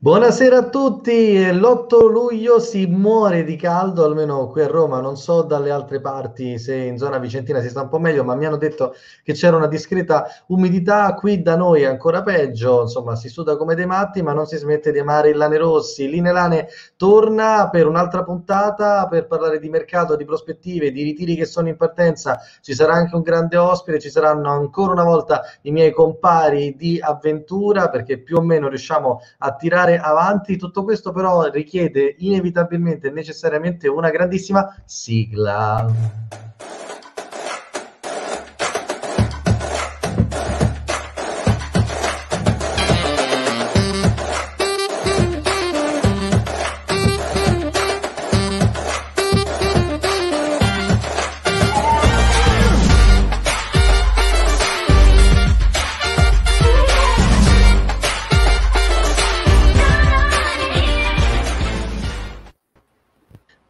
Buonasera 0.00 0.58
a 0.58 0.68
tutti, 0.68 1.44
l'8 1.52 2.08
luglio 2.08 2.60
si 2.60 2.86
muore 2.86 3.42
di 3.42 3.56
caldo, 3.56 4.04
almeno 4.04 4.48
qui 4.48 4.62
a 4.62 4.68
Roma, 4.68 5.00
non 5.00 5.16
so 5.16 5.42
dalle 5.42 5.72
altre 5.72 6.00
parti 6.00 6.56
se 6.56 6.76
in 6.76 6.96
zona 6.96 7.18
vicentina 7.18 7.60
si 7.60 7.68
sta 7.68 7.82
un 7.82 7.88
po' 7.88 7.98
meglio, 7.98 8.22
ma 8.22 8.36
mi 8.36 8.46
hanno 8.46 8.58
detto 8.58 8.94
che 9.24 9.32
c'era 9.32 9.56
una 9.56 9.66
discreta 9.66 10.28
umidità, 10.46 11.12
qui 11.14 11.42
da 11.42 11.56
noi 11.56 11.82
è 11.82 11.86
ancora 11.86 12.22
peggio, 12.22 12.82
insomma 12.82 13.16
si 13.16 13.28
suda 13.28 13.56
come 13.56 13.74
dei 13.74 13.86
matti, 13.86 14.22
ma 14.22 14.32
non 14.32 14.46
si 14.46 14.56
smette 14.56 14.92
di 14.92 15.00
amare 15.00 15.30
il 15.30 15.36
Lane 15.36 15.58
Rossi. 15.58 16.08
Line 16.08 16.30
Lane 16.30 16.68
torna 16.96 17.68
per 17.68 17.88
un'altra 17.88 18.22
puntata 18.22 19.08
per 19.08 19.26
parlare 19.26 19.58
di 19.58 19.68
mercato, 19.68 20.14
di 20.14 20.24
prospettive, 20.24 20.92
di 20.92 21.02
ritiri 21.02 21.34
che 21.34 21.44
sono 21.44 21.66
in 21.66 21.76
partenza, 21.76 22.38
ci 22.60 22.72
sarà 22.72 22.92
anche 22.92 23.16
un 23.16 23.22
grande 23.22 23.56
ospite, 23.56 23.98
ci 23.98 24.10
saranno 24.10 24.48
ancora 24.48 24.92
una 24.92 25.02
volta 25.02 25.42
i 25.62 25.72
miei 25.72 25.90
compari 25.90 26.76
di 26.76 27.00
avventura, 27.02 27.88
perché 27.88 28.18
più 28.18 28.36
o 28.36 28.42
meno 28.42 28.68
riusciamo 28.68 29.22
a 29.38 29.56
tirare 29.56 29.86
andare 29.88 29.98
avanti. 29.98 30.56
Tutto 30.56 30.84
questo 30.84 31.12
però 31.12 31.50
richiede 31.50 32.14
inevitabilmente 32.18 33.08
e 33.08 33.10
necessariamente 33.10 33.88
una 33.88 34.10
grandissima 34.10 34.74
sigla. 34.84 35.86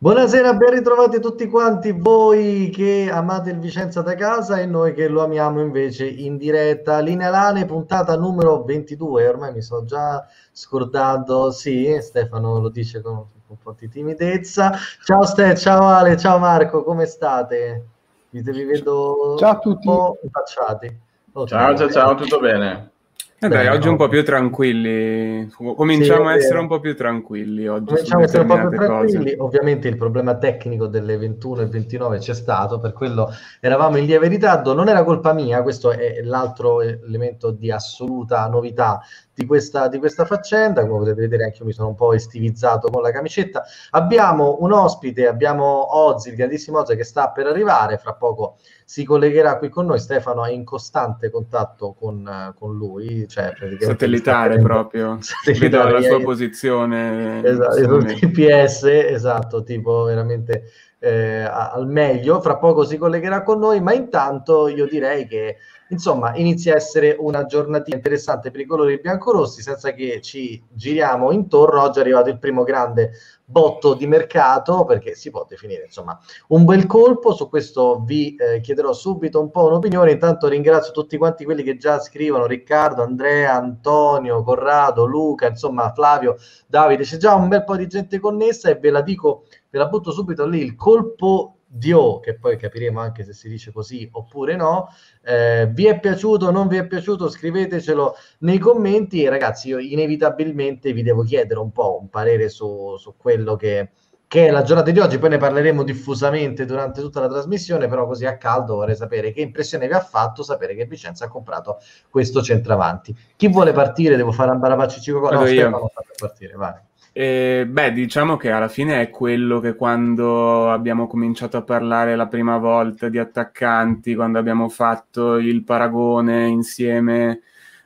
Buonasera, 0.01 0.55
ben 0.55 0.71
ritrovati 0.71 1.19
tutti 1.19 1.49
quanti 1.49 1.91
voi 1.91 2.71
che 2.73 3.11
amate 3.13 3.51
il 3.51 3.59
Vicenza 3.59 4.01
da 4.01 4.15
casa 4.15 4.61
e 4.61 4.65
noi 4.65 4.95
che 4.95 5.09
lo 5.09 5.25
amiamo 5.25 5.61
invece 5.61 6.07
in 6.07 6.37
diretta. 6.37 7.01
Linea 7.01 7.31
Lane, 7.31 7.65
puntata 7.65 8.17
numero 8.17 8.63
22, 8.63 9.27
ormai 9.27 9.53
mi 9.53 9.61
sono 9.61 9.85
già 9.85 10.25
scordato, 10.53 11.51
sì, 11.51 11.99
Stefano 12.01 12.61
lo 12.61 12.69
dice 12.69 13.01
con, 13.01 13.27
un 13.49 13.57
po' 13.61 13.75
di 13.77 13.89
timidezza. 13.89 14.71
Ciao 15.05 15.25
Ste, 15.25 15.57
ciao 15.57 15.89
Ale, 15.89 16.17
ciao 16.17 16.39
Marco, 16.39 16.85
come 16.85 17.05
state? 17.05 17.87
Vi, 18.31 18.41
vi 18.41 18.65
vedo 18.67 19.35
ciao 19.37 19.51
a 19.51 19.59
tutti. 19.59 19.89
un 19.89 19.95
po' 19.97 20.19
impacciati. 20.23 21.01
Oh, 21.33 21.45
ciao, 21.45 21.77
ciao, 21.77 21.91
ciao, 21.91 22.15
tutto 22.15 22.39
bene? 22.39 22.93
Eh 23.41 23.47
dai, 23.47 23.69
oggi 23.69 23.85
no. 23.85 23.93
un 23.93 23.97
po' 23.99 24.09
più 24.09 24.25
tranquilli, 24.25 25.49
cominciamo 25.77 26.25
sì, 26.25 26.29
a 26.29 26.35
essere 26.35 26.59
un 26.59 26.67
po' 26.67 26.81
più 26.81 26.97
tranquilli 26.97 27.69
oggi. 27.69 27.85
Cominciamo 27.85 28.23
a 28.23 28.25
essere 28.25 28.43
un 28.43 28.49
po' 28.49 28.69
più 28.69 28.79
tranquilli, 28.79 29.37
cose. 29.37 29.37
ovviamente 29.39 29.87
il 29.87 29.97
problema 29.97 30.37
tecnico 30.37 30.89
delle 30.89 31.17
21 31.17 31.61
e 31.61 31.67
29 31.67 32.19
c'è 32.19 32.35
stato, 32.35 32.81
per 32.81 32.93
quello 32.93 33.31
eravamo 33.61 33.97
in 33.97 34.07
lieve 34.07 34.27
ritardo, 34.27 34.75
non 34.75 34.89
era 34.89 35.05
colpa 35.05 35.33
mia, 35.35 35.63
questo 35.63 35.93
è 35.93 36.21
l'altro 36.23 36.81
elemento 36.81 37.53
di 37.53 37.71
assoluta 37.71 38.49
novità 38.49 39.01
di 39.39 39.47
questa, 39.47 39.87
di 39.87 39.99
questa 39.99 40.25
faccenda, 40.25 40.85
come 40.85 40.99
potete 40.99 41.21
vedere 41.21 41.45
anche 41.45 41.59
io 41.59 41.65
mi 41.65 41.73
sono 41.73 41.87
un 41.87 41.95
po' 41.95 42.13
estivizzato 42.13 42.91
con 42.91 43.03
la 43.03 43.13
camicetta. 43.13 43.63
Abbiamo 43.91 44.57
un 44.63 44.73
ospite, 44.73 45.29
abbiamo 45.29 45.97
Ozzy, 45.97 46.31
il 46.31 46.37
grandissimo 46.37 46.81
Ozzy 46.81 46.97
che 46.97 47.05
sta 47.05 47.31
per 47.31 47.47
arrivare, 47.47 47.99
fra 47.99 48.15
poco 48.15 48.57
si 48.85 49.05
collegherà 49.05 49.59
qui 49.59 49.69
con 49.69 49.87
noi. 49.87 50.01
Stefano 50.01 50.45
è 50.45 50.51
in 50.51 50.65
costante 50.65 51.31
contatto 51.31 51.95
con, 51.97 52.53
con 52.59 52.77
lui, 52.77 53.29
cioè 53.29 53.55
satellitare 53.79 54.59
proprio, 54.59 55.19
satellitare, 55.23 55.93
la 55.93 56.03
sua 56.03 56.21
posizione. 56.21 57.41
Esatto, 57.45 57.99
GPS, 57.99 58.83
esatto, 58.87 59.63
tipo 59.63 60.03
veramente 60.03 60.65
eh, 60.99 61.43
al 61.43 61.87
meglio. 61.87 62.41
Fra 62.41 62.57
poco 62.57 62.85
si 62.85 62.97
collegherà 62.97 63.45
con 63.45 63.61
noi, 63.61 63.81
ma 63.81 63.93
intanto 63.93 64.67
io 64.67 64.89
direi 64.89 65.29
che 65.29 65.59
insomma 65.91 66.35
inizia 66.37 66.75
a 66.75 66.77
essere 66.77 67.17
una 67.19 67.45
giornata 67.45 67.95
interessante 67.95 68.51
per 68.51 68.61
i 68.61 68.67
colori 68.67 68.99
biancorossi 69.01 69.63
senza 69.63 69.93
che 69.93 70.21
ci 70.21 70.63
giriamo 70.71 71.33
intorno. 71.33 71.83
Oggi 71.83 71.99
è 71.99 72.03
arrivato 72.03 72.29
il 72.29 72.39
primo 72.39 72.63
grande 72.63 73.13
botto 73.45 73.95
di 73.95 74.07
mercato 74.07 74.85
perché 74.85 75.15
si 75.15 75.31
può 75.31 75.47
definire 75.49 75.85
insomma 75.85 76.19
un 76.49 76.65
bel 76.65 76.87
colpo. 76.87 77.33
Su 77.35 77.49
questo 77.49 78.03
vi 78.05 78.35
eh, 78.37 78.61
chiederò 78.61 78.93
subito 78.93 79.41
un 79.41 79.51
po' 79.51 79.67
un'opinione. 79.67 80.11
Intanto 80.11 80.49
ringrazio 80.49 80.93
tutti 80.93 81.17
quanti 81.17 81.45
quelli 81.45 81.63
che 81.63 81.77
già 81.77 81.99
scrivono 81.99 82.47
Riccardo, 82.47 83.03
Andrea, 83.03 83.55
Antonio, 83.55 84.43
Corrado, 84.43 85.07
Luca 85.07 85.49
insomma 85.49 85.93
Flavio, 85.93 86.37
Davide. 86.67 87.05
C'è 87.05 87.17
già 87.17 87.35
un 87.35 87.49
bel 87.49 87.65
po' 87.65 87.77
di 87.77 87.87
gente 87.87 88.19
connessa 88.19 88.69
e 88.69 88.77
ve 88.77 88.91
la 88.91 89.03
dico 89.03 89.45
ve 89.71 89.79
la 89.79 89.87
butto 89.87 90.11
subito 90.13 90.47
lì 90.47 90.61
il 90.61 90.75
colpo 90.75 91.58
Dio, 91.71 92.19
che 92.19 92.35
poi 92.39 92.57
capiremo 92.57 92.99
anche 92.99 93.25
se 93.25 93.35
si 93.35 93.49
dice 93.49 93.73
così 93.73 94.09
oppure 94.13 94.57
no. 94.57 94.89
Eh, 95.23 95.69
vi 95.71 95.87
è 95.87 96.01
piaciuto 96.01 96.47
o 96.47 96.51
non 96.51 96.67
vi 96.67 96.79
è 96.79 96.87
piaciuto? 96.87 97.29
Scrivetecelo 97.29 98.17
nei 98.41 98.59
commenti. 98.59 99.23
E 99.23 99.29
ragazzi, 99.29 99.69
io 99.69 99.79
inevitabilmente 99.79 100.93
vi 100.93 101.03
devo 101.03 101.23
chiedere 101.23 101.61
un 101.61 101.71
po' 101.71 101.99
un 102.01 102.09
parere 102.09 102.49
su, 102.49 102.97
su 102.97 103.15
quello 103.19 103.55
che, 103.57 103.91
che, 104.27 104.47
è 104.47 104.51
la 104.51 104.63
giornata 104.63 104.91
di 104.91 104.99
oggi. 104.99 105.19
Poi 105.19 105.29
ne 105.29 105.37
parleremo 105.37 105.83
diffusamente 105.83 106.65
durante 106.65 107.03
tutta 107.03 107.21
la 107.21 107.29
trasmissione, 107.29 107.87
però 107.87 108.07
così 108.07 108.25
a 108.25 108.39
caldo 108.39 108.77
vorrei 108.77 108.97
sapere 108.97 109.33
che 109.33 109.43
impressione 109.43 109.87
vi 109.87 109.93
ha 109.93 110.01
fatto 110.01 110.43
sapere 110.43 110.75
che 110.75 110.87
Vicenza 110.87 111.27
ha 111.27 111.29
comprato 111.29 111.81
questo 112.09 112.43
centravanti. 112.43 113.15
Chi 113.37 113.49
vuole 113.49 113.73
partire? 113.73 114.17
Devo 114.17 114.33
fare 114.33 114.51
un 114.51 114.59
barabacci 114.59 115.03
cico. 115.03 115.31
No, 115.31 115.45
Stefano, 115.45 115.91
partire, 116.19 116.55
vai. 116.55 116.88
Eh, 117.21 117.67
beh, 117.67 117.93
diciamo 117.95 118.37
che 118.37 118.53
alla 118.53 118.69
fine 118.69 119.01
è 119.01 119.11
quello 119.11 119.59
che 119.59 119.75
quando 119.75 120.71
abbiamo 120.71 121.09
cominciato 121.09 121.57
a 121.57 121.63
parlare 121.63 122.15
la 122.15 122.29
prima 122.29 122.59
volta 122.59 123.09
di 123.09 123.19
attaccanti, 123.19 124.15
quando 124.15 124.39
abbiamo 124.39 124.69
fatto 124.69 125.35
il 125.39 125.65
paragone 125.65 126.47
insieme, 126.47 127.41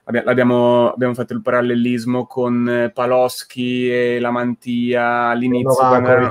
abbiamo, 0.05 0.93
abbiamo 0.93 1.15
fatto 1.15 1.33
il 1.33 1.41
parallelismo 1.41 2.27
con 2.27 2.91
Paloschi 2.93 3.91
e 3.91 4.21
la 4.21 4.31
Mantia 4.31 5.29
all'inizio. 5.29 6.31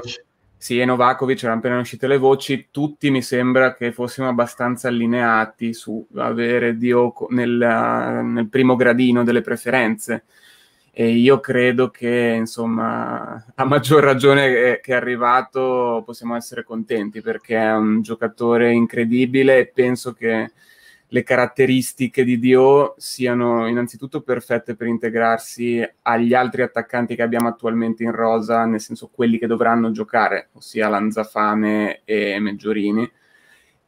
Sì, 0.56 0.80
e 0.80 0.86
Novakovic 0.86 1.42
erano 1.42 1.58
appena 1.58 1.80
uscite 1.80 2.06
le 2.06 2.20
voci, 2.20 2.68
tutti 2.70 3.10
mi 3.10 3.24
sembra 3.24 3.74
che 3.74 3.92
fossimo 3.92 4.28
abbastanza 4.28 4.90
allineati 4.90 5.74
su 5.74 6.06
avere 6.18 6.78
Dio 6.78 7.16
nel, 7.30 7.50
nel 8.26 8.48
primo 8.48 8.76
gradino 8.76 9.24
delle 9.24 9.42
preferenze 9.42 10.26
e 10.94 11.10
io 11.10 11.40
credo 11.40 11.90
che 11.90 12.36
insomma 12.38 13.46
a 13.56 13.64
maggior 13.64 14.04
ragione 14.04 14.80
che 14.82 14.92
è 14.92 14.94
arrivato 14.94 16.04
possiamo 16.06 16.36
essere 16.36 16.64
contenti 16.64 17.22
perché 17.22 17.58
è 17.58 17.74
un 17.74 18.02
giocatore 18.02 18.74
incredibile 18.74 19.60
e 19.60 19.68
penso 19.68 20.14
che 20.14 20.52
le 21.14 21.24
caratteristiche 21.24 22.24
di 22.24 22.40
Dio 22.40 22.96
siano 22.98 23.68
innanzitutto 23.68 24.22
perfette 24.22 24.76
per 24.76 24.88
integrarsi 24.88 25.86
agli 26.04 26.34
altri 26.34 26.62
attaccanti 26.62 27.16
che 27.16 27.22
abbiamo 27.22 27.50
attualmente 27.50 28.04
in 28.04 28.12
rosa, 28.12 28.66
nel 28.66 28.80
senso 28.80 29.10
quelli 29.14 29.38
che 29.38 29.48
dovranno 29.48 29.92
giocare, 29.92 30.50
ossia 30.54 30.88
Lanzafame 30.88 32.02
e 32.06 32.40
Meggiorini 32.40 33.12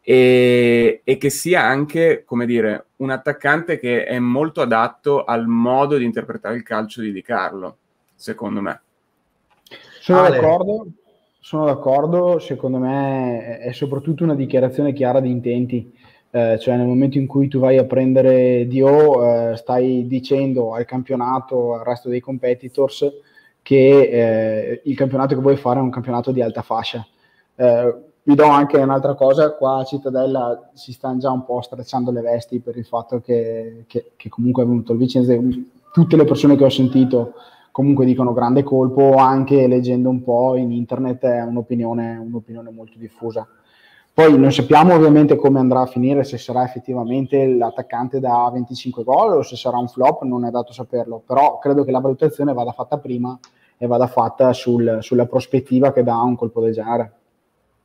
e, 0.05 1.01
e, 1.03 1.17
che 1.17 1.29
sia 1.29 1.63
anche, 1.63 2.23
come 2.25 2.45
dire, 2.45 2.87
un 2.97 3.09
attaccante 3.09 3.79
che 3.79 4.03
è 4.03 4.19
molto 4.19 4.61
adatto 4.61 5.23
al 5.23 5.47
modo 5.47 5.95
di 5.95 6.03
interpretare 6.03 6.57
il 6.57 6.63
calcio 6.63 7.01
di 7.01 7.13
Di 7.13 7.21
Carlo, 7.21 7.77
secondo 8.13 8.59
me. 8.59 8.81
Sono 10.01 10.23
Ale. 10.23 10.35
d'accordo, 10.35 10.87
sono 11.39 11.65
d'accordo, 11.65 12.39
secondo 12.39 12.79
me 12.79 13.59
è 13.59 13.71
soprattutto 13.71 14.25
una 14.25 14.35
dichiarazione 14.35 14.91
chiara 14.91 15.21
di 15.21 15.31
intenti, 15.31 15.93
eh, 16.31 16.59
cioè 16.59 16.75
nel 16.75 16.85
momento 16.85 17.17
in 17.17 17.25
cui 17.25 17.47
tu 17.47 17.59
vai 17.59 17.77
a 17.77 17.85
prendere 17.85 18.67
Dio 18.67 19.51
eh, 19.51 19.55
stai 19.55 20.05
dicendo 20.05 20.73
al 20.73 20.83
campionato, 20.83 21.75
al 21.75 21.85
resto 21.85 22.09
dei 22.09 22.19
competitors 22.19 23.09
che 23.61 24.01
eh, 24.01 24.81
il 24.83 24.95
campionato 24.97 25.35
che 25.35 25.41
vuoi 25.41 25.55
fare 25.55 25.79
è 25.79 25.81
un 25.81 25.89
campionato 25.89 26.33
di 26.33 26.41
alta 26.41 26.61
fascia. 26.61 27.07
Eh, 27.55 27.95
vi 28.23 28.35
do 28.35 28.45
anche 28.45 28.77
un'altra 28.77 29.15
cosa, 29.15 29.53
qua 29.53 29.77
a 29.77 29.83
Cittadella 29.83 30.69
si 30.73 30.93
stanno 30.93 31.19
già 31.19 31.31
un 31.31 31.43
po' 31.43 31.61
stracciando 31.61 32.11
le 32.11 32.21
vesti 32.21 32.59
per 32.59 32.77
il 32.77 32.85
fatto 32.85 33.19
che, 33.19 33.83
che, 33.87 34.13
che 34.15 34.29
comunque 34.29 34.63
è 34.63 34.65
venuto 34.65 34.93
il 34.93 34.97
Vicenza, 34.97 35.35
tutte 35.91 36.15
le 36.15 36.23
persone 36.23 36.55
che 36.55 36.63
ho 36.63 36.69
sentito 36.69 37.33
comunque 37.71 38.05
dicono 38.05 38.33
grande 38.33 38.63
colpo, 38.63 39.15
anche 39.15 39.67
leggendo 39.67 40.07
un 40.07 40.23
po' 40.23 40.55
in 40.55 40.71
internet 40.71 41.25
è 41.25 41.41
un'opinione, 41.41 42.17
un'opinione 42.17 42.69
molto 42.69 42.97
diffusa. 42.97 43.47
Poi 44.13 44.37
non 44.37 44.51
sappiamo 44.51 44.93
ovviamente 44.93 45.35
come 45.35 45.59
andrà 45.59 45.81
a 45.81 45.85
finire, 45.87 46.23
se 46.23 46.37
sarà 46.37 46.63
effettivamente 46.63 47.47
l'attaccante 47.47 48.19
da 48.19 48.47
25 48.53 49.03
gol 49.03 49.37
o 49.37 49.41
se 49.41 49.55
sarà 49.55 49.77
un 49.77 49.87
flop, 49.87 50.21
non 50.21 50.45
è 50.45 50.51
dato 50.51 50.71
saperlo, 50.71 51.23
però 51.25 51.57
credo 51.57 51.83
che 51.83 51.89
la 51.89 51.99
valutazione 51.99 52.53
vada 52.53 52.73
fatta 52.73 52.99
prima 52.99 53.37
e 53.75 53.87
vada 53.87 54.05
fatta 54.05 54.53
sul, 54.53 54.99
sulla 55.01 55.25
prospettiva 55.25 55.91
che 55.91 56.03
dà 56.03 56.21
un 56.21 56.35
colpo 56.35 56.61
del 56.61 56.73
genere. 56.73 57.11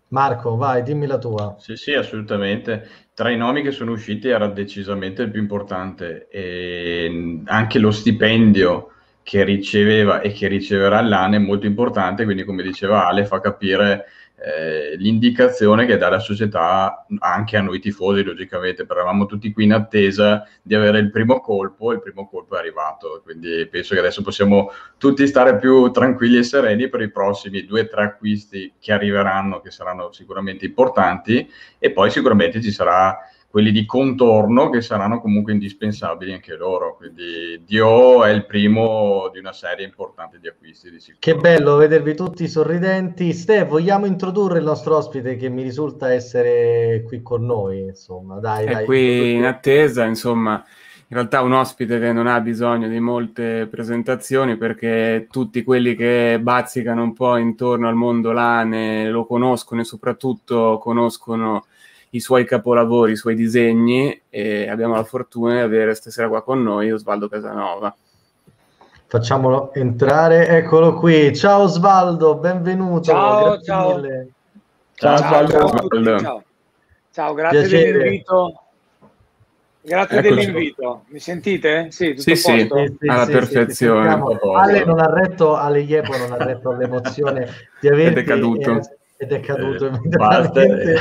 Marco, 0.08 0.56
vai, 0.56 0.82
dimmi 0.82 1.06
la 1.06 1.18
tua. 1.18 1.54
Sì, 1.58 1.76
sì, 1.76 1.92
assolutamente. 1.92 2.88
Tra 3.12 3.30
i 3.30 3.36
nomi 3.36 3.62
che 3.62 3.72
sono 3.72 3.92
usciti 3.92 4.28
era 4.28 4.48
decisamente 4.48 5.22
il 5.22 5.30
più 5.30 5.40
importante 5.40 6.28
e 6.28 7.42
anche 7.44 7.78
lo 7.78 7.90
stipendio 7.90 8.92
che 9.22 9.44
riceveva 9.44 10.20
e 10.20 10.32
che 10.32 10.46
riceverà 10.48 11.02
l'AN 11.02 11.34
è 11.34 11.38
molto 11.38 11.66
importante, 11.66 12.24
quindi 12.24 12.44
come 12.44 12.62
diceva 12.62 13.06
Ale 13.06 13.26
fa 13.26 13.40
capire 13.40 14.06
eh, 14.40 14.94
l'indicazione 14.96 15.84
che 15.84 15.96
dà 15.96 16.08
la 16.08 16.20
società 16.20 17.04
anche 17.18 17.56
a 17.56 17.60
noi 17.60 17.80
tifosi, 17.80 18.22
logicamente, 18.22 18.86
perché 18.86 19.02
eravamo 19.02 19.26
tutti 19.26 19.52
qui 19.52 19.64
in 19.64 19.72
attesa 19.72 20.46
di 20.62 20.74
avere 20.74 20.98
il 20.98 21.10
primo 21.10 21.40
colpo, 21.40 21.92
il 21.92 22.00
primo 22.00 22.28
colpo 22.28 22.54
è 22.56 22.58
arrivato, 22.58 23.20
quindi 23.24 23.66
penso 23.66 23.94
che 23.94 24.00
adesso 24.00 24.22
possiamo 24.22 24.70
tutti 24.96 25.26
stare 25.26 25.56
più 25.56 25.90
tranquilli 25.90 26.38
e 26.38 26.44
sereni 26.44 26.88
per 26.88 27.00
i 27.00 27.10
prossimi 27.10 27.64
due 27.64 27.80
o 27.80 27.88
tre 27.88 28.02
acquisti 28.04 28.74
che 28.78 28.92
arriveranno, 28.92 29.60
che 29.60 29.70
saranno 29.70 30.12
sicuramente 30.12 30.66
importanti, 30.66 31.50
e 31.78 31.90
poi 31.90 32.10
sicuramente 32.10 32.62
ci 32.62 32.70
sarà 32.70 33.18
quelli 33.50 33.72
di 33.72 33.86
contorno 33.86 34.68
che 34.68 34.82
saranno 34.82 35.20
comunque 35.20 35.52
indispensabili 35.52 36.34
anche 36.34 36.54
loro. 36.54 36.96
Quindi 36.96 37.62
Dio 37.64 38.22
è 38.22 38.30
il 38.30 38.44
primo 38.44 39.30
di 39.32 39.38
una 39.38 39.54
serie 39.54 39.86
importante 39.86 40.38
di 40.38 40.48
acquisti 40.48 40.90
di 40.90 41.00
sicuro. 41.00 41.18
Che 41.18 41.34
bello 41.34 41.76
vedervi 41.76 42.14
tutti 42.14 42.46
sorridenti. 42.46 43.32
Ste, 43.32 43.64
vogliamo 43.64 44.04
introdurre 44.04 44.58
il 44.58 44.64
nostro 44.64 44.96
ospite 44.96 45.36
che 45.36 45.48
mi 45.48 45.62
risulta 45.62 46.12
essere 46.12 47.02
qui 47.06 47.22
con 47.22 47.46
noi, 47.46 47.84
insomma, 47.84 48.38
dai, 48.38 48.66
è 48.66 48.72
dai. 48.72 48.84
qui 48.84 49.32
in 49.34 49.44
attesa, 49.46 50.04
insomma. 50.04 50.62
In 51.10 51.16
realtà 51.16 51.40
un 51.40 51.54
ospite 51.54 51.98
che 51.98 52.12
non 52.12 52.26
ha 52.26 52.38
bisogno 52.40 52.86
di 52.86 53.00
molte 53.00 53.66
presentazioni 53.66 54.58
perché 54.58 55.26
tutti 55.30 55.64
quelli 55.64 55.94
che 55.94 56.38
bazzicano 56.38 57.02
un 57.02 57.14
po' 57.14 57.38
intorno 57.38 57.88
al 57.88 57.94
mondo 57.94 58.30
lane 58.30 59.08
lo 59.08 59.24
conoscono 59.24 59.80
e 59.80 59.84
soprattutto 59.84 60.76
conoscono 60.78 61.64
i 62.10 62.20
suoi 62.20 62.44
capolavori, 62.44 63.12
i 63.12 63.16
suoi 63.16 63.34
disegni 63.34 64.22
e 64.28 64.68
abbiamo 64.68 64.94
la 64.94 65.04
fortuna 65.04 65.54
di 65.54 65.60
avere 65.60 65.94
stasera 65.94 66.28
qua 66.28 66.42
con 66.42 66.62
noi 66.62 66.90
Osvaldo 66.90 67.28
Casanova. 67.28 67.94
Facciamolo 69.06 69.72
entrare, 69.72 70.48
eccolo 70.48 70.94
qui. 70.94 71.34
Ciao 71.34 71.62
Osvaldo, 71.62 72.36
benvenuto. 72.36 73.04
Ciao, 73.04 73.44
grazie 73.44 73.64
ciao. 73.64 73.94
Mille. 73.96 74.28
Ciao, 74.94 75.18
ciao, 75.18 75.64
Osvaldo. 75.64 76.18
ciao. 76.18 76.42
ciao. 77.12 77.34
grazie 77.34 77.60
Piacere. 77.60 77.92
dell'invito. 77.92 78.62
Grazie 79.80 80.18
Eccoci. 80.18 80.34
dell'invito. 80.34 81.04
Mi 81.08 81.18
sentite? 81.18 81.86
Sì, 81.90 82.10
tutto 82.10 82.20
sì, 82.20 82.36
sì, 82.36 82.68
sì, 82.68 83.08
alla 83.08 83.24
sì, 83.24 83.32
perfezione. 83.32 84.22
Sì, 84.22 84.48
Ale 84.54 84.84
non 84.84 84.98
ha 84.98 85.10
retto, 85.10 85.56
Ale 85.56 85.80
Iepo 85.80 86.16
non 86.16 86.32
ha 86.32 86.36
retto 86.44 86.70
all'emozione 86.70 87.48
di 87.80 87.88
averti... 87.88 88.20
È 88.20 88.24
caduto. 88.24 88.76
Eh, 88.76 88.97
ed 89.20 89.32
è 89.32 89.40
caduto 89.40 89.86
eh, 89.86 89.88
immediatamente. 89.88 90.96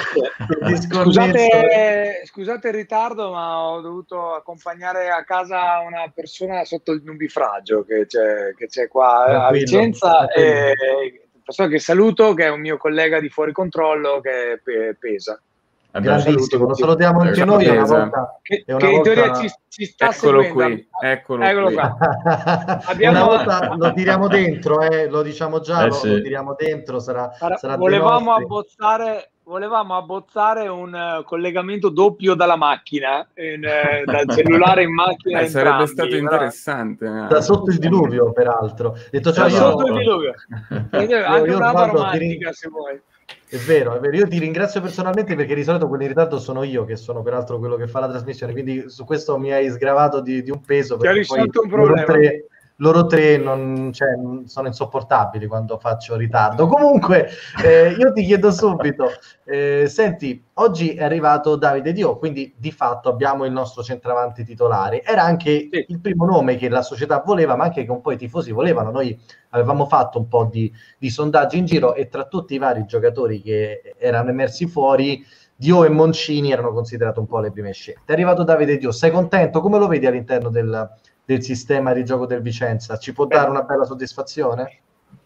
scusate, 0.90 2.22
scusate 2.26 2.68
il 2.70 2.74
ritardo, 2.74 3.32
ma 3.32 3.62
ho 3.62 3.80
dovuto 3.80 4.34
accompagnare 4.34 5.10
a 5.10 5.24
casa 5.24 5.80
una 5.86 6.12
persona 6.12 6.66
sotto 6.66 6.94
il 6.94 7.04
nubifragio 7.04 7.84
che 7.84 8.08
c'è, 8.08 8.56
che 8.56 8.66
c'è 8.66 8.88
qua 8.88 9.24
tranquillo, 9.28 9.46
a 9.46 9.52
Vicenza. 9.52 10.10
Tranquillo. 10.26 11.00
E, 11.00 11.22
persona 11.44 11.70
che 11.70 11.80
saluto, 11.80 12.34
che 12.34 12.46
è 12.46 12.50
un 12.50 12.60
mio 12.60 12.78
collega 12.78 13.20
di 13.20 13.30
fuori 13.30 13.52
controllo 13.52 14.20
che 14.20 14.62
pesa. 14.98 15.40
Grandissimo, 16.00 16.68
lo 16.68 16.74
salutiamo 16.74 17.22
anche 17.22 17.46
noi. 17.46 17.68
Una 17.68 17.84
volta, 17.84 18.40
che, 18.42 18.64
una 18.68 18.78
che 18.78 18.86
volta... 18.88 19.10
in 19.10 19.16
teoria 19.16 19.34
ci, 19.36 19.52
ci 19.68 19.86
sta 19.86 20.10
eccolo 20.10 20.42
seguendo. 20.42 20.76
Qui, 20.76 21.08
eccolo, 21.08 21.44
eccolo 21.44 21.68
qui. 21.68 21.78
Abbiamo... 22.86 23.18
Una 23.18 23.26
volta 23.26 23.76
lo 23.76 23.94
tiriamo 23.94 24.28
dentro, 24.28 24.82
eh, 24.82 25.08
lo 25.08 25.22
diciamo 25.22 25.60
già, 25.60 25.84
eh, 25.84 25.88
lo, 25.88 25.94
sì. 25.94 26.10
lo, 26.10 26.22
tiriamo 26.22 26.56
dentro. 26.58 27.00
Sarà, 27.00 27.32
sarà 27.32 27.76
volevamo, 27.78 28.34
abbozzare, 28.34 29.32
volevamo 29.44 29.96
abbozzare 29.96 30.68
un 30.68 30.94
uh, 30.94 31.24
collegamento 31.24 31.90
doppio 31.90 32.34
dalla 32.34 32.56
macchina, 32.56 33.28
in, 33.36 33.64
uh, 33.64 34.04
dal 34.10 34.28
cellulare 34.36 34.84
in 34.84 34.94
macchina. 34.94 35.40
Eh, 35.40 35.48
sarebbe 35.48 35.88
stato 35.88 36.16
interessante. 36.16 37.06
Eh. 37.06 37.28
Da 37.28 37.42
sotto 37.42 37.72
il 37.72 37.78
diluvio, 37.78 38.32
peraltro. 38.32 38.96
Detto, 39.10 39.32
cioè, 39.32 39.50
da 39.50 39.52
io... 39.52 39.58
sotto 39.58 39.88
il 39.88 39.98
diluvio. 39.98 40.34
Anche 40.92 41.54
una 41.54 41.72
romantica, 41.72 42.52
se 42.52 42.70
vuoi. 42.70 43.02
È 43.50 43.58
vero, 43.58 43.96
è 43.96 44.00
vero. 44.00 44.16
Io 44.16 44.28
ti 44.28 44.40
ringrazio 44.40 44.80
personalmente 44.80 45.36
perché 45.36 45.54
di 45.54 45.64
solito 45.64 45.88
quelli 45.88 46.04
in 46.04 46.10
ritardo 46.10 46.40
sono 46.40 46.64
io, 46.64 46.86
che 46.86 46.96
sono 46.96 47.22
peraltro 47.22 47.60
quello 47.60 47.76
che 47.76 47.88
fa 47.88 48.00
la 48.00 48.10
trasmissione. 48.10 48.54
Quindi 48.54 48.90
su 48.90 49.04
questo 49.04 49.38
mi 49.38 49.52
hai 49.52 49.70
sgravato 49.70 50.22
di, 50.22 50.42
di 50.42 50.52
un 50.52 50.62
peso. 50.62 50.96
Ti 50.98 51.08
ha 51.08 51.12
risolto 51.12 51.62
un 51.64 51.70
problema. 51.70 52.04
Tre, 52.04 52.46
loro 52.78 53.06
tre 53.06 53.38
non, 53.38 53.92
cioè, 53.94 54.10
sono 54.46 54.68
insopportabili 54.68 55.48
quando 55.48 55.78
faccio 55.78 56.16
ritardo. 56.16 56.68
Comunque, 56.68 57.30
eh, 57.64 57.96
io 57.98 58.12
ti 58.12 58.24
chiedo 58.24 58.52
subito, 58.52 59.10
eh, 59.46 59.88
senti, 59.88 60.44
oggi 60.56 60.94
è 60.94 61.04
arrivato 61.04 61.56
Davide 61.56 61.92
Dio, 61.92 62.18
quindi 62.18 62.54
di 62.58 62.72
fatto 62.72 63.10
abbiamo 63.10 63.46
il 63.46 63.52
nostro 63.52 63.82
centravanti 63.82 64.44
titolare. 64.44 65.04
Era 65.04 65.24
anche 65.24 65.70
sì. 65.72 65.86
il 65.88 66.00
primo 66.00 66.26
nome 66.26 66.56
che 66.56 66.70
la 66.70 66.82
società 66.82 67.24
voleva, 67.26 67.56
ma 67.56 67.66
anche 67.66 67.84
che 67.84 67.92
un 67.92 68.02
po' 68.02 68.12
i 68.12 68.18
tifosi 68.18 68.52
volevano. 68.52 68.92
Noi 68.92 69.20
avevamo 69.50 69.86
fatto 69.86 70.20
un 70.20 70.28
po' 70.28 70.48
di, 70.52 70.72
di 70.98 71.10
sondaggi 71.10 71.58
in 71.58 71.66
giro 71.66 71.96
e 71.96 72.10
tra 72.10 72.26
tutti 72.26 72.54
i 72.54 72.60
vari 72.60 72.86
giocatori 72.86 73.42
che 73.42 73.96
erano 73.98 74.30
emersi 74.30 74.68
fuori, 74.68 75.26
Dio 75.56 75.84
e 75.84 75.90
Moncini 75.90 76.52
erano 76.52 76.72
considerati 76.72 77.18
un 77.18 77.26
po' 77.26 77.40
le 77.40 77.52
prime 77.52 77.72
scelte. 77.72 78.02
È 78.06 78.12
arrivato 78.12 78.44
Davide 78.44 78.78
Dio, 78.78 78.92
sei 78.92 79.10
contento? 79.10 79.62
Come 79.62 79.80
lo 79.80 79.88
vedi 79.88 80.06
all'interno 80.06 80.50
del, 80.50 80.88
del 81.28 81.44
sistema 81.44 81.92
di 81.92 82.06
gioco 82.06 82.26
del 82.26 82.42
Vicenza? 82.42 82.98
Ci 82.98 83.12
può 83.12 83.26
dare 83.26 83.50
una 83.50 83.64
bella 83.64 83.84
soddisfazione? 83.84 84.80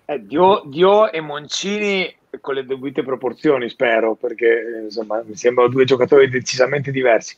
Eh, 0.06 0.26
Dio, 0.26 0.64
Dio, 0.66 1.12
e 1.12 1.22
Moncini 1.22 2.12
con 2.40 2.56
le 2.56 2.66
dovute 2.66 3.04
proporzioni, 3.04 3.70
spero, 3.70 4.16
perché 4.16 4.82
insomma 4.86 5.22
mi 5.24 5.36
sembrano 5.36 5.70
due 5.70 5.86
giocatori 5.86 6.28
decisamente 6.28 6.90
diversi. 6.90 7.38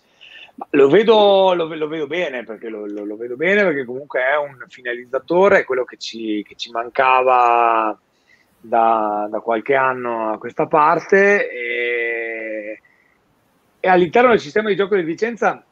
Ma 0.55 0.65
lo 0.71 0.87
vedo, 0.87 1.53
lo, 1.53 1.65
lo 1.75 1.87
vedo 1.89 2.07
bene, 2.07 2.45
perché 2.45 2.69
lo, 2.69 2.85
lo, 2.85 3.03
lo, 3.03 3.17
vedo 3.17 3.35
bene 3.35 3.63
perché 3.63 3.83
comunque 3.83 4.21
è 4.21 4.37
un 4.37 4.63
finalizzatore, 4.69 5.59
è 5.59 5.63
quello 5.65 5.83
che 5.83 5.97
ci, 5.97 6.41
che 6.47 6.55
ci 6.55 6.71
mancava 6.71 7.99
da, 8.61 9.27
da, 9.29 9.39
qualche 9.39 9.75
anno 9.75 10.31
a 10.31 10.37
questa 10.37 10.67
parte 10.67 11.49
e, 11.49 12.79
e 13.81 13.87
all'interno 13.89 14.29
del 14.29 14.39
sistema 14.39 14.69
di 14.69 14.77
gioco 14.77 14.95
del 14.95 15.03
Vicenza 15.03 15.65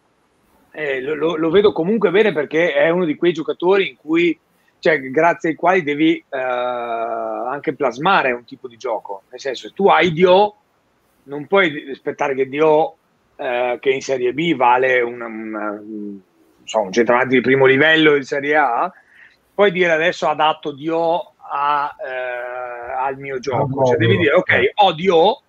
eh, 0.71 1.01
lo, 1.01 1.35
lo, 1.35 1.50
vedo 1.50 1.71
comunque 1.71 2.12
bene 2.12 2.31
perché 2.31 2.73
è 2.73 2.89
uno 2.89 3.06
di 3.06 3.15
quei 3.15 3.33
giocatori 3.33 3.89
in 3.89 3.97
cui, 3.97 4.38
cioè, 4.79 5.00
grazie 5.00 5.50
ai 5.50 5.56
quali 5.56 5.83
devi 5.83 6.15
eh, 6.18 6.38
anche 6.38 7.73
plasmare 7.73 8.31
un 8.31 8.45
tipo 8.45 8.68
di 8.68 8.77
gioco. 8.77 9.23
Nel 9.29 9.39
senso, 9.39 9.68
se 9.68 9.73
tu 9.73 9.88
hai 9.88 10.12
Dio, 10.12 10.56
non 11.23 11.45
puoi 11.47 11.89
aspettare 11.91 12.35
che 12.35 12.47
Dio, 12.47 12.95
eh, 13.35 13.77
che 13.81 13.89
in 13.89 14.01
Serie 14.01 14.33
B 14.33 14.56
vale 14.56 15.01
una, 15.01 15.25
una, 15.25 15.71
un, 15.71 16.19
so, 16.63 16.79
un 16.79 16.91
centravanti 16.91 17.35
di 17.35 17.41
primo 17.41 17.65
livello 17.65 18.15
in 18.15 18.23
Serie 18.23 18.56
A, 18.56 18.91
puoi 19.53 19.71
dire 19.71 19.91
adesso 19.91 20.27
adatto 20.27 20.71
Dio 20.71 21.33
a, 21.38 21.95
eh, 22.00 22.92
al 22.97 23.18
mio 23.18 23.40
gioco. 23.40 23.85
Cioè, 23.85 23.97
devi 23.97 24.18
dire, 24.18 24.33
ok, 24.33 24.71
ho 24.75 24.94
Dio 24.94 25.42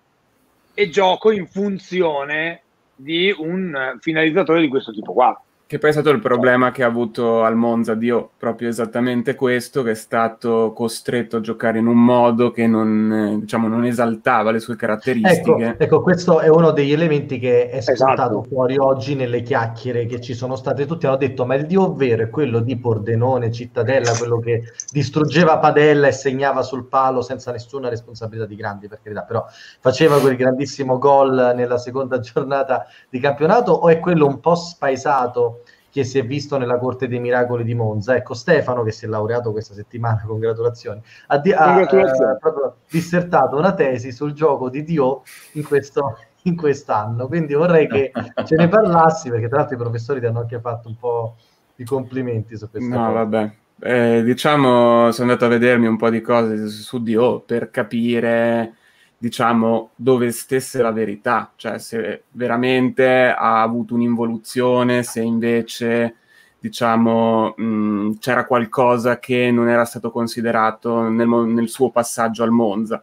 e 0.73 0.89
gioco 0.89 1.31
in 1.31 1.47
funzione 1.47 2.62
di 3.03 3.33
un 3.37 3.97
finalizzatore 3.99 4.61
di 4.61 4.67
questo 4.69 4.91
tipo 4.91 5.13
qua. 5.13 5.39
Che 5.73 5.79
poi 5.79 5.89
è 5.89 5.93
stato 5.93 6.11
il 6.11 6.19
problema 6.19 6.69
che 6.69 6.83
ha 6.83 6.85
avuto 6.85 7.41
al 7.41 7.55
Monza 7.55 7.95
Dio, 7.95 8.29
proprio 8.37 8.69
esattamente 8.69 9.33
questo, 9.33 9.81
che 9.81 9.89
è 9.89 9.95
stato 9.95 10.71
costretto 10.71 11.37
a 11.37 11.41
giocare 11.41 11.79
in 11.79 11.87
un 11.87 11.97
modo 11.97 12.51
che 12.51 12.67
non, 12.67 13.39
diciamo, 13.39 13.67
non 13.67 13.83
esaltava 13.83 14.51
le 14.51 14.59
sue 14.59 14.75
caratteristiche. 14.75 15.69
Ecco, 15.69 15.83
ecco, 15.83 16.01
questo 16.03 16.41
è 16.41 16.47
uno 16.47 16.69
degli 16.69 16.91
elementi 16.91 17.39
che 17.39 17.71
è 17.71 17.81
spuntato 17.81 18.41
esatto. 18.41 18.43
fuori 18.43 18.77
oggi 18.77 19.15
nelle 19.15 19.41
chiacchiere 19.41 20.05
che 20.05 20.21
ci 20.21 20.35
sono 20.35 20.55
state. 20.57 20.85
Tutti 20.85 21.07
hanno 21.07 21.15
detto, 21.17 21.43
ma 21.43 21.55
il 21.55 21.65
Dio 21.65 21.95
vero 21.95 22.21
è 22.21 22.29
quello 22.29 22.59
di 22.59 22.77
Pordenone, 22.77 23.51
Cittadella, 23.51 24.15
quello 24.15 24.37
che 24.37 24.65
distruggeva 24.91 25.57
Padella 25.57 26.05
e 26.05 26.11
segnava 26.11 26.61
sul 26.61 26.85
palo 26.85 27.23
senza 27.23 27.51
nessuna 27.51 27.89
responsabilità 27.89 28.45
di 28.45 28.55
grandi, 28.55 28.87
per 28.87 28.99
carità, 29.01 29.23
però 29.23 29.43
faceva 29.79 30.19
quel 30.19 30.35
grandissimo 30.35 30.99
gol 30.99 31.53
nella 31.55 31.79
seconda 31.79 32.19
giornata 32.21 32.85
di 33.09 33.19
campionato, 33.19 33.71
o 33.71 33.89
è 33.89 33.99
quello 33.99 34.27
un 34.27 34.39
po' 34.39 34.53
spaesato 34.53 35.62
che 35.93 36.03
si 36.03 36.17
è 36.17 36.25
visto 36.25 36.57
nella 36.57 36.79
Corte 36.79 37.07
dei 37.07 37.19
Miracoli 37.19 37.63
di 37.63 37.75
Monza. 37.75 38.15
Ecco, 38.15 38.33
Stefano, 38.33 38.81
che 38.81 38.91
si 38.91 39.05
è 39.05 39.07
laureato 39.07 39.51
questa 39.51 39.75
settimana, 39.75 40.23
congratulazioni, 40.25 40.99
ha, 41.27 41.37
di- 41.37 41.53
ha 41.53 41.81
eh, 41.81 42.37
proprio 42.39 42.77
dissertato 42.89 43.57
una 43.57 43.75
tesi 43.75 44.11
sul 44.11 44.33
gioco 44.33 44.69
di 44.69 44.83
Dio 44.83 45.21
in, 45.51 45.63
questo, 45.63 46.17
in 46.43 46.55
quest'anno. 46.55 47.27
Quindi 47.27 47.53
vorrei 47.53 47.87
che 47.87 48.11
ce 48.43 48.55
ne 48.55 48.67
parlassi, 48.67 49.29
perché 49.29 49.47
tra 49.47 49.57
l'altro 49.57 49.75
i 49.75 49.79
professori 49.79 50.19
ti 50.19 50.25
hanno 50.25 50.39
anche 50.39 50.59
fatto 50.59 50.87
un 50.87 50.97
po' 50.97 51.35
di 51.75 51.85
complimenti 51.85 52.57
su 52.57 52.67
questo. 52.71 52.89
No, 52.89 53.05
cosa. 53.05 53.11
vabbè. 53.11 53.51
Eh, 53.83 54.23
diciamo, 54.23 55.11
sono 55.11 55.31
andato 55.31 55.45
a 55.45 55.49
vedermi 55.49 55.85
un 55.85 55.97
po' 55.97 56.09
di 56.09 56.21
cose 56.21 56.69
su 56.69 57.03
Dio 57.03 57.41
per 57.41 57.69
capire 57.69 58.77
diciamo, 59.23 59.91
dove 59.95 60.31
stesse 60.31 60.81
la 60.81 60.91
verità, 60.91 61.53
cioè 61.55 61.79
se 61.79 62.23
veramente 62.31 63.29
ha 63.29 63.61
avuto 63.61 63.93
un'involuzione, 63.93 65.01
se 65.03 65.21
invece, 65.21 66.15
diciamo, 66.59 67.53
mh, 67.55 68.17
c'era 68.19 68.45
qualcosa 68.45 69.19
che 69.19 69.49
non 69.49 69.69
era 69.69 69.85
stato 69.85 70.11
considerato 70.11 71.07
nel, 71.07 71.29
nel 71.29 71.69
suo 71.69 71.89
passaggio 71.89 72.43
al 72.43 72.51
Monza. 72.51 73.01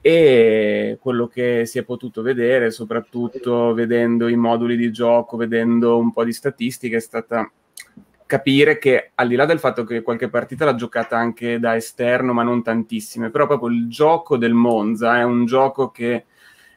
E 0.00 0.96
quello 0.98 1.26
che 1.26 1.66
si 1.66 1.78
è 1.78 1.82
potuto 1.82 2.22
vedere, 2.22 2.70
soprattutto 2.70 3.74
vedendo 3.74 4.28
i 4.28 4.36
moduli 4.36 4.78
di 4.78 4.90
gioco, 4.90 5.36
vedendo 5.36 5.98
un 5.98 6.10
po' 6.10 6.24
di 6.24 6.32
statistiche, 6.32 6.96
è 6.96 7.00
stata 7.00 7.50
capire 8.30 8.78
che 8.78 9.10
al 9.16 9.26
di 9.26 9.34
là 9.34 9.44
del 9.44 9.58
fatto 9.58 9.82
che 9.82 10.02
qualche 10.02 10.28
partita 10.28 10.64
l'ha 10.64 10.76
giocata 10.76 11.16
anche 11.16 11.58
da 11.58 11.74
esterno, 11.74 12.32
ma 12.32 12.44
non 12.44 12.62
tantissime, 12.62 13.28
però 13.28 13.48
proprio 13.48 13.70
il 13.70 13.88
gioco 13.88 14.36
del 14.36 14.54
Monza 14.54 15.18
è 15.18 15.24
un 15.24 15.46
gioco 15.46 15.90
che 15.90 16.26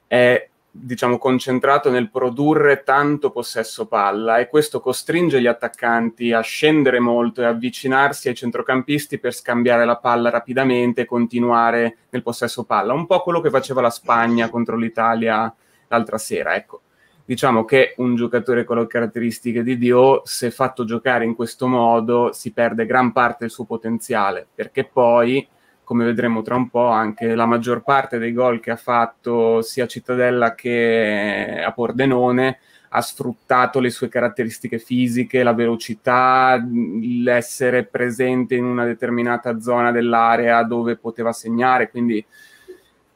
è 0.07 0.49
diciamo 0.71 1.19
concentrato 1.19 1.91
nel 1.91 2.09
produrre 2.09 2.81
tanto 2.81 3.29
possesso 3.29 3.85
palla 3.85 4.39
e 4.39 4.49
questo 4.49 4.79
costringe 4.79 5.39
gli 5.39 5.45
attaccanti 5.45 6.31
a 6.31 6.41
scendere 6.41 6.99
molto 6.99 7.43
e 7.43 7.45
avvicinarsi 7.45 8.29
ai 8.29 8.33
centrocampisti 8.33 9.19
per 9.19 9.35
scambiare 9.35 9.85
la 9.85 9.97
palla 9.97 10.31
rapidamente 10.31 11.01
e 11.01 11.05
continuare 11.05 11.97
nel 12.09 12.23
possesso 12.23 12.63
palla, 12.63 12.93
un 12.93 13.05
po' 13.05 13.21
quello 13.21 13.41
che 13.41 13.51
faceva 13.51 13.81
la 13.81 13.91
Spagna 13.91 14.49
contro 14.49 14.75
l'Italia 14.75 15.53
l'altra 15.87 16.17
sera, 16.17 16.55
ecco 16.55 16.81
diciamo 17.25 17.65
che 17.65 17.93
un 17.97 18.15
giocatore 18.15 18.63
con 18.63 18.77
le 18.77 18.87
caratteristiche 18.87 19.63
di 19.63 19.77
Dio, 19.77 20.21
se 20.25 20.51
fatto 20.51 20.83
giocare 20.83 21.25
in 21.25 21.35
questo 21.35 21.67
modo, 21.67 22.31
si 22.33 22.51
perde 22.51 22.85
gran 22.85 23.11
parte 23.11 23.37
del 23.41 23.49
suo 23.49 23.65
potenziale, 23.65 24.45
perché 24.53 24.83
poi, 24.83 25.47
come 25.83 26.05
vedremo 26.05 26.41
tra 26.41 26.55
un 26.55 26.69
po', 26.69 26.87
anche 26.87 27.35
la 27.35 27.45
maggior 27.45 27.83
parte 27.83 28.17
dei 28.17 28.33
gol 28.33 28.59
che 28.59 28.71
ha 28.71 28.75
fatto 28.75 29.61
sia 29.61 29.85
a 29.85 29.87
Cittadella 29.87 30.55
che 30.55 31.63
a 31.65 31.71
Pordenone 31.71 32.59
ha 32.95 33.01
sfruttato 33.01 33.79
le 33.79 33.89
sue 33.89 34.07
caratteristiche 34.07 34.77
fisiche, 34.77 35.41
la 35.41 35.53
velocità, 35.53 36.63
l'essere 37.01 37.85
presente 37.85 38.53
in 38.53 38.65
una 38.65 38.85
determinata 38.85 39.59
zona 39.59 39.91
dell'area 39.91 40.61
dove 40.61 40.95
poteva 40.97 41.31
segnare, 41.31 41.89
quindi 41.89 42.23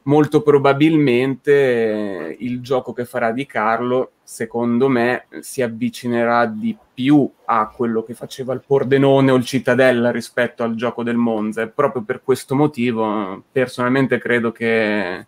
molto 0.07 0.41
probabilmente 0.41 1.51
eh, 1.51 2.37
il 2.39 2.61
gioco 2.61 2.93
che 2.93 3.05
farà 3.05 3.31
Di 3.31 3.45
Carlo, 3.45 4.13
secondo 4.23 4.87
me, 4.89 5.27
si 5.39 5.61
avvicinerà 5.61 6.45
di 6.45 6.75
più 6.93 7.29
a 7.45 7.69
quello 7.69 8.03
che 8.03 8.13
faceva 8.13 8.53
il 8.53 8.63
Pordenone 8.65 9.31
o 9.31 9.35
il 9.35 9.45
Cittadella 9.45 10.11
rispetto 10.11 10.63
al 10.63 10.75
gioco 10.75 11.03
del 11.03 11.17
Monza. 11.17 11.61
E 11.61 11.67
proprio 11.67 12.01
per 12.01 12.21
questo 12.23 12.55
motivo, 12.55 13.43
personalmente 13.51 14.17
credo 14.17 14.51
che, 14.51 15.27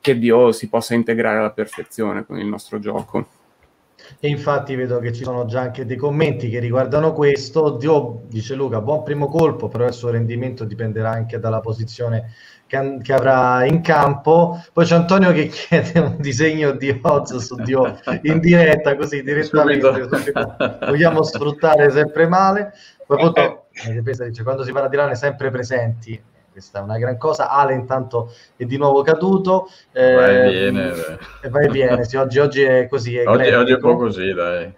che 0.00 0.18
Dio 0.18 0.52
si 0.52 0.68
possa 0.68 0.94
integrare 0.94 1.38
alla 1.38 1.50
perfezione 1.50 2.24
con 2.26 2.38
il 2.38 2.46
nostro 2.46 2.78
gioco. 2.78 3.39
E 4.18 4.28
infatti 4.28 4.74
vedo 4.74 4.98
che 4.98 5.12
ci 5.12 5.24
sono 5.24 5.46
già 5.46 5.60
anche 5.60 5.86
dei 5.86 5.96
commenti 5.96 6.48
che 6.48 6.58
riguardano 6.58 7.12
questo. 7.12 7.76
Dio, 7.76 8.22
dice 8.28 8.54
Luca, 8.54 8.80
buon 8.80 9.02
primo 9.02 9.28
colpo, 9.28 9.68
però 9.68 9.86
il 9.86 9.92
suo 9.92 10.10
rendimento 10.10 10.64
dipenderà 10.64 11.10
anche 11.10 11.38
dalla 11.38 11.60
posizione 11.60 12.32
che, 12.66 12.98
che, 13.02 13.12
avrà 13.12 13.64
in 13.64 13.80
campo. 13.80 14.62
Poi 14.72 14.84
c'è 14.84 14.94
Antonio 14.94 15.32
che 15.32 15.46
chiede 15.52 15.98
un 15.98 16.16
disegno 16.18 16.72
di 16.72 16.98
Oz 17.02 17.36
su 17.36 17.56
Dio 17.56 17.98
in 18.22 18.40
diretta, 18.40 18.96
così 18.96 19.22
direttamente. 19.22 20.08
Vogliamo 20.86 21.22
sfruttare 21.22 21.90
sempre 21.90 22.28
male. 22.28 22.72
Poi 23.06 23.18
appunto, 23.20 23.66
dice, 24.28 24.42
quando 24.42 24.64
si 24.64 24.72
parla 24.72 24.88
di 24.88 24.96
lane 24.96 25.14
sempre 25.14 25.50
presenti. 25.50 26.22
Questa 26.60 26.78
è 26.80 26.82
una 26.82 26.98
gran 26.98 27.16
cosa. 27.16 27.48
Ale 27.48 27.72
intanto 27.72 28.32
è 28.54 28.64
di 28.64 28.76
nuovo 28.76 29.00
caduto. 29.00 29.68
Eh, 29.92 30.12
vai 30.12 30.70
bene. 30.70 30.92
E 31.42 31.48
vai 31.48 31.68
bene, 31.68 32.04
sì, 32.04 32.16
oggi, 32.16 32.38
oggi, 32.38 32.62
è 32.62 32.86
così. 32.86 33.16
È 33.16 33.26
oggi, 33.26 33.48
oggi, 33.48 33.72
è 33.72 33.74
un 33.76 33.80
po' 33.80 33.96
così, 33.96 34.32
dai. 34.34 34.76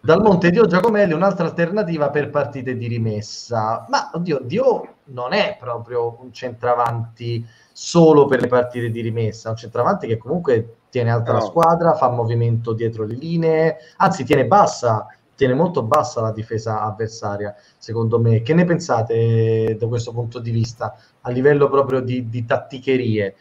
Dal 0.00 0.22
Monte 0.22 0.50
Dio 0.50 0.66
Giacomelli 0.66 1.12
un'altra 1.12 1.44
alternativa 1.44 2.08
per 2.08 2.30
partite 2.30 2.78
di 2.78 2.86
rimessa. 2.86 3.84
Ma 3.90 4.10
oddio, 4.14 4.40
Dio 4.42 4.94
non 5.06 5.34
è 5.34 5.58
proprio 5.60 6.16
un 6.20 6.32
centravanti 6.32 7.46
solo 7.72 8.24
per 8.24 8.40
le 8.40 8.46
partite 8.46 8.90
di 8.90 9.02
rimessa, 9.02 9.50
un 9.50 9.56
centravanti 9.56 10.06
che 10.06 10.16
comunque 10.16 10.76
tiene 10.88 11.10
alta 11.10 11.32
no. 11.32 11.38
la 11.38 11.44
squadra, 11.44 11.94
fa 11.94 12.08
movimento 12.08 12.72
dietro 12.72 13.04
le 13.04 13.14
linee, 13.14 13.76
anzi 13.98 14.24
tiene 14.24 14.46
bassa, 14.46 15.06
tiene 15.38 15.54
molto 15.54 15.84
bassa 15.84 16.20
la 16.20 16.32
difesa 16.32 16.82
avversaria, 16.82 17.54
secondo 17.76 18.18
me. 18.18 18.42
Che 18.42 18.54
ne 18.54 18.64
pensate 18.64 19.76
da 19.78 19.86
questo 19.86 20.10
punto 20.10 20.40
di 20.40 20.50
vista, 20.50 20.96
a 21.20 21.30
livello 21.30 21.68
proprio 21.68 22.00
di, 22.00 22.28
di 22.28 22.44
tatticherie? 22.44 23.36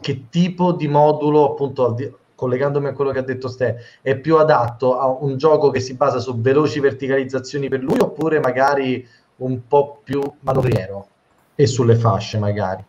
Che 0.00 0.28
tipo 0.30 0.72
di 0.72 0.88
modulo, 0.88 1.50
appunto, 1.50 1.94
collegandomi 2.34 2.86
a 2.86 2.94
quello 2.94 3.10
che 3.10 3.18
ha 3.18 3.22
detto 3.22 3.48
Ste, 3.48 3.76
è 4.00 4.16
più 4.16 4.38
adatto 4.38 4.98
a 4.98 5.08
un 5.08 5.36
gioco 5.36 5.68
che 5.68 5.80
si 5.80 5.92
basa 5.92 6.20
su 6.20 6.40
veloci 6.40 6.80
verticalizzazioni 6.80 7.68
per 7.68 7.82
lui 7.82 7.98
oppure 8.00 8.40
magari 8.40 9.06
un 9.36 9.66
po' 9.68 10.00
più 10.02 10.22
manovriero 10.40 11.06
e 11.54 11.66
sulle 11.66 11.96
fasce 11.96 12.38
magari? 12.38 12.82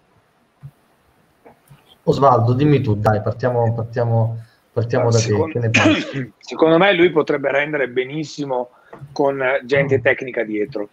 Osvaldo, 2.04 2.54
dimmi 2.54 2.80
tu, 2.80 2.96
dai, 2.96 3.22
partiamo, 3.22 3.74
partiamo, 3.74 4.38
partiamo 4.78 5.10
da 5.10 5.18
secondo, 5.18 5.60
te. 5.72 6.32
Secondo 6.38 6.78
me 6.78 6.94
lui 6.94 7.10
potrebbe 7.10 7.52
rendere 7.52 7.90
benissimo 7.90 8.70
con 9.12 9.42
gente 9.64 10.02
tecnica 10.02 10.44
dietro, 10.44 10.88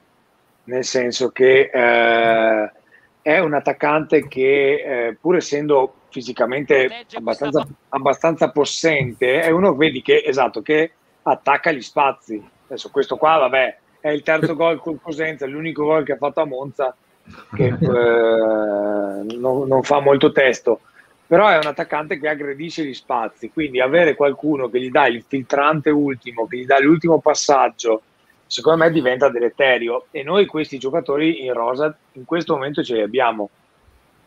nel 0.64 0.84
senso 0.84 1.30
che 1.30 1.70
eh, 1.72 2.72
è 3.20 3.38
un 3.38 3.52
attaccante 3.52 4.26
che 4.26 5.08
eh, 5.08 5.16
pur 5.20 5.36
essendo 5.36 5.94
fisicamente 6.08 7.04
abbastanza, 7.12 7.66
abbastanza, 7.90 8.50
possente, 8.50 9.42
è 9.42 9.50
uno 9.50 9.74
vedi 9.74 10.00
che, 10.00 10.22
esatto, 10.24 10.62
che 10.62 10.92
attacca 11.22 11.70
gli 11.70 11.82
spazi. 11.82 12.42
Adesso 12.66 12.90
questo 12.90 13.16
qua, 13.16 13.36
vabbè, 13.36 13.78
è 14.00 14.08
il 14.08 14.22
terzo 14.22 14.54
gol 14.56 14.80
con 14.80 15.00
Cosenza, 15.00 15.44
è 15.44 15.48
l'unico 15.48 15.84
gol 15.84 16.04
che 16.04 16.12
ha 16.12 16.16
fatto 16.16 16.40
a 16.40 16.46
Monza, 16.46 16.96
che 17.54 17.66
eh, 17.80 19.36
non, 19.36 19.68
non, 19.68 19.82
fa 19.82 20.00
molto 20.00 20.32
testo. 20.32 20.80
Però 21.26 21.48
è 21.48 21.56
un 21.56 21.66
attaccante 21.66 22.18
che 22.18 22.28
aggredisce 22.28 22.84
gli 22.84 22.94
spazi, 22.94 23.50
quindi 23.50 23.80
avere 23.80 24.14
qualcuno 24.14 24.68
che 24.68 24.80
gli 24.80 24.90
dà 24.90 25.06
il 25.06 25.24
filtrante 25.26 25.90
ultimo, 25.90 26.46
che 26.46 26.58
gli 26.58 26.66
dà 26.66 26.78
l'ultimo 26.80 27.18
passaggio, 27.20 28.02
secondo 28.46 28.84
me 28.84 28.90
diventa 28.90 29.30
deleterio. 29.30 30.06
E 30.10 30.22
noi 30.22 30.46
questi 30.46 30.78
giocatori 30.78 31.44
in 31.44 31.52
rosa 31.52 31.96
in 32.12 32.24
questo 32.24 32.54
momento 32.54 32.82
ce 32.82 32.94
li 32.94 33.02
abbiamo 33.02 33.50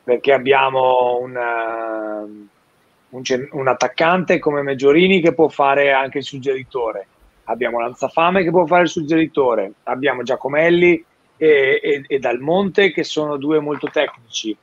perché 0.08 0.32
abbiamo 0.32 1.20
una, 1.20 2.22
un, 2.22 3.22
un, 3.52 3.68
attaccante 3.68 4.40
come 4.40 4.62
Meggiorini 4.62 5.20
che 5.20 5.34
può 5.34 5.50
fare 5.50 5.92
anche 5.92 6.20
il 6.20 6.24
suggeritore, 6.24 7.06
abbiamo 7.44 7.82
Lanzafame 7.82 8.42
che 8.42 8.50
può 8.50 8.66
fare 8.66 8.84
il 8.84 8.88
suggeritore, 8.88 9.74
abbiamo 9.84 10.24
Giacomelli 10.24 11.04
e, 11.36 11.80
e, 11.84 12.04
e 12.08 12.20
Dalmonte 12.20 12.94
che 12.94 13.04
sono 13.04 13.36
due 13.36 13.60
molto 13.60 13.90
tecnici. 13.90 14.56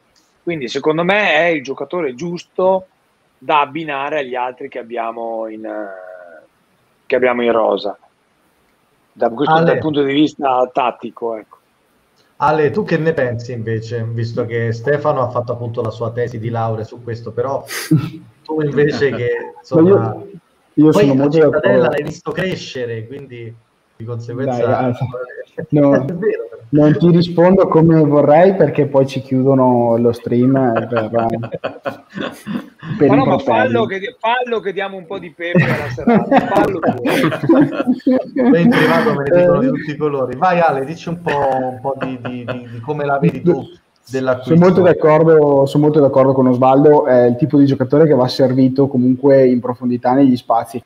Quindi 0.44 0.68
secondo 0.68 1.04
me 1.04 1.32
è 1.36 1.46
il 1.46 1.62
giocatore 1.62 2.14
giusto 2.14 2.88
da 3.38 3.60
abbinare 3.60 4.18
agli 4.18 4.34
altri 4.34 4.68
che 4.68 4.78
abbiamo 4.78 5.48
in, 5.48 5.66
che 7.06 7.16
abbiamo 7.16 7.42
in 7.42 7.50
rosa. 7.50 7.98
Da 9.10 9.30
questo 9.30 9.62
dal 9.62 9.78
punto 9.78 10.02
di 10.02 10.12
vista 10.12 10.68
tattico, 10.70 11.36
ecco. 11.36 11.58
Ale, 12.36 12.70
tu 12.70 12.84
che 12.84 12.98
ne 12.98 13.14
pensi 13.14 13.52
invece, 13.52 14.04
visto 14.04 14.44
che 14.44 14.70
Stefano 14.72 15.22
ha 15.22 15.30
fatto 15.30 15.52
appunto 15.52 15.80
la 15.80 15.90
sua 15.90 16.12
tesi 16.12 16.38
di 16.38 16.50
laurea 16.50 16.84
su 16.84 17.02
questo, 17.02 17.32
però 17.32 17.64
tu 18.44 18.60
invece 18.60 19.12
che 19.12 19.54
insomma, 19.56 19.88
io, 19.88 20.28
io 20.74 20.90
poi 20.90 21.06
sono 21.06 21.14
molto 21.14 21.40
cittadella 21.40 21.88
l'hai 21.88 22.02
visto 22.02 22.32
crescere, 22.32 23.06
quindi 23.06 23.54
di 23.96 24.04
conseguenza 24.04 24.66
Dai, 24.66 24.92
no, 25.70 26.04
non 26.70 26.96
ti 26.98 27.10
rispondo 27.10 27.68
come 27.68 28.00
vorrei 28.00 28.54
perché 28.54 28.86
poi 28.86 29.06
ci 29.06 29.20
chiudono 29.20 29.96
lo 29.96 30.12
stream 30.12 30.52
per, 30.88 31.10
per 32.98 33.08
ma 33.08 33.14
no, 33.14 33.24
ma 33.24 33.38
fallo 33.38 33.86
che, 33.86 34.16
fallo 34.18 34.60
che, 34.60 34.72
diamo 34.72 34.96
un 34.96 35.06
po' 35.06 35.18
di 35.18 35.30
pepe 35.30 35.62
alla 35.62 35.88
serata. 35.90 36.46
Fallo 36.46 36.80
in 38.58 38.68
privato 38.68 39.14
me 39.14 39.28
ne 39.28 39.40
dicono 39.40 39.60
di 39.60 39.68
tutti 39.68 39.90
i 39.90 39.96
colori. 39.96 40.36
Vai 40.36 40.58
Ale 40.58 40.84
dici 40.84 41.08
un 41.08 41.22
po', 41.22 41.30
un 41.30 41.80
po 41.80 41.94
di, 42.00 42.18
di, 42.20 42.44
di, 42.44 42.68
di, 42.72 42.80
come 42.80 43.04
la 43.04 43.18
vedi 43.18 43.42
tu 43.42 43.64
sono 44.06 44.58
molto, 44.58 44.82
d'accordo, 44.82 45.64
sono 45.64 45.84
molto 45.84 45.98
d'accordo 45.98 46.34
con 46.34 46.46
Osvaldo 46.46 47.06
è 47.06 47.24
il 47.24 47.36
tipo 47.36 47.56
di 47.56 47.64
giocatore 47.64 48.06
che 48.06 48.12
va 48.12 48.28
servito 48.28 48.86
comunque 48.86 49.46
in 49.46 49.60
profondità 49.60 50.12
negli 50.12 50.36
spazi 50.36 50.82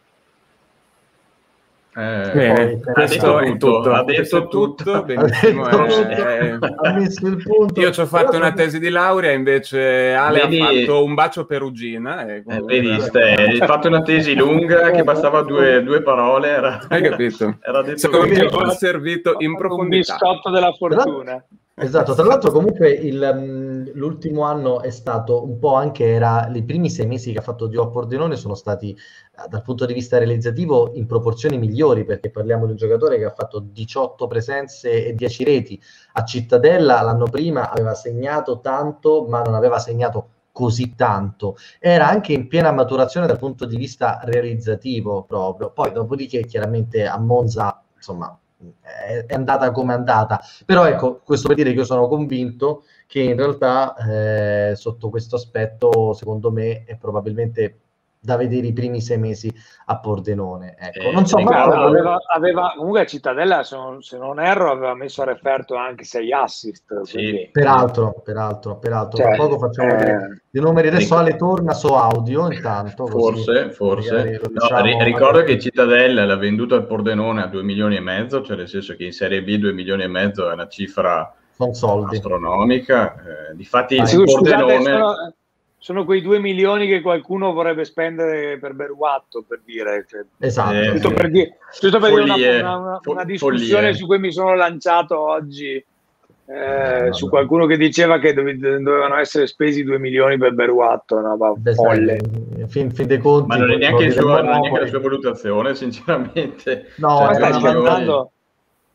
eh, 1.98 2.30
Bene, 2.32 2.80
questo 2.80 3.40
è 3.40 3.56
tutto. 3.56 3.92
Ha 3.92 4.04
detto 4.04 4.46
tutto, 4.46 5.02
benissimo. 5.02 5.64
Ha, 5.64 5.86
detto 5.86 6.28
eh, 6.28 6.58
ha 6.60 6.92
messo 6.92 7.26
il 7.26 7.42
punto. 7.42 7.80
Io 7.80 7.90
ci 7.90 8.00
ho 8.00 8.06
fatto 8.06 8.36
una 8.36 8.52
tesi 8.52 8.78
di 8.78 8.88
laurea, 8.88 9.32
invece 9.32 10.14
Ale 10.14 10.42
vedi, 10.42 10.60
ha 10.60 10.66
fatto 10.66 11.02
un 11.02 11.14
bacio 11.14 11.44
perugina. 11.44 12.24
E 12.24 12.44
eh, 12.46 12.60
vedi, 12.62 13.00
Ste, 13.00 13.34
hai 13.34 13.56
fatto 13.56 13.88
una 13.88 14.02
tesi 14.02 14.36
lunga 14.36 14.92
che 14.92 15.02
bastava 15.02 15.42
due, 15.42 15.82
due 15.82 16.00
parole. 16.00 16.48
Era, 16.50 16.80
hai 16.88 17.02
capito? 17.02 17.58
Era 17.60 17.82
detto 17.82 17.98
Secondo 17.98 18.32
me 18.32 18.46
ha 18.46 18.70
servito 18.70 19.34
in 19.38 19.56
profondità. 19.56 20.12
Un 20.12 20.18
biscotto 20.18 20.50
della 20.50 20.72
fortuna. 20.72 21.44
Esatto, 21.80 22.14
tra 22.14 22.24
l'altro 22.24 22.50
comunque 22.50 22.90
il, 22.90 23.28
um, 23.32 23.57
l'ultimo 23.98 24.42
anno 24.42 24.80
è 24.80 24.90
stato 24.90 25.44
un 25.44 25.58
po' 25.58 25.74
anche, 25.74 26.06
era 26.06 26.48
i 26.54 26.62
primi 26.62 26.88
sei 26.88 27.06
mesi 27.06 27.32
che 27.32 27.38
ha 27.38 27.42
fatto 27.42 27.66
Dio 27.66 27.82
a 27.82 27.88
Pordenone 27.88 28.36
sono 28.36 28.54
stati 28.54 28.92
eh, 28.92 29.48
dal 29.48 29.62
punto 29.62 29.84
di 29.84 29.92
vista 29.92 30.16
realizzativo 30.16 30.92
in 30.94 31.06
proporzioni 31.06 31.58
migliori 31.58 32.04
perché 32.04 32.30
parliamo 32.30 32.64
di 32.64 32.70
un 32.70 32.76
giocatore 32.76 33.18
che 33.18 33.24
ha 33.24 33.34
fatto 33.34 33.58
18 33.58 34.26
presenze 34.26 35.06
e 35.06 35.14
10 35.14 35.44
reti. 35.44 35.80
A 36.12 36.24
Cittadella 36.24 37.02
l'anno 37.02 37.26
prima 37.26 37.70
aveva 37.70 37.94
segnato 37.94 38.60
tanto 38.60 39.26
ma 39.28 39.42
non 39.42 39.54
aveva 39.54 39.78
segnato 39.78 40.28
così 40.52 40.94
tanto. 40.94 41.56
Era 41.78 42.08
anche 42.08 42.32
in 42.32 42.48
piena 42.48 42.72
maturazione 42.72 43.26
dal 43.26 43.38
punto 43.38 43.66
di 43.66 43.76
vista 43.76 44.20
realizzativo 44.22 45.24
proprio. 45.24 45.70
Poi 45.72 45.92
dopodiché 45.92 46.44
chiaramente 46.44 47.06
a 47.06 47.18
Monza 47.18 47.82
insomma 47.94 48.38
è, 48.80 49.34
andata 49.34 49.70
come 49.70 49.92
è 49.92 49.96
andata. 49.96 50.40
Però 50.64 50.84
ecco, 50.86 51.20
questo 51.24 51.48
per 51.48 51.56
dire 51.56 51.70
che 51.70 51.78
io 51.78 51.84
sono 51.84 52.08
convinto 52.08 52.84
che 53.06 53.20
in 53.20 53.36
realtà 53.36 53.94
eh, 53.96 54.76
sotto 54.76 55.08
questo 55.10 55.36
aspetto, 55.36 56.12
secondo 56.12 56.50
me, 56.50 56.84
è 56.84 56.96
probabilmente 56.96 57.80
da 58.20 58.36
vedere 58.36 58.66
i 58.66 58.72
primi 58.72 59.00
sei 59.00 59.18
mesi 59.18 59.52
a 59.86 59.98
Pordenone. 59.98 60.76
Ecco. 60.78 61.08
Eh, 61.08 61.12
non 61.12 61.26
so, 61.26 61.38
ma 61.38 61.64
aveva, 61.64 62.18
aveva, 62.26 62.74
comunque 62.76 63.06
Cittadella, 63.06 63.62
se 63.62 63.76
non, 63.76 64.02
se 64.02 64.18
non, 64.18 64.40
erro, 64.40 64.70
aveva 64.70 64.94
messo 64.94 65.22
a 65.22 65.26
referto 65.26 65.76
anche 65.76 66.04
sei 66.04 66.32
assist. 66.32 67.02
Sì, 67.02 67.48
peraltro, 67.52 68.20
peraltro, 68.24 68.78
peraltro. 68.78 69.18
Cioè, 69.18 69.34
Tra 69.34 69.36
poco 69.36 69.58
facciamo 69.58 69.96
eh, 69.96 70.40
i 70.50 70.60
numeri. 70.60 70.88
Adesso 70.88 71.16
Ale 71.16 71.36
torna 71.36 71.72
su 71.72 71.86
audio 71.88 72.50
intanto. 72.50 73.06
Forse, 73.06 73.70
forse. 73.70 74.40
Diciamo, 74.50 74.90
no, 74.90 75.04
ricordo 75.04 75.42
che 75.42 75.58
Cittadella 75.58 76.24
l'ha 76.24 76.36
venduto 76.36 76.74
al 76.74 76.86
Pordenone 76.86 77.42
a 77.42 77.46
2 77.46 77.62
milioni 77.62 77.96
e 77.96 78.00
mezzo, 78.00 78.42
cioè 78.42 78.56
nel 78.56 78.68
senso 78.68 78.94
che 78.96 79.04
in 79.04 79.12
Serie 79.12 79.42
B 79.42 79.56
2 79.56 79.72
milioni 79.72 80.02
e 80.02 80.08
mezzo 80.08 80.50
è 80.50 80.52
una 80.52 80.68
cifra 80.68 81.32
astronomica. 81.56 83.14
Eh, 83.14 83.56
difatti 83.56 83.96
il 83.96 84.24
Pordenone... 84.24 84.76
Scusate, 84.76 84.82
sono 84.82 85.34
quei 86.04 86.20
due 86.20 86.38
milioni 86.38 86.86
che 86.86 87.00
qualcuno 87.00 87.52
vorrebbe 87.52 87.84
spendere 87.84 88.58
per 88.58 88.74
Beruatto, 88.74 89.44
per 89.46 89.60
dire. 89.64 90.04
Cioè, 90.08 90.24
esatto. 90.38 90.74
Eh, 90.74 90.92
tutto, 90.94 91.14
per, 91.14 91.30
di- 91.30 91.52
tutto 91.80 91.98
per 92.00 92.22
dire 92.24 92.58
una, 92.60 92.76
una, 92.76 93.00
una, 93.04 93.24
discussione 93.24 93.82
follie. 93.82 93.94
su 93.94 94.06
cui 94.06 94.18
mi 94.18 94.32
sono 94.32 94.54
lanciato 94.54 95.18
oggi. 95.18 95.84
Eh, 96.50 97.04
no, 97.08 97.12
su 97.12 97.28
qualcuno 97.28 97.66
che 97.66 97.76
diceva 97.76 98.18
che 98.18 98.32
dove, 98.32 98.56
dovevano 98.56 99.16
essere 99.18 99.46
spesi 99.46 99.84
due 99.84 99.98
milioni 99.98 100.38
per 100.38 100.54
Beruatto, 100.54 101.20
no, 101.20 101.36
va, 101.36 101.52
folle. 101.74 102.18
Fin, 102.68 102.90
fin 102.90 103.06
dei 103.06 103.18
conti, 103.18 103.48
ma 103.48 103.56
non 103.56 103.70
è 103.72 103.76
neanche, 103.76 104.04
il 104.04 104.12
suo, 104.12 104.40
neanche 104.40 104.80
la 104.80 104.86
sua 104.86 105.00
valutazione, 105.00 105.74
sinceramente. 105.74 106.92
No, 106.96 107.18
cioè, 107.18 107.26
ma 107.26 107.34
stai 107.34 107.52
scherzando? 107.52 108.30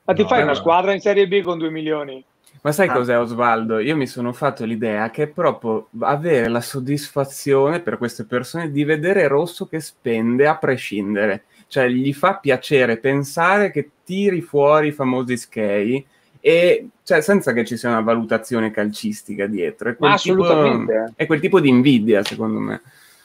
Ma 0.05 0.13
ti 0.13 0.21
no, 0.23 0.27
fai 0.27 0.41
una 0.41 0.55
squadra 0.55 0.93
in 0.93 0.99
Serie 0.99 1.27
B 1.27 1.41
con 1.41 1.59
due 1.59 1.69
milioni? 1.69 2.25
Ma 2.63 2.71
sai 2.71 2.87
ah. 2.87 2.93
cos'è 2.93 3.19
Osvaldo? 3.19 3.79
Io 3.79 3.95
mi 3.97 4.07
sono 4.07 4.31
fatto 4.31 4.63
l'idea 4.63 5.09
che 5.09 5.23
è 5.23 5.27
proprio 5.27 5.89
avere 5.99 6.47
la 6.47 6.61
soddisfazione 6.61 7.81
per 7.81 7.97
queste 7.97 8.23
persone 8.23 8.71
di 8.71 8.85
vedere 8.85 9.27
Rosso 9.27 9.67
che 9.67 9.81
spende 9.81 10.47
a 10.47 10.57
prescindere. 10.57 11.43
Cioè 11.67 11.89
gli 11.89 12.13
fa 12.13 12.37
piacere 12.37 12.97
pensare 12.97 13.69
che 13.69 13.89
tiri 14.05 14.41
fuori 14.41 14.87
i 14.87 14.91
famosi 14.91 15.35
skei 15.35 16.05
e 16.39 16.87
cioè, 17.03 17.19
senza 17.19 17.51
che 17.51 17.65
ci 17.65 17.75
sia 17.75 17.89
una 17.89 18.01
valutazione 18.01 18.71
calcistica 18.71 19.45
dietro. 19.45 19.89
È 19.89 19.95
quel, 19.97 20.15
tipo, 20.15 20.85
è 21.15 21.25
quel 21.25 21.39
tipo 21.41 21.59
di 21.59 21.67
invidia, 21.67 22.23
secondo 22.23 22.59
me. 22.59 22.81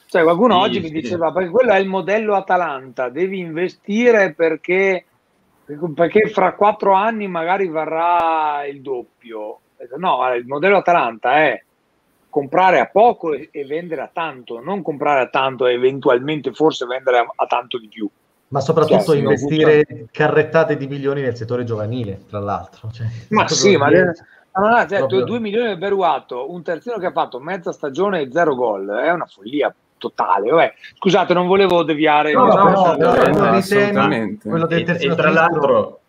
Cioè, 0.07 0.23
qualcuno 0.25 0.55
sì, 0.55 0.69
oggi 0.69 0.81
mi 0.81 0.91
diceva, 0.91 1.31
perché 1.31 1.51
quello 1.51 1.73
è 1.73 1.79
il 1.79 1.87
modello 1.87 2.35
Atalanta, 2.35 3.09
devi 3.09 3.39
investire 3.39 4.33
perché 4.33 5.05
perché 5.95 6.29
fra 6.29 6.55
quattro 6.55 6.93
anni 6.93 7.29
magari 7.29 7.69
varrà 7.69 8.65
il 8.67 8.81
doppio. 8.81 9.61
No, 9.97 10.33
il 10.35 10.47
modello 10.47 10.79
Atalanta 10.79 11.37
è 11.37 11.63
comprare 12.31 12.81
a 12.81 12.87
poco 12.87 13.33
e, 13.33 13.49
e, 13.51 13.65
vendere 13.65 14.03
a 14.03 14.11
tanto, 14.13 14.61
non 14.61 14.83
comprare 14.83 15.23
a 15.23 15.29
tanto 15.29 15.67
e 15.67 15.75
eventualmente 15.75 16.53
forse 16.53 16.87
vendere 16.87 17.19
a, 17.19 17.33
a 17.35 17.47
tanto 17.47 17.79
di 17.79 17.89
più. 17.89 18.09
Ma 18.49 18.61
soprattutto 18.61 19.13
cioè, 19.13 19.19
investire 19.19 19.85
funziona. 19.85 20.11
carrettate 20.11 20.77
di 20.77 20.87
milioni 20.87 21.21
nel 21.21 21.37
settore 21.37 21.65
giovanile, 21.65 22.25
tra 22.27 22.39
l'altro. 22.39 22.91
Cioè, 22.91 23.07
ma 23.29 23.47
sì, 23.47 23.77
ma 23.77 23.91
le, 23.91 24.15
allora, 24.53 24.87
cioè, 24.87 24.99
proprio... 24.99 25.25
2 25.25 25.39
milioni 25.39 25.69
di 25.69 25.79
Beruato, 25.79 26.51
un 26.51 26.63
terzino 26.63 26.99
che 26.99 27.07
ha 27.07 27.13
fatto 27.13 27.39
mezza 27.41 27.73
stagione 27.73 28.21
e 28.21 28.31
zero 28.33 28.55
gol, 28.55 28.89
è 28.89 29.11
una 29.11 29.27
follia 29.27 29.73
totale. 29.99 30.51
Vabbè, 30.51 30.75
scusate, 30.97 31.35
non 31.35 31.47
volevo 31.47 31.83
deviare. 31.83 32.33
No, 32.33 32.47
no, 32.47 32.71
no, 32.71 32.97
no, 32.97 33.43
assolutamente. 33.51 34.49
Quello 34.49 34.67
del 34.67 34.89
e, 34.89 35.05
e 35.05 35.15
tra 35.15 35.31
l'altro, 35.31 36.01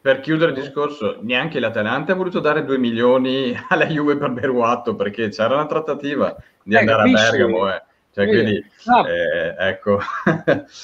per 0.00 0.20
chiudere 0.20 0.52
il 0.52 0.58
discorso, 0.58 1.18
neanche 1.20 1.60
l'Atalanta 1.60 2.12
ha 2.12 2.16
voluto 2.16 2.40
dare 2.40 2.64
2 2.64 2.78
milioni 2.78 3.54
alla 3.68 3.86
Juve 3.86 4.16
per 4.16 4.30
Beruatto 4.30 4.96
perché 4.96 5.28
c'era 5.28 5.54
una 5.54 5.66
trattativa 5.66 6.34
di 6.62 6.74
eh, 6.74 6.78
andare 6.78 7.02
capisci? 7.04 7.24
a 7.24 7.30
Bergamo. 7.30 7.72
Eh. 7.72 7.82
Cioè, 8.12 8.26
quindi, 8.26 8.64
no. 8.86 9.06
eh, 9.06 9.54
ecco. 9.58 9.98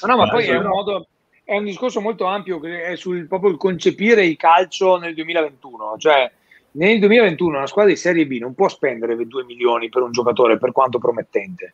No, 0.05 0.17
ma 0.17 0.29
poi 0.31 0.45
è 0.45 0.55
un 0.55 0.65
modo 0.65 1.07
è 1.45 1.57
un 1.57 1.65
discorso 1.65 1.99
molto 1.99 2.25
ampio 2.25 2.59
che 2.59 2.83
è 2.83 2.95
sul 2.95 3.27
proprio 3.27 3.51
il 3.51 3.57
concepire 3.57 4.25
il 4.25 4.37
calcio 4.37 4.97
nel 4.97 5.13
2021, 5.13 5.95
cioè 5.97 6.31
nel 6.71 6.99
2021 6.99 7.57
una 7.57 7.67
squadra 7.67 7.91
di 7.91 7.97
Serie 7.97 8.25
B 8.25 8.39
non 8.39 8.53
può 8.53 8.67
spendere 8.69 9.15
2 9.15 9.43
milioni 9.43 9.89
per 9.89 10.01
un 10.01 10.11
giocatore 10.11 10.57
per 10.57 10.71
quanto 10.71 10.99
promettente. 10.99 11.73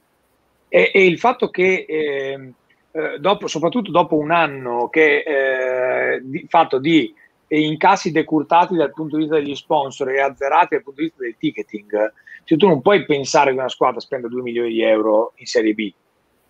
E, 0.69 0.91
e 0.93 1.05
il 1.05 1.19
fatto 1.19 1.49
che, 1.49 1.86
eh, 1.88 2.53
eh, 2.91 3.19
dopo, 3.19 3.47
soprattutto 3.47 3.91
dopo 3.91 4.15
un 4.15 4.32
anno 4.32 4.88
che 4.89 5.23
eh, 5.25 6.21
di, 6.23 6.45
fatto 6.47 6.77
di 6.79 7.13
incassi 7.47 8.12
decurtati 8.12 8.75
dal 8.75 8.93
punto 8.93 9.15
di 9.15 9.23
vista 9.23 9.39
degli 9.39 9.55
sponsor 9.55 10.10
e 10.10 10.21
azzerati 10.21 10.75
dal 10.75 10.84
punto 10.84 11.01
di 11.01 11.08
vista 11.08 11.23
del 11.23 11.36
ticketing, 11.38 12.13
cioè 12.43 12.58
tu 12.58 12.67
non 12.67 12.82
puoi 12.82 13.05
pensare 13.05 13.51
che 13.51 13.58
una 13.58 13.69
squadra 13.69 13.99
spenda 13.99 14.27
2 14.27 14.41
milioni 14.41 14.69
di 14.69 14.84
euro 14.84 15.34
in 15.38 15.45
Serie 15.45 15.73
B. 15.73 15.91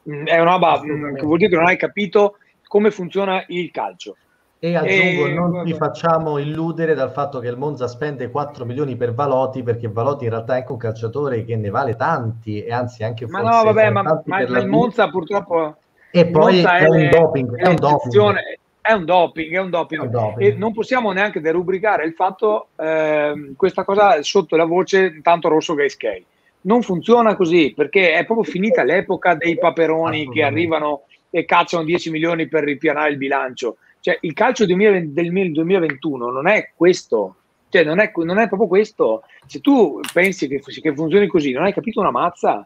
Mm, 0.09 0.25
è 0.25 0.39
una 0.39 0.51
roba 0.51 0.81
mm, 0.83 1.15
che 1.15 1.21
vuol 1.23 1.37
dire 1.37 1.49
che 1.49 1.55
non 1.55 1.67
hai 1.67 1.77
capito 1.77 2.37
come 2.67 2.91
funziona 2.91 3.43
il 3.47 3.71
calcio. 3.71 4.17
E 4.61 4.75
aggiungo, 4.75 5.25
e... 5.25 5.33
non 5.33 5.63
ti 5.63 5.73
facciamo 5.73 6.37
illudere 6.37 6.93
dal 6.93 7.11
fatto 7.11 7.39
che 7.39 7.47
il 7.47 7.55
Monza 7.55 7.87
spende 7.87 8.29
4 8.29 8.65
milioni 8.65 8.97
per 8.97 9.13
Valotti, 9.13 9.63
perché 9.63 9.87
Valotti 9.87 10.25
in 10.25 10.31
realtà 10.31 10.55
è 10.55 10.57
anche 10.57 10.71
un 10.73 10.77
calciatore 10.77 11.45
che 11.45 11.55
ne 11.55 11.69
vale 11.69 11.95
tanti, 11.95 12.61
e 12.61 12.73
anzi 12.73 13.05
anche 13.05 13.25
ma 13.27 13.39
no, 13.39 13.63
vabbè, 13.63 13.89
ma, 13.89 14.21
ma, 14.25 14.41
il 14.41 14.67
Monza 14.67 15.09
purtroppo... 15.09 15.77
E 16.11 16.25
poi 16.25 16.61
è, 16.61 16.79
è, 16.79 16.89
un 16.89 17.09
doping, 17.09 17.55
è 17.55 17.67
un 17.67 17.75
doping. 17.75 18.39
È 18.81 18.91
un 18.91 19.05
doping, 19.05 19.53
è 19.53 19.59
un 19.59 19.69
doping. 19.69 20.01
Un 20.01 20.09
doping. 20.09 20.41
E 20.41 20.57
non 20.57 20.73
possiamo 20.73 21.11
neanche 21.13 21.39
derubricare 21.39 22.03
il 22.05 22.13
fatto, 22.13 22.69
eh, 22.75 23.53
questa 23.55 23.85
cosa 23.85 24.21
sotto 24.23 24.57
la 24.57 24.65
voce 24.65 25.21
tanto 25.21 25.47
rosso 25.47 25.73
che 25.75 25.87
skate. 25.87 26.25
Non 26.61 26.81
funziona 26.81 27.35
così, 27.35 27.73
perché 27.73 28.11
è 28.13 28.25
proprio 28.25 28.51
finita 28.51 28.83
l'epoca 28.83 29.35
dei 29.35 29.57
paperoni 29.57 30.29
che 30.29 30.43
arrivano 30.43 31.03
e 31.29 31.45
cacciano 31.45 31.83
10 31.83 32.09
milioni 32.09 32.47
per 32.47 32.63
ripianare 32.63 33.11
il 33.11 33.17
bilancio 33.17 33.77
cioè, 34.01 34.17
il 34.21 34.33
calcio 34.33 34.65
2020, 34.65 35.13
del 35.13 35.51
2021 35.51 36.29
non 36.29 36.47
è 36.47 36.71
questo, 36.75 37.35
cioè, 37.69 37.83
non, 37.83 37.99
è, 37.99 38.11
non 38.15 38.39
è 38.39 38.47
proprio 38.47 38.67
questo. 38.67 39.23
Se 39.45 39.59
tu 39.59 39.99
pensi 40.13 40.47
che, 40.47 40.59
che, 40.59 40.93
funzioni 40.93 41.27
così, 41.27 41.51
non 41.51 41.63
hai 41.63 41.73
capito 41.73 41.99
una 41.99 42.11
mazza. 42.11 42.65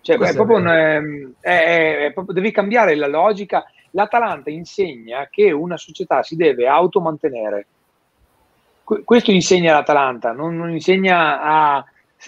Cioè, 0.00 0.18
è 0.18 0.34
proprio 0.34 0.56
un, 0.58 1.32
è, 1.40 2.06
è 2.06 2.12
proprio, 2.12 2.34
devi 2.34 2.50
cambiare 2.50 2.94
la 2.94 3.06
logica. 3.06 3.64
L'Atalanta 3.90 4.50
insegna 4.50 5.28
che 5.30 5.52
una 5.52 5.76
società 5.76 6.22
si 6.22 6.34
deve 6.36 6.66
automantenere. 6.66 7.66
Questo 8.82 9.30
insegna 9.30 9.72
l'Atalanta, 9.72 10.32
non, 10.32 10.56
non 10.56 10.70
insegna 10.70 11.40
a 11.40 11.84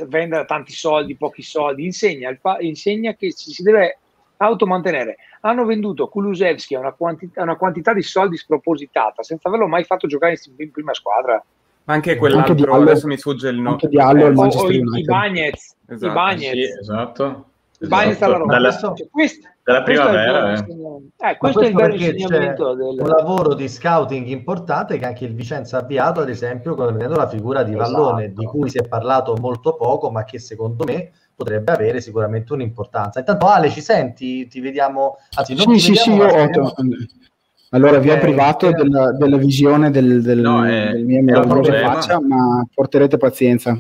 vendere 0.07 0.47
tanti 0.47 0.73
soldi, 0.73 1.17
pochi 1.17 1.43
soldi, 1.43 1.85
insegna, 1.85 2.35
insegna 2.61 3.15
che 3.15 3.31
si 3.33 3.63
deve 3.63 3.99
automantenere. 4.39 5.17
Hanno 5.41 5.65
venduto 5.65 6.09
Kulusevski 6.09 6.75
a 6.75 6.81
una, 6.81 6.93
quantità, 6.93 7.43
una 7.43 7.57
quantità 7.57 7.93
di 7.93 8.03
soldi 8.03 8.37
spropositata 8.37 9.23
senza 9.23 9.49
averlo 9.49 9.67
mai 9.67 9.85
fatto 9.85 10.07
giocare 10.07 10.33
in, 10.33 10.55
in 10.57 10.71
prima 10.71 10.95
squadra. 10.95 11.43
Ma 11.85 11.95
anche 11.95 12.17
quell'altro, 12.17 12.53
anche 12.53 12.65
Diallo, 12.65 12.83
adesso 12.83 13.07
mi 13.07 13.17
sfugge 13.17 13.49
il 13.49 13.57
nome. 13.57 13.71
Anche 13.71 13.89
Diallo, 13.89 14.27
eh, 14.27 14.33
o, 14.35 14.47
o 14.47 14.71
i, 14.71 14.83
i 14.95 15.05
Bagnets. 15.05 15.77
Esatto. 15.87 16.11
I 16.11 16.15
Bagnets. 16.15 16.73
Sì, 16.73 16.79
esatto. 16.81 17.45
Bagnets 17.79 18.17
esatto. 18.17 18.35
alla 18.35 18.45
Dalla, 18.45 18.73
cioè, 18.73 19.09
questo, 19.09 19.49
dalla 19.67 19.83
primavera. 19.83 20.63
Questo 20.63 21.03
è, 21.17 21.31
eh. 21.31 21.37
questo 21.39 21.61
è 21.61 21.67
il 21.67 21.75
vero 21.75 21.95
insegnamento 21.95 22.75
del... 22.75 23.01
un 23.01 23.09
lavoro 23.09 23.55
di 23.55 23.69
scouting 23.69 24.29
importante 24.29 24.97
che 24.97 25.05
anche 25.05 25.25
il 25.25 25.35
Vicenza 25.35 25.79
ha 25.79 25.81
avviato, 25.81 26.21
ad 26.21 26.29
esempio, 26.29 26.77
prendendo 26.77 27.17
la 27.17 27.27
figura 27.27 27.65
di 27.65 27.75
Vallone, 27.75 28.27
esatto. 28.27 28.41
di 28.41 28.47
cui 28.47 28.71
si 28.71 28.79
è 28.79 28.87
parlato 28.87 29.35
molto 29.41 29.75
poco, 29.75 30.13
ma 30.13 30.23
che 30.23 30.39
secondo 30.39 30.85
me 30.85 31.11
potrebbe 31.35 31.73
avere 31.73 32.01
sicuramente 32.01 32.53
un'importanza. 32.53 33.19
Intanto 33.19 33.47
Ale, 33.47 33.69
ci 33.71 33.81
senti? 33.81 34.47
Ti 34.47 34.61
vediamo... 34.61 35.17
Anzi, 35.37 35.55
non 35.55 35.77
sì, 35.77 35.81
sì, 35.81 35.95
sì, 35.97 36.13
io 36.13 36.27
ho... 36.27 36.73
Allora, 37.71 37.99
vi 37.99 38.11
ho 38.11 38.19
privato 38.19 38.71
della, 38.71 39.11
della, 39.11 39.37
visione 39.37 39.91
del, 39.91 40.23
del, 40.23 40.39
no, 40.39 40.65
è, 40.65 40.93
del 40.93 41.05
mio 41.05 41.23
meraviglioso 41.23 41.73
faccia, 41.73 42.21
ma 42.21 42.65
porterete 42.73 43.17
pazienza. 43.17 43.77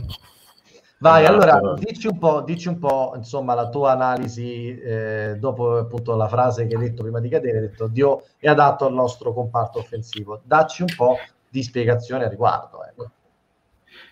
Vai, 0.98 1.24
esatto. 1.24 1.44
allora, 1.44 1.74
dici 1.78 2.06
un 2.06 2.18
po', 2.18 2.40
dici 2.40 2.68
un 2.68 2.78
po', 2.78 3.12
insomma, 3.16 3.52
la 3.54 3.68
tua 3.68 3.92
analisi 3.92 4.78
eh, 4.78 5.36
dopo 5.38 5.76
appunto 5.76 6.16
la 6.16 6.28
frase 6.28 6.66
che 6.66 6.74
hai 6.74 6.80
detto 6.80 7.02
prima 7.02 7.20
di 7.20 7.28
cadere, 7.28 7.58
hai 7.58 7.68
detto 7.68 7.86
Dio 7.86 8.24
è 8.38 8.48
adatto 8.48 8.86
al 8.86 8.94
nostro 8.94 9.34
comparto 9.34 9.78
offensivo. 9.78 10.40
Dacci 10.42 10.82
un 10.82 10.94
po' 10.96 11.18
di 11.50 11.62
spiegazione 11.62 12.24
a 12.24 12.28
riguardo. 12.28 12.82
Ecco. 12.84 13.10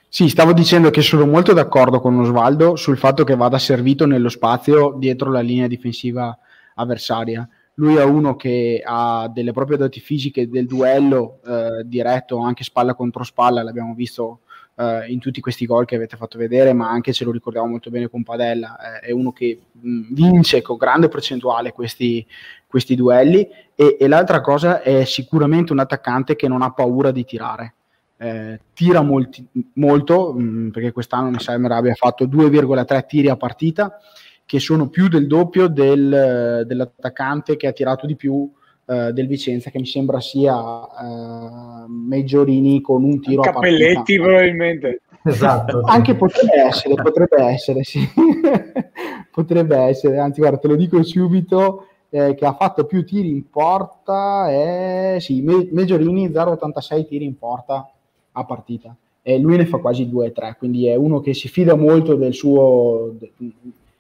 Sì, 0.09 0.29
stavo 0.29 0.53
dicendo 0.53 0.91
che 0.91 1.01
sono 1.01 1.27
molto 1.27 1.55
d'accordo 1.55 2.01
con 2.01 2.19
Osvaldo 2.21 2.77
sul 2.77 2.99
fatto 2.99 3.25
che 3.25 3.35
vada 3.35 3.59
servito 3.59 4.07
nello 4.07 4.29
spazio 4.29 4.95
dietro 4.97 5.31
la 5.31 5.41
linea 5.41 5.67
difensiva 5.67 6.39
avversaria. 6.75 7.49
Lui 7.77 7.97
è 7.97 8.05
uno 8.05 8.37
che 8.37 8.81
ha 8.85 9.29
delle 9.33 9.53
proprie 9.53 9.77
doti 9.77 9.99
fisiche 9.99 10.49
del 10.49 10.67
duello 10.67 11.41
eh, 11.45 11.83
diretto, 11.85 12.39
anche 12.39 12.63
spalla 12.63 12.95
contro 12.95 13.25
spalla, 13.25 13.65
l'abbiamo 13.65 13.95
visto 13.95 14.43
uh, 14.75 15.03
in 15.07 15.19
tutti 15.19 15.41
questi 15.41 15.67
gol 15.67 15.85
che 15.85 15.97
avete 15.97 16.17
fatto 16.17 16.39
vedere, 16.39 16.73
ma 16.73 16.91
anche 16.91 17.13
ce 17.13 17.25
lo 17.25 17.31
ricordiamo 17.31 17.69
molto 17.69 17.91
bene 17.91 18.09
con 18.09 18.23
Padella, 18.23 19.01
eh, 19.01 19.07
è 19.07 19.11
uno 19.13 19.33
che 19.33 19.61
mh, 19.73 20.13
vince 20.13 20.63
con 20.63 20.77
grande 20.77 21.09
percentuale 21.09 21.73
questi, 21.73 22.27
questi 22.67 22.95
duelli 22.95 23.49
e, 23.75 23.97
e, 23.99 24.09
l'altra 24.09 24.41
cosa 24.41 24.83
è 24.83 25.05
sicuramente 25.05 25.73
un 25.73 25.79
attaccante 25.81 26.37
che 26.37 26.49
non 26.49 26.63
ha 26.63 26.73
paura 26.73 27.11
di 27.11 27.25
tirare. 27.25 27.75
Eh, 28.17 28.61
tira 28.73 29.03
molti, 29.03 29.45
molto 29.75 30.33
mh, 30.33 30.71
perché 30.71 30.93
quest'anno 30.93 31.31
Nissan 31.31 31.65
abbia 31.71 31.95
fatto 31.95 32.27
2,3 32.27 33.07
tiri 33.07 33.29
a 33.29 33.37
partita 33.37 33.99
che 34.47 34.61
sono 34.61 34.89
più 34.89 35.09
del 35.09 35.27
doppio 35.27 35.69
del, 35.69 36.65
dell'attaccante 36.67 37.57
che 37.57 37.67
ha 37.67 37.73
tirato 37.73 38.07
di 38.07 38.15
più 38.15 38.49
uh, 38.85 39.11
del 39.11 39.27
Vicenza, 39.27 39.71
che 39.71 39.79
mi 39.79 39.87
sembra 39.87 40.21
sia 40.21 40.57
uh, 40.57 41.87
Meggiorini 41.87 42.81
con 42.81 43.05
un 43.05 43.21
tiro 43.21 43.43
Cappelletti, 43.43 43.91
a 43.91 43.95
partita. 43.95 44.23
probabilmente. 44.23 45.01
Esatto. 45.27 45.81
Anche 45.85 46.15
potrebbe 46.15 46.55
essere, 46.55 46.95
potrebbe 46.95 47.43
essere, 47.43 47.83
sì. 47.83 48.01
potrebbe 49.33 49.77
essere, 49.77 50.19
anzi 50.19 50.41
guarda, 50.41 50.59
te 50.59 50.69
lo 50.69 50.77
dico 50.77 51.03
subito, 51.03 51.87
eh, 52.11 52.35
che 52.35 52.45
ha 52.45 52.53
fatto 52.53 52.85
più 52.85 53.05
tiri 53.05 53.29
in 53.29 53.49
porta, 53.49 54.51
è, 54.51 55.17
sì, 55.21 55.41
Me- 55.41 55.69
Meggiorini 55.73 56.29
0,86 56.29 57.07
tiri 57.07 57.25
in 57.25 57.39
porta 57.39 57.91
a 58.33 58.45
partita. 58.45 58.95
E 59.23 59.39
lui 59.39 59.57
ne 59.57 59.65
fa 59.65 59.79
quasi 59.79 60.07
2-3, 60.07 60.57
quindi 60.59 60.87
è 60.87 60.95
uno 60.97 61.21
che 61.21 61.33
si 61.33 61.49
fida 61.49 61.75
molto 61.75 62.15
del 62.15 62.35
suo, 62.35 63.15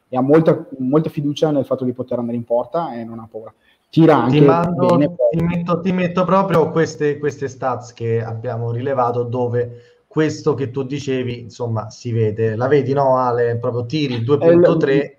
e 0.08 0.16
ha 0.16 0.20
molta, 0.20 0.66
molta 0.78 1.08
fiducia 1.08 1.50
nel 1.50 1.64
fatto 1.64 1.84
di 1.84 1.92
poter 1.92 2.18
andare 2.18 2.36
in 2.36 2.44
porta 2.44 2.94
e 2.94 3.04
non 3.04 3.18
ha 3.18 3.28
paura 3.30 3.52
tira 3.94 4.24
anche 4.24 4.40
ti, 4.40 4.44
mando, 4.44 4.86
bene, 4.96 5.14
ti, 5.30 5.40
metto, 5.40 5.80
ti 5.80 5.92
metto, 5.92 6.24
proprio 6.24 6.68
queste, 6.70 7.16
queste 7.18 7.46
stats 7.46 7.92
che 7.92 8.20
abbiamo 8.20 8.72
rilevato 8.72 9.22
dove 9.22 10.00
questo 10.08 10.54
che 10.54 10.72
tu 10.72 10.82
dicevi 10.82 11.38
insomma 11.38 11.90
si 11.90 12.10
vede. 12.10 12.56
La 12.56 12.66
vedi 12.66 12.92
no 12.92 13.18
Ale? 13.18 13.56
Proprio 13.56 13.86
tiri 13.86 14.22
2.3 14.22 14.88
eh, 14.88 15.16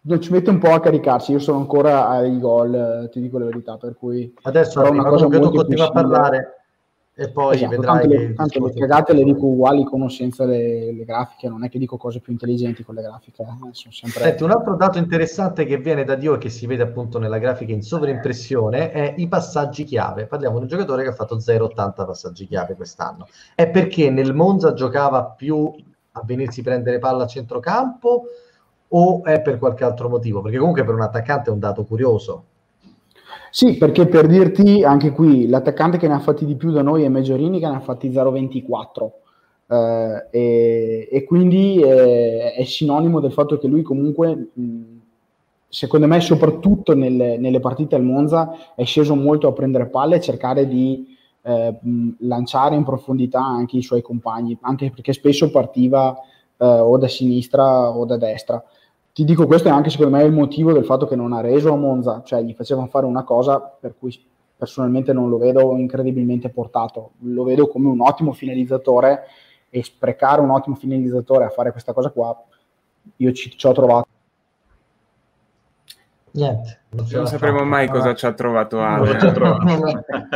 non 0.00 0.20
ci 0.20 0.32
mette 0.32 0.50
un 0.50 0.58
po' 0.58 0.72
a 0.72 0.80
caricarsi 0.80 1.30
io 1.30 1.38
sono 1.38 1.58
ancora 1.58 2.08
ai 2.08 2.40
gol 2.40 3.08
ti 3.12 3.20
dico 3.20 3.38
la 3.38 3.44
verità 3.44 3.76
per 3.76 3.94
cui 3.94 4.34
adesso 4.42 4.80
arriva, 4.80 5.02
una 5.02 5.10
cosa 5.10 5.28
tu 5.28 5.50
continua 5.52 5.86
a 5.86 5.92
parlare 5.92 6.61
e 7.22 7.30
poi 7.30 7.54
esatto, 7.54 7.70
vedrai 7.70 8.00
tanto, 8.00 8.08
le, 8.08 8.32
tanto 8.34 8.66
le 8.66 8.72
cagate 8.74 9.12
le 9.12 9.22
dico 9.22 9.46
uguali 9.46 9.84
conoscenza 9.84 10.44
le, 10.44 10.92
le, 10.92 11.04
grafiche 11.04 11.48
non 11.48 11.62
è 11.62 11.68
che 11.68 11.78
dico 11.78 11.96
cose 11.96 12.20
più 12.20 12.32
intelligenti 12.32 12.82
con 12.82 12.96
le 12.96 13.02
grafiche 13.02 13.42
eh. 13.42 13.90
sempre... 13.90 14.22
Senti, 14.22 14.42
un 14.42 14.50
altro 14.50 14.74
dato 14.74 14.98
interessante 14.98 15.64
che 15.64 15.78
viene 15.78 16.04
da 16.04 16.16
Dio 16.16 16.34
e 16.34 16.38
che 16.38 16.48
si 16.48 16.66
vede 16.66 16.82
appunto 16.82 17.18
nella 17.18 17.38
grafica 17.38 17.72
in 17.72 17.82
sovraimpressione 17.82 18.90
è 18.90 19.14
i 19.16 19.28
passaggi 19.28 19.84
chiave. 19.84 20.26
Parliamo 20.26 20.56
di 20.56 20.62
un 20.62 20.68
giocatore 20.68 21.04
che 21.04 21.10
ha 21.10 21.14
fatto 21.14 21.36
0,80 21.36 21.92
passaggi 21.94 22.46
chiave 22.46 22.74
quest'anno. 22.74 23.28
È 23.54 23.68
perché 23.68 24.10
nel 24.10 24.34
Monza 24.34 24.72
giocava 24.72 25.24
più 25.24 25.72
a 26.12 26.22
venirsi 26.24 26.62
prendere 26.62 26.98
palla 26.98 27.24
a 27.24 27.26
centrocampo 27.26 28.24
o 28.88 29.24
è 29.24 29.40
per 29.40 29.58
qualche 29.58 29.84
altro 29.84 30.08
motivo? 30.08 30.40
Perché 30.40 30.58
comunque 30.58 30.84
per 30.84 30.94
un 30.94 31.02
attaccante 31.02 31.50
è 31.50 31.52
un 31.52 31.60
dato 31.60 31.84
curioso 31.84 32.46
sì, 33.54 33.76
perché 33.76 34.06
per 34.06 34.26
dirti 34.26 34.82
anche 34.82 35.10
qui 35.10 35.46
l'attaccante 35.46 35.98
che 35.98 36.08
ne 36.08 36.14
ha 36.14 36.20
fatti 36.20 36.46
di 36.46 36.56
più 36.56 36.70
da 36.70 36.80
noi 36.80 37.02
è 37.02 37.08
Meggiorini 37.10 37.60
che 37.60 37.68
ne 37.68 37.76
ha 37.76 37.80
fatti 37.80 38.08
0,24 38.08 39.10
eh, 39.68 40.26
e, 40.30 41.08
e, 41.12 41.24
quindi 41.24 41.78
eh, 41.82 42.54
è 42.54 42.64
sinonimo 42.64 43.20
del 43.20 43.30
fatto 43.30 43.58
che 43.58 43.68
lui 43.68 43.82
comunque 43.82 44.52
secondo 45.68 46.06
me 46.06 46.20
soprattutto 46.22 46.94
nelle, 46.94 47.36
nelle, 47.36 47.60
partite 47.60 47.94
al 47.94 48.02
Monza 48.02 48.74
è 48.74 48.84
sceso 48.84 49.14
molto 49.14 49.48
a 49.48 49.52
prendere 49.52 49.84
palle 49.84 50.16
e 50.16 50.20
cercare 50.22 50.66
di 50.66 51.14
eh, 51.42 51.78
lanciare 52.20 52.74
in 52.74 52.84
profondità 52.84 53.44
anche 53.44 53.76
i 53.76 53.82
suoi 53.82 54.00
compagni, 54.00 54.56
anche 54.62 54.90
perché 54.90 55.12
spesso 55.12 55.50
partiva 55.50 56.16
eh, 56.56 56.64
o 56.64 56.96
da 56.96 57.06
sinistra 57.06 57.90
o 57.90 58.06
da 58.06 58.16
destra 58.16 58.64
ti 59.12 59.24
dico 59.24 59.46
questo 59.46 59.68
è 59.68 59.70
anche 59.70 59.90
secondo 59.90 60.16
me 60.16 60.24
il 60.24 60.32
motivo 60.32 60.72
del 60.72 60.84
fatto 60.84 61.06
che 61.06 61.16
non 61.16 61.32
ha 61.32 61.40
reso 61.40 61.72
a 61.72 61.76
Monza, 61.76 62.22
cioè 62.24 62.42
gli 62.42 62.54
facevano 62.54 62.86
fare 62.86 63.04
una 63.04 63.24
cosa 63.24 63.60
per 63.60 63.94
cui 63.98 64.18
personalmente 64.56 65.12
non 65.12 65.28
lo 65.28 65.38
vedo 65.38 65.76
incredibilmente 65.76 66.48
portato, 66.48 67.12
lo 67.20 67.44
vedo 67.44 67.68
come 67.68 67.88
un 67.88 68.00
ottimo 68.00 68.32
finalizzatore 68.32 69.24
e 69.68 69.82
sprecare 69.82 70.40
un 70.40 70.50
ottimo 70.50 70.76
finalizzatore 70.76 71.44
a 71.44 71.50
fare 71.50 71.72
questa 71.72 71.92
cosa 71.92 72.10
qua, 72.10 72.42
io 73.16 73.32
ci, 73.32 73.50
ci 73.50 73.66
ho 73.66 73.72
trovato 73.72 74.06
Niente. 76.34 76.80
Non, 76.90 77.06
non 77.10 77.26
sapremo 77.26 77.64
mai 77.64 77.88
cosa 77.88 78.14
ci 78.14 78.24
ha 78.26 78.32
trovato 78.32 78.80
Ale. 78.80 79.18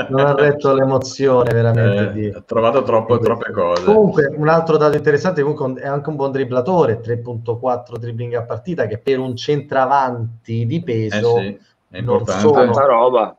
Non, 0.09 0.21
ha 0.21 0.35
retto 0.35 0.75
l'emozione 0.75 1.53
veramente. 1.53 2.09
Eh, 2.09 2.13
di... 2.13 2.29
Ha 2.29 2.43
trovato 2.45 2.83
troppo, 2.83 3.19
troppe 3.19 3.51
cose. 3.51 3.85
Comunque, 3.85 4.27
un 4.37 4.49
altro 4.49 4.77
dato 4.77 4.97
interessante 4.97 5.43
comunque 5.43 5.81
è 5.81 5.87
anche 5.87 6.09
un 6.09 6.17
buon 6.17 6.33
dribblatore, 6.33 7.01
3.4 7.01 7.97
dribbling 7.99 8.35
a 8.35 8.43
partita, 8.43 8.87
che 8.87 8.99
per 8.99 9.19
un 9.19 9.37
centravanti 9.37 10.67
di 10.67 10.83
peso 10.83 11.39
eh 11.39 11.43
sì, 11.43 11.59
è 11.91 11.99
importante. 11.99 12.43
Non 12.43 12.73
sono, 12.73 12.87
roba 12.87 13.37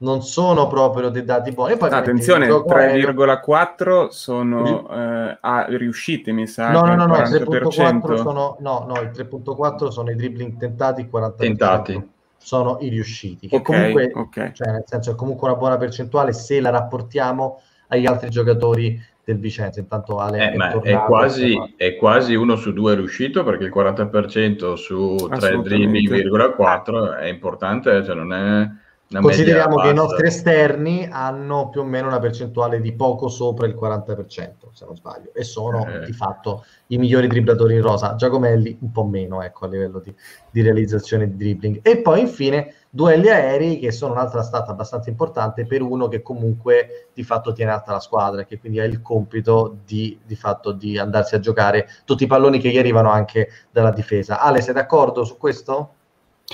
non 0.00 0.22
sono 0.22 0.66
proprio 0.66 1.08
dei 1.10 1.24
dati 1.24 1.52
buoni. 1.52 1.76
Poi 1.76 1.90
Attenzione, 1.90 2.46
3,4 2.48 4.08
sono 4.08 4.88
eh, 4.90 5.38
ah, 5.40 5.66
riuscite, 5.68 6.32
mi 6.32 6.46
sa. 6.46 6.70
No, 6.70 6.82
no, 6.82 6.94
no, 6.94 7.06
no, 7.06 7.14
3.4 7.16 8.16
sono, 8.20 8.56
no, 8.60 8.84
no, 8.86 9.00
il 9.00 9.10
3.4 9.10 9.88
sono 9.88 10.10
i 10.10 10.14
dribbling 10.14 10.56
tentati, 10.56 11.08
40% 11.10 11.36
tentati. 11.36 12.08
sono 12.38 12.78
i 12.80 12.88
riusciti. 12.88 13.48
Che 13.48 13.56
okay, 13.56 13.76
comunque, 13.76 14.12
okay. 14.14 14.52
Cioè, 14.54 14.72
nel 14.72 14.84
senso, 14.86 15.10
è 15.10 15.14
comunque 15.14 15.48
una 15.48 15.58
buona 15.58 15.76
percentuale 15.76 16.32
se 16.32 16.60
la 16.60 16.70
rapportiamo 16.70 17.60
agli 17.88 18.06
altri 18.06 18.30
giocatori 18.30 18.98
del 19.22 19.38
Vicenza. 19.38 19.80
Intanto 19.80 20.18
Ale 20.18 20.38
eh, 20.38 20.52
è, 20.52 20.56
tornato, 20.56 20.82
è, 20.82 21.04
quasi, 21.04 21.74
è, 21.76 21.96
quasi, 21.96 22.34
uno 22.34 22.56
su 22.56 22.72
due 22.72 22.94
riuscito 22.94 23.44
perché 23.44 23.64
il 23.64 23.72
40% 23.74 24.74
su 24.74 25.28
3 25.30 25.60
dribbling, 25.60 26.54
4 26.54 27.16
è 27.16 27.26
importante, 27.26 28.02
cioè 28.02 28.14
non 28.14 28.32
è 28.32 28.70
Consideriamo 29.18 29.74
che 29.78 29.88
i 29.88 29.94
nostri 29.94 30.28
esterni 30.28 31.08
hanno 31.10 31.68
più 31.68 31.80
o 31.80 31.84
meno 31.84 32.06
una 32.06 32.20
percentuale 32.20 32.80
di 32.80 32.92
poco 32.92 33.26
sopra 33.26 33.66
il 33.66 33.74
40%, 33.74 34.26
se 34.72 34.84
non 34.84 34.94
sbaglio, 34.94 35.32
e 35.34 35.42
sono 35.42 35.84
eh. 35.84 36.04
di 36.04 36.12
fatto 36.12 36.64
i 36.88 36.96
migliori 36.96 37.26
dribblatori 37.26 37.74
in 37.74 37.82
rosa. 37.82 38.14
Giacomelli 38.14 38.78
un 38.82 38.92
po' 38.92 39.02
meno, 39.04 39.42
ecco, 39.42 39.64
a 39.64 39.68
livello 39.68 39.98
di, 39.98 40.14
di 40.48 40.62
realizzazione 40.62 41.28
di 41.28 41.36
dribbling. 41.36 41.80
E 41.82 41.98
poi 42.02 42.20
infine 42.20 42.72
duelli 42.88 43.28
aerei, 43.28 43.80
che 43.80 43.90
sono 43.90 44.12
un'altra 44.12 44.42
stata 44.42 44.70
abbastanza 44.70 45.10
importante 45.10 45.66
per 45.66 45.82
uno 45.82 46.06
che 46.06 46.22
comunque 46.22 47.08
di 47.12 47.24
fatto 47.24 47.52
tiene 47.52 47.72
alta 47.72 47.90
la 47.90 48.00
squadra, 48.00 48.44
che 48.44 48.60
quindi 48.60 48.78
ha 48.78 48.84
il 48.84 49.02
compito 49.02 49.78
di, 49.84 50.20
di 50.24 50.36
fatto 50.36 50.70
di 50.70 50.98
andarsi 50.98 51.34
a 51.34 51.40
giocare 51.40 51.88
tutti 52.04 52.22
i 52.22 52.28
palloni 52.28 52.60
che 52.60 52.70
gli 52.70 52.78
arrivano 52.78 53.10
anche 53.10 53.48
dalla 53.72 53.90
difesa. 53.90 54.38
Ale, 54.38 54.60
sei 54.60 54.72
d'accordo 54.74 55.24
su 55.24 55.36
questo? 55.36 55.94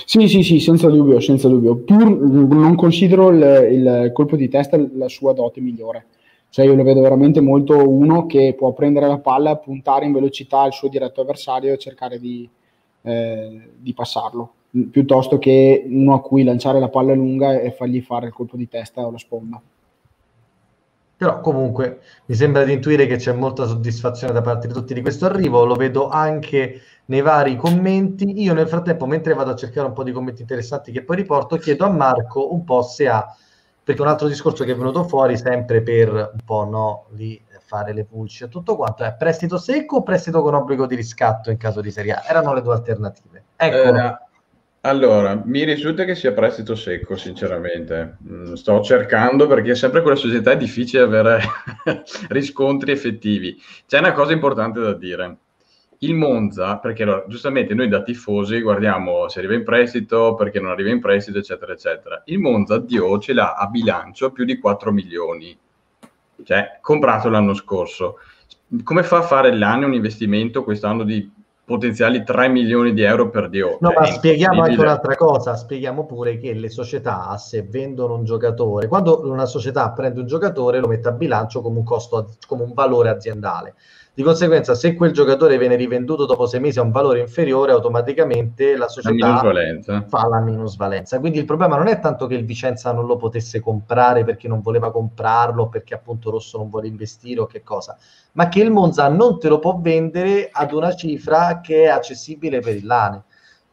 Sì, 0.05 0.27
sì, 0.27 0.43
sì, 0.43 0.59
senza 0.59 0.89
dubbio, 0.89 1.19
senza 1.19 1.47
dubbio. 1.47 1.75
Pur 1.75 2.07
non 2.07 2.75
considero 2.75 3.29
il, 3.29 3.67
il, 3.71 4.11
colpo 4.13 4.35
di 4.35 4.47
testa 4.47 4.77
la 4.93 5.09
sua 5.09 5.33
dote 5.33 5.59
migliore. 5.59 6.05
Cioè 6.49 6.65
io 6.65 6.75
lo 6.75 6.83
vedo 6.83 7.01
veramente 7.01 7.41
molto 7.41 7.87
uno 7.87 8.25
che 8.25 8.53
può 8.57 8.71
prendere 8.73 9.07
la 9.07 9.17
palla, 9.17 9.57
puntare 9.57 10.05
in 10.05 10.13
velocità 10.13 10.61
al 10.61 10.71
suo 10.71 10.87
diretto 10.87 11.21
avversario 11.21 11.73
e 11.73 11.77
cercare 11.77 12.19
di, 12.19 12.47
eh, 13.01 13.69
di 13.77 13.93
passarlo, 13.93 14.53
piuttosto 14.89 15.39
che 15.39 15.83
uno 15.87 16.13
a 16.13 16.21
cui 16.21 16.43
lanciare 16.43 16.79
la 16.79 16.89
palla 16.89 17.13
lunga 17.13 17.59
e 17.59 17.71
fargli 17.71 18.01
fare 18.01 18.27
il 18.27 18.33
colpo 18.33 18.55
di 18.55 18.69
testa 18.69 19.05
o 19.05 19.11
la 19.11 19.17
sponda. 19.17 19.61
Però 21.17 21.39
comunque 21.39 22.01
mi 22.25 22.35
sembra 22.35 22.63
di 22.63 22.73
intuire 22.73 23.07
che 23.07 23.15
c'è 23.15 23.33
molta 23.33 23.65
soddisfazione 23.65 24.33
da 24.33 24.41
parte 24.41 24.67
di 24.67 24.73
tutti 24.73 24.93
di 24.93 25.01
questo 25.01 25.25
arrivo, 25.25 25.65
lo 25.65 25.73
vedo 25.73 26.09
anche 26.09 26.79
nei 27.05 27.21
vari 27.21 27.55
commenti. 27.55 28.43
Io 28.43 28.53
nel 28.53 28.67
frattempo, 28.67 29.07
mentre 29.07 29.33
vado 29.33 29.51
a 29.51 29.55
cercare 29.55 29.87
un 29.87 29.93
po' 29.93 30.03
di 30.03 30.11
commenti 30.11 30.41
interessanti 30.41 30.91
che 30.91 31.03
poi 31.03 31.15
riporto, 31.15 31.57
chiedo 31.57 31.85
a 31.85 31.89
Marco 31.89 32.53
un 32.53 32.63
po' 32.63 32.83
se 32.83 33.07
ha, 33.07 33.35
perché 33.83 34.01
un 34.01 34.09
altro 34.09 34.27
discorso 34.27 34.63
che 34.63 34.73
è 34.73 34.75
venuto 34.75 35.05
fuori 35.05 35.37
sempre 35.37 35.81
per 35.81 36.09
un 36.11 36.39
po' 36.45 36.65
no, 36.65 37.05
lì 37.15 37.43
fare 37.67 37.93
le 37.93 38.05
pulci 38.05 38.45
e 38.45 38.47
tutto 38.47 38.77
quanto 38.77 39.03
è 39.03 39.13
prestito 39.13 39.57
secco 39.57 39.97
o 39.97 40.03
prestito 40.03 40.41
con 40.41 40.53
obbligo 40.53 40.85
di 40.85 40.95
riscatto 40.95 41.49
in 41.49 41.57
caso 41.57 41.81
di 41.81 41.91
Serie 41.91 42.13
A? 42.13 42.23
Erano 42.25 42.53
le 42.53 42.61
due 42.61 42.73
alternative. 42.73 43.43
Ecco. 43.57 43.75
Eh, 43.75 44.26
allora, 44.87 45.41
mi 45.45 45.65
risulta 45.65 46.05
che 46.05 46.15
sia 46.15 46.31
prestito 46.31 46.73
secco, 46.75 47.17
sinceramente. 47.17 48.17
Mm, 48.25 48.53
sto 48.53 48.81
cercando 48.81 49.45
perché 49.45 49.75
sempre 49.75 50.01
con 50.01 50.11
la 50.11 50.17
società 50.17 50.51
è 50.51 50.57
difficile 50.57 51.03
avere 51.03 51.41
riscontri 52.29 52.91
effettivi. 52.91 53.61
C'è 53.85 53.99
una 53.99 54.13
cosa 54.13 54.31
importante 54.31 54.79
da 54.79 54.93
dire. 54.93 55.37
Il 55.99 56.13
Monza, 56.15 56.77
perché 56.77 57.03
allora, 57.03 57.25
giustamente 57.27 57.73
noi 57.73 57.89
da 57.89 58.01
tifosi 58.01 58.61
guardiamo 58.61 59.27
se 59.27 59.39
arriva 59.39 59.55
in 59.55 59.63
prestito, 59.63 60.35
perché 60.35 60.59
non 60.59 60.71
arriva 60.71 60.89
in 60.89 61.01
prestito, 61.01 61.39
eccetera, 61.39 61.73
eccetera. 61.73 62.21
Il 62.25 62.39
Monza, 62.39 62.77
Dio, 62.77 63.19
ce 63.19 63.33
l'ha 63.33 63.55
a 63.55 63.67
bilancio 63.67 64.31
più 64.31 64.45
di 64.45 64.57
4 64.57 64.91
milioni. 64.91 65.57
Cioè, 66.43 66.77
comprato 66.81 67.29
l'anno 67.29 67.53
scorso. 67.53 68.19
Come 68.83 69.03
fa 69.03 69.17
a 69.17 69.21
fare 69.23 69.53
l'anno 69.53 69.87
un 69.87 69.93
investimento 69.93 70.63
quest'anno 70.63 71.03
di 71.03 71.29
potenziali 71.67 72.23
3 72.23 72.47
milioni 72.47 72.93
di 72.93 73.01
euro 73.01 73.29
per 73.29 73.49
Dio. 73.49 73.77
No, 73.81 73.91
ma 73.93 74.05
spieghiamo 74.05 74.61
anche 74.61 74.79
un'altra 74.79 75.17
cosa, 75.17 75.57
spieghiamo 75.57 76.05
pure 76.05 76.37
che 76.37 76.53
le 76.53 76.69
società 76.69 77.35
se 77.35 77.63
vendono 77.63 78.13
un 78.13 78.23
giocatore, 78.23 78.87
quando 78.87 79.29
una 79.29 79.45
società 79.45 79.91
prende 79.91 80.21
un 80.21 80.27
giocatore 80.27 80.79
lo 80.79 80.87
mette 80.87 81.09
a 81.09 81.11
bilancio 81.11 81.61
come 81.61 81.79
un 81.79 81.83
costo, 81.83 82.35
come 82.47 82.63
un 82.63 82.71
valore 82.73 83.09
aziendale. 83.09 83.75
Di 84.17 84.23
conseguenza, 84.23 84.73
se 84.73 84.95
quel 84.95 85.11
giocatore 85.11 85.59
viene 85.59 85.75
rivenduto 85.75 86.25
dopo 86.25 86.47
sei 86.47 86.59
mesi 86.59 86.79
a 86.79 86.81
un 86.81 86.89
valore 86.89 87.19
inferiore, 87.19 87.71
automaticamente 87.71 88.75
la 88.75 88.87
società 88.87 89.43
la 89.43 90.03
fa 90.07 90.27
la 90.27 90.39
minusvalenza. 90.39 91.19
Quindi 91.19 91.37
il 91.37 91.45
problema 91.45 91.77
non 91.77 91.85
è 91.85 91.99
tanto 91.99 92.25
che 92.25 92.33
il 92.33 92.43
Vicenza 92.43 92.91
non 92.91 93.05
lo 93.05 93.15
potesse 93.15 93.59
comprare 93.59 94.23
perché 94.23 94.47
non 94.47 94.61
voleva 94.61 94.89
comprarlo, 94.89 95.69
perché 95.69 95.93
appunto 95.93 96.31
Rosso 96.31 96.57
non 96.57 96.71
vuole 96.71 96.87
investire 96.87 97.41
o 97.41 97.45
che 97.45 97.61
cosa, 97.61 97.95
ma 98.31 98.47
che 98.47 98.59
il 98.59 98.71
Monza 98.71 99.07
non 99.07 99.37
te 99.37 99.49
lo 99.49 99.59
può 99.59 99.77
vendere 99.79 100.49
ad 100.51 100.71
una 100.71 100.95
cifra 100.95 101.61
che 101.61 101.83
è 101.83 101.87
accessibile 101.87 102.59
per 102.59 102.75
il 102.75 102.87
Lane 102.87 103.23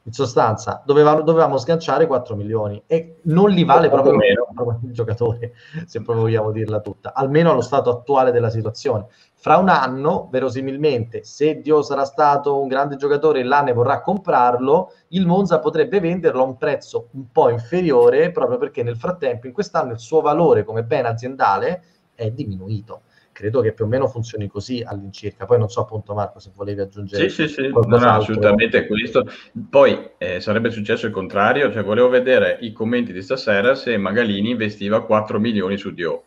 in 0.06 0.12
sostanza 0.12 0.82
dovevamo, 0.84 1.22
dovevamo, 1.22 1.56
sganciare 1.56 2.06
4 2.06 2.36
milioni 2.36 2.82
e 2.86 3.20
non 3.22 3.50
li 3.50 3.64
vale 3.64 3.88
proprio 3.88 4.14
meno 4.14 4.48
il 4.84 4.92
giocatore, 4.92 5.54
se 5.86 6.02
proprio 6.02 6.24
vogliamo 6.24 6.50
dirla 6.50 6.80
tutta, 6.80 7.14
almeno 7.14 7.50
allo 7.50 7.62
stato 7.62 7.90
attuale 7.90 8.30
della 8.30 8.50
situazione. 8.50 9.06
Fra 9.44 9.58
un 9.58 9.68
anno, 9.68 10.30
verosimilmente, 10.32 11.22
se 11.22 11.60
Dio 11.60 11.82
sarà 11.82 12.06
stato 12.06 12.62
un 12.62 12.66
grande 12.66 12.96
giocatore 12.96 13.40
e 13.40 13.44
l'Ane 13.44 13.74
vorrà 13.74 14.00
comprarlo, 14.00 14.90
il 15.08 15.26
Monza 15.26 15.58
potrebbe 15.58 16.00
venderlo 16.00 16.40
a 16.40 16.46
un 16.46 16.56
prezzo 16.56 17.08
un 17.10 17.30
po' 17.30 17.50
inferiore 17.50 18.30
proprio 18.30 18.56
perché 18.56 18.82
nel 18.82 18.96
frattempo 18.96 19.46
in 19.46 19.52
quest'anno 19.52 19.92
il 19.92 19.98
suo 19.98 20.22
valore 20.22 20.64
come 20.64 20.82
bene 20.82 21.08
aziendale 21.08 21.82
è 22.14 22.30
diminuito 22.30 23.02
credo 23.32 23.60
che 23.60 23.74
più 23.74 23.84
o 23.84 23.88
meno 23.88 24.06
funzioni 24.08 24.46
così 24.46 24.82
all'incirca. 24.82 25.44
Poi 25.44 25.58
non 25.58 25.68
so 25.68 25.80
appunto 25.80 26.14
Marco 26.14 26.38
se 26.38 26.50
volevi 26.54 26.80
aggiungere. 26.80 27.28
Sì, 27.28 27.46
sì, 27.46 27.52
sì, 27.52 27.68
no, 27.68 27.82
assolutamente 27.98 28.86
questo. 28.86 29.26
Poi 29.68 30.12
eh, 30.16 30.40
sarebbe 30.40 30.70
successo 30.70 31.04
il 31.04 31.12
contrario, 31.12 31.70
cioè 31.70 31.82
volevo 31.82 32.08
vedere 32.08 32.56
i 32.62 32.72
commenti 32.72 33.12
di 33.12 33.20
stasera 33.20 33.74
se 33.74 33.94
Magalini 33.98 34.50
investiva 34.50 35.04
4 35.04 35.38
milioni 35.38 35.76
su 35.76 35.92
Dio. 35.92 36.22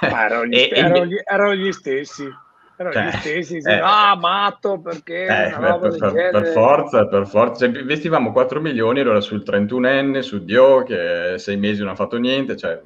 Erano, 0.00 0.46
gli, 0.46 0.54
e, 0.58 0.70
erano, 0.72 1.04
gli, 1.04 1.16
erano 1.24 1.54
gli 1.54 1.72
stessi. 1.72 2.28
Erano 2.76 2.94
cioè, 2.94 3.06
gli 3.06 3.42
stessi, 3.42 3.56
eh, 3.58 3.80
ah, 3.80 4.16
matto 4.16 4.80
perché 4.80 5.24
eh, 5.24 5.54
per, 5.56 5.78
per, 5.78 6.30
per, 6.32 6.46
forza, 6.48 7.06
per 7.06 7.26
forza. 7.26 7.66
Cioè, 7.66 7.80
investivamo 7.80 8.32
4 8.32 8.60
milioni 8.60 9.00
allora 9.00 9.20
sul 9.20 9.42
31enne, 9.46 10.20
su 10.20 10.44
Dio 10.44 10.82
che 10.82 11.34
sei 11.36 11.56
mesi 11.56 11.82
non 11.82 11.90
ha 11.90 11.94
fatto 11.94 12.16
niente, 12.16 12.56
cioè 12.56 12.80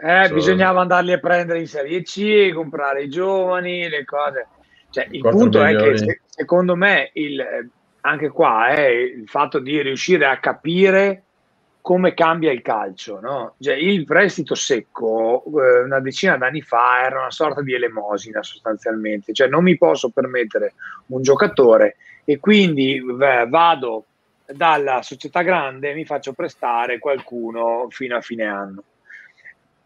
eh, 0.00 0.26
so... 0.26 0.34
bisognava 0.34 0.82
andarli 0.82 1.12
a 1.12 1.18
prendere 1.18 1.60
in 1.60 1.66
Serie 1.66 2.02
C, 2.02 2.52
comprare 2.52 3.04
i 3.04 3.08
giovani, 3.08 3.88
le 3.88 4.04
cose. 4.04 4.48
Cioè, 4.90 5.08
il 5.10 5.20
punto 5.20 5.62
milioni. 5.62 5.88
è 5.88 5.90
che 5.90 5.98
se, 5.98 6.20
secondo 6.26 6.76
me 6.76 7.10
il, 7.14 7.44
anche 8.02 8.28
qua 8.28 8.68
è 8.68 8.86
il 8.86 9.26
fatto 9.26 9.58
di 9.58 9.80
riuscire 9.80 10.26
a 10.26 10.38
capire 10.38 11.22
come 11.84 12.14
cambia 12.14 12.50
il 12.50 12.62
calcio. 12.62 13.20
No? 13.20 13.56
Cioè, 13.60 13.74
il 13.74 14.06
prestito 14.06 14.54
secco 14.54 15.44
eh, 15.44 15.82
una 15.82 16.00
decina 16.00 16.38
d'anni 16.38 16.62
fa 16.62 17.04
era 17.04 17.18
una 17.18 17.30
sorta 17.30 17.60
di 17.60 17.74
elemosina 17.74 18.42
sostanzialmente, 18.42 19.34
cioè 19.34 19.48
non 19.48 19.64
mi 19.64 19.76
posso 19.76 20.08
permettere 20.08 20.72
un 21.08 21.20
giocatore 21.20 21.96
e 22.24 22.40
quindi 22.40 22.96
eh, 22.96 23.46
vado 23.46 24.06
dalla 24.46 25.02
società 25.02 25.42
grande 25.42 25.90
e 25.90 25.94
mi 25.94 26.06
faccio 26.06 26.32
prestare 26.32 26.98
qualcuno 26.98 27.88
fino 27.90 28.16
a 28.16 28.22
fine 28.22 28.46
anno 28.46 28.82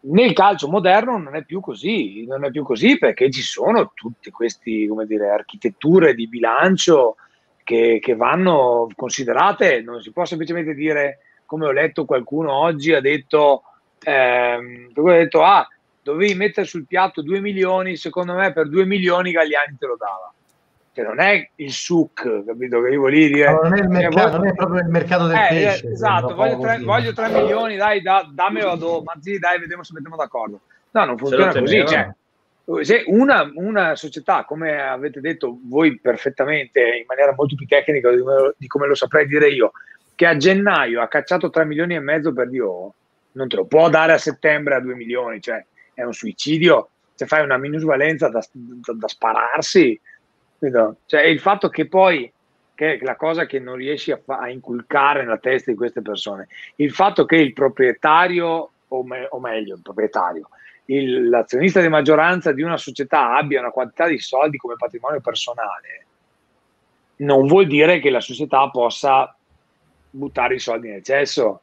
nel 0.01 0.31
calcio 0.31 0.69
moderno 0.69 1.17
non 1.17 1.35
è 1.35 1.43
più 1.43 1.59
così, 1.59 2.25
non 2.25 2.45
è 2.45 2.51
più 2.51 2.63
così 2.63 2.97
perché 2.97 3.29
ci 3.29 3.41
sono 3.41 3.91
tutte 3.93 4.31
queste 4.31 4.87
architetture 5.29 6.13
di 6.13 6.29
bilancio 6.29 7.17
che, 7.65 7.99
che, 8.01 8.15
vanno 8.15 8.87
considerate, 8.95 9.81
non 9.81 10.01
si 10.01 10.13
può 10.13 10.23
semplicemente 10.23 10.73
dire, 10.73 11.17
come 11.49 11.65
ho 11.65 11.71
letto 11.71 12.05
qualcuno 12.05 12.53
oggi, 12.53 12.93
ha 12.93 13.01
detto, 13.01 13.63
ehm, 14.03 14.91
ha 14.93 15.11
detto 15.13 15.43
ah, 15.43 15.67
dovevi 16.03 16.35
mettere 16.35 16.67
sul 16.67 16.85
piatto 16.85 17.23
2 17.23 17.39
milioni, 17.39 17.95
secondo 17.95 18.35
me 18.35 18.53
per 18.53 18.69
2 18.69 18.85
milioni 18.85 19.31
Gagliani 19.31 19.75
te 19.79 19.87
lo 19.87 19.97
dava 19.97 20.31
che 20.91 21.01
non 21.01 21.19
è 21.19 21.49
il 21.55 21.71
suc, 21.71 22.43
capito? 22.45 22.81
Che 22.81 22.89
io 22.89 22.99
voglio 22.99 23.27
dire. 23.27 23.51
No, 23.51 23.61
non, 23.61 23.77
è 23.77 23.81
il 23.81 23.87
mercato, 23.87 24.37
non 24.37 24.47
è 24.47 24.53
proprio 24.53 24.81
il 24.81 24.89
mercato 24.89 25.27
del 25.27 25.37
eh, 25.37 25.47
pesce. 25.49 25.91
Esatto, 25.91 26.35
voglio 26.35 26.59
3, 26.59 26.79
voglio 26.79 27.13
3, 27.13 27.29
milioni, 27.29 27.77
dai, 27.77 28.01
da, 28.01 28.29
dammelo 28.29 28.71
a 28.71 28.75
do, 28.75 29.01
ma 29.03 29.13
sì, 29.21 29.39
dai, 29.39 29.59
vediamo 29.59 29.83
se 29.83 29.93
mettiamo 29.93 30.17
d'accordo. 30.17 30.59
No, 30.91 31.05
non 31.05 31.17
funziona 31.17 31.57
così. 31.57 31.85
Cioè, 31.87 32.13
se 32.81 33.03
una, 33.07 33.49
una, 33.55 33.95
società, 33.95 34.43
come 34.43 34.79
avete 34.79 35.21
detto 35.21 35.59
voi 35.63 35.99
perfettamente, 35.99 36.81
in 36.81 37.05
maniera 37.07 37.33
molto 37.35 37.55
più 37.55 37.65
tecnica 37.65 38.11
di 38.11 38.19
come, 38.19 38.53
di 38.57 38.67
come 38.67 38.87
lo 38.87 38.95
saprei 38.95 39.25
dire 39.25 39.49
io, 39.49 39.71
che 40.19 40.25
a 40.25 40.35
gennaio 40.35 41.01
ha 41.01 41.07
cacciato 41.07 41.49
3 41.49 41.63
milioni 41.63 41.95
e 41.95 42.01
mezzo 42.01 42.33
per 42.33 42.49
Dio, 42.49 42.93
non 43.31 43.47
te 43.47 43.55
lo 43.55 43.63
può 43.63 43.87
dare 43.87 44.11
a 44.11 44.17
settembre 44.17 44.75
a 44.75 44.81
2 44.81 44.93
milioni, 44.93 45.39
cioè 45.39 45.65
è 45.93 46.03
un 46.03 46.11
suicidio. 46.11 46.89
Se 47.15 47.25
fai 47.25 47.41
una 47.41 47.55
minusvalenza 47.55 48.27
da, 48.27 48.45
da, 48.51 48.93
da 48.95 49.07
spararsi, 49.07 49.97
cioè, 51.05 51.21
il 51.21 51.39
fatto 51.39 51.69
che 51.69 51.87
poi, 51.87 52.29
che 52.75 52.95
è 52.95 52.99
la 53.01 53.15
cosa 53.15 53.45
che 53.45 53.59
non 53.59 53.75
riesci 53.75 54.11
a, 54.11 54.19
fa- 54.21 54.39
a, 54.39 54.49
inculcare 54.49 55.21
nella 55.21 55.37
testa 55.37 55.71
di 55.71 55.77
queste 55.77 56.01
persone, 56.01 56.49
il 56.75 56.91
fatto 56.91 57.23
che 57.23 57.37
il 57.37 57.53
proprietario, 57.53 58.71
o, 58.89 59.03
me- 59.05 59.27
o 59.29 59.39
meglio, 59.39 59.75
il 59.75 59.81
proprietario, 59.81 60.49
il, 60.87 61.29
l'azionista 61.29 61.79
di 61.79 61.87
maggioranza 61.87 62.51
di 62.51 62.61
una 62.61 62.75
società 62.75 63.37
abbia 63.37 63.61
una 63.61 63.71
quantità 63.71 64.05
di 64.05 64.19
soldi 64.19 64.57
come 64.57 64.75
patrimonio 64.77 65.21
personale, 65.21 66.07
non 67.19 67.47
vuol 67.47 67.67
dire 67.67 68.01
che 68.01 68.09
la 68.09 68.19
società 68.19 68.69
possa 68.69 69.33
buttare 70.09 70.55
i 70.55 70.59
soldi 70.59 70.89
nel 70.89 71.03
cesso. 71.03 71.61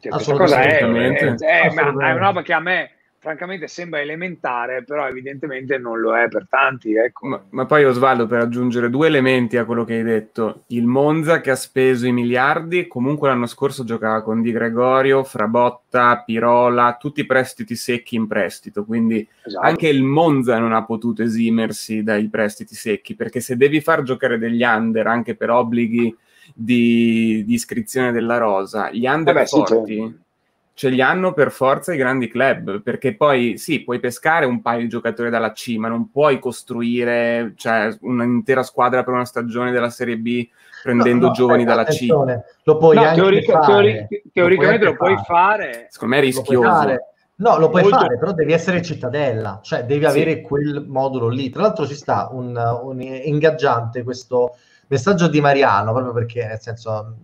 Cioè, 0.00 0.12
questa 0.12 0.34
cosa 0.34 0.60
è, 0.60 0.78
è, 0.78 1.34
è, 1.34 1.72
è, 1.72 1.72
una 1.72 2.16
roba 2.16 2.42
che 2.42 2.52
a 2.52 2.60
me 2.60 2.92
francamente 3.20 3.66
sembra 3.66 4.00
elementare, 4.00 4.84
però 4.84 5.08
evidentemente 5.08 5.76
non 5.76 5.98
lo 5.98 6.16
è 6.16 6.28
per 6.28 6.46
tanti. 6.48 6.94
Ecco. 6.94 7.26
Ma, 7.26 7.42
ma, 7.50 7.66
poi 7.66 7.84
Osvaldo, 7.84 8.26
per 8.26 8.40
aggiungere 8.40 8.90
due 8.90 9.08
elementi 9.08 9.56
a 9.56 9.64
quello 9.64 9.84
che 9.84 9.94
hai 9.94 10.02
detto, 10.02 10.62
il 10.68 10.86
Monza 10.86 11.40
che 11.40 11.50
ha 11.50 11.56
speso 11.56 12.06
i 12.06 12.12
miliardi, 12.12 12.86
comunque 12.86 13.28
l'anno 13.28 13.46
scorso 13.46 13.84
giocava 13.84 14.22
con 14.22 14.40
Di 14.40 14.52
Gregorio, 14.52 15.24
Frabotta, 15.24 16.22
Pirola, 16.24 16.96
tutti 16.98 17.26
prestiti 17.26 17.74
secchi 17.74 18.14
in 18.14 18.28
prestito, 18.28 18.84
quindi 18.84 19.26
esatto. 19.42 19.66
anche 19.66 19.88
il 19.88 20.02
Monza 20.02 20.58
non 20.58 20.72
ha 20.72 20.84
potuto 20.84 21.22
esimersi 21.22 22.02
dai 22.04 22.28
prestiti 22.28 22.74
secchi, 22.74 23.16
perché 23.16 23.40
se 23.40 23.56
devi 23.56 23.80
far 23.80 24.02
giocare 24.02 24.38
degli 24.38 24.62
under 24.62 25.06
anche 25.08 25.34
per 25.34 25.50
obblighi 25.50 26.16
di, 26.54 27.44
di 27.46 27.54
iscrizione 27.54 28.12
della 28.12 28.38
rosa, 28.38 28.90
gli 28.90 29.06
under 29.06 29.36
eh 29.36 29.40
beh, 29.40 29.46
forti... 29.46 29.94
Sì, 29.94 30.26
ce 30.78 30.90
li 30.90 31.02
hanno 31.02 31.32
per 31.32 31.50
forza 31.50 31.92
i 31.92 31.96
grandi 31.96 32.28
club, 32.28 32.82
perché 32.82 33.16
poi 33.16 33.58
sì, 33.58 33.82
puoi 33.82 33.98
pescare 33.98 34.46
un 34.46 34.62
paio 34.62 34.82
di 34.82 34.88
giocatori 34.88 35.28
dalla 35.28 35.50
C, 35.50 35.74
ma 35.76 35.88
non 35.88 36.08
puoi 36.08 36.38
costruire 36.38 37.54
cioè, 37.56 37.96
un'intera 38.02 38.62
squadra 38.62 39.02
per 39.02 39.12
una 39.12 39.24
stagione 39.24 39.72
della 39.72 39.90
Serie 39.90 40.16
B 40.18 40.48
prendendo 40.80 41.24
no, 41.24 41.28
no, 41.30 41.32
giovani 41.32 41.64
dalla 41.64 41.82
C. 41.82 42.06
Lo 42.62 42.76
puoi 42.76 42.94
no, 42.94 43.12
teorica, 43.12 43.58
teori, 43.58 44.06
teoricamente 44.32 44.84
lo 44.84 44.94
puoi, 44.94 45.14
lo 45.14 45.14
puoi 45.16 45.26
fare. 45.26 45.88
Secondo 45.90 46.14
me 46.14 46.20
è 46.20 46.24
rischioso. 46.24 46.96
No, 47.34 47.58
lo 47.58 47.70
puoi 47.70 47.82
Molto... 47.82 47.98
fare, 47.98 48.16
però 48.16 48.32
devi 48.32 48.52
essere 48.52 48.80
cittadella, 48.80 49.58
cioè 49.64 49.82
devi 49.82 50.04
sì. 50.04 50.06
avere 50.06 50.40
quel 50.42 50.84
modulo 50.86 51.26
lì. 51.26 51.50
Tra 51.50 51.62
l'altro 51.62 51.88
ci 51.88 51.94
sta 51.94 52.28
un, 52.30 52.56
un 52.56 53.00
ingaggiante 53.00 54.04
questo 54.04 54.54
messaggio 54.88 55.28
di 55.28 55.40
Mariano, 55.40 55.92
proprio 55.92 56.12
perché 56.12 56.46
nel 56.46 56.60
senso 56.60 57.16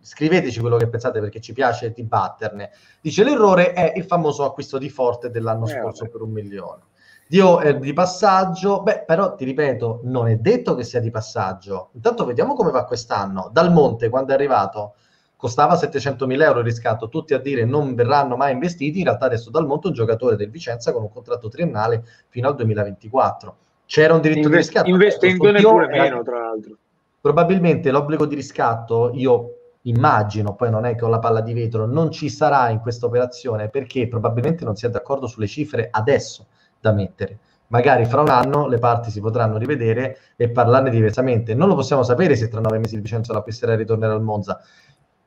scriveteci 0.00 0.60
quello 0.60 0.76
che 0.76 0.88
pensate 0.88 1.20
perché 1.20 1.40
ci 1.40 1.52
piace 1.52 1.92
dibatterne. 1.92 2.70
Dice 3.00 3.24
l'errore 3.24 3.72
è 3.72 3.92
il 3.96 4.04
famoso 4.04 4.44
acquisto 4.44 4.78
di 4.78 4.90
Forte 4.90 5.30
dell'anno 5.30 5.66
eh, 5.66 5.70
scorso 5.70 6.04
vabbè. 6.04 6.12
per 6.12 6.20
un 6.22 6.30
milione. 6.30 6.82
Dio 7.28 7.60
è 7.60 7.78
di 7.78 7.94
passaggio, 7.94 8.82
beh, 8.82 9.04
però 9.06 9.34
ti 9.34 9.44
ripeto, 9.44 10.00
non 10.02 10.28
è 10.28 10.36
detto 10.36 10.74
che 10.74 10.84
sia 10.84 11.00
di 11.00 11.10
passaggio. 11.10 11.88
Intanto 11.94 12.26
vediamo 12.26 12.54
come 12.54 12.70
va 12.70 12.84
quest'anno. 12.84 13.48
Dal 13.50 13.72
Monte, 13.72 14.10
quando 14.10 14.32
è 14.32 14.34
arrivato, 14.34 14.96
costava 15.34 15.74
700.000 15.74 16.42
euro 16.42 16.58
il 16.58 16.66
riscatto, 16.66 17.08
tutti 17.08 17.32
a 17.32 17.38
dire 17.38 17.64
non 17.64 17.94
verranno 17.94 18.36
mai 18.36 18.52
investiti, 18.52 18.98
in 18.98 19.04
realtà 19.04 19.26
adesso 19.26 19.48
Dal 19.48 19.66
Monte 19.66 19.86
è 19.86 19.88
un 19.90 19.96
giocatore 19.96 20.36
del 20.36 20.50
Vicenza 20.50 20.92
con 20.92 21.02
un 21.02 21.10
contratto 21.10 21.48
triennale 21.48 22.04
fino 22.28 22.48
al 22.48 22.54
2024. 22.54 23.56
C'era 23.86 24.12
un 24.12 24.20
diritto 24.20 24.40
Inve- 24.40 24.50
di 24.50 24.62
riscatto. 24.62 24.90
Investendone 24.90 25.60
pure 25.62 25.86
meno, 25.86 26.22
tra 26.22 26.38
l'altro. 26.38 26.76
Probabilmente 27.22 27.92
l'obbligo 27.92 28.26
di 28.26 28.34
riscatto, 28.34 29.12
io 29.14 29.58
immagino, 29.82 30.56
poi 30.56 30.70
non 30.70 30.84
è 30.84 30.96
che 30.96 31.04
ho 31.04 31.08
la 31.08 31.20
palla 31.20 31.40
di 31.40 31.52
vetro, 31.52 31.86
non 31.86 32.10
ci 32.10 32.28
sarà 32.28 32.68
in 32.70 32.80
questa 32.80 33.06
operazione 33.06 33.68
perché 33.68 34.08
probabilmente 34.08 34.64
non 34.64 34.74
si 34.74 34.86
è 34.86 34.90
d'accordo 34.90 35.28
sulle 35.28 35.46
cifre 35.46 35.86
adesso 35.88 36.48
da 36.80 36.90
mettere. 36.90 37.38
Magari 37.68 38.06
fra 38.06 38.22
un 38.22 38.28
anno 38.28 38.66
le 38.66 38.78
parti 38.78 39.12
si 39.12 39.20
potranno 39.20 39.56
rivedere 39.56 40.18
e 40.34 40.50
parlarne 40.50 40.90
diversamente. 40.90 41.54
Non 41.54 41.68
lo 41.68 41.76
possiamo 41.76 42.02
sapere 42.02 42.34
se 42.34 42.48
tra 42.48 42.58
nove 42.58 42.78
mesi 42.78 42.96
il 42.96 43.02
Vicenza 43.02 43.32
acquisterà 43.32 43.74
e 43.74 43.76
ritornerà 43.76 44.14
al 44.14 44.22
Monza. 44.22 44.60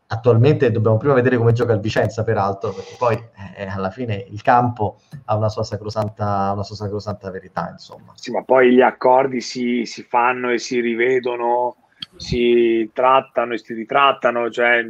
Attualmente 0.08 0.72
dobbiamo 0.72 0.98
prima 0.98 1.14
vedere 1.14 1.38
come 1.38 1.54
gioca 1.54 1.72
il 1.72 1.80
Vicenza, 1.80 2.26
peraltro, 2.26 2.74
perché 2.74 2.96
poi 2.98 3.16
eh, 3.56 3.68
alla 3.68 3.90
fine 3.90 4.28
il 4.30 4.42
campo 4.42 4.98
ha 5.24 5.36
una 5.38 5.48
sua 5.48 5.64
sacrosanta, 5.64 6.52
una 6.52 6.64
sua 6.64 6.76
sacrosanta 6.76 7.32
verità, 7.32 7.70
insomma. 7.72 8.12
Sì, 8.16 8.32
ma 8.32 8.44
poi 8.44 8.74
gli 8.74 8.82
accordi 8.82 9.40
si, 9.40 9.86
si 9.86 10.04
fanno 10.04 10.50
e 10.50 10.60
si 10.60 10.82
rivedono 10.82 11.78
si 12.17 12.89
trattano 12.93 13.54
e 13.54 13.58
si 13.58 13.73
ritrattano, 13.73 14.49
cioè 14.49 14.86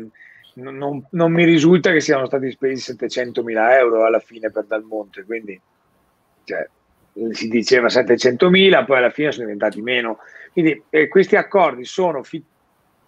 non, 0.55 1.05
non, 1.09 1.31
mi 1.31 1.43
risulta 1.43 1.91
che 1.91 1.99
siano 1.99 2.25
stati 2.25 2.49
spesi 2.51 2.81
700 2.81 3.43
mila 3.43 3.77
euro 3.77 4.05
alla 4.05 4.19
fine 4.19 4.51
per 4.51 4.65
Dal 4.65 4.83
Monte, 4.83 5.23
quindi 5.23 5.59
cioè, 6.43 6.67
si 7.31 7.47
diceva 7.49 7.89
700 7.89 8.49
mila, 8.49 8.85
poi 8.85 8.97
alla 8.97 9.09
fine 9.09 9.31
sono 9.31 9.45
diventati 9.45 9.81
meno. 9.81 10.19
Quindi 10.51 10.81
eh, 10.89 11.07
questi 11.07 11.35
accordi 11.35 11.83
sono, 11.83 12.23
fit- 12.23 12.45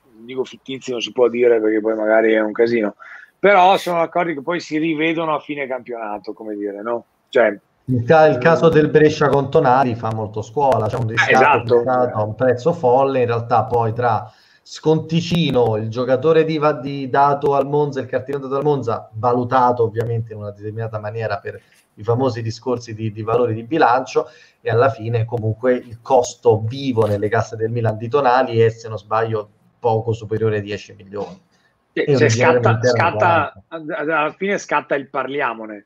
dico 0.04 0.44
fittizi, 0.44 0.92
non 0.92 1.02
si 1.02 1.12
può 1.12 1.30
dire 1.30 1.62
perché 1.62 1.80
poi 1.80 1.96
magari 1.96 2.34
è 2.34 2.42
un 2.42 2.52
casino, 2.52 2.96
però 3.40 3.78
sono 3.78 4.02
accordi 4.02 4.34
che 4.34 4.42
poi 4.42 4.60
si 4.60 4.78
rivedono 4.78 5.36
a 5.36 5.40
fine 5.40 5.68
campionato, 5.68 6.34
come 6.34 6.56
dire, 6.56 6.82
no? 6.82 7.06
Cioè, 7.30 7.58
il, 7.90 8.04
ca- 8.04 8.26
il, 8.26 8.38
caso 8.38 8.70
del 8.70 8.90
Brescia 8.90 9.30
con 9.30 9.50
Tonali 9.50 9.96
fa 9.96 10.12
molto 10.14 10.42
scuola, 10.42 10.88
c'è 10.88 10.98
un 10.98 11.08
riscatto 11.08 11.82
esatto. 11.82 12.18
a 12.18 12.24
un 12.24 12.36
prezzo 12.36 12.74
folle, 12.74 13.22
in 13.22 13.28
realtà 13.28 13.64
poi 13.64 13.94
tra 13.94 14.32
Sconticino, 14.62 15.78
il 15.78 15.90
giocatore 15.90 16.44
di, 16.44 16.60
di 16.82 17.10
dato 17.10 17.56
al 17.56 17.66
Monza, 17.66 18.02
il 18.02 18.08
cartino 18.08 18.40
dato 18.40 18.58
al 18.58 18.64
Monza, 18.64 19.10
valutato 19.14 19.84
ovviamente 19.84 20.34
in 20.34 20.40
una 20.40 20.52
determinata 20.52 21.00
maniera 21.00 21.38
per 21.40 21.62
i 21.94 22.04
famosi 22.04 22.42
discorsi 22.42 22.94
di, 22.94 23.14
di 23.14 23.22
valori 23.22 23.54
di 23.54 23.64
bilancio, 23.64 24.28
e 24.60 24.70
alla 24.70 24.90
fine 24.90 25.24
comunque 25.24 25.74
il 25.76 26.00
costo 26.02 26.62
vivo 26.66 27.08
nelle 27.08 27.30
casse 27.30 27.56
del 27.56 27.72
Milan 27.72 27.98
di 27.98 28.10
Tonali 28.10 28.60
è, 28.60 28.68
se 28.68 28.90
non 28.90 28.98
sbaglio, 28.98 29.48
poco 29.80 30.12
superiore 30.12 30.58
ai 30.58 30.62
10 30.62 30.96
milioni. 30.98 31.42
Cioè, 31.94 32.30
scatta, 32.30 32.80
scatta 32.84 33.64
alla 33.70 34.34
fine 34.38 34.58
scatta 34.58 34.96
il 34.96 35.08
parliamone. 35.10 35.86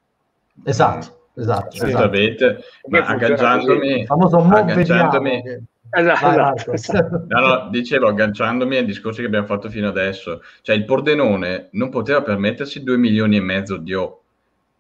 Esatto. 0.66 1.21
Esatto, 1.36 1.86
esattamente. 1.86 2.60
Ma 2.88 3.06
agganciandomi, 3.06 4.06
famoso 4.06 4.38
agganciandomi, 4.38 5.42
che... 5.42 5.62
Esatto, 5.94 6.72
esatto. 6.72 7.26
No, 7.28 7.40
no, 7.40 7.70
dicevo, 7.70 8.08
agganciandomi 8.08 8.78
ai 8.78 8.86
discorsi 8.86 9.20
che 9.20 9.28
abbiamo 9.28 9.46
fatto 9.46 9.70
fino 9.70 9.90
adesso, 9.90 10.42
cioè 10.62 10.76
il 10.76 10.86
Pordenone 10.86 11.68
non 11.72 11.90
poteva 11.90 12.22
permettersi 12.22 12.82
2 12.84 12.98
milioni 12.98 13.38
e 13.38 13.42
mezzo 13.42 13.78
di 13.78 13.94
O. 13.94 14.18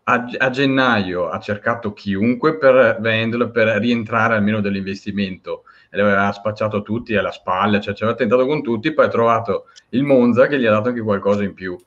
A, 0.03 0.25
a, 0.37 0.49
gennaio 0.49 1.29
ha 1.29 1.37
cercato 1.39 1.93
chiunque 1.93 2.57
per 2.57 2.97
venderlo, 2.99 3.51
per 3.51 3.67
rientrare 3.77 4.33
almeno 4.33 4.59
dell'investimento 4.59 5.63
e 5.89 5.97
le 5.97 6.01
aveva 6.01 6.31
spacciato 6.31 6.81
tutti 6.81 7.15
alla 7.15 7.31
spalla, 7.31 7.79
cioè 7.79 7.93
ci 7.93 8.03
aveva 8.03 8.17
tentato 8.17 8.45
con 8.45 8.63
tutti, 8.63 8.93
poi 8.93 9.05
ha 9.05 9.09
trovato 9.09 9.65
il 9.89 10.03
Monza 10.03 10.47
che 10.47 10.59
gli 10.59 10.65
ha 10.65 10.71
dato 10.71 10.89
anche 10.89 11.01
qualcosa 11.01 11.43
in 11.43 11.53
più. 11.53 11.77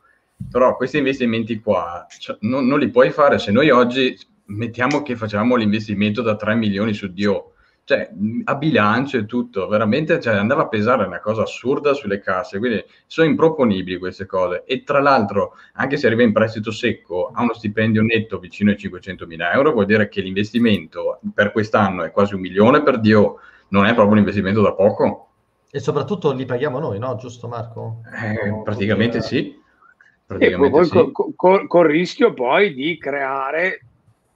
Però 0.50 0.76
questi 0.76 0.98
investimenti 0.98 1.60
qua 1.60 2.06
cioè, 2.18 2.36
non, 2.40 2.66
non 2.66 2.78
li 2.78 2.90
puoi 2.90 3.10
fare 3.10 3.38
se 3.38 3.50
noi 3.50 3.70
oggi 3.70 4.16
mettiamo 4.46 5.02
che 5.02 5.16
facciamo 5.16 5.56
l'investimento 5.56 6.22
da 6.22 6.36
3 6.36 6.54
milioni 6.54 6.92
su 6.92 7.12
Dio, 7.12 7.52
cioè 7.84 8.10
a 8.44 8.54
bilancio 8.54 9.18
e 9.18 9.26
tutto, 9.26 9.68
veramente 9.68 10.18
cioè, 10.18 10.36
andava 10.36 10.62
a 10.62 10.68
pesare 10.68 11.04
una 11.04 11.20
cosa 11.20 11.42
assurda 11.42 11.92
sulle 11.92 12.20
casse, 12.20 12.58
quindi 12.58 12.82
sono 13.06 13.28
improponibili 13.28 13.98
queste 13.98 14.24
cose. 14.24 14.64
E 14.64 14.84
tra 14.84 15.00
l'altro, 15.00 15.52
anche 15.74 15.96
se 15.96 16.06
arriva 16.06 16.22
in 16.22 16.32
prestito 16.32 16.70
secco, 16.70 17.30
ha 17.34 17.42
uno 17.42 17.52
stipendio 17.52 18.02
netto 18.02 18.38
vicino 18.38 18.70
ai 18.70 18.78
500 18.78 19.26
mila 19.26 19.52
euro, 19.52 19.72
vuol 19.72 19.86
dire 19.86 20.08
che 20.08 20.22
l'investimento 20.22 21.20
per 21.34 21.52
quest'anno 21.52 22.04
è 22.04 22.10
quasi 22.10 22.34
un 22.34 22.40
milione 22.40 22.82
per 22.82 23.00
Dio, 23.00 23.40
non 23.68 23.84
è 23.84 23.92
proprio 23.92 24.12
un 24.12 24.18
investimento 24.18 24.62
da 24.62 24.72
poco. 24.72 25.28
E 25.70 25.80
soprattutto 25.80 26.32
li 26.32 26.46
paghiamo 26.46 26.78
noi, 26.78 26.98
no? 26.98 27.16
Giusto 27.16 27.48
Marco? 27.48 28.00
Eh, 28.04 28.62
praticamente 28.62 29.20
sì. 29.20 29.60
Praticamente 30.24 30.68
e 30.68 30.70
poi 30.70 30.84
sì. 30.84 30.90
Col, 31.12 31.34
col, 31.34 31.66
col 31.66 31.86
rischio 31.86 32.32
poi 32.32 32.72
di 32.72 32.96
creare 32.96 33.80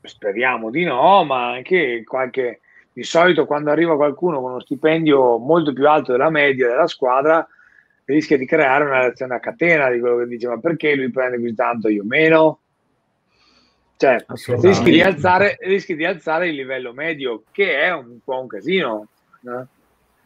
speriamo 0.03 0.71
di 0.71 0.85
no, 0.85 1.25
ma 1.25 1.53
anche 1.53 2.03
qualche... 2.05 2.61
Di 2.99 3.05
solito 3.05 3.47
quando 3.47 3.71
arriva 3.71 3.95
qualcuno 3.95 4.41
con 4.41 4.51
uno 4.51 4.61
stipendio 4.61 5.39
molto 5.39 5.73
più 5.73 5.89
alto 5.89 6.11
della 6.11 6.31
media 6.31 6.67
della 6.67 6.89
squadra, 6.89 7.47
rischia 8.07 8.37
di 8.37 8.45
creare 8.45 8.85
una 8.85 9.03
reazione 9.03 9.37
a 9.37 9.41
catena 9.41 9.89
di 9.89 10.01
quello 10.01 10.17
che 10.17 10.27
dice 10.27 10.49
ma 10.49 10.59
perché 10.59 10.97
lui 10.97 11.09
prende 11.09 11.37
così 11.37 11.55
tanto 11.55 11.89
io 11.89 12.03
meno? 12.05 12.59
Cioè, 13.99 14.25
rischi 14.61 14.91
di, 14.91 15.03
alzare, 15.03 15.59
rischi 15.61 15.97
di 15.97 16.05
alzare 16.05 16.49
il 16.49 16.55
livello 16.55 16.93
medio, 16.93 17.43
che 17.51 17.81
è 17.81 17.93
un 17.93 18.19
po' 18.25 18.41
un 18.41 18.47
casino. 18.47 19.09
Eh? 19.45 19.67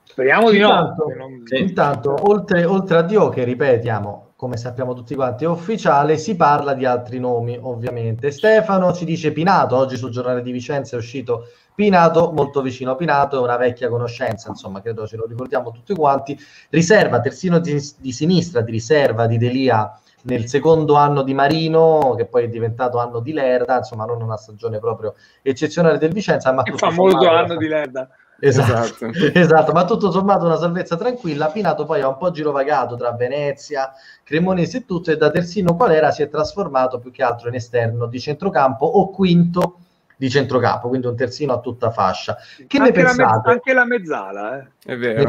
Speriamo 0.02 0.50
di 0.50 0.58
intanto, 0.58 1.08
no. 1.08 1.14
Non... 1.16 1.42
Intanto, 1.48 2.14
oltre, 2.28 2.64
oltre 2.66 2.98
a 2.98 3.02
Dio, 3.02 3.30
che 3.30 3.44
ripetiamo, 3.44 4.31
come 4.42 4.56
sappiamo 4.56 4.92
tutti 4.92 5.14
quanti, 5.14 5.44
è 5.44 5.46
ufficiale, 5.46 6.18
si 6.18 6.34
parla 6.34 6.74
di 6.74 6.84
altri 6.84 7.20
nomi, 7.20 7.56
ovviamente. 7.62 8.32
Stefano 8.32 8.92
ci 8.92 9.04
dice 9.04 9.30
Pinato, 9.30 9.76
oggi 9.76 9.96
sul 9.96 10.10
giornale 10.10 10.42
di 10.42 10.50
Vicenza 10.50 10.96
è 10.96 10.98
uscito 10.98 11.46
Pinato, 11.76 12.32
molto 12.32 12.60
vicino 12.60 12.90
a 12.90 12.96
Pinato, 12.96 13.36
è 13.36 13.40
una 13.40 13.56
vecchia 13.56 13.88
conoscenza, 13.88 14.48
insomma, 14.48 14.80
credo 14.80 15.06
ce 15.06 15.16
lo 15.16 15.26
ricordiamo 15.26 15.70
tutti 15.70 15.94
quanti. 15.94 16.36
Riserva, 16.70 17.20
terzino 17.20 17.60
di, 17.60 17.80
di 17.98 18.10
sinistra, 18.10 18.62
di 18.62 18.72
riserva 18.72 19.28
di 19.28 19.38
Delia 19.38 19.96
nel 20.22 20.48
secondo 20.48 20.96
anno 20.96 21.22
di 21.22 21.34
Marino, 21.34 22.14
che 22.16 22.26
poi 22.26 22.46
è 22.46 22.48
diventato 22.48 22.98
anno 22.98 23.20
di 23.20 23.32
Lerda, 23.32 23.76
insomma, 23.76 24.06
non 24.06 24.20
una 24.22 24.36
stagione 24.36 24.80
proprio 24.80 25.14
eccezionale 25.40 25.98
del 25.98 26.12
Vicenza, 26.12 26.52
ma 26.52 26.62
il 26.64 26.76
famoso 26.76 27.30
anno 27.30 27.54
di 27.54 27.68
Lerda. 27.68 28.08
Esatto, 28.44 29.06
esatto. 29.06 29.10
esatto, 29.38 29.72
ma 29.72 29.84
tutto 29.84 30.10
sommato 30.10 30.46
una 30.46 30.56
salvezza 30.56 30.96
tranquilla. 30.96 31.50
Pinato 31.50 31.84
poi 31.84 32.00
ha 32.00 32.08
un 32.08 32.16
po' 32.16 32.32
girovagato 32.32 32.96
tra 32.96 33.12
Venezia, 33.12 33.92
Cremonese 34.24 34.78
e 34.78 34.84
tutto, 34.84 35.12
e 35.12 35.16
da 35.16 35.30
terzino 35.30 35.76
qual 35.76 35.92
era 35.92 36.10
si 36.10 36.22
è 36.22 36.28
trasformato 36.28 36.98
più 36.98 37.12
che 37.12 37.22
altro 37.22 37.48
in 37.48 37.54
esterno 37.54 38.06
di 38.06 38.18
centrocampo 38.18 38.84
o 38.84 39.10
quinto 39.10 39.76
di 40.16 40.28
centrocampo, 40.28 40.88
quindi 40.88 41.06
un 41.06 41.14
terzino 41.14 41.52
a 41.52 41.60
tutta 41.60 41.92
fascia. 41.92 42.36
Che 42.66 42.78
anche 42.78 42.78
ne 42.80 42.90
pensate? 42.90 43.46
La 43.46 43.52
anche 43.52 43.72
la 43.72 43.84
mezzala, 43.84 44.58
eh. 44.58 44.66
è 44.86 44.96
vero. 44.96 45.20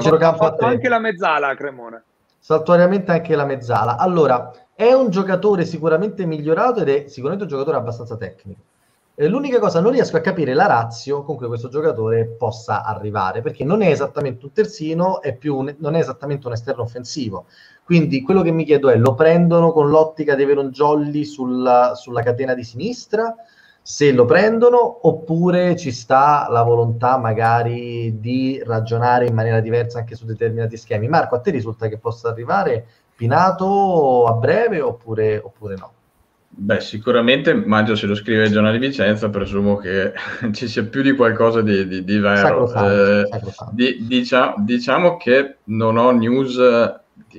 Anche 0.66 0.90
la 0.90 1.00
mezzala 1.00 1.50
a 1.50 1.56
Cremona. 1.56 2.04
Saltuariamente 2.40 3.12
anche 3.12 3.36
la 3.36 3.46
mezzala. 3.46 3.98
Allora, 3.98 4.52
è 4.74 4.92
un 4.92 5.12
giocatore 5.12 5.66
sicuramente 5.66 6.26
migliorato 6.26 6.82
ed 6.82 6.90
è 6.90 7.08
sicuramente 7.08 7.44
un 7.44 7.50
giocatore 7.50 7.78
abbastanza 7.78 8.18
tecnico 8.18 8.62
eh, 9.16 9.28
l'unica 9.28 9.60
cosa, 9.60 9.80
non 9.80 9.92
riesco 9.92 10.18
a 10.18 10.22
capire 10.22 10.54
la 10.54 10.66
razio 10.66 11.24
con 11.24 11.36
cui 11.36 11.48
questo 11.48 11.70
giocatore 11.70 12.28
possa 12.28 12.84
arrivare, 12.84 13.42
perché 13.42 13.64
non 13.64 13.82
è 13.82 13.90
esattamente 13.90 14.46
un 14.46 14.52
terzino, 14.52 15.22
è 15.22 15.38
un, 15.46 15.76
non 15.80 15.96
è 15.96 16.00
esattamente 16.00 16.48
un 16.48 16.54
esterno 16.54 16.84
offensivo. 16.84 17.46
Quindi 17.84 18.22
quello 18.22 18.42
che 18.42 18.52
mi 18.52 18.64
chiedo 18.66 18.90
è, 18.90 18.98
lo 18.98 19.14
prendono 19.14 19.72
con 19.72 19.90
l'ottica 19.90 20.36
di 20.36 20.44
avere 20.44 20.60
un 20.60 20.70
jolly 20.70 21.26
sulla, 21.26 21.94
sulla 21.96 22.22
catena 22.22 22.54
di 22.54 22.64
sinistra? 22.64 23.36
Se 23.82 24.12
lo 24.14 24.26
prendono, 24.26 25.08
oppure 25.08 25.76
ci 25.76 25.92
sta 25.92 26.48
la 26.50 26.64
volontà 26.64 27.18
magari 27.18 28.20
di 28.20 28.62
ragionare 28.66 29.28
in 29.28 29.34
maniera 29.34 29.60
diversa 29.60 30.00
anche 30.00 30.16
su 30.16 30.26
determinati 30.26 30.78
schemi. 30.78 31.08
Marco, 31.08 31.36
a 31.36 31.40
te 31.40 31.52
risulta 31.52 31.88
che 31.88 31.98
possa 31.98 32.30
arrivare 32.30 32.86
Pinato 33.16 34.26
a 34.26 34.34
breve 34.34 34.82
oppure, 34.82 35.38
oppure 35.38 35.76
no? 35.76 35.92
Beh, 36.56 36.82
sicuramente 36.82 37.54
Maggio 37.54 37.96
se 37.96 38.06
lo 38.06 38.14
scrive 38.14 38.46
il 38.46 38.52
giornale 38.52 38.78
di 38.78 38.88
Vicenza, 38.88 39.30
presumo 39.30 39.76
che 39.78 40.14
ci 40.54 40.68
sia 40.68 40.84
più 40.84 41.02
di 41.02 41.14
qualcosa 41.14 41.62
di, 41.62 41.88
di, 41.88 42.04
di 42.04 42.18
vero. 42.20 42.72
Eh, 42.74 43.28
di, 43.72 44.06
diciamo, 44.06 44.56
diciamo, 44.60 45.18
che 45.18 45.58
non 45.66 45.98
ho 45.98 46.12
news 46.12 46.60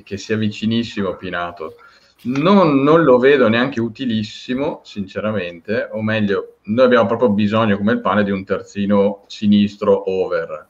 che 0.03 0.17
sia 0.17 0.37
vicinissimo 0.37 1.11
a 1.11 1.17
Pinato. 1.17 1.77
Non, 2.23 2.83
non, 2.83 3.05
lo 3.05 3.19
vedo 3.19 3.49
neanche 3.49 3.81
utilissimo, 3.81 4.81
sinceramente, 4.83 5.89
o 5.93 6.03
meglio, 6.03 6.57
noi 6.65 6.87
abbiamo 6.87 7.07
proprio 7.07 7.29
bisogno, 7.29 7.77
come 7.77 7.93
il 7.93 8.01
pane, 8.01 8.25
di 8.25 8.31
un 8.31 8.45
terzino 8.45 9.25
sinistro 9.29 10.11
over 10.11 10.69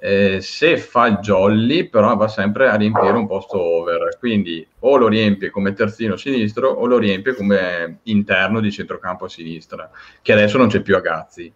eh, 0.00 0.40
se 0.40 0.76
fa 0.76 1.06
il 1.06 1.18
jolly 1.18 1.88
però 1.88 2.16
va 2.16 2.28
sempre 2.28 2.68
a 2.68 2.74
riempire 2.74 3.12
un 3.12 3.26
posto 3.26 3.60
over. 3.60 4.16
Quindi 4.18 4.66
o 4.80 4.96
lo 4.96 5.08
riempie 5.08 5.50
come 5.50 5.72
terzino 5.72 6.16
sinistro 6.16 6.68
o 6.68 6.86
lo 6.86 6.98
riempie 6.98 7.34
come 7.34 7.98
interno 8.04 8.60
di 8.60 8.70
centrocampo 8.70 9.26
a 9.26 9.28
sinistra 9.28 9.90
che 10.20 10.32
adesso 10.32 10.58
non 10.58 10.68
c'è 10.68 10.80
più 10.80 10.96
a 10.96 11.00
Gazzi. 11.00 11.52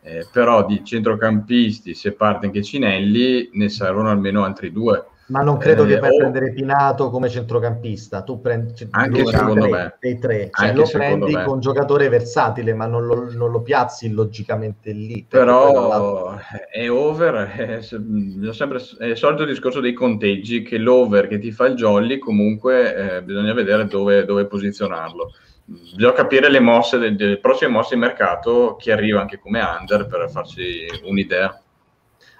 Eh, 0.00 0.26
però 0.32 0.64
di 0.64 0.84
centrocampisti 0.84 1.92
se 1.92 2.12
parte 2.12 2.46
anche 2.46 2.62
Cinelli 2.62 3.50
ne 3.54 3.68
servono 3.68 4.10
almeno 4.10 4.44
altri 4.44 4.70
due 4.70 5.04
ma 5.28 5.42
non 5.42 5.58
credo 5.58 5.84
eh, 5.84 5.86
che 5.86 5.98
vai 5.98 6.10
a 6.10 6.16
prendere 6.16 6.52
Pinato 6.52 7.10
come 7.10 7.28
centrocampista. 7.28 8.22
Tu 8.22 8.40
prendi 8.40 8.88
anche 8.90 9.26
secondo 9.26 9.60
tre, 9.60 9.70
me. 9.70 9.96
dei 10.00 10.18
tre, 10.18 10.50
cioè 10.52 10.74
lo 10.74 10.88
prendi 10.90 11.34
me. 11.34 11.44
con 11.44 11.60
giocatore 11.60 12.08
versatile, 12.08 12.74
ma 12.74 12.86
non 12.86 13.06
lo, 13.06 13.30
non 13.32 13.50
lo 13.50 13.62
piazzi 13.62 14.10
logicamente 14.10 14.92
lì. 14.92 15.26
Però 15.28 16.36
è 16.70 16.90
over, 16.90 17.34
è, 17.56 17.82
sempre, 17.82 18.80
è, 18.98 19.04
il 19.06 19.16
solito 19.16 19.44
discorso 19.44 19.80
dei 19.80 19.92
conteggi 19.92 20.62
che 20.62 20.78
l'over 20.78 21.28
che 21.28 21.38
ti 21.38 21.52
fa 21.52 21.66
il 21.66 21.74
jolly 21.74 22.18
comunque 22.18 23.16
eh, 23.16 23.22
bisogna 23.22 23.52
vedere 23.52 23.86
dove, 23.86 24.24
dove 24.24 24.46
posizionarlo 24.46 25.32
bisogna 25.68 26.14
capire 26.14 26.50
le 26.50 26.60
mosse, 26.60 26.96
le 26.96 27.38
prossime 27.38 27.70
mosse 27.70 27.94
di 27.94 28.00
mercato, 28.00 28.76
chi 28.76 28.90
arriva 28.90 29.20
anche 29.20 29.38
come 29.38 29.60
under 29.60 30.06
per 30.06 30.30
farci 30.30 30.86
un'idea. 31.04 31.60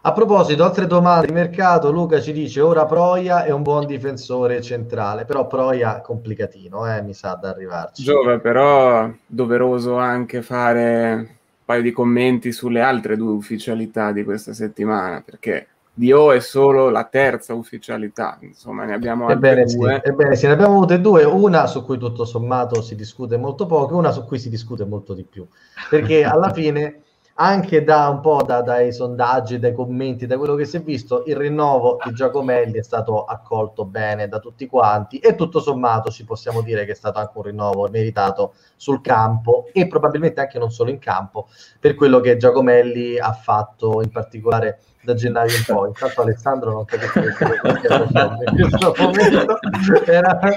A 0.00 0.12
proposito, 0.12 0.62
altre 0.62 0.86
domande 0.86 1.26
di 1.26 1.32
mercato, 1.32 1.90
Luca 1.90 2.20
ci 2.20 2.32
dice 2.32 2.60
ora 2.60 2.86
Proia 2.86 3.44
è 3.44 3.50
un 3.50 3.62
buon 3.62 3.84
difensore 3.84 4.62
centrale, 4.62 5.24
però 5.24 5.48
Proia 5.48 6.00
complicatino, 6.00 6.94
eh, 6.94 7.02
mi 7.02 7.14
sa 7.14 7.34
da 7.34 7.48
arrivarci. 7.48 8.04
Giove, 8.04 8.38
però 8.38 9.10
doveroso 9.26 9.96
anche 9.96 10.40
fare 10.42 11.12
un 11.14 11.26
paio 11.64 11.82
di 11.82 11.90
commenti 11.90 12.52
sulle 12.52 12.80
altre 12.80 13.16
due 13.16 13.32
ufficialità 13.32 14.12
di 14.12 14.22
questa 14.22 14.54
settimana, 14.54 15.20
perché 15.24 15.66
Dio 15.92 16.30
è 16.30 16.38
solo 16.38 16.90
la 16.90 17.02
terza 17.02 17.54
ufficialità, 17.54 18.38
insomma 18.42 18.84
ne 18.84 18.94
abbiamo 18.94 19.26
altre 19.26 19.50
ebbene 19.50 19.64
due. 19.64 20.00
Sì, 20.00 20.10
ebbene 20.10 20.36
sì, 20.36 20.46
ne 20.46 20.52
abbiamo 20.52 20.76
avute 20.76 21.00
due, 21.00 21.24
una 21.24 21.66
su 21.66 21.84
cui 21.84 21.98
tutto 21.98 22.24
sommato 22.24 22.82
si 22.82 22.94
discute 22.94 23.36
molto 23.36 23.66
poco, 23.66 23.96
una 23.96 24.12
su 24.12 24.24
cui 24.24 24.38
si 24.38 24.48
discute 24.48 24.84
molto 24.84 25.12
di 25.12 25.24
più, 25.24 25.44
perché 25.90 26.22
alla 26.22 26.50
fine 26.54 27.02
anche 27.40 27.84
da 27.84 28.08
un 28.08 28.20
po' 28.20 28.42
da, 28.42 28.62
dai 28.62 28.92
sondaggi, 28.92 29.60
dai 29.60 29.72
commenti, 29.72 30.26
da 30.26 30.36
quello 30.36 30.56
che 30.56 30.64
si 30.64 30.78
è 30.78 30.82
visto, 30.82 31.22
il 31.26 31.36
rinnovo 31.36 31.98
di 32.04 32.12
Giacomelli 32.12 32.78
è 32.78 32.82
stato 32.82 33.24
accolto 33.24 33.84
bene 33.84 34.26
da 34.26 34.40
tutti 34.40 34.66
quanti 34.66 35.18
e 35.18 35.36
tutto 35.36 35.60
sommato 35.60 36.10
ci 36.10 36.24
possiamo 36.24 36.62
dire 36.62 36.84
che 36.84 36.92
è 36.92 36.96
stato 36.96 37.20
anche 37.20 37.32
un 37.36 37.42
rinnovo 37.44 37.88
meritato 37.90 38.54
sul 38.74 39.00
campo 39.00 39.68
e 39.72 39.86
probabilmente 39.86 40.40
anche 40.40 40.58
non 40.58 40.72
solo 40.72 40.90
in 40.90 40.98
campo 40.98 41.48
per 41.78 41.94
quello 41.94 42.18
che 42.18 42.36
Giacomelli 42.36 43.18
ha 43.20 43.32
fatto 43.32 44.02
in 44.02 44.10
particolare 44.10 44.80
da 45.00 45.14
gennaio 45.14 45.56
in 45.56 45.64
poi. 45.64 45.88
Intanto 45.88 46.22
Alessandro 46.22 46.72
non 46.72 46.84
capisce 46.84 47.34
che 47.36 47.44
in 47.44 48.58
questo 48.58 48.94
momento. 48.98 49.58
Era, 50.06 50.40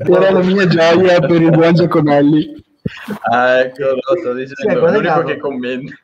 era 0.00 0.30
la 0.30 0.42
mia 0.42 0.66
gioia 0.66 1.20
per 1.20 1.42
il 1.42 1.50
buon 1.50 1.74
Giacomelli. 1.74 2.64
Ah, 3.30 3.60
ecco, 3.60 3.84
lo 3.84 4.16
sto 4.18 4.32
dicendo, 4.32 4.86
l'unico 4.86 5.22
che 5.22 5.36
commenta. 5.38 5.94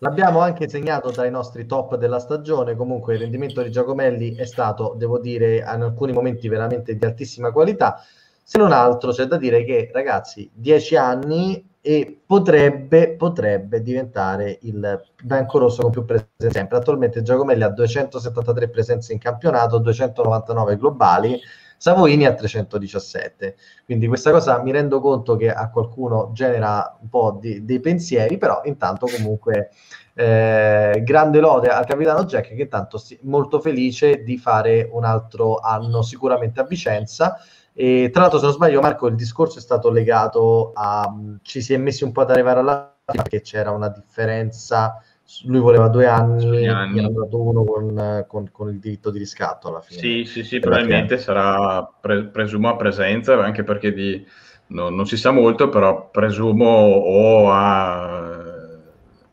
L'abbiamo 0.00 0.40
anche 0.40 0.68
segnato 0.68 1.10
tra 1.10 1.26
i 1.26 1.30
nostri 1.30 1.64
top 1.64 1.96
della 1.96 2.18
stagione, 2.18 2.74
comunque 2.74 3.14
il 3.14 3.20
rendimento 3.20 3.62
di 3.62 3.70
Giacomelli 3.70 4.34
è 4.34 4.44
stato, 4.44 4.94
devo 4.96 5.18
dire, 5.18 5.58
in 5.58 5.82
alcuni 5.82 6.12
momenti 6.12 6.48
veramente 6.48 6.96
di 6.96 7.04
altissima 7.04 7.52
qualità. 7.52 8.02
Se 8.42 8.58
non 8.58 8.72
altro 8.72 9.12
c'è 9.12 9.24
da 9.24 9.36
dire 9.36 9.64
che, 9.64 9.90
ragazzi, 9.92 10.48
10 10.52 10.96
anni 10.96 11.68
e 11.80 12.20
potrebbe, 12.26 13.14
potrebbe 13.14 13.80
diventare 13.80 14.58
il 14.62 15.00
bianco-rosso 15.22 15.82
con 15.82 15.92
più 15.92 16.04
presenze 16.04 16.50
sempre. 16.50 16.78
Attualmente 16.78 17.22
Giacomelli 17.22 17.62
ha 17.62 17.68
273 17.68 18.68
presenze 18.68 19.12
in 19.12 19.20
campionato, 19.20 19.78
299 19.78 20.76
globali, 20.76 21.40
Savoini 21.76 22.24
a 22.24 22.34
317. 22.34 23.56
Quindi 23.84 24.06
questa 24.06 24.30
cosa 24.30 24.62
mi 24.62 24.72
rendo 24.72 25.00
conto 25.00 25.36
che 25.36 25.50
a 25.50 25.70
qualcuno 25.70 26.30
genera 26.32 26.96
un 27.00 27.08
po' 27.08 27.38
di, 27.40 27.64
dei 27.64 27.80
pensieri, 27.80 28.38
però 28.38 28.62
intanto 28.64 29.06
comunque 29.06 29.70
eh, 30.14 31.02
grande 31.04 31.40
lode 31.40 31.68
al 31.68 31.84
capitano 31.84 32.24
Jack 32.24 32.54
che 32.54 32.62
intanto 32.62 32.96
è 32.96 33.18
molto 33.22 33.60
felice 33.60 34.22
di 34.22 34.38
fare 34.38 34.88
un 34.90 35.04
altro 35.04 35.56
anno 35.56 36.02
sicuramente 36.02 36.60
a 36.60 36.64
Vicenza. 36.64 37.36
E 37.74 38.08
tra 38.10 38.22
l'altro, 38.22 38.38
se 38.38 38.46
non 38.46 38.54
sbaglio, 38.54 38.80
Marco, 38.80 39.06
il 39.06 39.14
discorso 39.14 39.58
è 39.58 39.60
stato 39.60 39.90
legato 39.90 40.72
a 40.74 41.14
ci 41.42 41.60
si 41.60 41.74
è 41.74 41.76
messi 41.76 42.04
un 42.04 42.12
po' 42.12 42.22
ad 42.22 42.30
arrivare 42.30 42.60
alla 42.60 42.96
fine 43.04 43.22
perché 43.22 43.42
c'era 43.42 43.70
una 43.70 43.88
differenza 43.88 45.02
lui 45.44 45.60
voleva 45.60 45.88
due 45.88 46.06
anni, 46.06 46.66
anni. 46.68 46.98
hanno 47.00 47.10
dato 47.10 47.40
uno 47.40 47.64
con, 47.64 48.24
con, 48.28 48.48
con, 48.52 48.68
il 48.68 48.78
diritto 48.78 49.10
di 49.10 49.18
riscatto 49.18 49.68
alla 49.68 49.80
fine. 49.80 50.00
Sì, 50.00 50.24
sì, 50.24 50.44
sì, 50.44 50.60
probabilmente 50.60 51.18
sarà, 51.18 51.88
pre, 52.00 52.26
presumo 52.26 52.68
a 52.68 52.76
presenza, 52.76 53.42
anche 53.42 53.64
perché 53.64 53.92
di, 53.92 54.24
no, 54.68 54.88
non 54.88 55.06
si 55.06 55.16
sa 55.16 55.32
molto, 55.32 55.68
però 55.68 56.10
presumo 56.10 56.66
o 56.66 57.50
a 57.50 58.45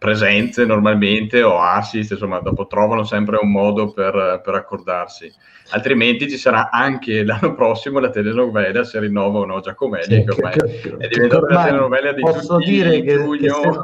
presenze 0.03 0.65
normalmente 0.65 1.41
o 1.43 1.61
assist, 1.61 2.11
insomma, 2.11 2.41
dopo 2.41 2.67
trovano 2.67 3.05
sempre 3.05 3.37
un 3.41 3.49
modo 3.49 3.93
per, 3.93 4.41
per, 4.43 4.53
accordarsi. 4.53 5.31
Altrimenti 5.69 6.29
ci 6.29 6.35
sarà 6.35 6.69
anche 6.69 7.23
l'anno 7.23 7.55
prossimo 7.55 7.99
la 7.99 8.09
telenovela 8.09 8.83
se 8.83 8.99
rinnova 8.99 9.39
o 9.39 9.45
no 9.45 9.61
Giacomelli, 9.61 10.03
sì, 10.03 10.23
che 10.25 10.31
ormai 10.31 10.51
che, 10.51 10.97
è 10.97 11.07
diventata 11.07 11.45
una 11.45 11.63
telenovela 11.63 12.11
di 12.11 12.19
Posso 12.19 12.57
tutti, 12.57 12.69
dire 12.69 13.01
che, 13.01 13.15
che, 13.15 13.49
se, 13.49 13.81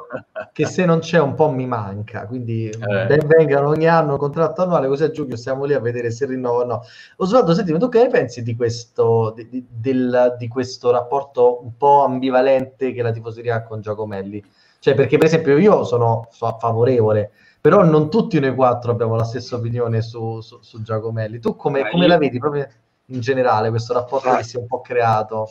che, 0.52 0.66
se, 0.66 0.84
non 0.84 1.00
c'è 1.00 1.22
un 1.22 1.36
po' 1.36 1.50
mi 1.50 1.66
manca, 1.66 2.28
quindi 2.28 2.68
eh. 2.68 3.06
ben 3.06 3.26
vengano 3.26 3.70
ogni 3.70 3.88
anno 3.88 4.18
contratto 4.18 4.64
annuale, 4.64 4.90
così 4.90 5.04
a 5.04 5.12
giugno 5.12 5.38
stiamo 5.38 5.64
lì 5.64 5.74
a 5.74 5.80
vedere 5.80 6.12
se 6.12 6.26
rinnova 6.26 6.64
o 6.64 6.66
no. 6.66 6.82
Osvaldo, 7.16 7.54
senti, 7.54 7.72
tu 7.78 7.88
che 7.88 8.02
ne 8.02 8.10
pensi 8.10 8.44
di 8.44 8.58
questo, 8.58 9.32
di, 9.34 9.48
di, 9.48 9.66
del, 9.70 10.36
di 10.38 10.50
questo 10.50 10.92
rapporto 10.92 11.64
un 11.64 11.78
po' 11.78 12.04
ambivalente 12.04 12.92
che 12.92 13.02
la 13.02 13.12
tifoseria 13.12 13.56
ha 13.56 13.64
con 13.64 13.80
Giacomelli? 13.80 14.44
Cioè, 14.80 14.96
perché 14.96 15.18
per 15.18 15.28
esempio 15.28 15.58
io 15.58 15.84
sono 15.84 16.28
favorevole, 16.32 17.32
però 17.60 17.84
non 17.84 18.10
tutti 18.10 18.40
noi 18.40 18.56
quattro 18.56 18.92
abbiamo 18.92 19.16
la 19.16 19.26
stessa 19.26 19.58
opinione 19.58 20.02
su, 20.02 20.40
su, 20.42 20.60
su 20.62 20.82
Giacomelli. 20.82 21.40
Tu 21.40 21.56
come, 21.56 21.90
come 21.90 22.04
io... 22.04 22.10
la 22.10 22.18
vedi 22.18 22.40
proprio 22.40 22.68
in 23.08 23.20
generale 23.20 23.70
questo 23.70 23.94
rapporto 23.94 24.30
ah. 24.30 24.38
che 24.38 24.44
si 24.44 24.56
è 24.56 24.60
un 24.60 24.68
po' 24.68 24.82
creato? 24.82 25.50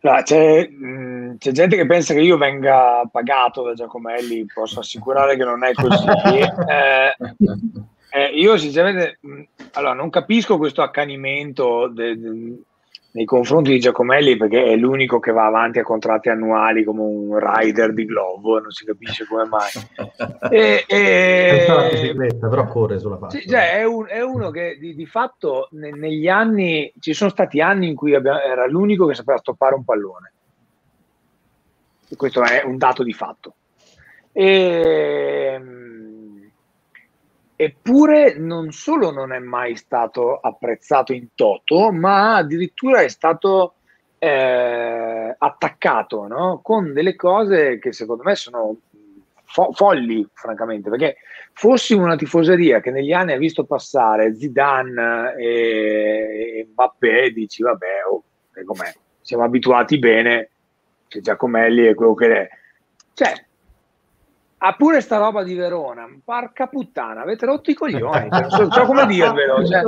No, 0.00 0.22
c'è, 0.22 0.68
mh, 0.68 1.38
c'è, 1.38 1.50
gente 1.50 1.76
che 1.76 1.84
pensa 1.84 2.14
che 2.14 2.20
io 2.20 2.36
venga 2.36 3.02
pagato 3.10 3.64
da 3.64 3.74
Giacomelli, 3.74 4.46
posso 4.46 4.78
assicurare 4.78 5.36
che 5.36 5.44
non 5.44 5.64
è 5.64 5.72
così. 5.72 6.06
eh, 6.68 7.16
eh, 8.10 8.26
io 8.34 8.56
sinceramente, 8.56 9.18
mh, 9.20 9.42
allora, 9.72 9.94
non 9.94 10.08
capisco 10.08 10.56
questo 10.56 10.82
accanimento 10.82 11.88
de, 11.88 12.16
de, 12.16 12.58
nei 13.18 13.26
confronti 13.26 13.72
di 13.72 13.80
Giacomelli 13.80 14.36
perché 14.36 14.62
è 14.62 14.76
l'unico 14.76 15.18
che 15.18 15.32
va 15.32 15.46
avanti 15.46 15.80
a 15.80 15.82
contratti 15.82 16.28
annuali 16.28 16.84
come 16.84 17.00
un 17.00 17.36
rider 17.36 17.92
di 17.92 18.04
Globo, 18.04 18.60
non 18.60 18.70
si 18.70 18.84
capisce 18.84 19.26
come 19.26 19.44
mai. 19.44 19.70
e, 20.54 20.84
e... 20.86 21.88
bicicletta, 21.90 22.48
però 22.48 22.64
corre 22.68 23.00
sulla 23.00 23.18
faccia. 23.18 23.38
Sì, 23.38 23.48
cioè, 23.48 23.72
è, 23.72 23.84
un, 23.84 24.06
è, 24.06 24.22
uno 24.22 24.50
che 24.50 24.76
di, 24.78 24.94
di 24.94 25.06
fatto 25.06 25.68
ne, 25.72 25.90
negli 25.90 26.28
anni, 26.28 26.92
ci 27.00 27.12
sono 27.12 27.30
stati 27.30 27.60
anni 27.60 27.88
in 27.88 27.96
cui 27.96 28.14
abbiamo, 28.14 28.38
era 28.38 28.68
l'unico 28.68 29.06
che 29.06 29.14
sapeva 29.14 29.38
stoppare 29.38 29.74
un 29.74 29.84
pallone. 29.84 30.32
E 32.08 32.14
questo 32.14 32.44
è 32.44 32.62
un 32.64 32.76
dato 32.76 33.02
di 33.02 33.12
fatto. 33.12 33.54
E, 34.30 35.60
Eppure 37.60 38.38
non 38.38 38.70
solo 38.70 39.10
non 39.10 39.32
è 39.32 39.40
mai 39.40 39.74
stato 39.74 40.38
apprezzato 40.38 41.12
in 41.12 41.34
toto, 41.34 41.90
ma 41.90 42.36
addirittura 42.36 43.00
è 43.00 43.08
stato 43.08 43.74
eh, 44.16 45.34
attaccato 45.36 46.28
no? 46.28 46.60
con 46.62 46.92
delle 46.92 47.16
cose 47.16 47.80
che 47.80 47.92
secondo 47.92 48.22
me 48.22 48.36
sono 48.36 48.76
fo- 49.42 49.72
folli, 49.72 50.24
francamente, 50.34 50.88
perché 50.88 51.16
fossi 51.52 51.94
una 51.94 52.14
tifoseria 52.14 52.78
che 52.78 52.92
negli 52.92 53.12
anni 53.12 53.32
ha 53.32 53.38
visto 53.38 53.64
passare 53.64 54.36
Zidane 54.36 55.34
e, 55.36 56.58
e 56.60 56.68
Mbappé, 56.70 57.32
dici 57.32 57.64
vabbè, 57.64 58.04
oh, 58.08 58.22
siamo 59.20 59.42
abituati 59.42 59.98
bene, 59.98 60.50
c'è 61.08 61.18
Giacomelli 61.18 61.88
e 61.88 61.94
quello 61.94 62.14
che 62.14 62.40
è. 62.40 62.48
Cioè, 63.14 63.46
ha 64.60 64.74
pure 64.74 65.00
sta 65.00 65.18
roba 65.18 65.44
di 65.44 65.54
Verona, 65.54 66.08
porca 66.24 66.66
puttana, 66.66 67.22
avete 67.22 67.46
rotto 67.46 67.70
i 67.70 67.74
coglioni, 67.74 68.28
cioè, 68.28 68.40
non 68.42 68.50
so, 68.50 68.70
so 68.72 68.84
come 68.86 69.06
dirvelo. 69.06 69.64
Cioè, 69.64 69.82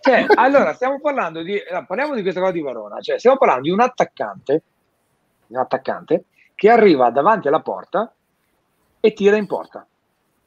cioè, 0.00 0.26
allora, 0.34 0.74
stiamo 0.74 1.00
parlando 1.00 1.42
di, 1.42 1.58
parliamo 1.86 2.14
di 2.14 2.20
questa 2.22 2.40
cosa 2.40 2.52
di 2.52 2.62
Verona, 2.62 3.00
cioè, 3.00 3.18
stiamo 3.18 3.38
parlando 3.38 3.62
di 3.62 3.70
un 3.70 3.80
attaccante, 3.80 4.62
un 5.46 5.56
attaccante 5.56 6.24
che 6.54 6.68
arriva 6.68 7.10
davanti 7.10 7.48
alla 7.48 7.60
porta 7.60 8.12
e 9.00 9.12
tira 9.14 9.36
in 9.36 9.46
porta. 9.46 9.86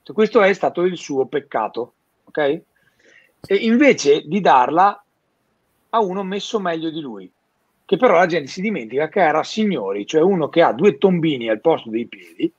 Cioè, 0.03 0.15
questo 0.15 0.41
è 0.41 0.53
stato 0.53 0.83
il 0.83 0.97
suo 0.97 1.25
peccato, 1.25 1.93
ok? 2.25 2.37
E 3.47 3.55
invece 3.55 4.21
di 4.27 4.41
darla 4.41 5.03
a 5.89 5.99
uno 6.01 6.21
messo 6.21 6.59
meglio 6.59 6.91
di 6.91 7.01
lui, 7.01 7.31
che 7.83 7.97
però 7.97 8.13
la 8.13 8.27
gente 8.27 8.51
si 8.51 8.61
dimentica 8.61 9.07
che 9.07 9.21
era 9.21 9.41
Signori, 9.41 10.05
cioè 10.05 10.21
uno 10.21 10.49
che 10.49 10.61
ha 10.61 10.71
due 10.71 10.99
tombini 10.99 11.49
al 11.49 11.61
posto 11.61 11.89
dei 11.89 12.05
piedi 12.05 12.53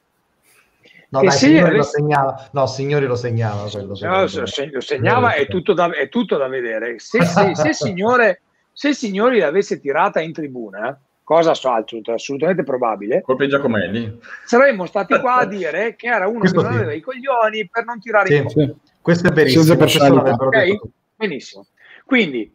No, 1.11 1.23
dai, 1.23 1.33
signori 1.33 1.75
avesse... 1.75 1.77
lo 1.77 1.83
segnava. 1.83 2.49
No, 2.53 2.67
signori 2.67 3.07
lo 3.07 3.17
segnava. 3.17 3.69
Quello, 3.69 3.97
no, 4.01 4.21
lo 4.21 4.81
segnava, 4.81 5.35
è 5.35 5.47
tutto, 5.49 5.73
da, 5.73 5.91
è 5.93 6.09
tutto 6.09 6.37
da 6.37 6.47
vedere. 6.47 6.99
Se, 7.01 7.25
se, 7.25 7.55
se, 7.55 7.73
signore, 7.73 8.43
se 8.73 8.95
signori 8.95 9.41
l'avesse 9.41 9.81
tirata 9.81 10.21
in 10.21 10.33
tribuna, 10.33 10.97
cosa 11.25 11.51
assolutamente 11.51 12.63
probabile, 12.63 13.23
colpa 13.23 13.43
di 13.43 13.51
Giacomelli, 13.51 14.21
saremmo 14.45 14.87
stati 14.87 15.19
qua 15.19 15.39
a 15.39 15.47
dire 15.47 15.97
che 15.97 16.07
era 16.07 16.29
uno 16.29 16.41
Questo 16.41 16.61
che 16.61 16.67
non 16.67 16.77
aveva 16.77 16.93
i 16.93 17.01
coglioni 17.01 17.69
per 17.69 17.85
non 17.85 18.01
tirare 18.01 18.27
sì, 18.29 18.37
in 18.37 18.49
sì. 18.49 18.75
Questo 19.01 19.29
è 19.29 19.33
verissimo. 19.33 20.23
Okay? 20.23 20.81
Benissimo. 21.17 21.67
Quindi, 22.05 22.55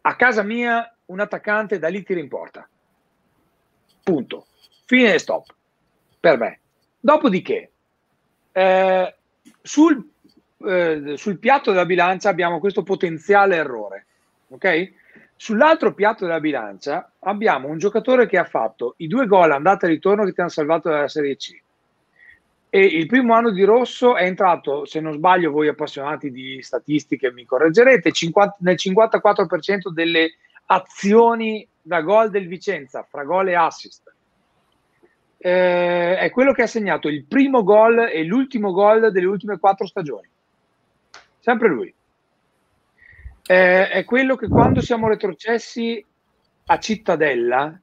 a 0.00 0.16
casa 0.16 0.42
mia, 0.42 0.92
un 1.06 1.20
attaccante 1.20 1.78
da 1.78 1.88
lì 1.88 2.02
tira 2.02 2.18
in 2.18 2.28
porta. 2.28 2.68
Punto. 4.02 4.46
Fine 4.84 5.14
e 5.14 5.18
stop. 5.18 5.54
Per 6.18 6.38
me. 6.38 6.60
Dopodiché, 7.00 7.70
eh, 8.50 9.14
sul, 9.62 10.04
eh, 10.66 11.12
sul, 11.16 11.38
piatto 11.38 11.70
della 11.70 11.86
bilancia 11.86 12.28
abbiamo 12.28 12.58
questo 12.58 12.82
potenziale 12.82 13.56
errore, 13.56 14.06
ok? 14.48 14.92
Sull'altro 15.36 15.94
piatto 15.94 16.24
della 16.24 16.40
bilancia 16.40 17.12
abbiamo 17.20 17.68
un 17.68 17.78
giocatore 17.78 18.26
che 18.26 18.36
ha 18.36 18.44
fatto 18.44 18.94
i 18.98 19.06
due 19.06 19.26
gol 19.26 19.52
andata 19.52 19.86
e 19.86 19.90
ritorno 19.90 20.24
che 20.24 20.32
ti 20.32 20.40
hanno 20.40 20.48
salvato 20.48 20.88
dalla 20.88 21.06
Serie 21.06 21.36
C. 21.36 21.56
E 22.70 22.80
il 22.80 23.06
primo 23.06 23.34
anno 23.34 23.50
di 23.50 23.62
Rosso 23.62 24.16
è 24.16 24.24
entrato, 24.24 24.84
se 24.84 25.00
non 25.00 25.12
sbaglio, 25.14 25.52
voi 25.52 25.68
appassionati 25.68 26.32
di 26.32 26.60
statistiche 26.60 27.32
mi 27.32 27.46
correggerete, 27.46 28.10
50, 28.10 28.56
nel 28.60 28.76
54% 28.76 29.90
delle 29.92 30.34
azioni 30.66 31.66
da 31.80 32.02
gol 32.02 32.28
del 32.28 32.48
Vicenza, 32.48 33.06
fra 33.08 33.22
gol 33.22 33.48
e 33.48 33.54
assist 33.54 34.12
eh, 35.38 36.18
è 36.18 36.30
quello 36.30 36.52
che 36.52 36.62
ha 36.62 36.66
segnato 36.66 37.08
il 37.08 37.24
primo 37.24 37.62
gol 37.62 38.10
e 38.12 38.24
l'ultimo 38.24 38.72
gol 38.72 39.12
delle 39.12 39.26
ultime 39.26 39.58
quattro 39.58 39.86
stagioni. 39.86 40.28
sempre 41.38 41.68
lui. 41.68 41.94
Eh, 43.46 43.88
è 43.88 44.04
quello 44.04 44.36
che 44.36 44.48
quando 44.48 44.82
siamo 44.82 45.08
retrocessi 45.08 46.04
a 46.66 46.78
Cittadella, 46.78 47.80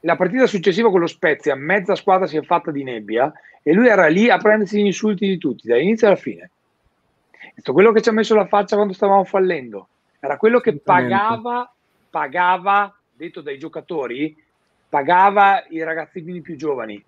la 0.00 0.16
partita 0.16 0.46
successiva 0.46 0.90
con 0.90 1.00
lo 1.00 1.06
Spezia, 1.06 1.54
mezza 1.54 1.94
squadra 1.94 2.26
si 2.26 2.36
è 2.36 2.42
fatta 2.42 2.70
di 2.70 2.82
nebbia 2.82 3.32
e 3.62 3.72
lui 3.72 3.88
era 3.88 4.08
lì 4.08 4.28
a 4.28 4.36
prendersi 4.36 4.82
gli 4.82 4.86
insulti 4.86 5.26
di 5.26 5.38
tutti, 5.38 5.66
dall'inizio 5.66 6.08
alla 6.08 6.16
fine. 6.16 6.50
È 7.54 7.62
quello 7.72 7.92
che 7.92 8.02
ci 8.02 8.10
ha 8.10 8.12
messo 8.12 8.34
la 8.34 8.46
faccia 8.46 8.76
quando 8.76 8.92
stavamo 8.92 9.24
fallendo. 9.24 9.88
Era 10.18 10.36
quello 10.36 10.60
che 10.60 10.76
pagava, 10.76 11.72
pagava, 12.10 12.94
detto 13.14 13.40
dai 13.40 13.58
giocatori, 13.58 14.36
pagava 14.90 15.64
i 15.70 15.82
ragazzini 15.82 16.42
più 16.42 16.56
giovani. 16.56 17.02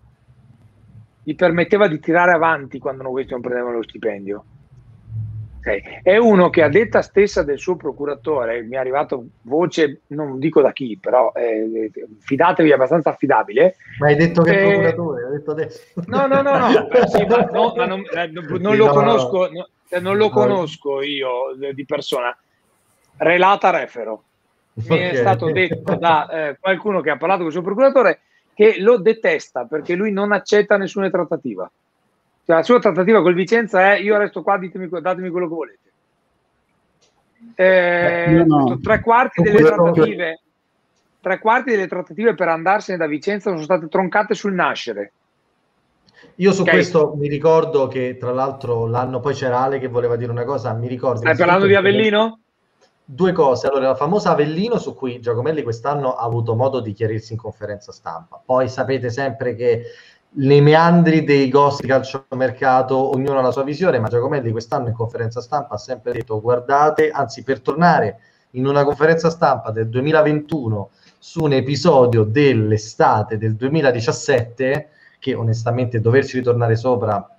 Gli 1.24 1.34
permetteva 1.34 1.88
di 1.88 1.98
tirare 2.00 2.32
avanti 2.32 2.78
quando 2.78 3.10
questi 3.10 3.32
non 3.32 3.42
prendevano 3.42 3.76
lo 3.76 3.82
stipendio. 3.82 4.44
Okay. 5.58 6.00
È 6.02 6.16
uno 6.16 6.50
che 6.50 6.62
a 6.62 6.68
detta 6.68 7.02
stessa 7.02 7.44
del 7.44 7.58
suo 7.58 7.76
procuratore, 7.76 8.62
mi 8.62 8.74
è 8.74 8.78
arrivato 8.78 9.26
voce, 9.42 10.00
non 10.08 10.40
dico 10.40 10.60
da 10.60 10.72
chi, 10.72 10.98
però 11.00 11.30
eh, 11.36 11.88
fidatevi, 12.18 12.70
è 12.70 12.72
abbastanza 12.72 13.10
affidabile. 13.10 13.76
Ma 14.00 14.08
hai 14.08 14.16
detto 14.16 14.42
che 14.42 14.58
è 14.58 14.64
eh, 14.64 14.70
procuratore, 14.70 15.24
hai 15.24 15.32
detto 15.32 15.50
adesso. 15.52 15.80
No, 16.06 16.26
no, 16.26 16.42
no, 16.42 16.58
no, 16.58 16.68
sì, 17.06 17.24
ma 17.26 17.44
no 17.44 17.74
ma 17.76 17.86
non, 17.86 18.00
eh, 18.12 18.26
non, 18.58 18.76
lo 18.76 18.88
conosco, 18.88 19.48
no, 19.52 19.68
cioè, 19.88 20.00
non 20.00 20.16
lo 20.16 20.30
conosco 20.30 21.00
io 21.00 21.54
di 21.72 21.84
persona. 21.84 22.36
Relata 23.18 23.70
refero. 23.70 24.24
Mi 24.74 24.84
okay. 24.84 25.10
è 25.10 25.14
stato 25.16 25.50
detto 25.50 25.94
da 25.96 26.28
eh, 26.28 26.56
qualcuno 26.58 27.00
che 27.00 27.10
ha 27.10 27.16
parlato 27.16 27.40
con 27.40 27.48
il 27.48 27.52
suo 27.52 27.62
procuratore 27.62 28.20
che 28.54 28.76
lo 28.80 28.98
detesta 28.98 29.64
perché 29.64 29.94
lui 29.94 30.12
non 30.12 30.32
accetta 30.32 30.76
nessuna 30.76 31.10
trattativa. 31.10 31.70
Cioè, 32.44 32.56
la 32.56 32.62
sua 32.62 32.78
trattativa 32.78 33.22
col 33.22 33.34
Vicenza 33.34 33.92
è 33.92 33.98
io 33.98 34.16
resto 34.16 34.42
qua, 34.42 34.58
ditemi, 34.58 34.88
datemi 34.88 35.30
quello 35.30 35.48
che 35.48 35.54
volete. 35.54 35.78
Eh, 37.54 38.44
no. 38.46 38.78
Tre 38.80 39.00
quarti 39.00 39.42
delle 39.42 39.62
trattative 39.62 40.40
tre 41.22 41.38
quarti 41.38 41.70
delle 41.70 41.86
trattative 41.86 42.34
per 42.34 42.48
andarsene 42.48 42.98
da 42.98 43.06
Vicenza 43.06 43.50
sono 43.50 43.62
state 43.62 43.86
troncate 43.88 44.34
sul 44.34 44.52
nascere. 44.52 45.12
Io 46.36 46.52
su 46.52 46.62
okay. 46.62 46.74
questo 46.74 47.14
mi 47.16 47.28
ricordo 47.28 47.86
che 47.86 48.16
tra 48.18 48.32
l'altro 48.32 48.86
l'anno 48.86 49.20
poi 49.20 49.32
c'era 49.32 49.60
Ale 49.60 49.78
che 49.78 49.86
voleva 49.86 50.16
dire 50.16 50.32
una 50.32 50.44
cosa, 50.44 50.72
mi 50.72 50.88
ricordo... 50.88 51.20
Stai 51.20 51.36
parlando 51.36 51.66
di 51.66 51.76
Avellino? 51.76 52.40
Due 53.04 53.32
cose, 53.32 53.66
allora 53.66 53.88
la 53.88 53.94
famosa 53.96 54.30
Avellino 54.30 54.78
su 54.78 54.94
cui 54.94 55.20
Giacomelli 55.20 55.62
quest'anno 55.62 56.14
ha 56.14 56.24
avuto 56.24 56.54
modo 56.54 56.80
di 56.80 56.92
chiarirsi 56.92 57.32
in 57.32 57.38
conferenza 57.38 57.90
stampa, 57.90 58.40
poi 58.44 58.68
sapete 58.68 59.10
sempre 59.10 59.54
che 59.54 59.82
nei 60.34 60.60
meandri 60.60 61.24
dei 61.24 61.50
di 61.50 61.86
calciomercato 61.86 63.10
ognuno 63.10 63.38
ha 63.38 63.42
la 63.42 63.50
sua 63.50 63.64
visione, 63.64 63.98
ma 63.98 64.08
Giacomelli 64.08 64.50
quest'anno 64.50 64.88
in 64.88 64.94
conferenza 64.94 65.40
stampa 65.40 65.74
ha 65.74 65.78
sempre 65.78 66.12
detto 66.12 66.40
guardate, 66.40 67.10
anzi 67.10 67.42
per 67.42 67.60
tornare 67.60 68.20
in 68.52 68.66
una 68.66 68.84
conferenza 68.84 69.30
stampa 69.30 69.70
del 69.70 69.88
2021 69.88 70.90
su 71.18 71.42
un 71.42 71.52
episodio 71.52 72.24
dell'estate 72.24 73.36
del 73.36 73.56
2017 73.56 74.88
che 75.18 75.34
onestamente 75.34 76.00
doverci 76.00 76.38
ritornare 76.38 76.76
sopra 76.76 77.36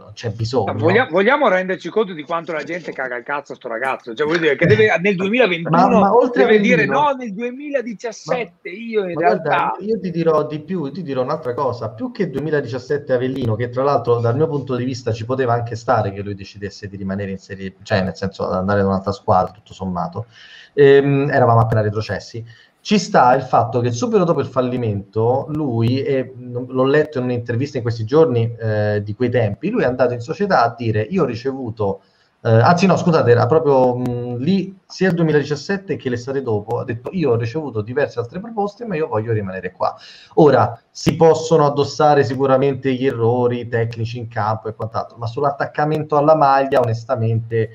non 0.00 0.12
c'è 0.14 0.30
bisogno. 0.30 0.72
Vogliamo, 0.74 1.10
vogliamo, 1.10 1.48
renderci 1.48 1.88
conto 1.90 2.12
di 2.12 2.22
quanto 2.22 2.52
la 2.52 2.62
gente 2.64 2.92
caga 2.92 3.16
il 3.16 3.24
cazzo 3.24 3.52
a 3.52 3.56
sto 3.56 3.68
ragazzo? 3.68 4.14
Cioè, 4.14 4.26
vuol 4.26 4.38
dire 4.38 4.56
che 4.56 4.66
deve, 4.66 4.98
nel 4.98 5.14
2021 5.14 5.70
ma, 5.70 5.88
ma 5.88 6.14
oltre 6.14 6.44
deve 6.44 6.60
dire 6.60 6.86
no, 6.86 7.10
nel 7.10 7.32
2017 7.34 8.52
ma, 8.64 8.70
io 8.70 9.08
in 9.08 9.18
realtà... 9.18 9.48
Guarda, 9.48 9.76
io 9.80 10.00
ti 10.00 10.10
dirò 10.10 10.46
di 10.46 10.60
più, 10.60 10.90
ti 10.90 11.02
dirò 11.02 11.22
un'altra 11.22 11.54
cosa, 11.54 11.90
più 11.90 12.10
che 12.10 12.30
2017 12.30 13.12
Avellino, 13.12 13.54
che 13.56 13.68
tra 13.68 13.82
l'altro 13.82 14.18
dal 14.20 14.36
mio 14.36 14.48
punto 14.48 14.74
di 14.76 14.84
vista 14.84 15.12
ci 15.12 15.24
poteva 15.24 15.52
anche 15.52 15.76
stare 15.76 16.12
che 16.12 16.22
lui 16.22 16.34
decidesse 16.34 16.88
di 16.88 16.96
rimanere 16.96 17.30
in 17.30 17.38
serie, 17.38 17.74
cioè 17.82 18.02
nel 18.02 18.16
senso 18.16 18.46
ad 18.46 18.54
andare 18.54 18.80
da 18.80 18.88
un'altra 18.88 19.12
squadra, 19.12 19.52
tutto 19.52 19.74
sommato, 19.74 20.26
ehm, 20.72 21.30
eravamo 21.30 21.60
appena 21.60 21.82
retrocessi 21.82 22.44
ci 22.82 22.98
sta 22.98 23.34
il 23.34 23.42
fatto 23.42 23.80
che 23.80 23.92
subito 23.92 24.24
dopo 24.24 24.40
il 24.40 24.46
fallimento 24.46 25.46
lui, 25.50 26.02
e 26.02 26.32
l'ho 26.36 26.84
letto 26.84 27.18
in 27.18 27.24
un'intervista 27.24 27.76
in 27.76 27.82
questi 27.82 28.04
giorni 28.04 28.54
eh, 28.58 29.02
di 29.04 29.14
quei 29.14 29.28
tempi, 29.30 29.70
lui 29.70 29.82
è 29.82 29.86
andato 29.86 30.14
in 30.14 30.20
società 30.20 30.62
a 30.64 30.74
dire 30.76 31.02
io 31.02 31.22
ho 31.22 31.26
ricevuto, 31.26 32.00
eh, 32.42 32.48
anzi 32.50 32.86
no 32.86 32.96
scusate, 32.96 33.30
era 33.30 33.46
proprio 33.46 33.96
mh, 33.96 34.38
lì 34.38 34.78
sia 34.86 35.08
il 35.08 35.14
2017 35.14 35.96
che 35.96 36.08
l'estate 36.08 36.42
dopo, 36.42 36.78
ha 36.78 36.84
detto 36.84 37.10
io 37.12 37.32
ho 37.32 37.36
ricevuto 37.36 37.82
diverse 37.82 38.18
altre 38.18 38.40
proposte 38.40 38.86
ma 38.86 38.96
io 38.96 39.08
voglio 39.08 39.32
rimanere 39.32 39.72
qua. 39.72 39.94
Ora 40.34 40.80
si 40.90 41.16
possono 41.16 41.66
addossare 41.66 42.24
sicuramente 42.24 42.94
gli 42.94 43.06
errori 43.06 43.68
tecnici 43.68 44.16
in 44.16 44.28
campo 44.28 44.68
e 44.68 44.74
quant'altro, 44.74 45.18
ma 45.18 45.26
sull'attaccamento 45.26 46.16
alla 46.16 46.34
maglia 46.34 46.80
onestamente 46.80 47.70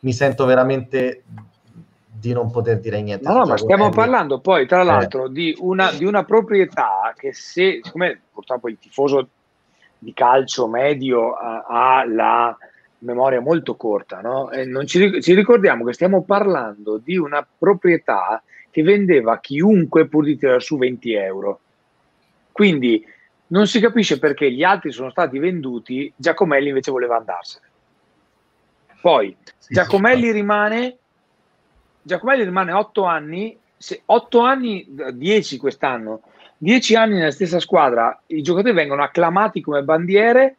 mi 0.00 0.12
sento 0.12 0.44
veramente 0.44 1.24
di 2.18 2.32
non 2.32 2.50
poter 2.50 2.80
dire 2.80 3.00
niente. 3.00 3.28
No, 3.28 3.38
no 3.38 3.46
ma 3.46 3.56
stiamo 3.56 3.90
parlando 3.90 4.40
poi, 4.40 4.66
tra 4.66 4.80
eh. 4.80 4.84
l'altro, 4.84 5.26
eh. 5.26 5.30
di, 5.30 5.56
una, 5.60 5.92
di, 5.92 6.04
una, 6.04 6.24
proprietà 6.24 7.14
che 7.16 7.32
se, 7.32 7.80
siccome 7.82 8.20
purtroppo 8.32 8.68
il 8.68 8.78
tifoso 8.78 9.28
di 9.98 10.12
calcio 10.12 10.66
medio 10.66 11.32
ha, 11.32 11.64
ha 11.68 12.04
la 12.06 12.56
memoria 13.00 13.40
molto 13.40 13.76
corta, 13.76 14.20
no? 14.20 14.50
E 14.50 14.64
non 14.64 14.86
ci, 14.86 15.22
ci, 15.22 15.34
ricordiamo 15.34 15.84
che 15.84 15.92
stiamo 15.92 16.22
parlando 16.22 16.98
di 17.02 17.16
una 17.16 17.46
proprietà 17.56 18.42
che 18.70 18.82
vendeva 18.82 19.38
chiunque 19.38 20.08
pur 20.08 20.24
di 20.24 20.36
tirare 20.36 20.60
su 20.60 20.76
20 20.76 21.12
euro. 21.12 21.60
Quindi 22.50 23.04
non 23.48 23.66
si 23.66 23.78
capisce 23.80 24.18
perché 24.18 24.50
gli 24.50 24.64
altri 24.64 24.90
sono 24.90 25.10
stati 25.10 25.38
venduti, 25.38 26.12
Giacomelli 26.16 26.68
invece 26.68 26.90
voleva 26.90 27.16
andarsene. 27.16 27.66
Poi 29.00 29.36
sì, 29.56 29.74
Giacomelli 29.74 30.26
sì. 30.26 30.32
rimane 30.32 30.98
Giacomelli 32.08 32.42
rimane 32.42 32.72
8 32.72 33.04
anni, 33.04 33.56
8 34.06 34.40
anni, 34.40 34.86
10 35.12 35.58
quest'anno, 35.58 36.22
10 36.56 36.96
anni 36.96 37.14
nella 37.16 37.30
stessa 37.30 37.60
squadra, 37.60 38.18
i 38.28 38.40
giocatori 38.40 38.72
vengono 38.72 39.02
acclamati 39.02 39.60
come 39.60 39.82
bandiere, 39.82 40.56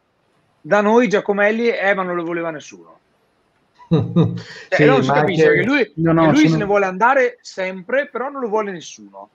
da 0.62 0.82
noi 0.82 1.08
Giacomelli 1.08 1.70
eh, 1.70 1.96
ma 1.96 2.04
non 2.04 2.16
lo 2.16 2.24
voleva 2.24 2.52
nessuno. 2.52 2.98
Cioè, 3.90 3.98
sì, 4.70 4.86
non 4.86 5.04
si 5.04 5.12
capisce 5.12 5.48
anche... 5.48 5.60
che 5.60 5.66
lui, 5.66 5.92
no, 5.96 6.14
no, 6.14 6.26
lui 6.26 6.36
sono... 6.36 6.50
se 6.50 6.58
ne 6.58 6.66
vuole 6.66 6.86
andare 6.86 7.40
sempre, 7.42 8.08
però 8.08 8.30
non 8.30 8.42
lo 8.42 8.48
vuole 8.48 8.72
nessuno. 8.72 9.30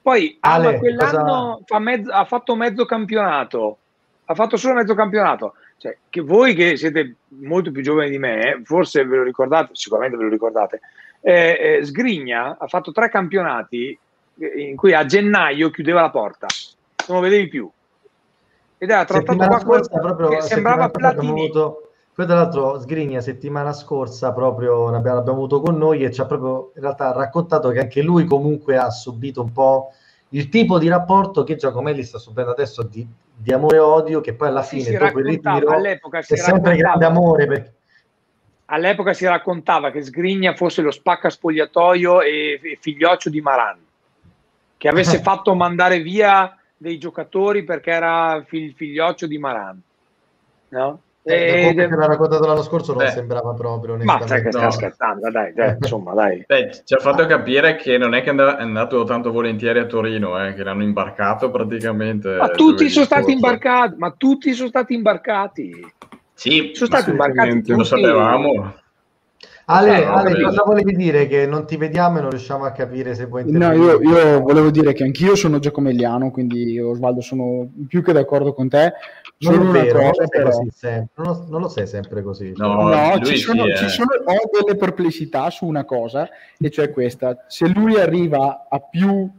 Poi 0.00 0.38
Ale, 0.40 0.74
ah, 0.74 0.78
quell'anno 0.78 1.22
cosa... 1.22 1.64
fa 1.66 1.78
mezzo, 1.78 2.10
ha 2.10 2.24
fatto 2.24 2.56
mezzo 2.56 2.86
campionato, 2.86 3.78
ha 4.24 4.34
fatto 4.34 4.56
solo 4.56 4.74
mezzo 4.74 4.94
campionato. 4.94 5.54
Cioè, 5.76 5.98
che 6.08 6.20
voi 6.22 6.54
che 6.54 6.76
siete 6.76 7.16
molto 7.40 7.70
più 7.70 7.82
giovani 7.82 8.08
di 8.08 8.18
me, 8.18 8.62
forse 8.64 9.04
ve 9.04 9.16
lo 9.16 9.22
ricordate, 9.24 9.70
sicuramente 9.74 10.16
ve 10.16 10.24
lo 10.24 10.30
ricordate, 10.30 10.80
eh, 11.22 11.78
eh, 11.78 11.84
Sgrigna 11.84 12.56
ha 12.58 12.66
fatto 12.66 12.90
tre 12.92 13.08
campionati 13.08 13.96
in 14.56 14.76
cui 14.76 14.92
a 14.92 15.04
gennaio 15.04 15.70
chiudeva 15.70 16.00
la 16.00 16.10
porta, 16.10 16.46
non 17.08 17.18
lo 17.18 17.22
vedevi 17.22 17.48
più. 17.48 17.70
Ed 18.78 18.90
era 18.90 19.04
trattato 19.04 19.46
qua 19.46 19.60
scorsa, 19.60 19.98
proprio, 20.00 20.28
che 20.30 20.42
sembrava 20.42 20.88
Platini. 20.88 21.50
poi 21.52 22.26
tra 22.26 22.34
l'altro 22.34 22.80
Sgrigna 22.80 23.20
settimana 23.20 23.72
scorsa 23.72 24.32
proprio 24.32 24.90
l'abbiamo, 24.90 25.18
l'abbiamo 25.18 25.38
avuto 25.38 25.60
con 25.60 25.78
noi 25.78 26.02
e 26.02 26.10
ci 26.10 26.20
ha 26.20 26.26
proprio 26.26 26.72
in 26.74 26.82
realtà 26.82 27.12
raccontato 27.12 27.70
che 27.70 27.78
anche 27.78 28.02
lui 28.02 28.24
comunque 28.24 28.76
ha 28.76 28.90
subito 28.90 29.40
un 29.40 29.52
po' 29.52 29.92
il 30.30 30.48
tipo 30.48 30.78
di 30.78 30.88
rapporto 30.88 31.44
che 31.44 31.54
Giacomelli 31.54 32.02
sta 32.02 32.18
subendo 32.18 32.50
adesso 32.50 32.82
di, 32.82 33.06
di 33.36 33.52
amore 33.52 33.76
e 33.76 33.80
odio 33.80 34.20
che 34.20 34.34
poi 34.34 34.48
alla 34.48 34.62
fine 34.62 34.82
sì, 34.82 34.96
dopo 34.96 35.20
il 35.20 35.26
ritiro 35.26 35.70
è 35.70 36.36
sempre 36.36 36.74
grande 36.74 37.04
amore 37.04 37.46
perché 37.46 37.72
all'epoca 38.72 39.12
si 39.12 39.26
raccontava 39.26 39.90
che 39.90 40.02
Sgrigna 40.02 40.54
fosse 40.54 40.82
lo 40.82 40.90
spacca 40.90 41.30
spogliatoio 41.30 42.22
e, 42.22 42.60
e 42.62 42.78
figlioccio 42.80 43.30
di 43.30 43.40
Maran, 43.40 43.78
che 44.76 44.88
avesse 44.88 45.20
fatto 45.22 45.54
mandare 45.54 46.00
via 46.00 46.56
dei 46.76 46.98
giocatori 46.98 47.64
perché 47.64 47.90
era 47.90 48.44
il 48.50 48.74
figlioccio 48.74 49.26
di 49.26 49.38
Maran. 49.38 49.80
No? 50.70 51.00
Eh, 51.24 51.68
e, 51.68 51.88
l'ha 51.88 52.06
raccontato 52.06 52.44
l'anno 52.46 52.62
scorso 52.62 52.94
non 52.94 53.04
beh, 53.04 53.10
sembrava 53.10 53.54
proprio 53.54 53.96
ma 53.98 54.18
che 54.18 54.48
no. 54.50 54.70
scherzando 54.72 55.30
dai, 55.30 55.52
dai 55.52 55.76
insomma 55.80 56.14
dai 56.14 56.42
beh, 56.44 56.82
ci 56.84 56.94
ha 56.94 56.98
fatto 56.98 57.26
capire 57.26 57.76
che 57.76 57.96
non 57.96 58.16
è 58.16 58.24
che 58.24 58.30
è 58.30 58.36
andato 58.36 59.04
tanto 59.04 59.30
volentieri 59.30 59.78
a 59.78 59.84
Torino 59.84 60.44
eh, 60.44 60.52
che 60.54 60.64
l'hanno 60.64 60.82
imbarcato 60.82 61.48
praticamente 61.52 62.34
ma 62.34 62.48
tutti 62.48 62.88
sono 62.88 63.04
stati 63.04 63.30
imbarcati 63.30 63.94
ma 63.98 64.10
tutti 64.10 64.52
sono 64.52 64.68
stati 64.68 64.94
imbarcati 64.94 65.92
sì, 66.42 66.72
sono 66.74 66.86
stati 66.86 67.10
imbarcati 67.10 67.70
lo 67.70 67.84
sapevamo. 67.84 68.74
Ale, 69.66 70.00
eh, 70.00 70.04
Ale 70.04 70.42
cosa 70.42 70.64
volevi 70.66 70.96
dire? 70.96 71.28
Che 71.28 71.46
non 71.46 71.66
ti 71.66 71.76
vediamo 71.76 72.18
e 72.18 72.20
non 72.20 72.30
riusciamo 72.30 72.64
a 72.64 72.72
capire 72.72 73.14
se 73.14 73.26
vuoi 73.26 73.44
No, 73.46 73.72
io, 73.72 74.00
io, 74.00 74.40
volevo 74.40 74.70
dire 74.70 74.92
che 74.92 75.04
anch'io 75.04 75.36
sono 75.36 75.60
giacomelliano, 75.60 76.32
quindi 76.32 76.80
Osvaldo 76.80 77.20
sono 77.20 77.70
più 77.86 78.02
che 78.02 78.12
d'accordo 78.12 78.52
con 78.52 78.68
te. 78.68 78.92
Non 79.38 79.54
Solo 79.54 79.68
è 79.68 79.82
vero, 79.84 80.00
cosa, 80.00 80.26
però... 80.26 80.50
non, 80.50 81.06
lo, 81.14 81.46
non, 81.48 81.60
lo, 81.60 81.68
sei 81.68 81.86
sempre 81.86 82.22
così. 82.24 82.52
No, 82.56 82.88
no 82.88 83.20
ci, 83.22 83.36
sono, 83.36 83.64
sì, 83.66 83.84
ci 83.84 83.88
sono, 83.88 84.10
ho 84.24 84.50
delle 84.50 84.76
perplessità 84.76 85.48
su 85.50 85.64
una 85.66 85.84
cosa, 85.84 86.28
e 86.58 86.70
cioè 86.70 86.90
questa. 86.90 87.44
Se 87.46 87.68
lui 87.68 88.00
arriva 88.00 88.66
a 88.68 88.80
più 88.80 89.30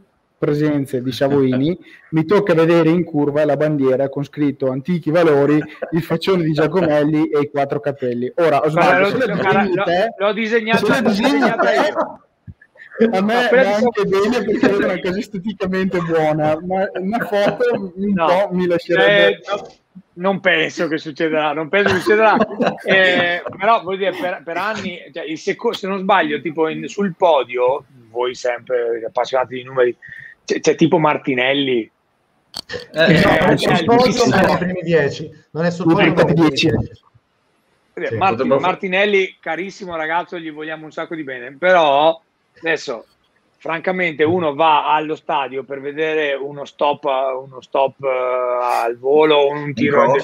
presenze 0.44 1.02
di 1.02 1.12
Savoini, 1.12 1.78
mi 2.10 2.24
tocca 2.24 2.54
vedere 2.54 2.90
in 2.90 3.04
curva 3.04 3.44
la 3.44 3.56
bandiera 3.56 4.08
con 4.08 4.24
scritto 4.24 4.70
antichi 4.70 5.10
valori, 5.10 5.62
il 5.92 6.02
faccione 6.02 6.44
di 6.44 6.52
Giacomelli 6.52 7.28
e 7.28 7.40
i 7.40 7.50
quattro 7.50 7.80
capelli. 7.80 8.30
Ora, 8.36 8.64
Osvaldo, 8.64 9.26
l'ho, 9.26 9.34
l'ho, 9.34 9.84
l'ho 10.18 10.32
disegnato, 10.32 10.88
l'ho 10.88 11.00
disegnato 11.00 12.22
a 13.10 13.20
me 13.22 13.48
va 13.50 13.74
anche 13.74 14.04
bene 14.04 14.44
perché 14.44 14.70
è 14.70 14.74
una 14.76 15.00
cosa 15.00 15.18
esteticamente 15.18 15.98
buona, 15.98 16.56
ma 16.64 16.88
una 16.94 17.18
foto 17.24 17.92
un 17.96 18.12
no, 18.12 18.26
po' 18.26 18.48
mi 18.52 18.66
lascerebbe... 18.66 19.36
Eh, 19.36 19.40
no, 19.48 19.72
non 20.16 20.38
penso 20.38 20.86
che 20.86 20.98
succederà, 20.98 21.52
non 21.52 21.68
penso 21.68 21.92
che 21.92 22.00
succederà, 22.00 22.36
eh, 22.84 23.42
però 23.58 23.82
vuol 23.82 23.96
dire 23.96 24.12
per, 24.12 24.42
per 24.44 24.56
anni, 24.56 24.98
cioè, 25.12 25.34
seco- 25.34 25.72
se 25.72 25.88
non 25.88 25.98
sbaglio, 26.00 26.40
tipo 26.40 26.68
in, 26.68 26.86
sul 26.86 27.14
podio, 27.16 27.84
voi 28.10 28.34
sempre 28.36 29.02
appassionati 29.04 29.56
di 29.56 29.64
numeri, 29.64 29.96
c'è, 30.44 30.60
c'è 30.60 30.74
tipo 30.74 30.98
Martinelli. 30.98 31.90
Eh, 32.92 33.14
eh, 33.16 33.20
no, 33.20 33.84
podio 33.84 34.26
ma 34.28 34.40
nei 34.42 34.56
primi 34.58 34.80
10, 34.82 35.44
non 35.50 35.64
è 35.64 35.72
ma 35.84 35.94
nei 36.02 36.12
primi 36.12 36.34
10. 36.34 36.70
Sì, 37.94 38.16
Martin, 38.16 38.48
Martinelli, 38.48 39.36
carissimo 39.40 39.94
ragazzo, 39.94 40.38
gli 40.38 40.50
vogliamo 40.50 40.84
un 40.84 40.90
sacco 40.90 41.14
di 41.14 41.22
bene, 41.22 41.56
però 41.56 42.20
Adesso, 42.60 43.06
francamente, 43.58 44.24
uno 44.24 44.54
va 44.54 44.92
allo 44.94 45.16
stadio 45.16 45.64
per 45.64 45.80
vedere 45.80 46.34
uno 46.34 46.64
stop, 46.64 47.04
uno 47.04 47.60
stop 47.60 48.00
uh, 48.00 48.62
al 48.62 48.96
volo, 48.96 49.48
un 49.48 49.74
tiro, 49.74 50.12
un, 50.12 50.18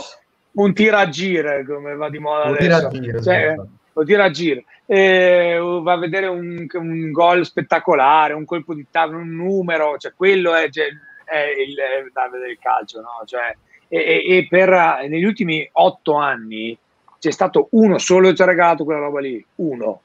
un 0.53 0.73
tiro 0.73 0.97
a 0.97 1.09
giro, 1.09 1.65
come 1.65 1.95
va 1.95 2.09
di 2.09 2.19
moda 2.19 2.51
un 2.51 2.57
adesso. 2.57 2.89
Tiro 2.89 3.23
cioè, 3.23 3.55
un 4.01 4.07
tiro 4.07 4.23
a 4.23 4.31
giro. 4.31 4.63
E 4.87 5.57
va 5.83 5.93
a 5.93 5.99
vedere 5.99 6.27
un, 6.27 6.67
un 6.73 7.13
gol 7.13 7.45
spettacolare, 7.45 8.35
un 8.35 8.45
colpo 8.45 8.75
di 8.75 8.87
tavola, 8.91 9.19
un 9.19 9.35
numero, 9.35 9.97
cioè 9.99 10.13
quello 10.17 10.55
è, 10.55 10.69
cioè, 10.69 10.87
è 11.25 11.45
il 11.67 12.11
Davide 12.13 12.47
del 12.47 12.59
calcio, 12.59 13.01
no? 13.01 13.23
Cioè, 13.25 13.57
e, 13.89 14.23
e, 14.27 14.47
per 14.49 14.71
negli 15.09 15.25
ultimi 15.25 15.69
otto 15.73 16.15
anni 16.15 16.77
c'è 17.19 17.31
stato 17.31 17.69
uno 17.73 17.99
solo 17.99 18.29
che 18.29 18.35
ci 18.35 18.43
ha 18.43 18.47
regalato 18.47 18.85
quella 18.85 19.01
roba 19.01 19.21
lì, 19.21 19.45
uno 19.57 20.03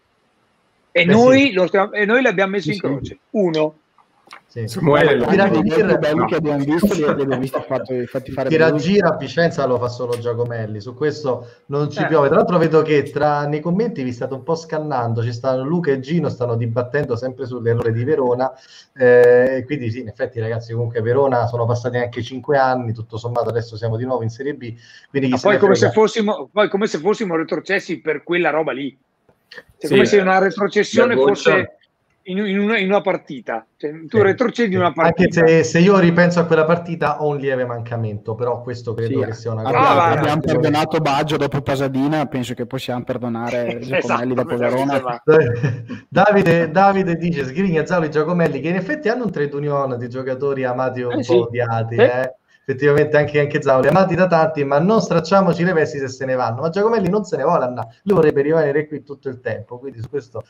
e, 0.97 1.03
Beh, 1.03 1.11
noi, 1.11 1.51
sì. 1.51 1.67
stiamo, 1.67 1.91
e 1.91 2.05
noi 2.05 2.21
l'abbiamo 2.21 2.51
messo 2.51 2.69
sì, 2.69 2.75
in 2.75 2.79
croce. 2.79 3.17
Uno. 3.31 3.79
Sì. 4.47 4.67
Samuele, 4.69 5.15
lo 5.15 5.26
gira, 5.26 5.49
gira, 5.49 5.97
belli 5.97 6.26
che 6.28 6.36
abbiamo 6.36 6.63
visto 6.63 6.93
li 6.93 7.03
abbiamo 7.03 7.38
visti 7.38 7.59
fatti, 7.67 8.05
fatti 8.05 8.32
fare 8.32 8.47
tira 8.47 8.73
gira 8.73 9.09
a 9.09 9.17
Vicenza 9.17 9.65
lo 9.65 9.78
fa 9.78 9.89
solo 9.89 10.17
Giacomelli 10.17 10.80
su 10.80 10.95
questo 10.95 11.49
non 11.65 11.91
ci 11.91 12.01
eh. 12.01 12.07
piove. 12.07 12.28
Tra 12.30 12.38
l'altro 12.38 12.57
vedo 12.57 12.82
che 12.82 13.03
tra 13.03 13.45
nei 13.47 13.59
commenti 13.59 14.01
vi 14.01 14.13
state 14.13 14.34
un 14.34 14.43
po' 14.43 14.55
scannando 14.55 15.21
ci 15.21 15.34
stanno 15.34 15.65
Luca 15.65 15.91
e 15.91 15.99
Gino 15.99 16.30
stanno 16.30 16.55
dibattendo 16.55 17.17
sempre 17.17 17.45
sull'errore 17.45 17.91
di 17.91 18.05
Verona 18.05 18.49
eh, 18.93 19.63
quindi 19.65 19.91
sì 19.91 19.99
in 19.99 20.07
effetti 20.07 20.39
ragazzi 20.39 20.71
comunque 20.71 21.01
Verona 21.01 21.47
sono 21.47 21.65
passati 21.65 21.97
anche 21.97 22.23
cinque 22.23 22.57
anni 22.57 22.93
tutto 22.93 23.17
sommato 23.17 23.49
adesso 23.49 23.76
siamo 23.76 23.97
di 23.97 24.05
nuovo 24.05 24.23
in 24.23 24.30
Serie 24.30 24.53
B 24.53 24.73
quindi 25.09 25.36
poi 25.38 25.57
come, 25.57 25.76
fossimo, 25.76 26.49
poi 26.51 26.69
come 26.69 26.88
se 26.88 26.97
fossimo 26.99 27.36
retrocessi 27.36 27.99
per 27.99 28.23
quella 28.23 28.51
roba 28.51 28.71
lì. 28.71 28.97
Cioè, 29.47 29.63
sì, 29.78 29.88
come 29.89 30.05
se 30.05 30.19
una 30.19 30.39
retrocessione 30.39 31.15
fosse 31.15 31.78
in, 32.28 32.38
in, 32.39 32.59
una, 32.59 32.78
in, 32.78 32.88
una, 32.88 33.01
partita. 33.01 33.65
Cioè, 33.76 33.91
tu 34.07 34.17
sì, 34.17 34.23
retrocedi 34.23 34.71
sì. 34.71 34.78
una 34.78 34.91
partita. 34.91 35.41
Anche 35.41 35.61
se, 35.61 35.63
se, 35.63 35.80
io 35.80 35.97
ripenso 35.99 36.39
a 36.39 36.45
quella 36.45 36.65
partita 36.65 37.21
ho 37.21 37.30
un 37.30 37.38
lieve 37.38 37.65
mancamento, 37.65 38.36
però 38.36 38.61
questo 38.61 38.93
credo 38.93 39.21
sì, 39.21 39.26
che 39.26 39.34
sia 39.34 39.51
una 39.51 39.63
cosa. 39.63 39.78
Abbiamo, 39.78 39.99
ah, 39.99 40.11
abbiamo 40.11 40.41
perdonato 40.41 40.97
Baggio 40.99 41.38
dopo 41.38 41.61
Pasadina, 41.61 42.26
penso 42.26 42.53
che 42.53 42.65
possiamo 42.65 43.03
perdonare 43.03 43.80
Giacomelli 43.82 43.97
esatto, 43.97 44.34
dopo 44.34 44.57
Verona. 44.57 45.21
Davide, 46.09 46.71
Davide 46.71 47.15
dice 47.15 47.45
Sgrigna, 47.45 47.86
Zauli, 47.86 48.09
Giacomelli, 48.09 48.59
che 48.59 48.69
in 48.69 48.76
effetti 48.76 49.09
hanno 49.09 49.26
un 49.26 49.32
trade 49.32 49.55
union 49.55 49.97
di 49.97 50.09
giocatori 50.09 50.63
amati 50.63 51.03
o 51.03 51.09
un 51.09 51.19
eh, 51.19 51.26
po' 51.26 51.43
odiati. 51.43 51.95
Eh? 51.95 52.36
effettivamente 52.67 53.15
anche, 53.15 53.39
anche 53.39 53.61
Zauli, 53.61 53.88
amati 53.88 54.15
da 54.15 54.26
tanti, 54.26 54.63
ma 54.63 54.80
non 54.80 54.99
stracciamoci 54.99 55.63
le 55.63 55.73
vesti 55.73 55.99
se 55.99 56.07
se 56.07 56.26
ne 56.26 56.34
vanno. 56.34 56.61
Ma 56.61 56.69
Giacomelli 56.69 57.09
non 57.09 57.23
se 57.23 57.38
ne 57.38 57.43
vuole 57.43 57.63
andare, 57.63 57.99
lui 58.03 58.15
vorrebbe 58.15 58.41
rimanere 58.41 58.88
qui 58.88 59.03
tutto 59.03 59.30
il 59.30 59.39
tempo, 59.39 59.78
quindi 59.78 60.01
su 60.01 60.09
questo 60.09 60.43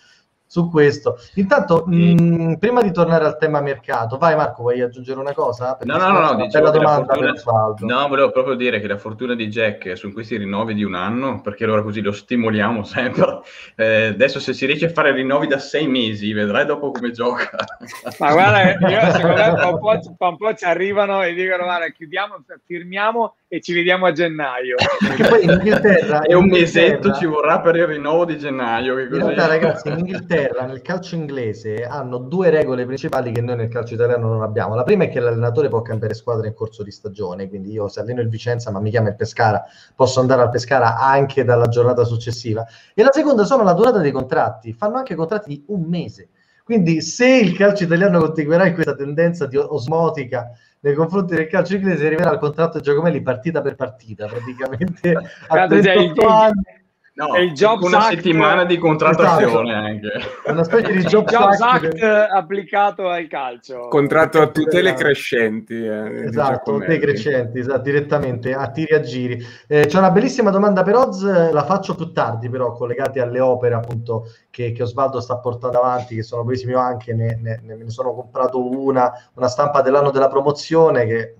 su 0.47 0.69
questo. 0.69 1.17
Intanto, 1.35 1.83
mh, 1.87 2.21
mm, 2.21 2.53
prima 2.53 2.81
di 2.81 2.91
tornare 2.91 3.25
al 3.25 3.37
tema 3.37 3.61
mercato, 3.61 4.17
vai 4.17 4.35
Marco, 4.35 4.61
vuoi 4.61 4.81
aggiungere 4.81 5.19
una 5.19 5.33
cosa? 5.33 5.75
Perché 5.75 5.91
no, 5.91 5.97
no, 5.97 6.19
no, 6.19 6.31
no 6.33 6.47
bella 6.47 6.69
domanda 6.69 7.15
fortuna... 7.35 7.95
No, 7.95 8.07
volevo 8.07 8.31
proprio 8.31 8.55
dire 8.55 8.79
che 8.79 8.87
la 8.87 8.97
fortuna 8.97 9.35
di 9.35 9.47
Jack 9.47 9.87
è 9.87 9.95
su 9.95 10.13
questi 10.13 10.37
rinnovi 10.37 10.73
di 10.73 10.83
un 10.83 10.95
anno, 10.95 11.41
perché 11.41 11.63
allora 11.63 11.81
così 11.81 12.01
lo 12.01 12.11
stimoliamo 12.11 12.83
sempre. 12.83 13.23
Eh, 13.77 14.07
adesso 14.07 14.39
se 14.39 14.53
si 14.53 14.65
riesce 14.65 14.85
a 14.85 14.89
fare 14.89 15.11
rinnovi 15.11 15.47
da 15.47 15.57
sei 15.59 15.87
mesi, 15.87 16.31
vedrai 16.31 16.65
dopo 16.65 16.91
come 16.91 17.11
gioca. 17.11 17.49
Ma 18.19 18.31
guarda, 18.31 18.87
io 18.87 19.11
secondo 19.11 19.35
me 19.35 19.65
un 19.65 19.79
po', 19.79 20.25
un 20.25 20.37
po' 20.37 20.53
ci 20.53 20.65
arrivano 20.65 21.21
e 21.23 21.33
dicono 21.33 21.63
guarda, 21.63 21.89
chiudiamo, 21.89 22.43
firmiamo 22.65 23.35
e 23.47 23.61
ci 23.61 23.73
vediamo 23.73 24.05
a 24.05 24.11
gennaio. 24.11 24.75
Perché 24.99 25.27
poi 25.27 25.43
in 25.43 25.49
Inghilterra... 25.49 26.21
e 26.21 26.35
un 26.35 26.47
mesetto 26.47 27.13
ci 27.13 27.25
vorrà 27.25 27.59
per 27.59 27.75
il 27.75 27.87
rinnovo 27.87 28.25
di 28.25 28.37
gennaio. 28.37 28.95
Che 28.95 29.07
così... 29.07 29.19
In 29.19 29.27
realtà 29.27 29.47
ragazzi, 29.47 29.89
in 29.89 29.97
Inghilterra 29.99 30.34
Inghilterra, 30.35 30.65
nel 30.65 30.81
calcio 30.81 31.15
inglese, 31.15 31.85
hanno 31.85 32.17
due 32.17 32.49
regole 32.49 32.85
principali 32.85 33.31
che 33.31 33.41
noi 33.41 33.55
nel 33.55 33.69
calcio 33.69 33.93
italiano 33.93 34.27
non 34.27 34.41
abbiamo. 34.41 34.75
La 34.75 34.83
prima 34.83 35.05
è 35.05 35.09
che 35.09 35.19
l'allenatore 35.19 35.69
può 35.69 35.81
cambiare 35.81 36.13
squadra 36.13 36.47
in 36.47 36.53
corso 36.53 36.83
di 36.83 36.91
stagione, 36.91 37.47
quindi 37.47 37.71
io 37.71 37.87
se 37.87 38.01
alleno 38.01 38.21
il 38.21 38.29
Vicenza 38.29 38.71
ma 38.71 38.79
mi 38.79 38.89
chiama 38.89 39.09
il 39.09 39.15
Pescara, 39.15 39.63
posso 39.95 40.19
andare 40.19 40.41
al 40.41 40.49
Pescara 40.49 40.97
anche 40.97 41.43
dalla 41.43 41.67
giornata 41.67 42.03
successiva. 42.03 42.65
E 42.93 43.01
la 43.01 43.11
seconda 43.11 43.45
sono 43.45 43.63
la 43.63 43.73
durata 43.73 43.99
dei 43.99 44.11
contratti, 44.11 44.73
fanno 44.73 44.97
anche 44.97 45.15
contratti 45.15 45.49
di 45.49 45.63
un 45.67 45.83
mese. 45.83 46.29
Quindi 46.63 47.01
se 47.01 47.27
il 47.27 47.55
calcio 47.55 47.83
italiano 47.83 48.19
continuerà 48.19 48.65
in 48.65 48.73
questa 48.73 48.95
tendenza 48.95 49.45
di 49.45 49.55
osmotica 49.55 50.49
nei 50.79 50.95
confronti 50.95 51.35
del 51.35 51.47
calcio 51.47 51.75
inglese, 51.75 52.05
arriverà 52.05 52.31
il 52.31 52.39
contratto 52.39 52.77
di 52.77 52.83
Giacomelli 52.83 53.21
partita 53.21 53.61
per 53.61 53.75
partita, 53.75 54.25
praticamente 54.27 55.13
a 55.47 55.67
38 55.67 56.27
anni 56.27 56.83
No, 57.15 57.33
è 57.33 57.39
il 57.39 57.53
Jobs 57.53 57.85
una 57.85 57.99
Act, 57.99 58.15
settimana 58.15 58.65
di 58.65 58.77
contrattazione 58.77 59.69
esatto. 59.69 59.85
anche. 59.85 60.41
È 60.43 60.51
una 60.51 60.63
specie 60.65 60.91
di 60.91 61.03
Jobs, 61.07 61.31
Jobs 61.31 61.61
Act, 61.61 61.85
Act 61.85 62.03
applicato 62.03 63.07
al 63.07 63.27
calcio. 63.27 63.87
Contratto 63.87 64.41
a 64.41 64.47
tutele 64.47 64.93
crescenti. 64.95 65.75
Eh, 65.75 66.25
esatto, 66.25 66.73
tutele 66.73 66.99
crescenti, 66.99 67.59
esatto, 67.59 67.83
direttamente 67.83 68.53
a 68.53 68.69
tiri 68.69 68.95
a 68.95 68.99
giri. 68.99 69.41
Eh, 69.65 69.85
c'è 69.85 69.97
una 69.97 70.11
bellissima 70.11 70.49
domanda 70.49 70.83
per 70.83 70.95
Oz, 70.95 71.51
la 71.51 71.63
faccio 71.63 71.95
più 71.95 72.11
tardi 72.11 72.49
però, 72.49 72.73
collegate 72.73 73.21
alle 73.21 73.39
opere 73.39 73.75
appunto 73.75 74.29
che, 74.49 74.73
che 74.73 74.83
Osvaldo 74.83 75.21
sta 75.21 75.37
portando 75.37 75.79
avanti, 75.79 76.15
che 76.15 76.23
sono 76.23 76.43
bellissime 76.43 76.73
anche, 76.73 77.13
ne, 77.13 77.39
ne, 77.41 77.61
ne 77.63 77.89
sono 77.89 78.13
comprato 78.13 78.59
una, 78.59 79.09
una 79.35 79.47
stampa 79.47 79.81
dell'anno 79.81 80.11
della 80.11 80.27
promozione 80.27 81.05
che 81.05 81.35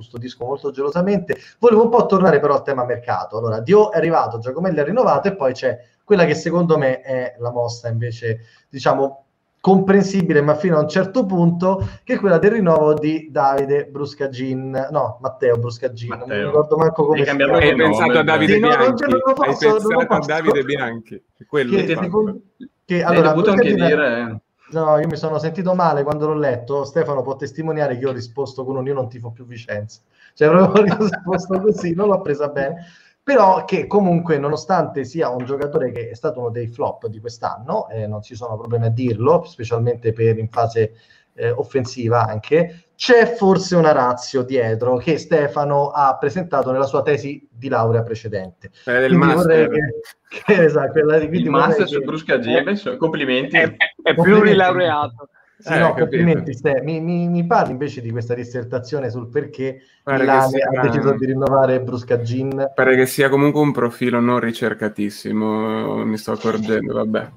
custodisco 0.00 0.44
molto 0.44 0.70
gelosamente. 0.70 1.36
Volevo 1.58 1.84
un 1.84 1.90
po' 1.90 2.06
tornare 2.06 2.40
però 2.40 2.54
al 2.54 2.62
tema 2.62 2.84
mercato. 2.84 3.38
Allora, 3.38 3.60
Dio 3.60 3.92
è 3.92 3.96
arrivato, 3.98 4.38
Giacomelli 4.38 4.80
ha 4.80 4.84
rinnovato 4.84 5.28
e 5.28 5.36
poi 5.36 5.52
c'è 5.52 5.78
quella 6.02 6.24
che 6.24 6.34
secondo 6.34 6.76
me 6.76 7.00
è 7.00 7.36
la 7.38 7.52
mossa 7.52 7.88
invece, 7.88 8.40
diciamo, 8.68 9.26
comprensibile 9.60 10.40
ma 10.40 10.54
fino 10.54 10.78
a 10.78 10.80
un 10.80 10.88
certo 10.88 11.26
punto 11.26 11.86
che 12.02 12.14
è 12.14 12.18
quella 12.18 12.38
del 12.38 12.52
rinnovo 12.52 12.94
di 12.94 13.28
Davide 13.30 13.86
Bruscagin. 13.86 14.88
No 14.90 15.18
Matteo 15.20 15.58
Bruscagin 15.58 16.08
Matteo. 16.08 16.26
non 16.26 16.36
mi 16.38 16.44
ricordo 16.44 16.76
manco 16.76 17.06
come 17.06 17.24
si 17.24 17.36
chiama. 17.36 17.58
hai 17.58 17.76
pensato 17.76 18.18
a 18.18 18.22
Davide 18.22 18.52
sì, 18.54 18.58
Bianchi. 18.58 19.02
no, 19.04 19.18
non, 19.24 19.34
posso, 19.34 19.68
hai 19.68 20.06
pensato 20.06 20.14
a 20.14 20.18
Davide 20.18 20.62
Bianchi. 20.64 21.22
Quello 21.46 21.76
che, 21.76 21.86
secondo, 21.86 22.40
che 22.84 23.02
allora 23.02 23.32
anche 23.32 23.74
dire 23.74 24.40
No, 24.72 24.98
io 24.98 25.06
mi 25.08 25.16
sono 25.16 25.38
sentito 25.38 25.74
male 25.74 26.02
quando 26.04 26.26
l'ho 26.26 26.34
letto. 26.34 26.84
Stefano 26.84 27.22
può 27.22 27.34
testimoniare 27.36 27.94
che 27.94 28.02
io 28.02 28.10
ho 28.10 28.12
risposto 28.12 28.64
con 28.64 28.76
un 28.76 28.86
io 28.86 28.94
non 28.94 29.08
tifo 29.08 29.30
più 29.30 29.44
Vicenza. 29.44 30.00
Cioè, 30.34 30.48
proprio 30.48 30.96
risposto 30.96 31.60
così, 31.60 31.94
non 31.94 32.08
l'ho 32.08 32.20
presa 32.20 32.48
bene. 32.48 32.84
Però 33.22 33.64
che 33.64 33.86
comunque, 33.86 34.38
nonostante 34.38 35.04
sia 35.04 35.28
un 35.28 35.44
giocatore 35.44 35.90
che 35.92 36.10
è 36.10 36.14
stato 36.14 36.40
uno 36.40 36.50
dei 36.50 36.68
flop 36.68 37.06
di 37.06 37.20
quest'anno, 37.20 37.88
eh, 37.88 38.06
non 38.06 38.22
ci 38.22 38.34
sono 38.34 38.56
problemi 38.56 38.86
a 38.86 38.90
dirlo, 38.90 39.44
specialmente 39.44 40.12
per 40.12 40.38
in 40.38 40.48
fase 40.48 40.94
eh, 41.34 41.50
offensiva 41.50 42.26
anche, 42.26 42.89
c'è 43.00 43.34
forse 43.34 43.76
una 43.76 43.92
razio 43.92 44.42
dietro 44.42 44.98
che 44.98 45.16
Stefano 45.16 45.88
ha 45.88 46.18
presentato 46.18 46.70
nella 46.70 46.84
sua 46.84 47.00
tesi 47.00 47.48
di 47.50 47.68
laurea 47.68 48.02
precedente. 48.02 48.70
Quella 48.84 48.98
del 48.98 49.14
master. 49.14 49.70
Che, 49.70 50.42
che, 50.44 50.64
esatto, 50.64 50.92
quella 50.92 51.18
di, 51.18 51.34
il 51.34 51.48
master 51.48 51.88
su 51.88 51.98
Brusca 52.02 52.38
Gimes, 52.38 52.96
complimenti. 52.98 53.56
È, 53.56 53.74
è, 53.74 53.76
è 54.02 54.14
più 54.14 54.42
rilaureato. 54.42 55.30
Sì, 55.56 55.72
eh, 55.72 55.78
no, 55.78 55.94
complimenti, 55.94 56.52
Ste. 56.52 56.82
Mi, 56.82 57.00
mi, 57.00 57.26
mi, 57.28 57.46
parli 57.46 57.70
invece 57.70 58.02
di 58.02 58.10
questa 58.10 58.34
dissertazione 58.34 59.08
sul 59.08 59.30
perché 59.30 59.80
Milano 60.04 60.48
ha 60.48 60.82
deciso 60.82 61.12
di 61.12 61.24
rinnovare 61.24 61.80
Brusca 61.80 62.20
Gin? 62.20 62.70
Pare 62.74 62.96
che 62.96 63.06
sia 63.06 63.30
comunque 63.30 63.62
un 63.62 63.72
profilo 63.72 64.20
non 64.20 64.40
ricercatissimo, 64.40 66.04
mi 66.04 66.18
sto 66.18 66.32
accorgendo, 66.32 66.92
vabbè, 66.92 67.30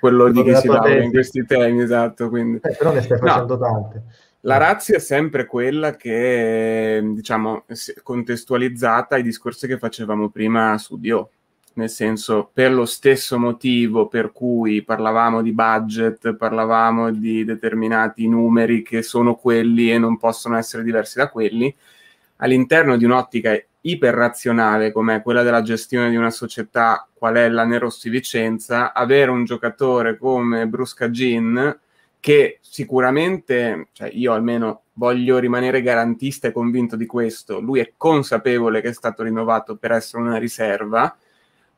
quello 0.00 0.30
di 0.30 0.42
chi 0.42 0.54
si 0.56 0.66
laurea 0.66 1.02
in 1.02 1.10
questi 1.10 1.44
temi, 1.44 1.82
esatto. 1.82 2.30
Quindi... 2.30 2.60
Eh, 2.62 2.74
però 2.74 2.90
ne 2.94 3.02
stai 3.02 3.18
facendo 3.18 3.58
no. 3.58 3.60
tante. 3.60 4.04
La 4.44 4.56
razza 4.56 4.94
è 4.94 4.98
sempre 4.98 5.44
quella 5.44 5.96
che, 5.96 7.00
diciamo, 7.12 7.64
contestualizzata 8.02 9.16
ai 9.16 9.22
discorsi 9.22 9.66
che 9.66 9.76
facevamo 9.78 10.30
prima 10.30 10.78
su 10.78 10.98
Dio. 10.98 11.30
nel 11.74 11.88
senso 11.90 12.50
per 12.52 12.72
lo 12.72 12.84
stesso 12.84 13.38
motivo 13.38 14.08
per 14.08 14.32
cui 14.32 14.82
parlavamo 14.82 15.40
di 15.42 15.52
budget, 15.52 16.34
parlavamo 16.34 17.10
di 17.12 17.44
determinati 17.44 18.28
numeri 18.28 18.82
che 18.82 19.02
sono 19.02 19.36
quelli 19.36 19.90
e 19.92 19.98
non 19.98 20.18
possono 20.18 20.56
essere 20.56 20.82
diversi 20.82 21.18
da 21.18 21.28
quelli, 21.30 21.74
all'interno 22.36 22.96
di 22.96 23.04
un'ottica 23.04 23.58
iperrazionale 23.82 24.92
come 24.92 25.22
quella 25.22 25.42
della 25.42 25.62
gestione 25.62 26.10
di 26.10 26.16
una 26.16 26.30
società, 26.30 27.06
qual 27.14 27.36
è 27.36 27.48
la 27.48 27.64
Nerossi 27.64 28.10
Vicenza, 28.10 28.92
avere 28.92 29.30
un 29.30 29.44
giocatore 29.44 30.18
come 30.18 30.66
Brusca 30.66 31.10
Gin 31.10 31.78
che 32.20 32.58
sicuramente, 32.60 33.88
cioè 33.92 34.10
io 34.12 34.32
almeno 34.32 34.82
voglio 34.94 35.38
rimanere 35.38 35.82
garantista 35.82 36.48
e 36.48 36.52
convinto 36.52 36.94
di 36.96 37.06
questo, 37.06 37.60
lui 37.60 37.80
è 37.80 37.94
consapevole 37.96 38.80
che 38.80 38.90
è 38.90 38.92
stato 38.92 39.22
rinnovato 39.22 39.76
per 39.76 39.92
essere 39.92 40.22
una 40.22 40.36
riserva, 40.36 41.16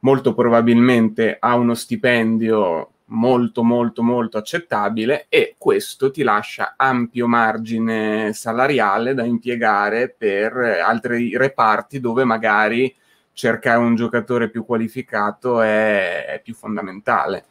molto 0.01 0.34
probabilmente 0.34 1.36
ha 1.38 1.55
uno 1.55 1.74
stipendio 1.74 2.90
molto 3.12 3.62
molto 3.62 4.03
molto 4.03 4.38
accettabile 4.38 5.26
e 5.28 5.55
questo 5.59 6.11
ti 6.11 6.22
lascia 6.22 6.74
ampio 6.76 7.26
margine 7.28 8.32
salariale 8.32 9.14
da 9.14 9.24
impiegare 9.24 10.09
per 10.16 10.53
altri 10.55 11.36
reparti 11.36 12.01
dove 12.01 12.24
magari 12.24 12.95
cercare 13.32 13.78
un 13.78 13.95
giocatore 13.95 14.51
più 14.51 14.64
qualificato 14.64 15.61
è, 15.61 16.26
è 16.26 16.40
più 16.43 16.55
fondamentale. 16.55 17.45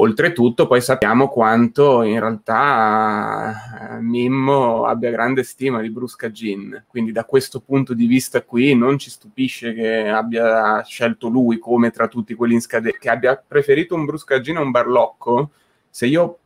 Oltretutto 0.00 0.68
poi 0.68 0.80
sappiamo 0.80 1.26
quanto 1.26 2.02
in 2.04 2.20
realtà 2.20 3.98
Mimmo 4.00 4.84
abbia 4.84 5.10
grande 5.10 5.42
stima 5.42 5.80
di 5.80 5.90
Brusca 5.90 6.30
Gin, 6.30 6.84
quindi 6.86 7.10
da 7.10 7.24
questo 7.24 7.58
punto 7.58 7.94
di 7.94 8.06
vista 8.06 8.42
qui 8.42 8.76
non 8.76 8.96
ci 8.98 9.10
stupisce 9.10 9.74
che 9.74 10.08
abbia 10.08 10.84
scelto 10.84 11.26
lui 11.26 11.58
come 11.58 11.90
tra 11.90 12.06
tutti 12.06 12.34
quelli 12.34 12.54
in 12.54 12.60
scadenza, 12.60 12.96
che 12.96 13.10
abbia 13.10 13.36
preferito 13.44 13.96
un 13.96 14.04
Brusca 14.04 14.38
Gin 14.38 14.58
a 14.58 14.60
un 14.60 14.70
Barlocco. 14.70 15.50
Se 15.90 16.06
io 16.06 16.38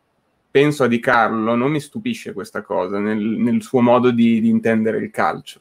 penso 0.51 0.85
a 0.85 0.87
Di 0.87 0.99
Carlo 0.99 1.55
non 1.55 1.71
mi 1.71 1.81
stupisce 1.81 2.33
questa 2.33 2.63
cosa 2.63 2.99
nel, 2.99 3.19
nel 3.19 3.61
suo 3.61 3.83
modo 3.83 4.13
di, 4.13 4.41
di 4.41 4.49
intendere 4.49 4.97
il 4.97 5.11
calcio. 5.11 5.61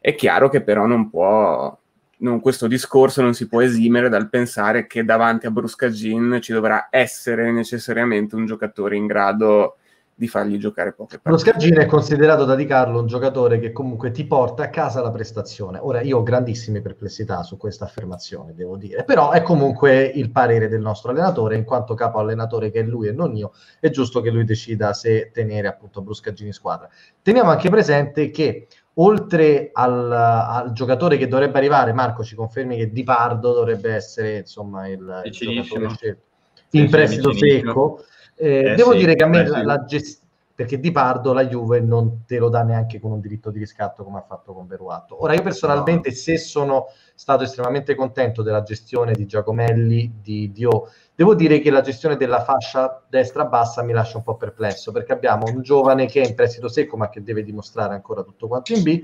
È 0.00 0.16
chiaro 0.16 0.48
che 0.48 0.62
però 0.62 0.86
non 0.86 1.08
può 1.08 1.78
non, 2.22 2.40
questo 2.40 2.66
discorso 2.66 3.20
non 3.22 3.34
si 3.34 3.46
può 3.46 3.60
esimere 3.60 4.08
dal 4.08 4.28
pensare 4.28 4.86
che 4.86 5.04
davanti 5.04 5.46
a 5.46 5.50
Bruscagin 5.50 6.38
ci 6.40 6.52
dovrà 6.52 6.88
essere 6.90 7.52
necessariamente 7.52 8.34
un 8.34 8.46
giocatore 8.46 8.96
in 8.96 9.06
grado 9.06 9.76
di 10.14 10.28
fargli 10.28 10.56
giocare 10.58 10.92
poche 10.92 11.18
partite. 11.18 11.50
Bruscagin 11.50 11.78
è 11.78 11.86
considerato 11.86 12.44
da 12.44 12.54
Di 12.54 12.66
Carlo 12.66 13.00
un 13.00 13.06
giocatore 13.06 13.58
che 13.58 13.72
comunque 13.72 14.12
ti 14.12 14.24
porta 14.24 14.64
a 14.64 14.68
casa 14.68 15.00
la 15.00 15.10
prestazione. 15.10 15.78
Ora 15.80 16.00
io 16.00 16.18
ho 16.18 16.22
grandissime 16.22 16.80
perplessità 16.80 17.42
su 17.42 17.56
questa 17.56 17.86
affermazione, 17.86 18.54
devo 18.54 18.76
dire, 18.76 19.04
però 19.04 19.32
è 19.32 19.42
comunque 19.42 20.04
il 20.04 20.30
parere 20.30 20.68
del 20.68 20.80
nostro 20.80 21.10
allenatore, 21.10 21.56
in 21.56 21.64
quanto 21.64 21.94
capo 21.94 22.18
allenatore 22.18 22.70
che 22.70 22.80
è 22.80 22.84
lui 22.84 23.08
e 23.08 23.12
non 23.12 23.34
io, 23.34 23.52
è 23.80 23.90
giusto 23.90 24.20
che 24.20 24.30
lui 24.30 24.44
decida 24.44 24.92
se 24.92 25.30
tenere 25.32 25.66
appunto 25.66 26.02
Bruscagin 26.02 26.46
in 26.46 26.52
squadra. 26.52 26.88
Teniamo 27.20 27.50
anche 27.50 27.68
presente 27.68 28.30
che 28.30 28.68
oltre 28.94 29.70
al, 29.72 30.12
al, 30.12 30.72
giocatore 30.72 31.16
che 31.16 31.28
dovrebbe 31.28 31.58
arrivare, 31.58 31.92
Marco 31.92 32.22
ci 32.22 32.34
confermi 32.34 32.76
che 32.76 32.90
Di 32.90 33.02
Pardo 33.04 33.52
dovrebbe 33.52 33.94
essere 33.94 34.38
insomma 34.38 34.88
il, 34.88 35.22
il 35.24 35.30
giocatore 35.32 35.88
scelto. 35.90 36.22
In 36.70 36.88
prestito 36.88 37.32
secco. 37.32 38.04
Eh, 38.34 38.70
eh, 38.70 38.74
devo 38.74 38.92
sì, 38.92 38.98
dire 38.98 39.14
che 39.14 39.24
a 39.24 39.26
me 39.26 39.46
la, 39.46 39.62
la 39.62 39.84
gestione 39.84 40.21
perché 40.62 40.78
Di 40.78 40.92
Pardo 40.92 41.32
la 41.32 41.44
Juve 41.44 41.80
non 41.80 42.24
te 42.24 42.38
lo 42.38 42.48
dà 42.48 42.62
neanche 42.62 43.00
con 43.00 43.10
un 43.10 43.20
diritto 43.20 43.50
di 43.50 43.58
riscatto 43.58 44.04
come 44.04 44.18
ha 44.18 44.22
fatto 44.22 44.52
con 44.52 44.68
Beruatto. 44.68 45.20
Ora 45.20 45.34
io 45.34 45.42
personalmente 45.42 46.12
se 46.12 46.38
sono 46.38 46.86
stato 47.16 47.42
estremamente 47.42 47.96
contento 47.96 48.42
della 48.42 48.62
gestione 48.62 49.12
di 49.12 49.26
Giacomelli, 49.26 50.20
di 50.22 50.52
Dio, 50.52 50.88
devo 51.14 51.34
dire 51.34 51.58
che 51.58 51.70
la 51.70 51.80
gestione 51.80 52.16
della 52.16 52.44
fascia 52.44 53.02
destra-bassa 53.08 53.82
mi 53.82 53.92
lascia 53.92 54.18
un 54.18 54.22
po' 54.22 54.36
perplesso 54.36 54.92
perché 54.92 55.12
abbiamo 55.12 55.46
un 55.46 55.62
giovane 55.62 56.06
che 56.06 56.22
è 56.22 56.28
in 56.28 56.36
prestito 56.36 56.68
secco 56.68 56.96
ma 56.96 57.08
che 57.08 57.24
deve 57.24 57.42
dimostrare 57.42 57.94
ancora 57.94 58.22
tutto 58.22 58.46
quanto 58.46 58.72
in 58.72 58.84
B, 58.84 59.02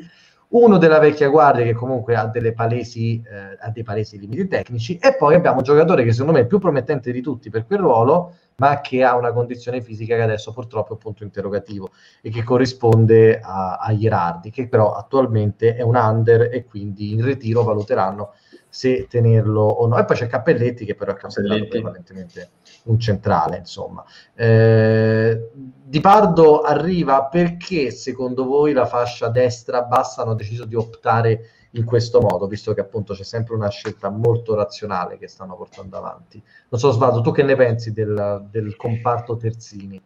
uno 0.51 0.78
della 0.78 0.99
vecchia 0.99 1.28
guardia 1.28 1.64
che 1.64 1.74
comunque 1.74 2.14
ha, 2.14 2.30
palesi, 2.55 3.22
eh, 3.22 3.57
ha 3.59 3.70
dei 3.70 3.82
palesi 3.82 4.18
limiti 4.18 4.49
tecnici 4.49 4.96
e 4.96 5.14
poi 5.14 5.34
abbiamo 5.34 5.59
un 5.59 5.62
giocatore 5.62 6.05
che 6.05 6.12
secondo 6.12 6.32
me 6.32 6.38
è 6.38 6.42
il 6.42 6.49
più 6.49 6.59
promettente 6.59 7.12
di 7.12 7.20
tutti 7.20 7.51
per 7.51 7.66
quel 7.66 7.80
ruolo 7.80 8.34
ma 8.57 8.80
che 8.80 9.05
ha 9.05 9.14
una 9.14 9.32
condizione 9.32 9.80
fisica 9.82 10.16
che 10.16 10.22
adesso 10.22 10.53
purtroppo 10.53 10.90
è 10.90 10.92
un 10.92 10.99
punto 10.99 11.22
interrogativo 11.22 11.90
e 12.20 12.30
che 12.30 12.42
corrisponde 12.42 13.38
a, 13.40 13.76
a 13.76 13.96
Gerardi, 13.96 14.51
che 14.51 14.66
però 14.66 14.94
attualmente 14.94 15.76
è 15.76 15.82
un 15.82 15.94
under 15.94 16.53
e 16.53 16.64
quindi 16.64 17.12
in 17.12 17.24
ritiro 17.24 17.62
valuteranno 17.62 18.32
se 18.68 19.07
tenerlo 19.09 19.62
o 19.62 19.86
no. 19.86 19.96
E 19.96 20.05
poi 20.05 20.16
c'è 20.16 20.26
Cappelletti 20.26 20.84
che 20.84 20.96
però 20.96 21.12
è 21.12 21.16
considerato 21.16 21.68
prevalentemente 21.68 22.51
un 22.84 22.98
centrale, 22.98 23.58
insomma. 23.58 24.04
Eh, 24.34 25.50
di 25.54 26.00
Pardo 26.00 26.60
arriva 26.60 27.24
perché 27.24 27.90
secondo 27.90 28.44
voi 28.44 28.72
la 28.72 28.86
fascia 28.86 29.28
destra 29.28 29.82
bassa 29.82 30.22
hanno 30.22 30.34
deciso 30.34 30.64
di 30.64 30.74
optare 30.74 31.50
in 31.72 31.84
questo 31.84 32.20
modo, 32.20 32.46
visto 32.46 32.72
che 32.72 32.80
appunto 32.80 33.14
c'è 33.14 33.24
sempre 33.24 33.54
una 33.54 33.68
scelta 33.68 34.08
molto 34.08 34.54
razionale 34.54 35.18
che 35.18 35.28
stanno 35.28 35.56
portando 35.56 35.96
avanti. 35.98 36.42
Non 36.68 36.80
so, 36.80 36.90
Svaldo, 36.90 37.20
tu 37.20 37.30
che 37.30 37.42
ne 37.42 37.56
pensi 37.56 37.92
del, 37.92 38.46
del 38.50 38.76
comparto 38.76 39.36
terzini? 39.36 40.00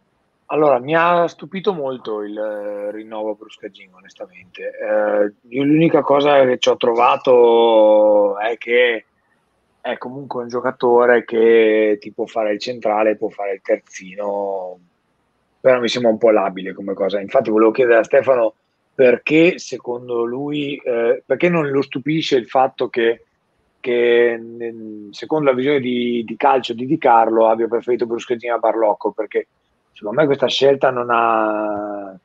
Allora, 0.47 0.79
mi 0.79 0.95
ha 0.95 1.27
stupito 1.27 1.73
molto 1.73 2.21
il 2.21 2.37
eh, 2.37 2.91
rinnovo 2.91 3.33
Bruscagin, 3.35 3.91
onestamente. 3.93 4.61
Eh, 4.61 5.33
l'unica 5.57 6.01
cosa 6.01 6.43
che 6.43 6.59
ci 6.59 6.69
ho 6.69 6.75
trovato 6.75 8.37
è 8.37 8.57
che 8.57 9.05
è 9.83 9.97
comunque 9.97 10.43
un 10.43 10.47
giocatore 10.47 11.25
che 11.25 11.97
ti 11.99 12.13
può 12.13 12.25
fare 12.25 12.53
il 12.53 12.59
centrale, 12.59 13.17
può 13.17 13.27
fare 13.27 13.55
il 13.55 13.61
terzino, 13.61 14.79
però 15.59 15.81
mi 15.81 15.89
sembra 15.89 16.09
un 16.09 16.17
po' 16.17 16.29
labile 16.29 16.73
come 16.73 16.93
cosa. 16.93 17.19
Infatti 17.19 17.49
volevo 17.49 17.71
chiedere 17.71 17.99
a 17.99 18.03
Stefano 18.05 18.53
perché 18.95 19.59
secondo 19.59 20.23
lui, 20.23 20.77
eh, 20.77 21.21
perché 21.25 21.49
non 21.49 21.67
lo 21.69 21.81
stupisce 21.81 22.37
il 22.37 22.47
fatto 22.47 22.87
che, 22.87 23.25
che 23.81 24.41
secondo 25.11 25.49
la 25.49 25.55
visione 25.55 25.81
di, 25.81 26.23
di, 26.23 26.37
calcio 26.37 26.73
di 26.73 26.85
Di 26.85 26.97
Carlo 26.97 27.49
abbia 27.49 27.67
preferito 27.67 28.05
Bruschettini 28.05 28.53
a 28.53 28.59
Barlocco, 28.59 29.11
perché 29.11 29.47
secondo 29.91 30.21
me 30.21 30.25
questa 30.25 30.47
scelta 30.47 30.91
non 30.91 31.07
ha... 31.09 32.17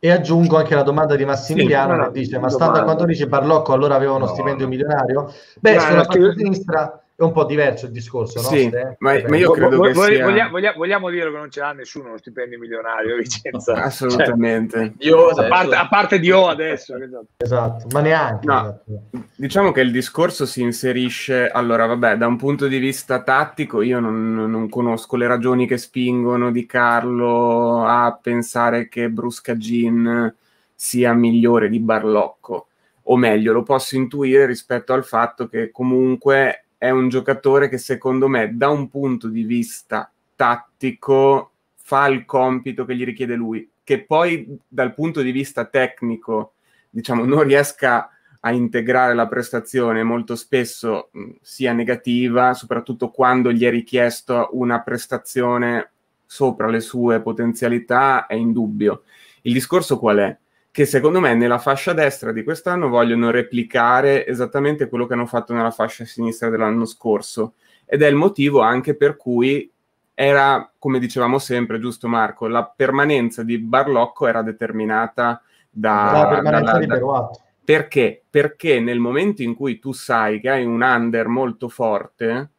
E 0.00 0.10
aggiungo 0.10 0.56
anche 0.56 0.74
la 0.74 0.82
domanda 0.82 1.16
di 1.16 1.24
Massimiliano 1.24 1.94
sì, 1.94 2.00
che 2.00 2.18
dice, 2.20 2.38
ma 2.38 2.48
stando 2.48 2.78
a 2.78 2.84
quanto 2.84 3.04
dice 3.04 3.26
Barlocco 3.26 3.72
allora 3.72 3.96
aveva 3.96 4.12
uno 4.12 4.26
no, 4.26 4.32
stipendio 4.32 4.64
no. 4.64 4.70
milionario? 4.70 5.32
Beh, 5.58 5.74
no, 5.74 5.80
sulla 5.80 6.04
parte 6.04 6.34
sinistra 6.36 7.02
è 7.18 7.24
un 7.24 7.32
po' 7.32 7.44
diverso 7.44 7.86
il 7.86 7.90
discorso, 7.90 8.40
no? 8.40 8.46
Sì, 8.46 8.70
ma, 8.98 9.20
ma, 9.26 9.36
io 9.36 9.50
credo 9.50 9.80
che 9.80 9.92
sia... 9.92 10.24
vogliamo, 10.24 10.76
vogliamo, 10.76 11.10
dire 11.10 11.32
che 11.32 11.36
non 11.36 11.50
ce 11.50 11.58
l'ha 11.58 11.72
nessuno 11.72 12.10
uno 12.10 12.16
stipendio 12.16 12.60
milionario 12.60 13.16
Vicenza. 13.18 13.72
Assolutamente. 13.82 14.78
Cioè, 14.78 14.92
Dio 14.96 15.26
a, 15.26 15.48
parte, 15.48 15.74
a 15.74 15.88
parte 15.88 16.20
Dio 16.20 16.46
adesso. 16.46 16.94
Esatto, 17.36 17.88
ma 17.90 18.02
neanche. 18.02 18.46
No, 18.46 18.60
esatto. 18.60 19.00
Diciamo 19.34 19.72
che 19.72 19.80
il 19.80 19.90
discorso 19.90 20.46
si 20.46 20.62
inserisce, 20.62 21.48
allora 21.48 21.86
vabbè, 21.86 22.16
da 22.16 22.28
un 22.28 22.36
punto 22.36 22.68
di 22.68 22.78
vista 22.78 23.20
tattico 23.20 23.82
io 23.82 23.98
non, 23.98 24.34
non 24.48 24.68
conosco 24.68 25.16
le 25.16 25.26
ragioni 25.26 25.66
che 25.66 25.76
spingono 25.76 26.52
Di 26.52 26.66
Carlo 26.66 27.84
a 27.84 28.16
pensare 28.22 28.88
che 28.88 29.10
Brusca 29.10 29.56
Gin 29.56 30.32
sia 30.72 31.12
migliore 31.14 31.68
di 31.68 31.80
Barlocco. 31.80 32.68
O 33.10 33.16
meglio, 33.16 33.52
lo 33.52 33.64
posso 33.64 33.96
intuire 33.96 34.46
rispetto 34.46 34.92
al 34.92 35.04
fatto 35.04 35.48
che 35.48 35.72
comunque 35.72 36.62
è 36.78 36.90
un 36.90 37.08
giocatore 37.08 37.68
che 37.68 37.76
secondo 37.76 38.28
me 38.28 38.56
da 38.56 38.68
un 38.68 38.88
punto 38.88 39.28
di 39.28 39.42
vista 39.42 40.10
tattico 40.36 41.50
fa 41.74 42.06
il 42.06 42.24
compito 42.24 42.84
che 42.84 42.94
gli 42.94 43.04
richiede 43.04 43.34
lui, 43.34 43.68
che 43.82 44.04
poi 44.04 44.58
dal 44.66 44.94
punto 44.94 45.20
di 45.20 45.32
vista 45.32 45.64
tecnico 45.64 46.52
diciamo 46.88 47.24
non 47.24 47.42
riesca 47.42 48.10
a 48.40 48.52
integrare 48.52 49.14
la 49.14 49.26
prestazione 49.26 50.04
molto 50.04 50.36
spesso 50.36 51.08
mh, 51.10 51.30
sia 51.40 51.72
negativa, 51.72 52.54
soprattutto 52.54 53.10
quando 53.10 53.50
gli 53.50 53.64
è 53.64 53.70
richiesto 53.70 54.50
una 54.52 54.80
prestazione 54.80 55.90
sopra 56.24 56.68
le 56.68 56.80
sue 56.80 57.20
potenzialità, 57.20 58.26
è 58.26 58.34
indubbio. 58.34 59.02
Il 59.42 59.52
discorso 59.52 59.98
qual 59.98 60.18
è? 60.18 60.36
Che 60.78 60.86
secondo 60.86 61.18
me 61.18 61.34
nella 61.34 61.58
fascia 61.58 61.92
destra 61.92 62.30
di 62.30 62.44
quest'anno 62.44 62.88
vogliono 62.88 63.32
replicare 63.32 64.24
esattamente 64.24 64.88
quello 64.88 65.08
che 65.08 65.14
hanno 65.14 65.26
fatto 65.26 65.52
nella 65.52 65.72
fascia 65.72 66.04
sinistra 66.04 66.50
dell'anno 66.50 66.84
scorso 66.84 67.54
ed 67.84 68.00
è 68.00 68.06
il 68.06 68.14
motivo 68.14 68.60
anche 68.60 68.94
per 68.94 69.16
cui 69.16 69.68
era, 70.14 70.72
come 70.78 71.00
dicevamo 71.00 71.40
sempre, 71.40 71.80
giusto 71.80 72.06
Marco, 72.06 72.46
la 72.46 72.64
permanenza 72.64 73.42
di 73.42 73.58
Barlocco 73.58 74.28
era 74.28 74.42
determinata 74.42 75.42
da... 75.68 76.10
La 76.12 76.28
permanenza 76.28 76.66
da, 76.66 76.72
da, 76.74 76.78
di 76.78 76.86
Beruato. 76.86 77.40
Perché? 77.64 78.22
Perché 78.30 78.78
nel 78.78 79.00
momento 79.00 79.42
in 79.42 79.56
cui 79.56 79.80
tu 79.80 79.90
sai 79.90 80.38
che 80.38 80.48
hai 80.48 80.64
un 80.64 80.80
under 80.80 81.26
molto 81.26 81.68
forte, 81.68 82.50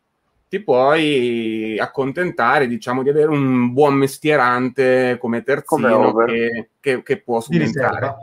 ti 0.50 0.60
puoi 0.62 1.80
accontentare, 1.80 2.68
diciamo, 2.68 3.04
di 3.04 3.10
avere 3.10 3.30
un 3.30 3.72
buon 3.72 3.94
mestierante 3.94 5.18
come 5.20 5.44
terzino 5.44 6.12
come 6.12 6.26
che, 6.26 6.70
che, 6.80 7.04
che, 7.04 7.22
può 7.22 7.40
subentrare. 7.40 8.16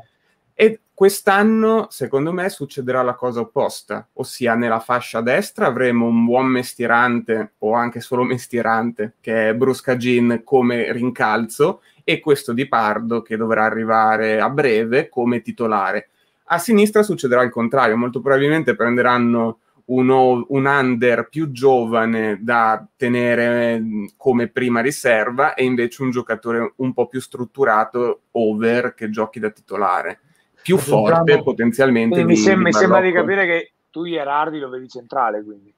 E 0.53 0.81
Quest'anno, 0.97 1.89
secondo 1.91 2.33
me, 2.33 2.49
succederà 2.49 3.03
la 3.03 3.17
cosa 3.17 3.41
opposta, 3.41 4.09
ossia 4.15 4.55
nella 4.55 4.81
fascia 4.81 5.21
destra 5.21 5.67
avremo 5.67 6.07
un 6.07 6.25
buon 6.25 6.47
mestierante 6.47 7.53
o 7.59 7.75
anche 7.75 8.01
solo 8.01 8.23
mestierante, 8.23 9.17
che 9.21 9.51
è 9.51 9.55
Bruscagin 9.55 10.41
come 10.43 10.91
rincalzo, 10.93 11.83
e 12.03 12.19
questo 12.19 12.55
di 12.55 12.67
Pardo 12.67 13.21
che 13.21 13.37
dovrà 13.37 13.65
arrivare 13.65 14.41
a 14.41 14.49
breve 14.49 15.11
come 15.11 15.43
titolare. 15.43 16.09
A 16.45 16.57
sinistra 16.57 17.03
succederà 17.03 17.43
il 17.43 17.51
contrario, 17.51 17.99
molto 17.99 18.23
probabilmente 18.23 18.75
prenderanno 18.75 19.59
uno, 19.87 20.45
un 20.49 20.67
under 20.67 21.29
più 21.29 21.51
giovane 21.51 22.39
da 22.41 22.87
tenere 22.97 23.83
come 24.17 24.49
prima 24.49 24.81
riserva 24.81 25.55
e 25.55 25.65
invece 25.65 26.03
un 26.03 26.11
giocatore 26.11 26.73
un 26.77 26.93
po' 26.93 27.07
più 27.07 27.21
strutturato 27.21 28.23
over 28.33 28.95
che 28.95 29.11
giochi 29.11 29.39
da 29.39 29.51
titolare 29.51 30.21
più 30.67 30.79
forte 30.79 31.23
diciamo, 31.23 31.43
potenzialmente. 31.45 32.25
Mi, 32.25 32.37
sembra, 32.37 32.65
mi 32.65 32.73
sembra 32.73 33.01
di 33.01 33.13
capire 33.13 33.47
che 33.47 33.73
tu 33.89 34.05
Gerardi 34.05 34.59
lo 34.59 34.69
vedi 34.69 34.89
centrale, 34.89 35.45
quindi. 35.45 35.73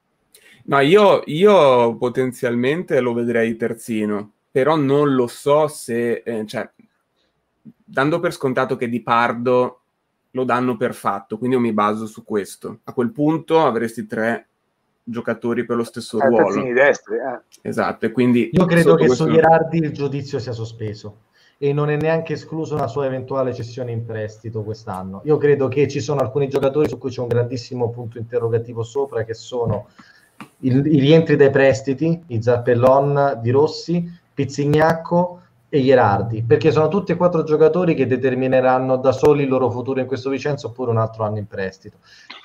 No, 0.63 0.79
io, 0.79 1.21
io, 1.25 1.95
potenzialmente 1.97 2.99
lo 2.99 3.13
vedrei 3.13 3.55
terzino, 3.55 4.31
però 4.49 4.75
non 4.75 5.13
lo 5.13 5.27
so 5.27 5.67
se, 5.67 6.23
eh, 6.25 6.45
cioè, 6.47 6.67
dando 7.61 8.19
per 8.19 8.33
scontato 8.33 8.75
che 8.75 8.89
Di 8.89 9.01
Pardo 9.03 9.81
lo 10.31 10.43
danno 10.43 10.77
per 10.77 10.93
fatto, 10.93 11.37
quindi 11.37 11.55
io 11.55 11.61
mi 11.61 11.73
baso 11.73 12.05
su 12.05 12.23
questo. 12.23 12.79
A 12.83 12.93
quel 12.93 13.11
punto 13.11 13.59
avresti 13.65 14.05
tre 14.05 14.47
giocatori 15.03 15.65
per 15.65 15.77
lo 15.77 15.83
stesso 15.83 16.19
eh, 16.21 16.27
ruolo. 16.27 16.61
Destri, 16.73 17.15
eh. 17.15 17.41
Esatto, 17.61 18.05
e 18.05 18.11
quindi... 18.11 18.49
Io 18.51 18.65
credo 18.65 18.95
che 18.95 19.09
su 19.09 19.27
Gerardi 19.27 19.77
il 19.77 19.91
giudizio 19.91 20.39
sia 20.39 20.51
sospeso 20.51 21.21
e 21.57 21.73
non 21.73 21.89
è 21.89 21.97
neanche 21.97 22.33
escluso 22.33 22.75
una 22.75 22.87
sua 22.87 23.05
eventuale 23.05 23.53
cessione 23.53 23.91
in 23.91 24.05
prestito 24.05 24.63
quest'anno. 24.63 25.21
Io 25.25 25.37
credo 25.37 25.67
che 25.67 25.87
ci 25.87 25.99
sono 25.99 26.21
alcuni 26.21 26.47
giocatori 26.47 26.87
su 26.87 26.97
cui 26.97 27.09
c'è 27.09 27.21
un 27.21 27.27
grandissimo 27.27 27.89
punto 27.89 28.17
interrogativo 28.17 28.83
sopra, 28.83 29.23
che 29.23 29.33
sono 29.33 29.87
il, 30.59 30.85
i 30.85 30.99
rientri 30.99 31.35
dai 31.35 31.49
prestiti, 31.49 32.23
i 32.27 32.41
Zappellon 32.41 33.39
di 33.41 33.49
Rossi, 33.49 34.19
Pizzignacco 34.33 35.41
e 35.71 35.79
Ierardi, 35.79 36.43
perché 36.43 36.71
sono 36.71 36.87
tutti 36.87 37.11
e 37.11 37.15
quattro 37.15 37.43
giocatori 37.43 37.93
che 37.93 38.07
determineranno 38.07 38.97
da 38.97 39.11
soli 39.11 39.43
il 39.43 39.49
loro 39.49 39.69
futuro 39.69 39.99
in 39.99 40.07
questo 40.07 40.31
Vicenza 40.31 40.65
oppure 40.65 40.89
un 40.89 40.97
altro 40.97 41.23
anno 41.23 41.37
in 41.37 41.45
prestito. 41.45 41.97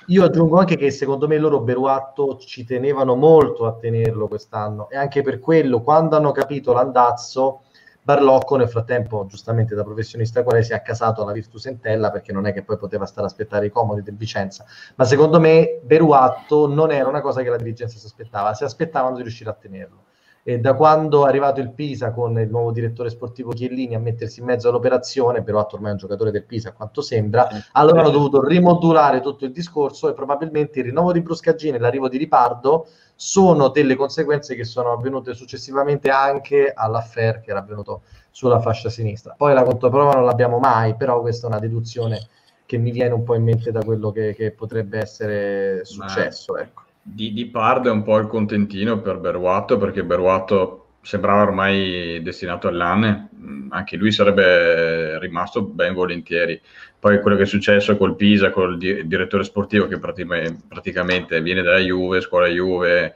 Io 0.07 0.23
aggiungo 0.23 0.59
anche 0.59 0.77
che 0.77 0.91
secondo 0.91 1.27
me 1.27 1.39
loro 1.39 1.61
Beruatto 1.61 2.37
ci 2.37 2.63
tenevano 2.65 3.15
molto 3.15 3.65
a 3.65 3.73
tenerlo 3.73 4.27
quest'anno 4.27 4.89
e 4.89 4.97
anche 4.97 5.23
per 5.23 5.39
quello 5.39 5.81
quando 5.81 6.15
hanno 6.15 6.31
capito 6.31 6.71
l'andazzo 6.71 7.61
Barlocco 8.03 8.55
nel 8.55 8.69
frattempo, 8.69 9.25
giustamente 9.25 9.73
da 9.73 9.83
professionista 9.83 10.43
quale 10.43 10.61
si 10.61 10.73
è 10.73 10.75
accasato 10.75 11.23
alla 11.23 11.31
Virtus 11.31 11.65
Entella 11.65 12.11
perché 12.11 12.31
non 12.31 12.45
è 12.45 12.53
che 12.53 12.61
poi 12.61 12.77
poteva 12.77 13.07
stare 13.07 13.25
a 13.25 13.29
aspettare 13.29 13.65
i 13.65 13.71
comodi 13.71 14.03
del 14.03 14.15
Vicenza, 14.15 14.63
ma 14.93 15.05
secondo 15.05 15.39
me 15.39 15.79
Beruatto 15.81 16.67
non 16.67 16.91
era 16.91 17.09
una 17.09 17.21
cosa 17.21 17.41
che 17.41 17.49
la 17.49 17.57
dirigenza 17.57 17.97
si 17.97 18.05
aspettava, 18.05 18.53
si 18.53 18.63
aspettavano 18.63 19.15
di 19.15 19.23
riuscire 19.23 19.49
a 19.49 19.53
tenerlo. 19.53 20.03
E 20.47 20.59
da 20.59 20.75
quando 20.75 21.25
è 21.25 21.29
arrivato 21.29 21.59
il 21.59 21.71
Pisa 21.71 22.11
con 22.11 22.39
il 22.39 22.47
nuovo 22.51 22.71
direttore 22.71 23.09
sportivo 23.09 23.49
Chiellini 23.49 23.95
a 23.95 23.99
mettersi 23.99 24.41
in 24.41 24.45
mezzo 24.45 24.69
all'operazione, 24.69 25.41
però 25.41 25.67
ormai 25.71 25.89
è 25.89 25.93
un 25.93 25.97
giocatore 25.97 26.29
del 26.29 26.43
Pisa 26.43 26.69
a 26.69 26.73
quanto 26.73 27.01
sembra, 27.01 27.47
allora 27.71 28.01
hanno 28.01 28.11
dovuto 28.11 28.45
rimodulare 28.45 29.21
tutto 29.21 29.45
il 29.45 29.51
discorso 29.51 30.07
e 30.07 30.13
probabilmente 30.13 30.77
il 30.77 30.85
rinnovo 30.85 31.11
di 31.11 31.23
Bruscagini 31.23 31.77
e 31.77 31.79
l'arrivo 31.79 32.07
di 32.09 32.19
Ripardo 32.19 32.85
sono 33.15 33.69
delle 33.69 33.95
conseguenze 33.95 34.53
che 34.53 34.65
sono 34.65 34.91
avvenute 34.91 35.33
successivamente 35.33 36.11
anche 36.11 36.71
all'affair 36.71 37.41
che 37.41 37.49
era 37.49 37.61
avvenuto 37.61 38.03
sulla 38.29 38.59
fascia 38.59 38.91
sinistra. 38.91 39.33
Poi 39.35 39.55
la 39.55 39.63
controprova 39.63 40.11
non 40.11 40.25
l'abbiamo 40.25 40.59
mai, 40.59 40.95
però 40.95 41.21
questa 41.21 41.47
è 41.47 41.49
una 41.49 41.59
deduzione 41.59 42.19
che 42.67 42.77
mi 42.77 42.91
viene 42.91 43.15
un 43.15 43.23
po' 43.23 43.33
in 43.33 43.41
mente 43.41 43.71
da 43.71 43.83
quello 43.83 44.11
che, 44.11 44.35
che 44.35 44.51
potrebbe 44.51 44.99
essere 44.99 45.83
successo. 45.85 46.55
Ecco 46.55 46.84
di, 47.07 47.33
di 47.33 47.45
Pardo 47.45 47.89
è 47.89 47.91
un 47.91 48.01
po' 48.01 48.17
il 48.17 48.25
contentino 48.25 48.99
per 48.99 49.19
Beruato 49.19 49.77
perché 49.77 50.03
Beruato 50.03 50.87
sembrava 51.03 51.43
ormai 51.43 52.19
destinato 52.23 52.67
all'ANE, 52.67 53.29
mm, 53.35 53.71
anche 53.71 53.95
lui 53.95 54.11
sarebbe 54.11 55.19
rimasto 55.19 55.61
ben 55.61 55.93
volentieri. 55.93 56.59
Poi 56.97 57.21
quello 57.21 57.37
che 57.37 57.43
è 57.43 57.45
successo 57.45 57.95
col 57.95 58.15
Pisa, 58.15 58.49
col 58.49 58.79
di- 58.79 59.05
direttore 59.05 59.43
sportivo 59.43 59.85
che 59.87 59.99
praticamente 59.99 61.43
viene 61.43 61.61
dalla 61.61 61.77
Juve, 61.77 62.21
scuola 62.21 62.47
Juve, 62.47 63.13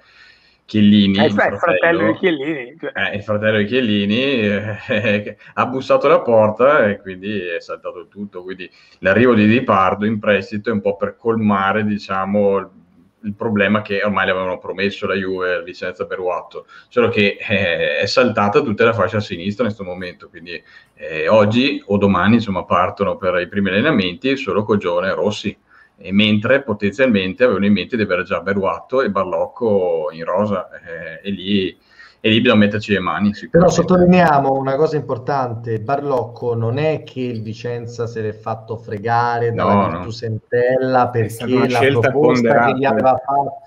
Chiellini, 0.65 1.17
eh, 1.17 1.25
il, 1.25 1.31
fratello, 1.31 1.57
fratello 1.57 2.11
di 2.11 2.17
Chiellini, 2.19 2.77
cioè. 2.79 2.91
eh, 2.93 3.15
il 3.15 3.23
fratello 3.23 3.57
di 3.57 3.65
Chiellini 3.65 4.21
eh, 4.21 5.37
ha 5.55 5.65
bussato 5.65 6.05
alla 6.05 6.21
porta 6.21 6.85
e 6.85 6.99
quindi 6.99 7.39
è 7.39 7.59
saltato 7.59 8.07
tutto. 8.07 8.43
Quindi 8.43 8.69
l'arrivo 8.99 9.33
di 9.33 9.47
Di 9.47 9.63
Pardo 9.63 10.05
in 10.05 10.19
prestito 10.19 10.69
è 10.69 10.73
un 10.73 10.81
po' 10.81 10.95
per 10.95 11.15
colmare, 11.17 11.83
diciamo, 11.83 12.77
il 13.24 13.34
problema 13.34 13.82
che 13.82 14.01
ormai 14.03 14.26
le 14.26 14.32
avevano 14.32 14.57
promesso 14.57 15.07
la 15.07 15.15
Juve 15.15 15.61
Vicenza 15.63 16.05
Beruatto, 16.05 16.65
solo 16.88 17.09
che 17.09 17.38
eh, 17.39 17.97
è 17.99 18.05
saltata 18.05 18.61
tutta 18.61 18.86
la 18.86 18.93
fascia 18.93 19.17
a 19.17 19.22
sinistra 19.22 19.65
in 19.65 19.74
questo 19.74 19.89
momento, 19.89 20.30
quindi 20.30 20.61
eh, 20.95 21.28
oggi 21.28 21.82
o 21.88 21.97
domani 21.97 22.36
insomma 22.36 22.63
partono 22.63 23.17
per 23.17 23.39
i 23.39 23.47
primi 23.47 23.70
allenamenti 23.70 24.38
solo 24.38 24.63
Cogione 24.63 25.09
e 25.09 25.13
Rossi, 25.13 25.57
e 26.01 26.13
mentre 26.13 26.63
potenzialmente 26.63 27.43
avevano 27.43 27.65
in 27.65 27.74
mente 27.74 27.97
di 27.97 28.03
avere 28.03 28.24
già 28.24 28.39
Beruatto 28.39 29.01
e 29.01 29.09
Barlocco 29.09 30.09
in 30.11 30.24
rosa 30.24 30.70
eh, 30.70 31.28
e 31.28 31.32
lì 31.32 31.78
e 32.22 32.30
lì 32.30 32.41
bisogna 32.41 32.59
metterci 32.59 32.93
le 32.93 32.99
mani. 32.99 33.32
Però 33.49 33.70
sottolineiamo 33.70 34.51
una 34.51 34.76
cosa 34.76 34.97
importante: 34.97 35.80
Barlocco 35.80 36.53
non 36.53 36.78
è 36.78 37.03
che 37.03 37.22
il 37.22 37.41
Vicenza 37.41 38.07
se 38.07 38.22
l'è 38.22 38.34
fatto 38.34 38.78
fregare 38.78 39.53
dalla 39.53 39.74
no, 39.74 39.89
Virtus 39.89 40.22
no. 40.22 40.28
Entella 40.28 41.09
perché 41.09 41.67
la 41.67 41.80
proposta 41.80 42.11
ponderata. 42.11 42.65
che 42.65 42.78
gli 42.78 42.86
aveva 42.86 43.22
fatto 43.24 43.61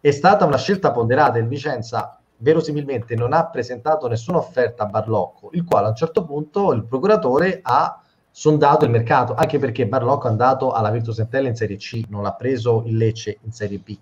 è 0.00 0.10
stata 0.10 0.44
una 0.44 0.56
scelta 0.56 0.90
ponderata. 0.90 1.38
Il 1.38 1.48
Vicenza 1.48 2.18
verosimilmente 2.38 3.14
non 3.14 3.32
ha 3.32 3.46
presentato 3.46 4.08
nessuna 4.08 4.38
offerta 4.38 4.84
a 4.84 4.86
Barlocco, 4.86 5.50
il 5.52 5.64
quale 5.64 5.86
a 5.86 5.90
un 5.90 5.96
certo 5.96 6.24
punto 6.24 6.72
il 6.72 6.84
procuratore 6.84 7.58
ha 7.62 8.00
sondato 8.30 8.84
il 8.84 8.90
mercato, 8.92 9.34
anche 9.34 9.58
perché 9.58 9.86
Barlocco 9.86 10.28
è 10.28 10.30
andato 10.30 10.70
alla 10.70 10.90
Virtus 10.90 11.18
Entella 11.18 11.48
in 11.48 11.56
Serie 11.56 11.76
C, 11.76 12.04
non 12.08 12.22
l'ha 12.22 12.34
preso 12.34 12.84
il 12.86 12.96
Lecce 12.96 13.38
in 13.42 13.50
Serie 13.50 13.78
B 13.78 13.98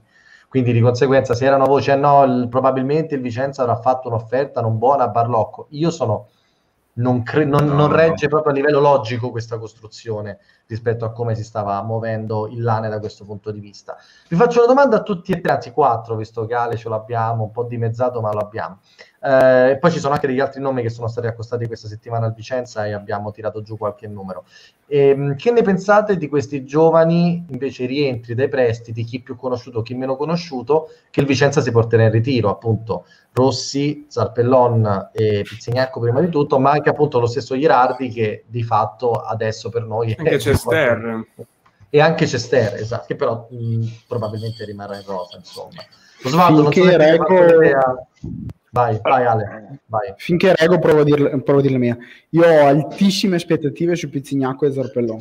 quindi 0.63 0.73
di 0.73 0.81
conseguenza 0.81 1.35
se 1.35 1.45
erano 1.45 1.67
voci 1.67 1.91
a 1.91 1.97
no, 1.97 2.25
il, 2.25 2.49
probabilmente 2.49 3.15
il 3.15 3.21
Vicenza 3.21 3.61
avrà 3.61 3.77
fatto 3.77 4.09
un'offerta 4.09 4.63
non 4.63 4.79
buona 4.79 5.05
a 5.05 5.09
Barlocco. 5.09 5.67
Io 5.71 5.91
sono 5.91 6.29
non, 6.95 7.23
cre- 7.23 7.45
non, 7.45 7.67
no, 7.67 7.75
non 7.75 7.93
regge 7.93 8.25
no. 8.25 8.31
proprio 8.31 8.53
a 8.53 8.55
livello 8.55 8.81
logico 8.81 9.31
questa 9.31 9.59
costruzione 9.59 10.39
rispetto 10.67 11.05
a 11.05 11.13
come 11.13 11.35
si 11.35 11.45
stava 11.45 11.83
muovendo 11.83 12.49
il 12.49 12.63
Lane 12.63 12.89
da 12.89 12.99
questo 12.99 13.25
punto 13.25 13.51
di 13.51 13.61
vista. 13.61 13.97
Vi 14.29 14.37
faccio 14.37 14.59
una 14.59 14.69
domanda 14.69 14.97
a 14.97 15.03
tutti 15.03 15.33
e 15.33 15.41
tre, 15.41 15.53
anzi 15.53 15.71
quattro, 15.71 16.17
visto 16.17 16.45
che 16.47 16.55
Ale 16.55 16.77
ce 16.77 16.89
l'abbiamo, 16.89 17.45
un 17.45 17.51
po' 17.51 17.65
dimezzato 17.65 18.21
ma 18.21 18.33
lo 18.33 18.41
abbiamo. 18.41 18.79
Eh, 19.27 19.79
poi 19.81 19.91
ci 19.91 19.99
sono 19.99 20.15
anche 20.15 20.29
degli 20.29 20.39
altri 20.39 20.61
nomi 20.61 20.83
che 20.83 20.91
sono 20.91 21.09
stati 21.09 21.27
accostati 21.27 21.67
questa 21.67 21.89
settimana 21.89 22.27
al 22.27 22.35
Vicenza 22.35 22.87
e 22.87 22.93
abbiamo 22.93 23.33
tirato 23.33 23.61
giù 23.63 23.77
qualche 23.77 24.07
numero. 24.07 24.45
E, 24.87 25.09
ehm, 25.09 25.37
che 25.37 25.51
ne 25.51 25.63
pensate 25.63 26.17
di 26.17 26.29
questi 26.29 26.65
giovani 26.65 27.45
invece 27.49 27.87
rientri 27.87 28.35
dai 28.35 28.49
prestiti, 28.49 29.03
chi 29.03 29.21
più 29.21 29.35
conosciuto, 29.37 29.83
chi 29.83 29.95
meno 29.95 30.17
conosciuto, 30.17 30.91
che 31.11 31.21
il 31.21 31.27
Vicenza 31.27 31.61
si 31.61 31.73
porterà 31.73 32.05
in 32.05 32.13
ritiro, 32.13 32.51
appunto 32.51 33.05
Rossi, 33.33 34.07
Zarpellon 34.09 35.11
e 35.13 35.43
Pizzignacco 35.43 35.99
prima 35.99 36.21
di 36.21 36.29
tutto, 36.29 36.59
ma 36.59 36.71
anche 36.71 36.89
appunto 36.89 37.19
lo 37.19 37.27
stesso 37.27 37.57
Girardi 37.57 38.09
che 38.09 38.45
di 38.47 38.63
fatto 38.63 39.13
adesso 39.13 39.71
per 39.71 39.85
noi 39.85 40.13
è 40.13 40.39
Cester 40.57 41.27
e 41.91 42.01
anche 42.01 42.27
Cester, 42.27 42.75
esatto, 42.75 43.05
che 43.07 43.15
però 43.17 43.47
mh, 43.51 43.87
probabilmente 44.07 44.65
rimarrà 44.65 44.97
in 44.97 45.05
rosa, 45.07 45.37
insomma. 45.37 45.83
Osvaldo, 46.25 46.63
non 46.63 46.73
so 46.73 46.85
se 46.85 46.97
Reco... 46.97 47.45
Vai, 48.77 48.99
vai 49.01 49.25
Ale, 49.25 49.81
vai. 49.87 50.13
Finché 50.19 50.55
Rego 50.55 50.79
provo 50.79 51.01
a, 51.01 51.05
dirle, 51.05 51.31
provo 51.41 51.61
a 51.61 51.63
dire 51.63 51.73
la 51.73 51.79
mia. 51.79 51.97
Io 52.31 52.45
ho 52.45 52.67
altissime 52.67 53.37
aspettative 53.37 53.97
su 53.97 54.11
Pizzignacco 54.11 54.67
e 54.67 54.73
Zarpellon. 54.73 55.19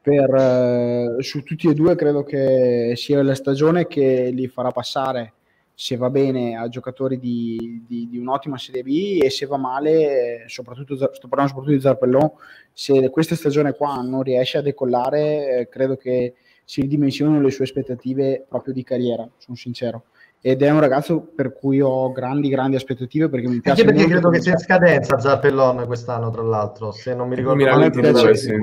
Per, 0.00 0.34
eh, 0.34 1.16
su 1.18 1.42
tutti 1.42 1.68
e 1.68 1.74
due 1.74 1.94
credo 1.96 2.24
che 2.24 2.94
sia 2.96 3.22
la 3.22 3.34
stagione 3.34 3.86
che 3.86 4.30
li 4.32 4.48
farà 4.48 4.70
passare, 4.70 5.34
se 5.80 5.96
va 5.96 6.10
bene, 6.10 6.56
a 6.56 6.68
giocatori 6.68 7.20
di, 7.20 7.84
di, 7.86 8.08
di 8.10 8.18
un'ottima 8.18 8.58
Serie 8.58 8.82
B 8.82 9.20
e 9.22 9.30
se 9.30 9.46
va 9.46 9.56
male, 9.58 10.42
soprattutto, 10.48 10.96
sto 10.96 11.28
parlando 11.28 11.52
soprattutto 11.52 11.70
di 11.76 11.80
Zarpellon, 11.80 12.32
se 12.72 13.08
questa 13.10 13.36
stagione 13.36 13.74
qua 13.74 14.02
non 14.02 14.24
riesce 14.24 14.58
a 14.58 14.60
decollare, 14.60 15.60
eh, 15.60 15.68
credo 15.68 15.96
che 15.96 16.34
si 16.64 16.80
ridimensionino 16.80 17.40
le 17.40 17.52
sue 17.52 17.62
aspettative 17.62 18.44
proprio 18.48 18.74
di 18.74 18.82
carriera, 18.82 19.28
sono 19.36 19.56
sincero. 19.56 20.06
Ed 20.40 20.62
è 20.62 20.70
un 20.70 20.80
ragazzo 20.80 21.20
per 21.20 21.52
cui 21.52 21.80
ho 21.80 22.10
grandi 22.10 22.48
grandi 22.48 22.74
aspettative 22.74 23.28
perché 23.28 23.46
mi 23.46 23.60
piace 23.60 23.82
Anche 23.82 23.94
perché 23.94 24.10
credo 24.10 24.30
che 24.30 24.40
sia 24.40 24.52
in 24.52 24.58
scadenza 24.58 25.20
Zappellon 25.20 25.86
quest'anno 25.86 26.30
tra 26.30 26.42
l'altro 26.42 26.90
se 26.92 27.14
non 27.14 27.28
mi 27.28 27.36
ricordo 27.36 27.64
male 27.64 27.86
a, 27.86 27.90
piace, 27.90 28.58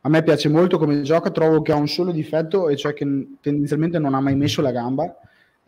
a 0.00 0.08
me 0.10 0.22
piace 0.22 0.48
molto 0.50 0.76
come 0.76 1.00
gioca 1.00 1.30
trovo 1.30 1.62
che 1.62 1.72
ha 1.72 1.76
un 1.76 1.88
solo 1.88 2.12
difetto 2.12 2.68
e 2.68 2.76
cioè 2.76 2.92
che 2.92 3.06
tendenzialmente 3.40 3.98
non 3.98 4.12
ha 4.12 4.20
mai 4.20 4.36
messo 4.36 4.60
la 4.60 4.70
gamba 4.70 5.16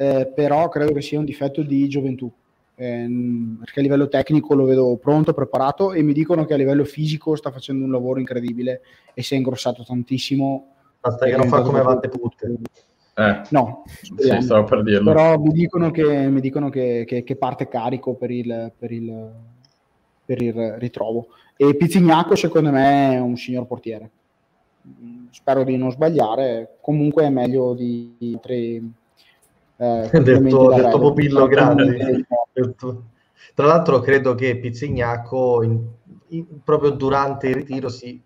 eh, 0.01 0.33
però 0.35 0.71
credo 0.71 0.95
che 0.95 1.03
sia 1.03 1.19
un 1.19 1.27
difetto 1.27 1.63
di 1.63 1.87
gioventù 1.87 2.33
ehm, 2.75 3.59
perché 3.59 3.81
a 3.81 3.83
livello 3.83 4.09
tecnico 4.09 4.55
lo 4.55 4.65
vedo 4.65 4.97
pronto, 4.97 5.35
preparato 5.35 5.93
e 5.93 6.03
mi 6.03 6.15
dicono 6.15 6.47
che 6.47 6.55
a 6.55 6.57
livello 6.57 6.85
fisico 6.85 7.37
sta 7.37 7.51
facendo 7.51 7.85
un 7.85 7.91
lavoro 7.91 8.19
incredibile 8.19 8.81
e 9.13 9.23
si 9.23 9.35
è 9.35 9.37
ingrossato 9.37 9.85
tantissimo. 9.85 10.69
Basta 10.99 11.27
che 11.27 11.37
non 11.37 11.49
fa 11.49 11.61
come 11.61 11.83
Vatte 11.83 12.09
Putte. 12.09 12.59
Eh, 13.15 13.43
no, 13.51 13.83
sì, 13.85 14.41
stavo 14.41 14.65
per 14.65 14.83
dirlo. 14.83 15.13
Però 15.13 15.39
mi 15.39 15.53
dicono 15.53 15.91
che, 15.91 16.29
mi 16.29 16.41
dicono 16.41 16.71
che, 16.71 17.05
che, 17.07 17.23
che 17.23 17.37
parte 17.37 17.69
carico 17.69 18.15
per 18.15 18.31
il, 18.31 18.73
per, 18.79 18.93
il, 18.93 19.31
per 20.25 20.41
il 20.41 20.77
ritrovo. 20.79 21.27
E 21.57 21.77
Pizzignacco 21.77 22.35
secondo 22.37 22.71
me 22.71 23.13
è 23.13 23.21
un 23.21 23.37
signor 23.37 23.67
portiere. 23.67 24.11
Spero 25.29 25.63
di 25.63 25.77
non 25.77 25.91
sbagliare, 25.91 26.79
comunque 26.81 27.25
è 27.25 27.29
meglio 27.29 27.75
di 27.75 28.17
altri 28.33 28.99
eh, 29.81 30.21
del, 30.21 30.47
tuo, 30.47 30.75
del 30.75 30.91
tuo 30.91 30.99
pupillo 30.99 31.47
grande. 31.47 32.27
Tra 33.55 33.67
l'altro 33.67 34.01
credo 34.01 34.35
che 34.35 34.59
Pizzignacco 34.59 35.63
in, 35.63 35.81
in, 36.29 36.63
proprio 36.63 36.91
durante 36.91 37.49
il 37.49 37.55
ritiro 37.55 37.89
si 37.89 38.23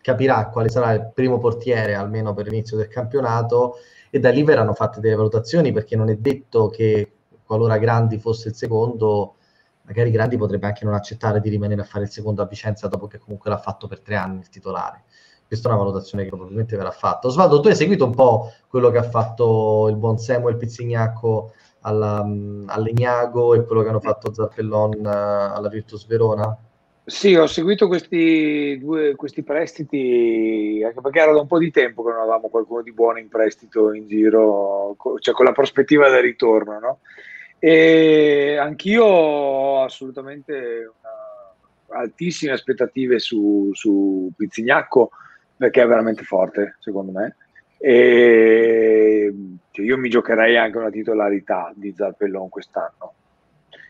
capirà 0.00 0.48
quale 0.48 0.70
sarà 0.70 0.92
il 0.92 1.10
primo 1.14 1.38
portiere, 1.38 1.94
almeno 1.94 2.32
per 2.32 2.46
l'inizio 2.46 2.78
del 2.78 2.88
campionato, 2.88 3.74
e 4.08 4.18
da 4.18 4.30
lì 4.30 4.42
verranno 4.42 4.72
fatte 4.72 5.00
delle 5.00 5.16
valutazioni 5.16 5.70
perché 5.70 5.96
non 5.96 6.08
è 6.08 6.16
detto 6.16 6.68
che 6.68 7.12
qualora 7.44 7.76
Grandi 7.76 8.18
fosse 8.18 8.48
il 8.48 8.54
secondo, 8.54 9.34
magari 9.82 10.10
Grandi 10.10 10.38
potrebbe 10.38 10.66
anche 10.66 10.84
non 10.84 10.94
accettare 10.94 11.40
di 11.40 11.50
rimanere 11.50 11.82
a 11.82 11.84
fare 11.84 12.04
il 12.04 12.10
secondo 12.10 12.40
a 12.40 12.46
Vicenza 12.46 12.88
dopo 12.88 13.06
che 13.06 13.18
comunque 13.18 13.50
l'ha 13.50 13.58
fatto 13.58 13.86
per 13.86 14.00
tre 14.00 14.16
anni 14.16 14.38
il 14.38 14.48
titolare 14.48 15.04
questa 15.46 15.68
è 15.68 15.72
una 15.72 15.82
valutazione 15.82 16.24
che 16.24 16.30
probabilmente 16.30 16.76
verrà 16.76 16.90
fatta. 16.90 17.28
Osvaldo, 17.28 17.60
tu 17.60 17.68
hai 17.68 17.76
seguito 17.76 18.04
un 18.04 18.14
po' 18.14 18.52
quello 18.68 18.90
che 18.90 18.98
ha 18.98 19.08
fatto 19.08 19.88
il 19.88 19.96
buon 19.96 20.18
Samuel 20.18 20.56
Pizzignacco 20.56 21.52
alla, 21.80 22.26
all'Egnago 22.66 23.54
e 23.54 23.64
quello 23.64 23.82
che 23.82 23.88
hanno 23.88 24.00
fatto 24.00 24.34
Zappellon 24.34 25.04
uh, 25.04 25.56
alla 25.56 25.68
Virtus 25.68 26.06
Verona? 26.06 26.56
Sì, 27.04 27.36
ho 27.36 27.46
seguito 27.46 27.86
questi, 27.86 28.76
due, 28.80 29.14
questi 29.14 29.44
prestiti 29.44 30.82
anche 30.84 31.00
perché 31.00 31.20
era 31.20 31.32
da 31.32 31.40
un 31.40 31.46
po' 31.46 31.58
di 31.58 31.70
tempo 31.70 32.02
che 32.02 32.10
non 32.10 32.22
avevamo 32.22 32.48
qualcuno 32.48 32.82
di 32.82 32.92
buono 32.92 33.18
in 33.20 33.28
prestito 33.28 33.92
in 33.92 34.08
giro, 34.08 34.96
cioè 35.20 35.32
con 35.32 35.44
la 35.44 35.52
prospettiva 35.52 36.10
del 36.10 36.22
ritorno, 36.22 36.80
no? 36.80 36.98
E 37.60 38.56
anch'io 38.56 39.04
ho 39.04 39.84
assolutamente 39.84 40.90
altissime 41.90 42.52
aspettative 42.52 43.20
su, 43.20 43.70
su 43.72 44.30
Pizzignacco 44.36 45.10
perché 45.56 45.82
è 45.82 45.86
veramente 45.86 46.22
forte, 46.22 46.76
secondo 46.80 47.12
me. 47.12 47.36
E 47.78 49.32
cioè, 49.76 49.84
io 49.84 49.98
mi 49.98 50.08
giocherei 50.08 50.56
anche 50.56 50.78
una 50.78 50.88
titolarità 50.88 51.70
di 51.74 51.92
Zarpellon 51.94 52.48
quest'anno. 52.48 53.12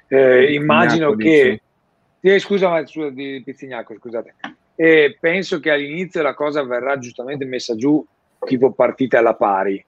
Eh, 0.08 0.52
immagino 0.52 1.14
che... 1.14 1.60
Eh, 2.20 2.38
scusa, 2.40 2.68
ma, 2.68 2.84
scusa, 2.84 3.10
di 3.10 3.40
Pizzignacco, 3.44 3.94
scusate. 3.94 4.34
E 4.74 5.16
penso 5.20 5.60
che 5.60 5.70
all'inizio 5.70 6.22
la 6.22 6.34
cosa 6.34 6.64
verrà 6.64 6.98
giustamente 6.98 7.44
messa 7.44 7.76
giù 7.76 8.04
tipo 8.40 8.72
partite 8.72 9.16
alla 9.16 9.34
pari. 9.34 9.84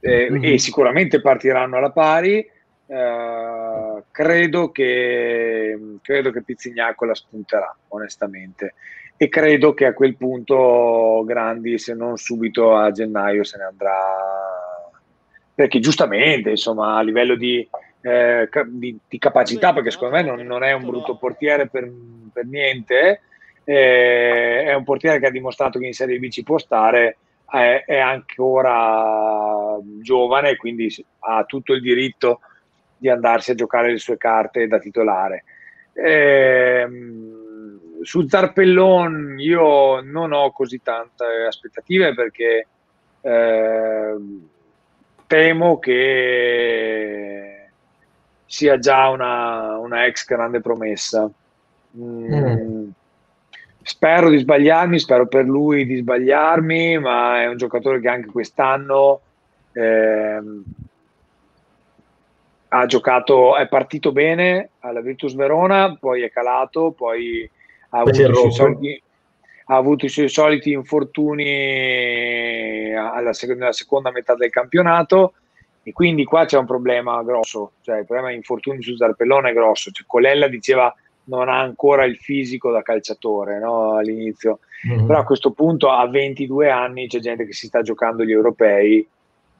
Eh, 0.00 0.28
mm-hmm. 0.28 0.42
E 0.42 0.58
sicuramente 0.58 1.20
partiranno 1.20 1.76
alla 1.76 1.92
pari. 1.92 2.44
Uh, 2.86 4.02
credo, 4.10 4.72
che, 4.72 5.78
credo 6.02 6.32
che 6.32 6.42
Pizzignacco 6.42 7.04
la 7.04 7.14
spunterà, 7.14 7.72
onestamente 7.88 8.74
e 9.22 9.28
credo 9.28 9.74
che 9.74 9.84
a 9.84 9.92
quel 9.92 10.16
punto 10.16 11.22
Grandi, 11.26 11.76
se 11.76 11.92
non 11.92 12.16
subito 12.16 12.74
a 12.74 12.90
gennaio, 12.90 13.44
se 13.44 13.58
ne 13.58 13.64
andrà 13.64 13.92
perché 15.54 15.78
giustamente, 15.78 16.48
insomma, 16.48 16.96
a 16.96 17.02
livello 17.02 17.34
di, 17.34 17.68
eh, 18.00 18.48
di, 18.68 18.98
di 19.06 19.18
capacità, 19.18 19.74
perché 19.74 19.90
secondo 19.90 20.14
me 20.16 20.22
non, 20.22 20.40
non, 20.46 20.62
è 20.62 20.72
un 20.72 20.86
brutto 20.86 21.18
portiere 21.18 21.68
per, 21.68 21.86
per 22.32 22.46
niente, 22.46 23.20
eh, 23.62 24.64
è 24.64 24.72
un 24.72 24.84
portiere 24.84 25.18
che 25.18 25.26
ha 25.26 25.30
dimostrato 25.30 25.78
che 25.78 25.84
in 25.84 25.92
Serie 25.92 26.18
B 26.18 26.30
ci 26.30 26.42
può 26.42 26.56
stare, 26.56 27.18
è, 27.50 27.84
è 27.86 27.98
ancora 27.98 29.76
giovane, 30.00 30.56
quindi 30.56 30.88
ha 31.18 31.44
tutto 31.44 31.74
il 31.74 31.82
diritto 31.82 32.40
di 32.96 33.10
andarsi 33.10 33.50
a 33.50 33.54
giocare 33.54 33.90
le 33.90 33.98
sue 33.98 34.16
carte 34.16 34.66
da 34.66 34.78
titolare. 34.78 35.44
Eh, 35.92 36.88
su 38.02 38.26
Zarpellon 38.26 39.36
io 39.38 40.00
non 40.00 40.32
ho 40.32 40.50
così 40.52 40.80
tante 40.82 41.24
aspettative 41.46 42.14
perché 42.14 42.66
eh, 43.20 44.14
temo 45.26 45.78
che 45.78 47.68
sia 48.44 48.78
già 48.78 49.08
una, 49.08 49.78
una 49.78 50.06
ex 50.06 50.24
grande 50.26 50.60
promessa. 50.60 51.30
Mm, 51.96 52.34
mm. 52.34 52.88
Spero 53.82 54.28
di 54.28 54.38
sbagliarmi, 54.38 54.98
spero 54.98 55.26
per 55.26 55.44
lui 55.44 55.86
di 55.86 55.96
sbagliarmi, 55.96 56.98
ma 56.98 57.42
è 57.42 57.46
un 57.46 57.56
giocatore 57.56 58.00
che 58.00 58.08
anche 58.08 58.28
quest'anno 58.28 59.20
eh, 59.72 60.42
ha 62.68 62.86
giocato, 62.86 63.56
è 63.56 63.68
partito 63.68 64.12
bene 64.12 64.70
alla 64.80 65.00
Virtus 65.00 65.34
Verona, 65.34 65.96
poi 65.98 66.22
è 66.22 66.30
calato, 66.30 66.92
poi 66.92 67.48
ha 67.90 68.00
avuto, 68.00 68.50
soliti, 68.50 69.02
ha 69.66 69.76
avuto, 69.76 70.06
i 70.06 70.08
suoi 70.08 70.28
soliti 70.28 70.72
infortuni 70.72 71.44
alla 72.94 73.32
sec- 73.32 73.56
nella 73.56 73.72
seconda 73.72 74.10
metà 74.10 74.34
del 74.34 74.50
campionato 74.50 75.34
e 75.82 75.92
quindi 75.92 76.24
qua 76.24 76.44
c'è 76.44 76.58
un 76.58 76.66
problema 76.66 77.22
grosso, 77.22 77.72
cioè 77.82 77.98
il 78.00 78.04
problema 78.04 78.30
di 78.30 78.36
infortuni 78.36 78.82
su 78.82 78.96
Zarpellone 78.96 79.50
è 79.50 79.54
grosso, 79.54 79.90
cioè, 79.90 80.06
Colella 80.06 80.46
diceva 80.48 80.94
non 81.24 81.48
ha 81.48 81.60
ancora 81.60 82.04
il 82.04 82.16
fisico 82.16 82.70
da 82.70 82.82
calciatore 82.82 83.58
no? 83.58 83.96
all'inizio, 83.96 84.58
mm-hmm. 84.88 85.06
però 85.06 85.20
a 85.20 85.24
questo 85.24 85.52
punto 85.52 85.90
a 85.90 86.06
22 86.08 86.70
anni 86.70 87.06
c'è 87.06 87.20
gente 87.20 87.46
che 87.46 87.52
si 87.52 87.66
sta 87.66 87.82
giocando 87.82 88.24
gli 88.24 88.32
europei 88.32 89.06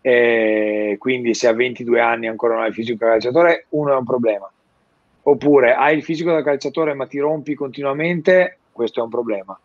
e 0.03 0.97
quindi 0.99 1.35
se 1.35 1.47
a 1.47 1.53
22 1.53 2.01
anni 2.01 2.27
ancora 2.27 2.55
non 2.55 2.63
ha 2.63 2.67
il 2.67 2.75
fisico 2.75 3.05
da 3.05 3.13
calciatore 3.13 3.67
uno 3.71 3.93
è 3.93 3.97
un 3.97 4.05
problema 4.05 4.51
oppure 5.23 5.75
hai 5.75 5.97
il 5.97 6.03
fisico 6.03 6.33
da 6.33 6.43
calciatore 6.43 6.95
ma 6.95 7.07
ti 7.07 7.19
rompi 7.19 7.55
continuamente, 7.55 8.59
questo 8.73 9.01
è 9.01 9.03
un 9.03 9.11
problema. 9.11 9.59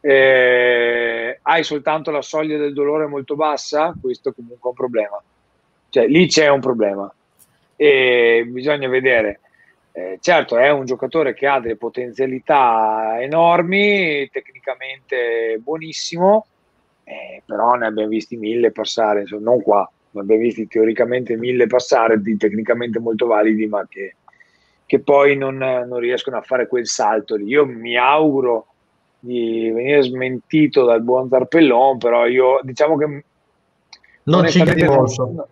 Eh, 0.00 1.38
hai 1.42 1.62
soltanto 1.64 2.10
la 2.10 2.22
soglia 2.22 2.58
del 2.58 2.72
dolore 2.72 3.06
molto 3.06 3.36
bassa, 3.36 3.94
questo 4.00 4.30
è 4.30 4.34
comunque 4.34 4.70
un 4.70 4.74
problema. 4.74 5.22
Cioè, 5.88 6.06
lì 6.06 6.26
c'è 6.26 6.48
un 6.48 6.60
problema 6.60 7.12
e 7.76 8.44
bisogna 8.48 8.88
vedere. 8.88 9.40
Eh, 9.92 10.18
certo, 10.20 10.56
è 10.56 10.70
un 10.70 10.86
giocatore 10.86 11.34
che 11.34 11.46
ha 11.46 11.60
delle 11.60 11.76
potenzialità 11.76 13.20
enormi, 13.20 14.28
tecnicamente 14.30 15.58
buonissimo, 15.60 16.46
eh, 17.04 17.42
però 17.44 17.74
ne 17.74 17.86
abbiamo 17.86 18.08
visti 18.08 18.36
mille 18.36 18.70
passare, 18.70 19.20
insomma, 19.20 19.50
non 19.50 19.60
qua, 19.60 19.88
ne 20.12 20.20
abbiamo 20.20 20.40
visti 20.40 20.66
teoricamente 20.66 21.36
mille 21.36 21.66
passare 21.66 22.20
di 22.22 22.36
tecnicamente 22.38 22.98
molto 22.98 23.26
validi, 23.26 23.66
ma 23.66 23.86
che 23.88 24.14
che 24.92 25.00
poi 25.00 25.38
non, 25.38 25.56
non, 25.56 25.98
riescono 26.00 26.36
a 26.36 26.42
fare 26.42 26.66
quel 26.66 26.86
salto 26.86 27.34
lì. 27.34 27.46
Io 27.46 27.64
mi 27.64 27.96
auguro 27.96 28.66
di 29.18 29.70
venire 29.72 30.02
smentito 30.02 30.84
dal 30.84 31.00
buon 31.00 31.30
Zarpellon, 31.30 31.96
però 31.96 32.26
io 32.26 32.60
diciamo 32.62 32.98
che 32.98 33.24
non 34.24 34.46
ci 34.48 34.62
non, 34.62 35.46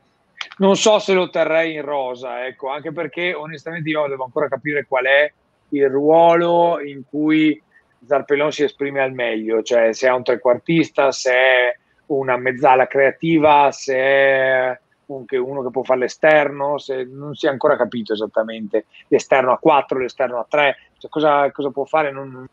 non 0.58 0.76
so 0.76 0.98
se 0.98 1.14
lo 1.14 1.30
terrei 1.30 1.72
in 1.72 1.80
rosa, 1.80 2.46
ecco, 2.46 2.68
anche 2.68 2.92
perché 2.92 3.32
onestamente 3.32 3.88
io 3.88 4.06
devo 4.08 4.24
ancora 4.24 4.46
capire 4.46 4.84
qual 4.86 5.06
è 5.06 5.32
il 5.70 5.88
ruolo 5.88 6.78
in 6.78 7.04
cui 7.08 7.58
Zarpellon 8.06 8.52
si 8.52 8.64
esprime 8.64 9.00
al 9.00 9.14
meglio, 9.14 9.62
cioè 9.62 9.94
se 9.94 10.06
è 10.06 10.12
un 10.12 10.22
trequartista, 10.22 11.12
se 11.12 11.32
è 11.32 11.78
una 12.08 12.36
mezzala 12.36 12.86
creativa, 12.86 13.72
se 13.72 13.96
è 13.96 14.80
anche 15.18 15.36
uno 15.36 15.62
che 15.62 15.70
può 15.70 15.82
fare 15.82 16.00
l'esterno, 16.00 16.78
se 16.78 17.04
non 17.04 17.34
si 17.34 17.46
è 17.46 17.48
ancora 17.48 17.76
capito 17.76 18.12
esattamente 18.12 18.86
l'esterno 19.08 19.52
a 19.52 19.58
4, 19.58 19.98
l'esterno 19.98 20.38
a 20.38 20.46
3, 20.48 20.76
cioè 20.98 21.10
cosa, 21.10 21.50
cosa 21.50 21.70
può 21.70 21.84
fare 21.84 22.10
non... 22.10 22.46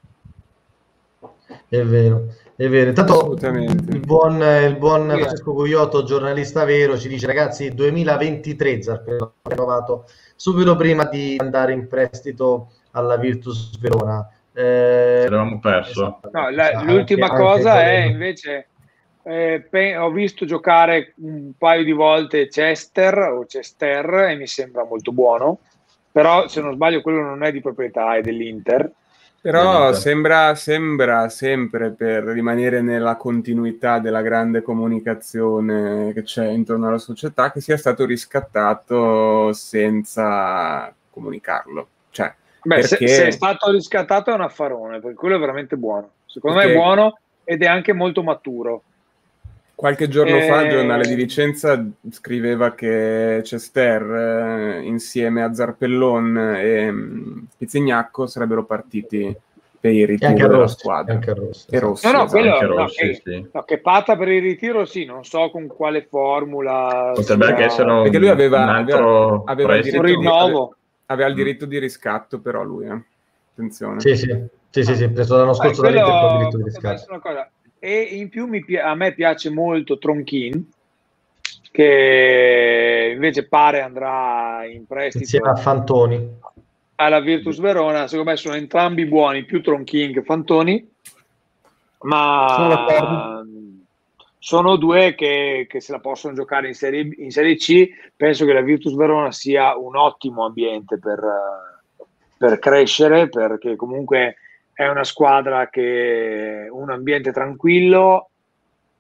È 1.70 1.82
vero, 1.82 2.28
è 2.55 2.68
vero. 2.68 2.89
Intanto 2.89 3.38
il 3.39 3.99
buon, 3.99 4.41
il 4.41 4.76
buon 4.78 5.10
sì. 5.10 5.18
Francesco 5.18 5.53
Guiotto, 5.53 6.03
giornalista 6.03 6.66
vero, 6.66 6.97
ci 6.97 7.08
dice 7.08 7.26
ragazzi 7.26 7.74
2023 7.74 8.82
Zarpello 8.82 9.34
ha 9.41 9.49
rinnovato 9.49 10.05
subito 10.36 10.76
prima 10.76 11.05
di 11.05 11.36
andare 11.39 11.74
in 11.74 11.88
prestito 11.88 12.72
alla 12.91 13.18
Virtus 13.18 13.78
Verona. 13.80 14.30
Eh, 14.53 15.28
Ci 15.30 15.60
perso. 15.62 16.20
Esatto. 16.22 16.30
No, 16.34 16.49
la, 16.49 16.82
l'ultima 16.82 17.28
anche, 17.28 17.38
cosa 17.38 17.74
anche 17.74 17.86
è 17.86 18.05
invece 18.05 18.68
eh, 19.28 19.67
pe- 19.69 19.97
ho 19.97 20.09
visto 20.09 20.45
giocare 20.45 21.13
un 21.17 21.51
paio 21.57 21.84
di 21.84 21.91
volte 21.91 22.47
Chester 22.47 23.17
o 23.17 23.45
Chester 23.45 24.30
e 24.30 24.36
mi 24.36 24.47
sembra 24.47 24.86
molto 24.86 25.11
buono, 25.11 25.59
però 26.09 26.47
se 26.47 26.61
non 26.61 26.73
sbaglio 26.73 27.01
quello 27.01 27.21
non 27.21 27.43
è 27.43 27.51
di 27.51 27.59
proprietà, 27.59 28.15
è 28.15 28.21
dell'Inter. 28.21 28.89
Però 29.41 29.93
sembra, 29.93 30.55
sembra, 30.55 31.30
sempre 31.30 31.91
per 31.91 32.23
rimanere 32.23 32.82
nella 32.82 33.17
continuità 33.17 33.99
della 33.99 34.21
grande 34.21 34.61
comunicazione 34.61 36.11
che 36.13 36.23
c'è 36.23 36.47
intorno 36.47 36.88
alla 36.88 36.97
società 36.97 37.51
che 37.51 37.61
sia 37.61 37.78
stato 37.78 38.05
riscattato 38.05 39.53
senza 39.53 40.93
comunicarlo. 41.09 41.88
Cioè, 42.09 42.34
Beh, 42.63 42.80
perché... 42.80 43.07
se, 43.07 43.13
se, 43.13 43.28
è 43.28 43.32
stato 43.32 43.71
riscattato 43.71 44.32
è 44.32 44.34
un 44.34 44.41
affarone, 44.41 44.99
perché 44.99 45.15
quello 45.15 45.36
è 45.36 45.39
veramente 45.39 45.75
buono. 45.75 46.11
Secondo 46.25 46.57
perché... 46.57 46.73
me 46.73 46.78
è 46.80 46.82
buono 46.82 47.19
ed 47.43 47.61
è 47.61 47.67
anche 47.67 47.93
molto 47.93 48.23
maturo. 48.23 48.84
Qualche 49.78 50.07
giorno 50.07 50.38
e... 50.38 50.47
fa 50.47 50.63
il 50.63 50.71
giornale 50.71 51.05
di 51.05 51.13
Vicenza 51.13 51.86
scriveva 52.09 52.73
che 52.73 53.41
Cester 53.43 54.01
eh, 54.01 54.82
insieme 54.82 55.43
a 55.43 55.53
Zarpellon 55.53 56.55
e 56.57 56.89
um, 56.89 57.45
Pizzignacco 57.55 58.25
sarebbero 58.25 58.65
partiti 58.65 59.38
per 59.80 59.91
il 59.91 60.07
ritiro 60.07 60.34
della 60.34 60.47
Rossi, 60.47 60.80
squadra. 60.80 61.13
Anche 61.13 61.32
Rossi. 61.32 61.67
E 61.69 61.80
Rossi, 61.80 62.07
no, 62.07 62.11
no, 62.11 62.23
esatto. 62.23 62.41
quello, 62.41 62.59
no, 62.59 62.75
Rossi, 62.75 62.95
che, 62.95 63.21
sì. 63.23 63.49
no, 63.53 63.63
che 63.65 63.78
patta 63.78 64.17
per 64.17 64.30
il 64.30 64.41
ritiro 64.41 64.84
sì, 64.86 65.05
non 65.05 65.23
so 65.23 65.51
con 65.51 65.67
quale 65.67 66.07
formula. 66.09 67.11
Potrebbe 67.13 67.45
sia... 67.45 67.59
essere 67.59 68.01
Perché 68.01 68.17
lui 68.17 68.30
aveva, 68.30 68.63
un, 68.63 68.69
aveva, 68.69 69.41
aveva, 69.45 69.75
il 69.75 69.84
diritto 69.84 70.01
di, 70.01 70.25
aveva, 70.25 70.69
aveva 71.05 71.30
il 71.30 71.36
diritto 71.36 71.65
di 71.67 71.78
riscatto 71.78 72.39
però 72.39 72.63
lui, 72.63 72.88
eh. 72.88 72.99
attenzione. 73.51 73.99
Sì, 73.99 74.15
sì, 74.15 74.43
sì, 74.71 74.84
sì, 74.84 74.95
sì 74.95 75.07
preso 75.11 75.38
l'anno 75.38 75.53
scorso 75.53 75.86
eh, 75.86 75.91
quello, 75.91 76.32
il 76.32 76.38
diritto 76.38 76.57
di 76.57 76.63
riscatto 76.63 77.21
e 77.80 78.01
in 78.01 78.30
più 78.30 78.47
mi, 78.47 78.63
a 78.75 78.95
me 78.95 79.13
piace 79.13 79.49
molto 79.49 79.97
Tronchin 79.97 80.71
che 81.71 83.11
invece 83.13 83.47
pare 83.47 83.82
andrà 83.82 84.65
in 84.65 84.88
prestito 84.88 85.23
insieme 85.23 85.49
a 85.49 85.55
Fantoni. 85.55 86.39
alla 86.95 87.19
Virtus 87.19 87.59
Verona. 87.59 88.07
Secondo 88.07 88.32
me 88.32 88.38
sono 88.38 88.55
entrambi 88.55 89.05
buoni 89.05 89.45
più 89.45 89.61
Tronchin 89.61 90.11
che 90.11 90.23
Fantoni. 90.23 90.95
Ma 91.99 93.43
sono 94.39 94.75
due 94.75 95.13
che, 95.13 95.67
che, 95.69 95.82
se 95.82 95.91
la 95.91 95.99
possono 95.99 96.34
giocare 96.34 96.67
in 96.67 96.73
serie, 96.73 97.09
in 97.17 97.30
serie 97.30 97.57
C. 97.57 97.89
Penso 98.15 98.45
che 98.45 98.53
la 98.53 98.61
Virtus 98.61 98.95
Verona 98.95 99.32
sia 99.32 99.78
un 99.78 99.95
ottimo 99.95 100.45
ambiente 100.45 100.97
per, 100.97 101.19
per 102.38 102.57
crescere 102.57 103.30
perché 103.30 103.75
comunque 103.75 104.38
è 104.78 104.88
una 104.88 105.03
squadra 105.03 105.69
che 105.69 106.67
un 106.69 106.91
ambiente 106.91 107.32
tranquillo 107.32 108.30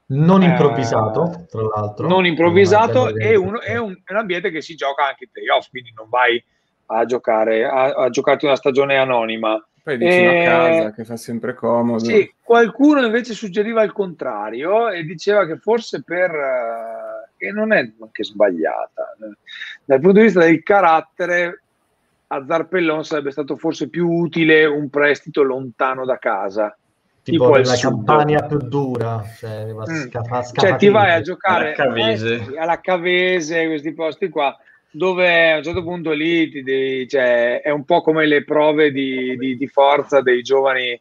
non 0.07 0.41
eh, 0.41 0.45
improvvisato 0.47 1.31
eh, 1.31 1.45
tra 1.45 1.61
l'altro. 1.61 2.07
non 2.07 2.25
improvvisato 2.25 3.15
e 3.15 3.35
un, 3.35 3.59
è, 3.61 3.77
un, 3.77 3.95
è, 4.03 4.11
un, 4.11 4.17
ambiente 4.17 4.49
che 4.49 4.61
si 4.61 4.73
gioca 4.73 5.05
anche 5.05 5.25
in 5.25 5.29
playoff 5.31 5.69
quindi 5.69 5.93
non 5.95 6.09
vai 6.09 6.43
a 6.87 7.05
giocare 7.05 7.63
a, 7.63 7.93
a 7.93 8.09
giocarti 8.09 8.45
una 8.45 8.55
stagione 8.55 8.97
anonima. 8.97 9.63
Poi 9.83 9.97
vicino 9.97 10.31
eh, 10.31 10.45
a 10.45 10.49
casa 10.49 10.93
che 10.93 11.05
fa 11.05 11.15
sempre 11.15 11.53
comodo. 11.53 12.03
sì, 12.03 12.33
qualcuno 12.41 13.05
invece 13.05 13.33
suggeriva 13.33 13.83
il 13.83 13.91
contrario 13.91 14.89
e 14.89 15.03
diceva 15.03 15.45
che 15.45 15.57
forse 15.57 16.01
per 16.01 16.31
uh, 16.31 17.35
che 17.37 17.51
non 17.51 17.71
è 17.71 17.87
anche 18.01 18.23
sbagliata 18.23 19.15
dal 19.85 19.99
punto 19.99 20.17
di 20.17 20.25
vista 20.25 20.39
del 20.39 20.63
carattere 20.63 21.61
a 22.27 22.45
Zarpellon 22.45 23.03
sarebbe 23.03 23.31
stato 23.31 23.55
forse 23.55 23.89
più 23.89 24.09
utile 24.09 24.65
un 24.65 24.89
prestito 24.89 25.43
lontano 25.43 26.05
da 26.05 26.17
casa. 26.17 26.75
Tipo, 27.23 27.51
tipo 27.51 27.69
la 27.69 27.77
campagna 27.77 28.45
più 28.45 28.57
dura, 28.57 29.21
cioè, 29.37 29.65
mm. 29.65 30.09
sca- 30.09 30.43
cioè 30.53 30.75
ti 30.77 30.87
vai 30.87 31.11
a 31.11 31.21
giocare 31.21 31.73
alla 31.73 31.75
Cavese. 31.75 32.53
alla 32.57 32.79
Cavese, 32.79 33.67
questi 33.67 33.93
posti 33.93 34.29
qua, 34.29 34.57
dove 34.89 35.51
a 35.51 35.57
un 35.57 35.63
certo 35.63 35.83
punto 35.83 36.11
lì 36.11 36.49
ti 36.49 36.63
devi, 36.63 37.05
cioè, 37.05 37.61
è 37.61 37.69
un 37.69 37.83
po' 37.83 38.01
come 38.01 38.25
le 38.25 38.45
prove 38.45 38.91
di, 38.91 39.35
di, 39.37 39.57
di 39.57 39.67
forza 39.67 40.21
dei 40.21 40.41
giovani 40.41 40.97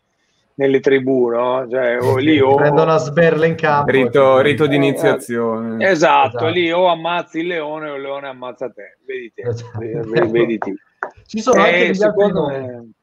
nelle 0.55 0.81
tribù, 0.81 1.29
no? 1.29 1.67
Cioè, 1.71 2.01
o 2.01 2.17
lì 2.17 2.41
o... 2.41 2.57
Prendono 2.57 2.93
a 2.93 2.99
sberle 2.99 3.47
in 3.47 3.55
campo. 3.55 3.91
Rito, 3.93 4.41
rito 4.41 4.67
di 4.67 4.75
iniziazione. 4.75 5.85
Eh, 5.85 5.91
esatto, 5.91 6.39
esatto, 6.39 6.49
lì 6.49 6.73
o 6.73 6.87
ammazzi 6.87 7.39
il 7.39 7.47
leone 7.47 7.89
o 7.89 7.95
il 7.95 8.03
leone 8.03 8.27
ammazza 8.27 8.69
te. 8.71 8.99
Vedi 9.07 9.33
te, 9.33 9.43
esatto. 9.43 9.79
vedi, 9.79 10.31
vedi 10.31 10.59
te. 10.59 10.75
Ci 11.25 11.41
sono 11.41 11.63
anche 11.63 11.85
eh, 11.85 11.91
degli 11.91 12.03
altri 12.03 12.33
nomi. 12.33 12.95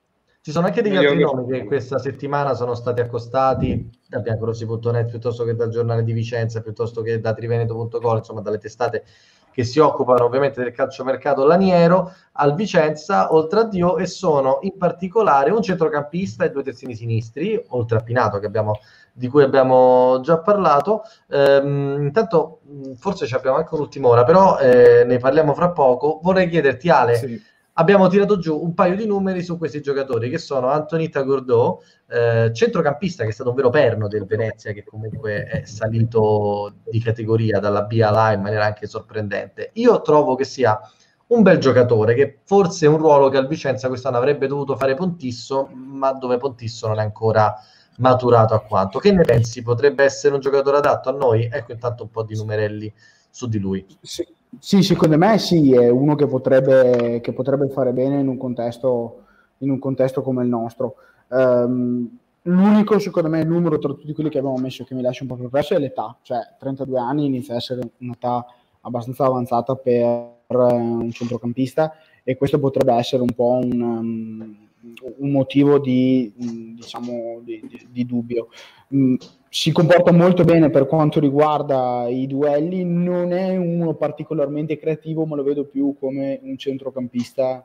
Ci 0.41 0.51
sono 0.51 0.65
anche 0.65 0.81
degli 0.81 0.97
altri 0.97 1.19
nomi 1.19 1.45
che 1.47 1.63
questa 1.63 1.97
settimana 1.99 2.53
sono 2.53 2.75
stati 2.75 2.99
accostati 2.99 3.89
da 4.09 4.19
biancorossi.net 4.19 5.09
piuttosto 5.09 5.45
che 5.45 5.55
dal 5.55 5.69
giornale 5.69 6.03
di 6.03 6.11
Vicenza, 6.11 6.61
piuttosto 6.61 7.01
che 7.01 7.21
da 7.21 7.33
triveneto.com, 7.33 8.17
insomma 8.17 8.41
dalle 8.41 8.57
testate 8.57 9.05
che 9.53 9.63
si 9.63 9.79
occupano 9.79 10.25
ovviamente 10.25 10.61
del 10.61 10.73
calciomercato 10.73 11.45
laniero 11.45 12.11
al 12.33 12.55
Vicenza, 12.55 13.33
oltre 13.33 13.61
a 13.61 13.63
Dio, 13.63 13.97
e 13.97 14.05
sono 14.07 14.57
in 14.63 14.75
particolare 14.77 15.51
un 15.51 15.61
centrocampista 15.61 16.43
e 16.43 16.49
due 16.49 16.63
terzini 16.63 16.95
sinistri, 16.95 17.63
oltre 17.69 17.99
a 17.99 18.01
Pinato 18.01 18.35
abbiamo, 18.35 18.79
di 19.13 19.27
cui 19.27 19.43
abbiamo 19.43 20.19
già 20.21 20.39
parlato. 20.39 21.03
Ehm, 21.29 22.01
intanto 22.01 22.61
forse 22.97 23.27
ci 23.27 23.35
abbiamo 23.35 23.57
anche 23.57 23.75
un'ultima 23.75 24.07
ora, 24.07 24.23
però 24.23 24.57
eh, 24.57 25.03
ne 25.05 25.19
parliamo 25.19 25.53
fra 25.53 25.69
poco. 25.69 26.19
Vorrei 26.21 26.49
chiederti 26.49 26.89
Ale, 26.89 27.15
sì 27.15 27.51
abbiamo 27.73 28.07
tirato 28.07 28.37
giù 28.37 28.61
un 28.61 28.73
paio 28.73 28.95
di 28.95 29.05
numeri 29.05 29.41
su 29.43 29.57
questi 29.57 29.81
giocatori 29.81 30.29
che 30.29 30.37
sono 30.37 30.67
Antonita 30.67 31.21
Gordò, 31.21 31.79
eh, 32.07 32.51
centrocampista 32.53 33.23
che 33.23 33.29
è 33.29 33.33
stato 33.33 33.49
un 33.49 33.55
vero 33.55 33.69
perno 33.69 34.07
del 34.07 34.25
Venezia 34.25 34.73
che 34.73 34.83
comunque 34.83 35.45
è 35.45 35.65
salito 35.65 36.75
di 36.83 36.99
categoria 36.99 37.59
dalla 37.59 37.83
B 37.83 37.99
alla 38.03 38.25
A 38.25 38.33
in 38.33 38.41
maniera 38.41 38.65
anche 38.65 38.87
sorprendente. 38.87 39.71
Io 39.73 40.01
trovo 40.01 40.35
che 40.35 40.43
sia 40.43 40.79
un 41.27 41.41
bel 41.41 41.57
giocatore 41.57 42.13
che 42.13 42.39
forse 42.43 42.85
è 42.85 42.89
un 42.89 42.97
ruolo 42.97 43.29
che 43.29 43.37
al 43.37 43.47
Vicenza 43.47 43.87
quest'anno 43.87 44.17
avrebbe 44.17 44.47
dovuto 44.47 44.75
fare 44.75 44.93
Pontisso, 44.93 45.69
ma 45.73 46.11
dove 46.13 46.37
Pontisso 46.37 46.87
non 46.87 46.99
è 46.99 47.03
ancora 47.03 47.55
maturato 47.97 48.53
a 48.53 48.61
quanto. 48.61 48.99
Che 48.99 49.11
ne 49.11 49.23
pensi? 49.23 49.61
Potrebbe 49.63 50.03
essere 50.03 50.35
un 50.35 50.39
giocatore 50.39 50.77
adatto 50.77 51.09
a 51.09 51.13
noi? 51.13 51.49
Ecco 51.51 51.71
intanto 51.71 52.03
un 52.03 52.09
po' 52.09 52.23
di 52.23 52.35
numerelli 52.35 52.93
su 53.29 53.47
di 53.47 53.57
lui. 53.57 53.85
Sì, 54.01 54.25
sì, 54.59 54.81
secondo 54.81 55.17
me 55.17 55.37
sì, 55.37 55.73
è 55.73 55.89
uno 55.89 56.15
che 56.15 56.27
potrebbe, 56.27 57.19
che 57.21 57.33
potrebbe 57.33 57.69
fare 57.69 57.91
bene 57.91 58.19
in 58.19 58.27
un, 58.27 58.37
contesto, 58.37 59.23
in 59.59 59.69
un 59.69 59.79
contesto 59.79 60.21
come 60.21 60.43
il 60.43 60.49
nostro. 60.49 60.95
Um, 61.29 62.17
l'unico, 62.43 62.99
secondo 62.99 63.29
me, 63.29 63.43
numero 63.43 63.77
tra 63.79 63.93
tutti 63.93 64.13
quelli 64.13 64.29
che 64.29 64.39
abbiamo 64.39 64.57
messo 64.57 64.83
che 64.83 64.95
mi 64.95 65.01
lascia 65.01 65.23
un 65.23 65.29
po' 65.29 65.35
perplesso 65.35 65.73
è 65.75 65.79
l'età, 65.79 66.15
cioè 66.21 66.39
32 66.59 66.99
anni 66.99 67.25
inizia 67.25 67.53
a 67.53 67.57
essere 67.57 67.91
un'età 67.99 68.45
abbastanza 68.81 69.25
avanzata 69.25 69.75
per 69.75 69.95
eh, 69.95 70.55
un 70.55 71.11
centrocampista 71.11 71.93
e 72.23 72.35
questo 72.37 72.59
potrebbe 72.59 72.93
essere 72.93 73.21
un 73.21 73.33
po' 73.33 73.59
un, 73.61 73.81
um, 73.81 74.57
un 75.17 75.31
motivo 75.31 75.79
di, 75.79 76.33
diciamo, 76.35 77.39
di, 77.43 77.61
di, 77.67 77.87
di 77.89 78.05
dubbio. 78.05 78.49
Um, 78.93 79.17
si 79.49 79.71
comporta 79.71 80.11
molto 80.11 80.43
bene 80.43 80.71
per 80.71 80.87
quanto 80.87 81.19
riguarda 81.19 82.07
i 82.07 82.25
duelli, 82.25 82.83
non 82.83 83.31
è 83.33 83.55
uno 83.55 83.93
particolarmente 83.93 84.79
creativo, 84.79 85.25
ma 85.25 85.35
lo 85.35 85.43
vedo 85.43 85.65
più 85.65 85.95
come 85.99 86.39
un 86.41 86.57
centrocampista, 86.57 87.63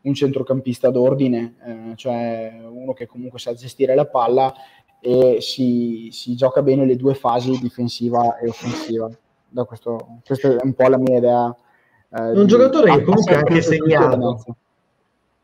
un 0.00 0.14
centrocampista 0.14 0.90
d'ordine, 0.90 1.54
eh, 1.64 1.92
cioè 1.94 2.60
uno 2.68 2.92
che 2.92 3.06
comunque 3.06 3.38
sa 3.38 3.54
gestire 3.54 3.94
la 3.94 4.06
palla 4.06 4.52
e 5.00 5.38
si, 5.40 6.08
si, 6.10 6.34
gioca 6.34 6.60
bene 6.60 6.84
le 6.84 6.96
due 6.96 7.14
fasi 7.14 7.56
difensiva 7.60 8.36
e 8.38 8.48
offensiva. 8.48 9.08
Da 9.48 9.62
questo, 9.62 10.18
questa 10.26 10.48
è 10.48 10.56
un 10.60 10.74
po' 10.74 10.88
la 10.88 10.98
mia 10.98 11.18
idea. 11.18 11.56
Eh, 12.10 12.30
un 12.32 12.46
giocatore 12.48 12.96
che 12.96 13.02
comunque 13.04 13.34
ha 13.36 13.38
anche 13.38 13.62
segnato. 13.62 14.56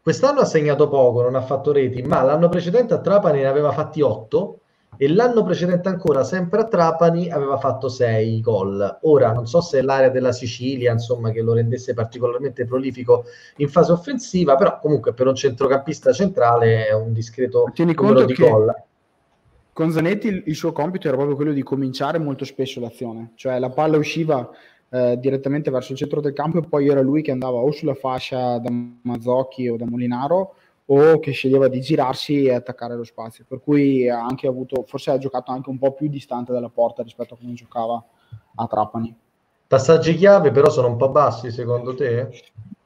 Quest'anno 0.03 0.41
ha 0.41 0.45
segnato 0.45 0.89
poco, 0.89 1.23
non 1.23 1.37
ha 1.37 1.43
fatto 1.43 1.71
reti, 1.71 2.03
ma 2.03 2.23
l'anno 2.23 2.49
precedente 2.49 2.95
a 2.95 3.01
Trapani 3.01 3.39
ne 3.39 3.47
aveva 3.47 3.71
fatti 3.71 4.01
8 4.01 4.59
e 4.97 5.09
l'anno 5.09 5.43
precedente 5.43 5.89
ancora, 5.89 6.25
sempre 6.25 6.61
a 6.61 6.65
Trapani, 6.67 7.31
aveva 7.31 7.59
fatto 7.59 7.89
6 7.89 8.41
gol. 8.41 8.99
Ora 9.03 9.33
non 9.33 9.47
so 9.47 9.61
se 9.61 9.79
è 9.79 9.83
l'area 9.83 10.09
della 10.09 10.33
Sicilia, 10.33 10.93
insomma, 10.93 11.31
che 11.31 11.43
lo 11.43 11.53
rendesse 11.53 11.95
particolarmente 11.95 12.65
prolifico 12.65 13.25
in 13.57 13.69
fase 13.69 13.93
offensiva, 13.93 14.57
però 14.57 14.79
comunque 14.79 15.15
per 15.15 15.27
un 15.27 15.35
centrocampista 15.35 16.13
centrale 16.13 16.87
è 16.87 16.95
un 16.95 17.13
discreto 17.13 17.71
Tieni 17.73 17.95
numero 17.95 18.25
di 18.25 18.35
gol. 18.35 18.73
Con 19.73 19.91
Zanetti 19.91 20.29
il, 20.29 20.43
il 20.47 20.55
suo 20.55 20.73
compito 20.73 21.09
era 21.09 21.17
proprio 21.17 21.37
quello 21.37 21.53
di 21.53 21.63
cominciare 21.63 22.19
molto 22.19 22.45
spesso 22.45 22.79
l'azione, 22.79 23.33
cioè 23.35 23.59
la 23.59 23.71
palla 23.71 23.97
usciva 23.97 24.49
eh, 24.91 25.19
direttamente 25.19 25.73
verso 25.73 25.91
il 25.91 25.99
centro 25.99 26.21
del 26.21 26.33
campo 26.33 26.59
e 26.59 26.69
poi 26.69 26.87
era 26.87 27.01
lui 27.01 27.23
che 27.23 27.33
andava 27.33 27.59
o 27.59 27.73
sulla 27.73 27.95
fascia 27.95 28.59
da 28.59 28.71
Mazzocchi 28.71 29.69
o 29.69 29.77
da 29.77 29.87
Molinaro 29.87 30.55
o 30.87 31.19
che 31.19 31.31
sceglieva 31.31 31.69
di 31.69 31.81
girarsi 31.81 32.45
e 32.45 32.53
attaccare 32.53 32.97
lo 32.97 33.05
spazio, 33.05 33.45
per 33.49 33.61
cui 33.61 34.09
ha 34.09 34.23
anche 34.23 34.47
avuto, 34.47 34.85
forse 34.87 35.11
ha 35.11 35.19
giocato 35.19 35.51
anche 35.51 35.71
un 35.71 35.79
po' 35.79 35.93
più 35.93 36.09
distante 36.09 36.53
dalla 36.53 36.69
porta 36.69 37.03
rispetto 37.03 37.35
a 37.35 37.37
come 37.39 37.55
giocava 37.55 38.05
a 38.57 38.67
Trapani. 38.67 39.17
Passaggi 39.67 40.15
chiave 40.15 40.51
però 40.51 40.69
sono 40.69 40.89
un 40.89 40.97
po' 40.97 41.09
bassi 41.09 41.51
secondo 41.51 41.95
te? 41.95 42.29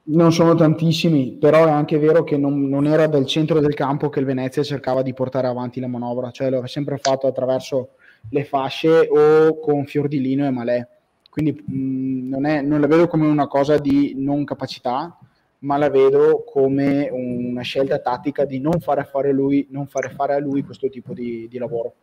Non 0.09 0.31
sono 0.31 0.55
tantissimi, 0.55 1.33
però 1.33 1.65
è 1.65 1.69
anche 1.69 1.99
vero 1.99 2.23
che 2.23 2.37
non, 2.37 2.67
non 2.67 2.87
era 2.87 3.05
dal 3.05 3.27
centro 3.27 3.59
del 3.59 3.75
campo 3.75 4.09
che 4.09 4.19
il 4.19 4.25
Venezia 4.25 4.63
cercava 4.63 5.03
di 5.03 5.13
portare 5.13 5.47
avanti 5.47 5.79
la 5.79 5.87
manovra, 5.87 6.31
cioè 6.31 6.49
l'aveva 6.49 6.67
sempre 6.67 6.97
fatto 6.97 7.27
attraverso 7.27 7.89
le 8.29 8.43
fasce 8.43 9.07
o 9.07 9.59
con 9.59 9.85
Fiordilino 9.85 10.47
e 10.47 10.49
Malè. 10.49 10.87
Quindi 11.29 11.51
mh, 11.51 12.27
non, 12.29 12.45
è, 12.45 12.61
non 12.61 12.81
la 12.81 12.87
vedo 12.87 13.07
come 13.07 13.27
una 13.27 13.47
cosa 13.47 13.77
di 13.77 14.15
non 14.17 14.45
capacità, 14.45 15.15
ma 15.59 15.77
la 15.77 15.89
vedo 15.89 16.43
come 16.43 17.09
una 17.11 17.61
scelta 17.61 17.99
tattica 17.99 18.45
di 18.45 18.59
non 18.59 18.79
fare, 18.79 19.03
fare, 19.03 19.31
lui, 19.31 19.67
non 19.71 19.87
fare 19.87 20.09
fare 20.09 20.33
a 20.33 20.39
lui 20.39 20.63
questo 20.63 20.89
tipo 20.89 21.13
di, 21.13 21.47
di 21.49 21.57
lavoro. 21.57 21.93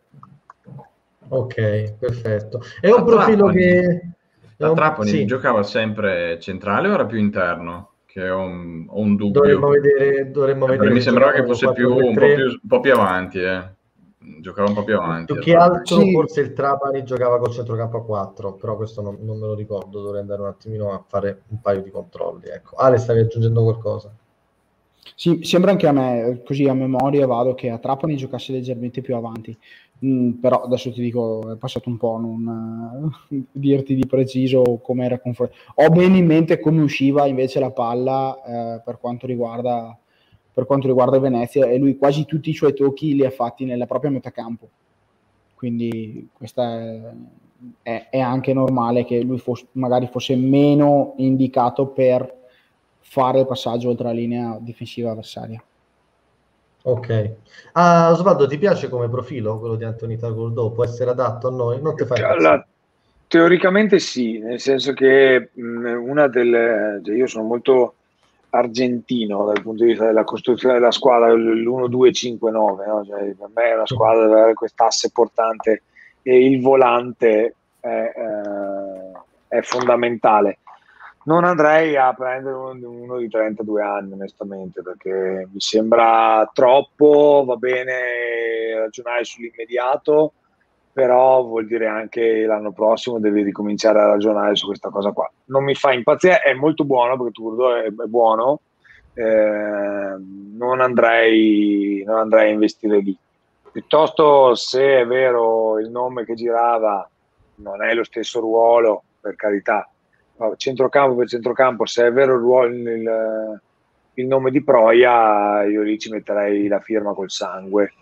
Ok, 1.29 1.95
perfetto. 1.97 2.61
È 2.79 2.89
un 2.89 3.03
profilo 3.03 3.45
Trapani, 3.45 3.57
che... 3.57 4.09
La 4.57 4.73
Trapani 4.73 5.09
sì. 5.09 5.25
giocava 5.25 5.63
sempre 5.63 6.39
centrale 6.39 6.87
o 6.87 6.93
era 6.93 7.05
più 7.05 7.17
interno? 7.17 7.91
che 8.17 8.29
ho 8.29 8.39
un, 8.39 8.85
ho 8.87 8.99
un 8.99 9.15
dubbio. 9.15 9.41
Dovremmo 9.41 9.67
vedere, 9.67 10.31
dovremmo 10.31 10.65
eh, 10.65 10.71
vedere 10.71 10.89
mi 10.91 11.01
sembrava 11.01 11.33
che 11.33 11.45
fosse 11.45 11.71
più, 11.73 11.93
un, 11.93 12.15
po 12.15 12.19
più, 12.19 12.45
un 12.45 12.67
po' 12.67 12.79
più 12.79 12.93
avanti, 12.93 13.39
eh. 13.39 13.75
Giocava 14.41 14.69
un 14.69 14.75
po' 14.75 14.83
più 14.83 14.95
avanti. 14.95 15.33
Più 15.33 15.41
che 15.41 15.55
altro 15.55 15.99
sì. 15.99 16.11
forse 16.11 16.41
il 16.41 16.53
Trapani 16.53 17.03
giocava 17.03 17.39
col 17.39 17.51
centrocampo 17.51 17.97
a 17.97 18.03
4, 18.03 18.53
però 18.53 18.75
questo 18.75 19.01
non, 19.01 19.17
non, 19.21 19.37
me 19.37 19.47
lo 19.47 19.55
ricordo, 19.55 20.01
dovrei 20.01 20.21
andare 20.21 20.41
un 20.41 20.47
attimino 20.47 20.91
a 20.91 21.03
fare 21.05 21.43
un 21.49 21.61
paio 21.61 21.81
di 21.81 21.89
controlli. 21.89 22.47
Ecco. 22.47 22.75
Ale, 22.75 22.97
stavi 22.97 23.19
aggiungendo 23.19 23.63
qualcosa? 23.63 24.11
Sì, 25.15 25.39
sembra 25.41 25.71
anche 25.71 25.87
a 25.87 25.91
me, 25.91 26.43
così 26.45 26.65
a 26.65 26.73
memoria 26.73 27.25
vado, 27.25 27.55
che 27.55 27.69
a 27.69 27.79
Trapani 27.79 28.15
giocasse 28.15 28.51
leggermente 28.51 29.01
più 29.01 29.15
avanti. 29.15 29.57
Mm, 30.05 30.33
però 30.33 30.61
adesso 30.61 30.91
ti 30.91 31.01
dico, 31.01 31.53
è 31.53 31.55
passato 31.55 31.89
un 31.89 31.97
po' 31.97 32.15
a 32.15 32.19
non 32.19 33.11
uh, 33.29 33.43
dirti 33.51 33.95
di 33.95 34.05
preciso 34.05 34.79
come 34.83 35.05
era 35.05 35.19
confrontato. 35.19 35.59
Ho 35.75 35.89
bene 35.89 36.17
in 36.17 36.25
mente 36.25 36.59
come 36.59 36.81
usciva 36.81 37.25
invece 37.25 37.59
la 37.59 37.71
palla 37.71 38.75
eh, 38.77 38.81
per, 38.83 38.99
quanto 38.99 39.25
riguarda, 39.25 39.97
per 40.57 40.65
quanto 40.65 40.87
riguarda 40.87 41.19
Venezia 41.19 41.67
e 41.67 41.77
lui 41.77 41.99
quasi 41.99 42.25
tutti 42.25 42.49
i 42.49 42.55
suoi 42.55 42.73
tocchi 42.73 43.13
li 43.13 43.23
ha 43.23 43.29
fatti 43.29 43.63
nella 43.63 43.85
propria 43.85 44.09
metacampo. 44.09 44.67
Quindi 45.53 46.29
questa 46.33 46.81
è, 46.81 47.13
è, 47.83 48.07
è 48.09 48.19
anche 48.19 48.53
normale 48.53 49.05
che 49.05 49.21
lui 49.21 49.37
fosse, 49.37 49.67
magari 49.73 50.07
fosse 50.07 50.35
meno 50.35 51.13
indicato 51.17 51.85
per 51.85 52.35
fare 53.01 53.41
il 53.41 53.45
passaggio 53.45 53.89
oltre 53.89 54.05
la 54.05 54.13
linea 54.13 54.57
difensiva 54.59 55.11
avversaria. 55.11 55.63
Ok. 56.81 57.35
Ah, 57.73 58.09
Osvaldo, 58.11 58.47
ti 58.47 58.57
piace 58.57 58.89
come 58.89 59.09
profilo 59.09 59.59
quello 59.59 59.75
di 59.75 59.83
Antonita 59.83 60.27
Goldò? 60.29 60.71
Può 60.71 60.83
essere 60.83 61.11
adatto 61.11 61.49
a 61.49 61.51
noi? 61.51 61.79
Non 61.79 61.95
ti 61.95 62.03
fai 62.03 62.19
allora, 62.23 62.67
Teoricamente 63.27 63.99
sì, 63.99 64.39
nel 64.39 64.59
senso 64.59 64.93
che 64.93 65.51
mh, 65.53 65.85
una 65.85 66.27
delle... 66.27 66.99
Cioè 67.05 67.15
io 67.15 67.27
sono 67.27 67.43
molto 67.43 67.96
argentino 68.49 69.45
dal 69.45 69.61
punto 69.61 69.83
di 69.83 69.89
vista 69.89 70.05
della 70.05 70.23
costruzione 70.23 70.75
della 70.75 70.91
squadra, 70.91 71.33
l'1-2-5-9, 71.33 72.51
no? 72.51 73.05
cioè, 73.05 73.35
per 73.35 73.49
me 73.53 73.63
è 73.63 73.75
una 73.75 73.85
squadra 73.85 74.25
deve 74.25 74.39
avere 74.39 74.53
quest'asse 74.53 75.11
portante 75.11 75.83
e 76.21 76.45
il 76.45 76.61
volante 76.61 77.55
è, 77.79 77.87
eh, 77.87 79.57
è 79.57 79.61
fondamentale. 79.61 80.59
Non 81.23 81.43
andrei 81.43 81.97
a 81.97 82.13
prendere 82.13 82.55
uno, 82.55 82.89
uno, 82.89 83.17
di 83.17 83.27
32 83.27 83.81
anni, 83.81 84.13
onestamente, 84.13 84.81
perché 84.81 85.47
mi 85.51 85.59
sembra 85.59 86.49
troppo, 86.53 87.43
va 87.45 87.55
bene 87.57 88.79
ragionare 88.79 89.25
sull'immediato, 89.25 90.33
però 90.97 91.43
vuol 91.43 91.67
dire 91.67 91.85
anche 91.85 92.47
l'anno 92.47 92.71
prossimo 92.71 93.19
devi 93.19 93.43
ricominciare 93.43 93.99
a 93.99 94.07
ragionare 94.07 94.55
su 94.55 94.65
questa 94.65 94.89
cosa 94.89 95.11
qua. 95.11 95.31
Non 95.45 95.63
mi 95.63 95.75
fa 95.75 95.93
impazzire, 95.93 96.39
è 96.39 96.55
molto 96.55 96.85
buono 96.85 97.15
perché 97.15 97.33
Turdo 97.33 97.75
è, 97.75 97.83
è 97.83 98.05
buono, 98.07 98.61
eh, 99.13 100.15
non, 100.57 100.81
andrei, 100.81 102.01
non 102.03 102.17
andrei 102.17 102.49
a 102.49 102.53
investire 102.53 102.97
lì. 102.97 103.15
Piuttosto, 103.71 104.55
se 104.55 105.01
è 105.01 105.05
vero 105.05 105.77
il 105.77 105.91
nome 105.91 106.25
che 106.25 106.33
girava, 106.33 107.07
non 107.57 107.83
è 107.83 107.93
lo 107.93 108.03
stesso 108.03 108.39
ruolo, 108.39 109.03
per 109.21 109.35
carità, 109.35 109.87
centrocampo 110.55 111.15
per 111.15 111.27
centrocampo, 111.27 111.85
se 111.85 112.07
è 112.07 112.11
vero 112.11 112.33
il, 112.33 112.39
ruolo, 112.39 112.73
il, 112.73 113.61
il 114.15 114.25
nome 114.25 114.49
di 114.49 114.63
Proia, 114.63 115.63
io 115.63 115.83
lì 115.83 115.99
ci 115.99 116.09
metterei 116.09 116.67
la 116.67 116.79
firma 116.79 117.13
col 117.13 117.29
sangue. 117.29 117.93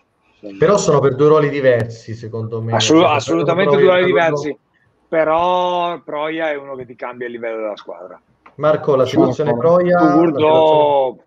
Però 0.58 0.78
sono 0.78 1.00
per 1.00 1.16
due 1.16 1.28
ruoli 1.28 1.50
diversi, 1.50 2.14
secondo 2.14 2.62
me. 2.62 2.74
Assolut- 2.74 3.08
assolutamente 3.08 3.76
due 3.76 3.86
ruoli 3.86 4.06
diversi, 4.06 4.58
però 5.08 6.00
Proia 6.04 6.52
è 6.52 6.56
uno 6.56 6.76
che 6.76 6.86
ti 6.86 6.96
cambia 6.96 7.28
il 7.28 7.34
livello 7.34 7.58
della 7.58 7.78
squadra. 7.78 8.20
Marco, 8.56 8.96
la 8.96 9.06
situazione 9.06 9.52
no, 9.52 9.58
Proia... 9.58 9.98
Turdo... 9.98 11.18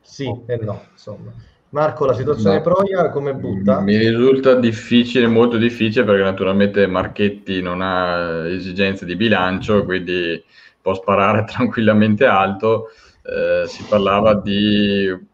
Sì 0.00 0.32
e 0.46 0.56
no, 0.56 0.82
insomma. 0.92 1.32
Marco, 1.70 2.06
la 2.06 2.14
situazione 2.14 2.56
no. 2.56 2.62
Proia 2.62 3.10
come 3.10 3.34
butta? 3.34 3.80
Mi 3.80 3.96
risulta 3.96 4.54
difficile, 4.54 5.26
molto 5.26 5.56
difficile, 5.56 6.04
perché 6.04 6.22
naturalmente 6.22 6.86
Marchetti 6.86 7.60
non 7.60 7.80
ha 7.80 8.46
esigenze 8.48 9.04
di 9.04 9.16
bilancio, 9.16 9.84
quindi 9.84 10.42
può 10.80 10.94
sparare 10.94 11.44
tranquillamente 11.50 12.26
alto. 12.26 12.90
Eh, 13.22 13.66
si 13.66 13.84
parlava 13.88 14.34
di 14.34 15.32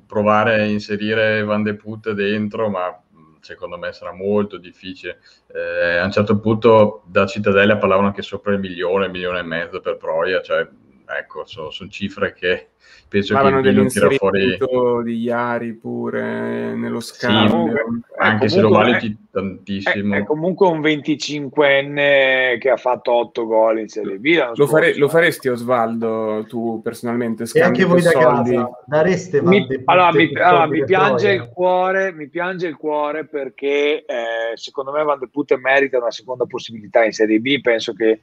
provare 0.00 0.60
a 0.60 0.64
inserire 0.64 1.42
Van 1.44 1.62
de 1.62 1.74
Put 1.74 2.10
dentro, 2.12 2.68
ma 2.68 2.98
secondo 3.40 3.76
me 3.76 3.92
sarà 3.92 4.12
molto 4.12 4.56
difficile. 4.56 5.20
Eh, 5.52 5.96
a 5.96 6.04
un 6.04 6.10
certo 6.10 6.38
punto 6.40 7.02
da 7.06 7.26
Cittadella 7.26 7.76
parlavano 7.76 8.08
anche 8.08 8.22
sopra 8.22 8.52
il 8.52 8.60
milione, 8.60 9.08
milione 9.08 9.40
e 9.40 9.42
mezzo 9.42 9.80
per 9.80 9.96
Proia, 9.96 10.40
cioè 10.40 10.66
ecco, 11.06 11.44
sono, 11.44 11.70
sono 11.70 11.90
cifre 11.90 12.32
che 12.32 12.70
penso 13.14 13.34
Parlavano 13.34 13.62
che 13.62 13.70
non 13.70 13.86
tira 13.86 14.10
fuori 14.10 14.58
di 15.04 15.22
Iari 15.22 15.74
pure 15.74 16.74
nello 16.74 16.98
scambio. 16.98 17.72
sì, 17.72 18.02
anche 18.18 18.48
se 18.48 18.60
lo 18.60 18.70
vale 18.70 19.16
tantissimo. 19.30 20.16
è, 20.16 20.18
è, 20.18 20.24
comunque 20.24 20.66
un 20.66 20.80
25enne 20.80 22.58
che 22.58 22.70
ha 22.70 22.76
fatto 22.76 23.12
8 23.12 23.46
gol 23.46 23.78
in 23.78 23.88
Serie 23.88 24.18
B 24.18 24.36
lo, 24.54 24.66
fare, 24.66 24.96
lo, 24.96 25.08
faresti 25.08 25.48
Osvaldo 25.48 26.44
tu 26.48 26.80
personalmente 26.82 27.44
e 27.52 27.60
anche 27.60 27.84
voi 27.84 28.02
da 28.02 28.10
soldi. 28.10 28.54
casa 28.54 28.70
dareste 28.86 29.42
mi, 29.42 29.66
allora, 29.84 30.12
mi, 30.12 30.32
allora, 30.34 30.66
mi 30.66 30.84
piange 30.84 31.30
il 31.30 31.48
cuore 31.52 32.12
mi 32.12 32.28
piange 32.28 32.66
il 32.66 32.76
cuore 32.76 33.26
perché 33.26 34.04
eh, 34.04 34.56
secondo 34.56 34.90
me 34.90 35.04
Van 35.04 35.20
de 35.20 35.28
Putte 35.28 35.56
merita 35.56 35.98
una 35.98 36.10
seconda 36.10 36.46
possibilità 36.46 37.04
in 37.04 37.12
Serie 37.12 37.38
B 37.38 37.60
penso 37.60 37.92
che 37.92 38.20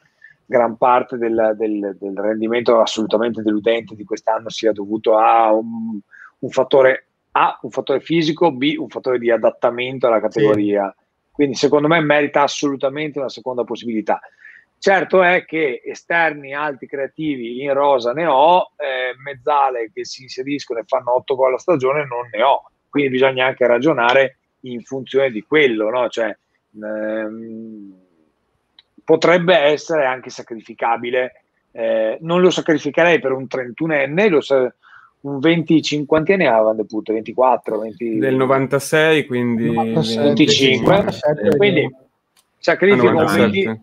gran 0.51 0.75
parte 0.75 1.17
del, 1.17 1.55
del, 1.57 1.95
del, 1.97 2.17
rendimento 2.17 2.81
assolutamente 2.81 3.41
deludente 3.41 3.95
di 3.95 4.03
quest'anno 4.03 4.49
sia 4.49 4.73
dovuto 4.73 5.17
a 5.17 5.53
un, 5.53 5.97
un, 6.39 6.49
fattore 6.49 7.07
A, 7.31 7.57
un 7.61 7.71
fattore 7.71 8.01
fisico, 8.01 8.51
B, 8.51 8.75
un 8.77 8.89
fattore 8.89 9.17
di 9.17 9.31
adattamento 9.31 10.07
alla 10.07 10.19
categoria. 10.19 10.93
Sì. 10.93 11.05
Quindi 11.31 11.55
secondo 11.55 11.87
me 11.87 12.01
merita 12.01 12.41
assolutamente 12.41 13.17
una 13.17 13.29
seconda 13.29 13.63
possibilità. 13.63 14.19
Certo 14.77 15.23
è 15.23 15.45
che 15.45 15.81
esterni 15.85 16.53
alti 16.53 16.85
creativi 16.85 17.63
in 17.63 17.73
rosa 17.73 18.11
ne 18.11 18.25
ho, 18.25 18.71
eh, 18.75 19.15
mezzale 19.23 19.89
che 19.93 20.03
si 20.03 20.23
inseriscono 20.23 20.79
e 20.79 20.83
fanno 20.85 21.15
8 21.15 21.35
gol 21.35 21.53
a 21.53 21.59
stagione 21.59 22.05
non 22.05 22.27
ne 22.29 22.43
ho. 22.43 22.63
Quindi 22.89 23.11
bisogna 23.11 23.45
anche 23.45 23.65
ragionare 23.65 24.37
in 24.61 24.81
funzione 24.81 25.31
di 25.31 25.43
quello, 25.43 25.89
no? 25.89 26.09
Cioè, 26.09 26.35
ehm, 26.81 28.00
potrebbe 29.11 29.57
essere 29.57 30.05
anche 30.05 30.29
sacrificabile. 30.29 31.43
Eh, 31.73 32.17
non 32.21 32.39
lo 32.39 32.49
sacrificherei 32.49 33.19
per 33.19 33.33
un 33.33 33.45
31enne, 33.49 34.29
lo 34.29 34.39
sa- 34.39 34.73
un 35.21 35.39
25 35.39 36.17
anni 36.17 36.47
aveva 36.47 36.73
De 36.73 36.85
Put, 36.85 37.11
24, 37.11 37.79
20... 37.79 38.17
del 38.19 38.35
96, 38.35 39.25
quindi 39.25 39.65
96, 39.73 40.23
25, 40.23 40.95
97, 40.95 41.57
quindi 41.57 41.95
sacrifico 42.57 43.17
un, 43.17 43.25
20, 43.25 43.81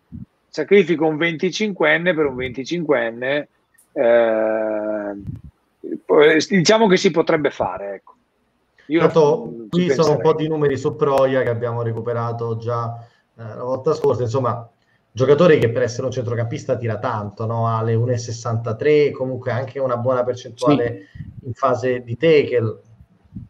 sacrifico 0.49 1.07
un 1.07 1.17
25enne 1.17 2.15
per 2.15 2.25
un 2.25 2.37
25enne. 2.37 3.47
Eh, 3.93 5.13
diciamo 6.49 6.87
che 6.87 6.97
si 6.97 7.11
potrebbe 7.11 7.51
fare. 7.51 7.97
Ecco. 7.97 8.15
Io 8.87 9.01
Tanto, 9.01 9.67
qui 9.69 9.91
sono 9.91 10.13
un 10.13 10.21
po' 10.23 10.33
di 10.33 10.49
numeri 10.49 10.79
su 10.79 10.97
Proia 10.97 11.43
che 11.43 11.51
abbiamo 11.51 11.83
recuperato 11.83 12.57
già 12.57 13.07
eh, 13.37 13.43
la 13.43 13.63
volta 13.63 13.93
scorsa. 13.93 14.23
Insomma, 14.23 14.67
giocatore 15.19 15.59
che 15.59 15.71
per 15.71 15.83
essere 15.83 16.07
un 16.07 16.13
centrocampista 16.13 16.77
tira 16.77 16.99
tanto, 16.99 17.45
no? 17.45 17.67
ha 17.67 17.83
le 17.83 17.97
1,63, 17.97 19.11
comunque 19.11 19.51
anche 19.51 19.81
una 19.81 19.97
buona 19.97 20.23
percentuale 20.23 21.09
sì. 21.13 21.47
in 21.47 21.53
fase 21.55 22.03
di 22.05 22.17
tackle. 22.17 22.81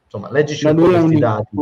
Insomma, 0.04 0.32
leggici 0.32 0.66
un 0.66 0.74
po' 0.74 0.86
questi 0.86 1.18
dati. 1.18 1.56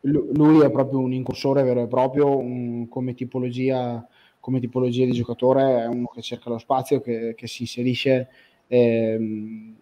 Lui 0.00 0.62
è 0.62 0.70
proprio 0.70 0.98
un 0.98 1.12
incursore 1.12 1.62
vero 1.62 1.82
e 1.82 1.86
proprio, 1.86 2.36
un, 2.36 2.88
come, 2.88 3.14
tipologia, 3.14 4.04
come, 4.40 4.58
tipologia, 4.58 5.04
di 5.04 5.12
giocatore, 5.12 5.84
è 5.84 5.86
uno 5.86 6.08
che 6.12 6.20
cerca 6.20 6.50
lo 6.50 6.58
spazio, 6.58 7.00
che, 7.00 7.34
che 7.36 7.46
si 7.46 7.62
inserisce. 7.62 8.28
Ehm, 8.66 9.76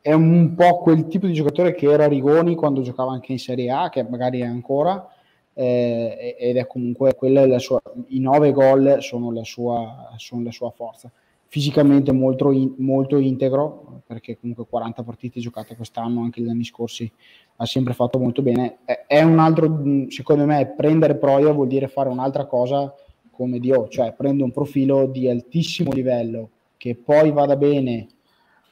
è 0.00 0.12
un 0.14 0.54
po' 0.54 0.78
quel 0.78 1.06
tipo 1.06 1.26
di 1.26 1.34
giocatore 1.34 1.74
che 1.74 1.90
era 1.90 2.08
Rigoni 2.08 2.54
quando 2.54 2.80
giocava 2.80 3.12
anche 3.12 3.32
in 3.32 3.38
Serie 3.38 3.70
A, 3.70 3.90
che 3.90 4.02
magari 4.02 4.40
è 4.40 4.46
ancora, 4.46 5.06
eh, 5.54 6.36
ed 6.38 6.56
è 6.56 6.66
comunque 6.66 7.14
quella 7.14 7.46
la 7.46 7.58
sua, 7.58 7.80
i 8.08 8.20
nove 8.20 8.52
gol 8.52 8.98
sono 9.00 9.32
la 9.32 9.44
sua, 9.44 10.14
sono 10.16 10.42
la 10.42 10.52
sua 10.52 10.70
forza. 10.70 11.10
Fisicamente 11.46 12.12
molto, 12.12 12.52
in, 12.52 12.74
molto 12.78 13.18
integro, 13.18 14.02
perché 14.06 14.38
comunque 14.38 14.66
40 14.68 15.02
partite 15.02 15.40
giocate 15.40 15.74
quest'anno, 15.74 16.22
anche 16.22 16.40
gli 16.40 16.48
anni 16.48 16.64
scorsi 16.64 17.10
ha 17.56 17.66
sempre 17.66 17.92
fatto 17.92 18.18
molto 18.18 18.40
bene. 18.42 18.78
È, 18.84 19.04
è 19.06 19.22
un 19.22 19.38
altro, 19.38 19.82
secondo 20.08 20.46
me, 20.46 20.72
prendere 20.76 21.16
Proia 21.16 21.52
vuol 21.52 21.66
dire 21.66 21.88
fare 21.88 22.08
un'altra 22.08 22.46
cosa 22.46 22.94
come 23.30 23.58
Dio, 23.58 23.88
cioè 23.88 24.12
prende 24.12 24.42
un 24.42 24.52
profilo 24.52 25.06
di 25.06 25.28
altissimo 25.28 25.92
livello 25.92 26.50
che 26.76 26.94
poi 26.94 27.32
vada 27.32 27.56
bene 27.56 28.06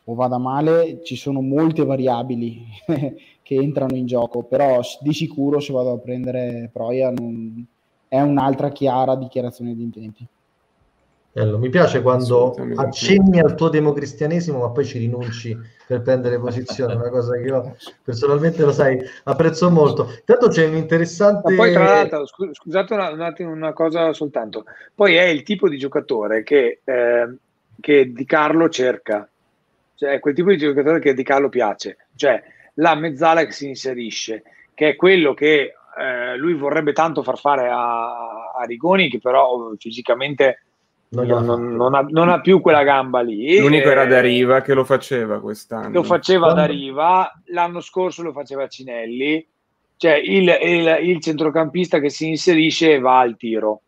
o 0.05 0.15
vada 0.15 0.39
male, 0.39 1.03
ci 1.03 1.17
sono 1.17 1.41
molte 1.43 1.85
variabili 1.85 2.65
che 3.49 3.55
entrano 3.55 3.97
in 3.97 4.05
gioco, 4.05 4.43
però 4.43 4.79
di 5.01 5.15
sicuro 5.15 5.59
se 5.59 5.73
vado 5.73 5.93
a 5.93 5.99
prendere 5.99 6.69
Proia 6.71 7.11
non... 7.11 7.65
è 8.07 8.21
un'altra 8.21 8.69
chiara 8.69 9.17
dichiarazione 9.17 9.75
di 9.75 9.83
intenti. 9.85 10.27
Bello. 11.33 11.57
Mi 11.57 11.71
piace 11.71 12.03
quando 12.03 12.55
accenni 12.75 13.41
al 13.41 13.55
tuo 13.55 13.71
democristianesimo, 13.71 14.59
ma 14.59 14.69
poi 14.69 14.85
ci 14.85 14.99
rinunci 14.99 15.59
per 15.87 16.03
prendere 16.03 16.39
posizione, 16.39 16.93
una 16.93 17.09
cosa 17.09 17.39
che 17.39 17.47
io 17.47 17.75
personalmente 18.05 18.63
lo 18.65 18.73
sai, 18.73 19.01
apprezzo 19.25 19.71
molto. 19.71 20.11
Intanto 20.19 20.49
c'è 20.49 20.67
un 20.67 20.77
interessante. 20.77 21.51
Ma 21.51 21.57
poi, 21.57 21.73
tra 21.73 21.85
l'altro, 21.85 22.27
scusate 22.27 22.93
un 22.93 23.23
attimo, 23.23 23.51
una 23.51 23.73
cosa 23.73 24.13
soltanto. 24.13 24.65
Poi 24.95 25.15
è 25.15 25.25
il 25.25 25.43
tipo 25.43 25.71
di 25.71 25.79
giocatore 25.79 26.43
che, 26.43 26.81
eh, 26.85 27.37
che 27.81 28.13
Di 28.13 28.25
Carlo 28.27 28.69
cerca, 28.69 29.27
cioè 29.95 30.11
è 30.11 30.21
quel 30.21 30.35
tipo 30.35 30.51
di 30.51 30.59
giocatore 30.59 30.99
che 30.99 31.15
Di 31.15 31.23
Carlo 31.23 31.49
piace, 31.49 31.97
cioè 32.15 32.43
la 32.79 32.95
mezzala 32.95 33.45
che 33.45 33.53
si 33.53 33.69
inserisce, 33.69 34.43
che 34.75 34.91
è 34.91 34.97
quello 34.97 35.35
che 35.35 35.75
eh, 35.99 36.37
lui 36.37 36.55
vorrebbe 36.55 36.93
tanto 36.93 37.23
far 37.23 37.39
fare 37.39 37.69
a, 37.69 38.53
a 38.57 38.65
Rigoni, 38.67 39.09
che 39.09 39.19
però 39.19 39.73
fisicamente 39.79 40.63
non, 41.11 41.27
non, 41.27 41.75
non, 41.75 41.95
ha, 41.95 42.07
non, 42.09 42.29
ha, 42.29 42.41
più 42.41 42.61
quella 42.61 42.83
gamba 42.83 43.21
lì. 43.21 43.59
L'unico 43.59 43.89
era 43.89 44.05
da 44.05 44.21
Riva 44.21 44.61
che 44.61 44.75
lo 44.75 44.85
faceva 44.85 45.41
quest'anno. 45.41 45.91
Lo 45.91 46.03
faceva 46.03 46.53
da 46.53 46.67
Riva, 46.67 47.33
l'anno 47.47 47.81
scorso 47.81 48.23
lo 48.23 48.33
faceva 48.33 48.69
Cinelli, 48.69 49.45
cioè 49.97 50.15
il, 50.15 50.49
il, 50.63 50.99
il 51.03 51.21
centrocampista 51.21 51.99
che 51.99 52.11
si 52.11 52.29
inserisce 52.29 52.95
e 52.95 52.99
va 52.99 53.21
al 53.21 53.37
tiro, 53.37 53.83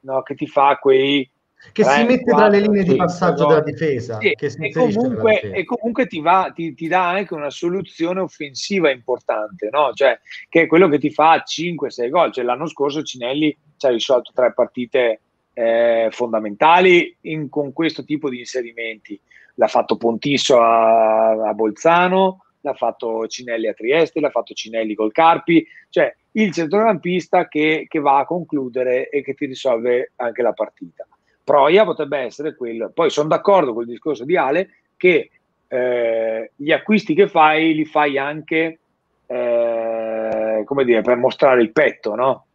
no? 0.00 0.22
che 0.22 0.34
ti 0.34 0.46
fa 0.46 0.76
quei... 0.76 1.28
Che 1.72 1.82
3, 1.82 1.92
si 1.92 2.02
mette 2.04 2.30
4, 2.30 2.36
tra 2.36 2.48
le 2.48 2.60
linee 2.60 2.82
di 2.82 2.96
passaggio 2.96 3.42
no? 3.42 3.48
della 3.48 3.62
difesa. 3.62 4.18
Sì, 4.20 4.30
e, 4.30 4.72
comunque, 4.72 5.32
difesa. 5.34 5.54
e, 5.54 5.64
comunque, 5.64 6.06
ti, 6.06 6.20
va, 6.20 6.52
ti, 6.54 6.74
ti, 6.74 6.86
dà 6.86 7.08
anche 7.08 7.34
una 7.34 7.50
soluzione 7.50 8.20
offensiva 8.20 8.90
importante, 8.90 9.68
no? 9.70 9.92
cioè, 9.92 10.18
che 10.48 10.62
è 10.62 10.66
quello 10.66 10.88
che 10.88 10.98
ti 10.98 11.10
fa 11.10 11.42
5-6 11.44 12.08
gol. 12.08 12.32
Cioè, 12.32 12.44
l'anno 12.44 12.66
scorso 12.66 13.02
Cinelli 13.02 13.56
ci 13.76 13.86
ha 13.86 13.90
risolto 13.90 14.32
tre 14.34 14.52
partite 14.52 15.20
eh, 15.58 16.08
fondamentali 16.10 17.16
in, 17.22 17.48
con 17.48 17.72
questo 17.72 18.04
tipo 18.04 18.28
di 18.28 18.40
inserimenti. 18.40 19.18
L'ha 19.54 19.68
fatto 19.68 19.96
Pontisso 19.96 20.60
a, 20.60 21.30
a, 21.30 21.54
Bolzano, 21.54 22.44
l'ha 22.60 22.74
fatto 22.74 23.26
Cinelli 23.26 23.66
a 23.66 23.72
Trieste, 23.72 24.20
l'ha 24.20 24.30
fatto 24.30 24.52
Cinelli 24.52 24.94
col 24.94 25.12
Carpi, 25.12 25.66
cioè 25.88 26.14
il 26.32 26.52
centrocampista 26.52 27.48
che, 27.48 27.86
che 27.88 27.98
va 27.98 28.18
a 28.18 28.26
concludere 28.26 29.08
e 29.08 29.22
che 29.22 29.32
ti 29.32 29.46
risolve 29.46 30.12
anche 30.16 30.42
la 30.42 30.52
partita. 30.52 31.06
Proia 31.46 31.84
potrebbe 31.84 32.18
essere 32.18 32.56
quello. 32.56 32.90
Poi 32.92 33.08
sono 33.08 33.28
d'accordo 33.28 33.72
con 33.72 33.82
il 33.82 33.88
discorso 33.90 34.24
di 34.24 34.36
Ale 34.36 34.68
che 34.96 35.30
eh, 35.68 36.50
gli 36.56 36.72
acquisti 36.72 37.14
che 37.14 37.28
fai 37.28 37.72
li 37.72 37.84
fai 37.84 38.18
anche 38.18 38.80
eh, 39.26 40.62
come 40.64 40.84
dire, 40.84 41.02
per 41.02 41.16
mostrare 41.16 41.62
il 41.62 41.70
petto, 41.70 42.16
no? 42.16 42.46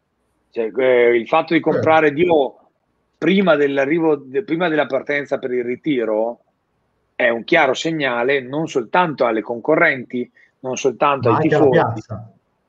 Cioè, 0.50 0.72
eh, 0.76 1.16
il 1.16 1.26
fatto 1.26 1.54
di 1.54 1.62
comprare 1.62 2.12
Dio 2.12 2.58
prima 3.18 3.56
dell'arrivo, 3.56 4.18
de, 4.18 4.44
prima 4.44 4.68
della 4.68 4.88
partenza 4.88 5.40
per 5.40 5.54
il 5.54 5.64
ritiro, 5.64 6.40
è 7.16 7.30
un 7.30 7.46
chiaro 7.46 7.74
segnale 7.74 8.42
non 8.42 8.68
soltanto 8.68 9.26
alle 9.26 9.42
concorrenti, 9.42 10.30
non 10.60 10.76
soltanto 10.76 11.30
Ma 11.30 11.38
ai 11.38 11.48
tifosi. 11.48 11.80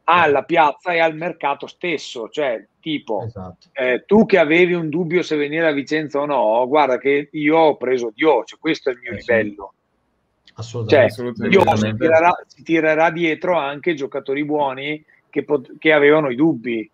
Alla 0.04 0.42
piazza 0.42 0.92
e 0.92 0.98
al 0.98 1.14
mercato 1.14 1.66
stesso. 1.66 2.28
Cioè, 2.28 2.66
tipo, 2.80 3.24
esatto. 3.24 3.68
eh, 3.72 4.04
tu 4.06 4.26
che 4.26 4.38
avevi 4.38 4.74
un 4.74 4.88
dubbio 4.88 5.22
se 5.22 5.36
venire 5.36 5.66
a 5.66 5.72
Vicenza 5.72 6.20
o 6.20 6.26
no, 6.26 6.66
guarda 6.66 6.98
che 6.98 7.28
io 7.32 7.56
ho 7.56 7.76
preso 7.76 8.12
Dio, 8.14 8.44
cioè, 8.44 8.58
questo 8.58 8.90
è 8.90 8.92
il 8.92 8.98
mio 9.00 9.12
eh, 9.12 9.16
livello. 9.16 9.74
Assolutamente. 10.54 11.14
Cioè, 11.14 11.48
Dio 11.48 11.76
si 11.76 11.94
tirerà, 11.96 12.44
si 12.46 12.62
tirerà, 12.62 13.10
dietro 13.10 13.56
anche 13.56 13.94
giocatori 13.94 14.44
buoni 14.44 15.02
che, 15.30 15.44
pot- 15.44 15.78
che 15.78 15.92
avevano 15.92 16.30
i 16.30 16.36
dubbi 16.36 16.90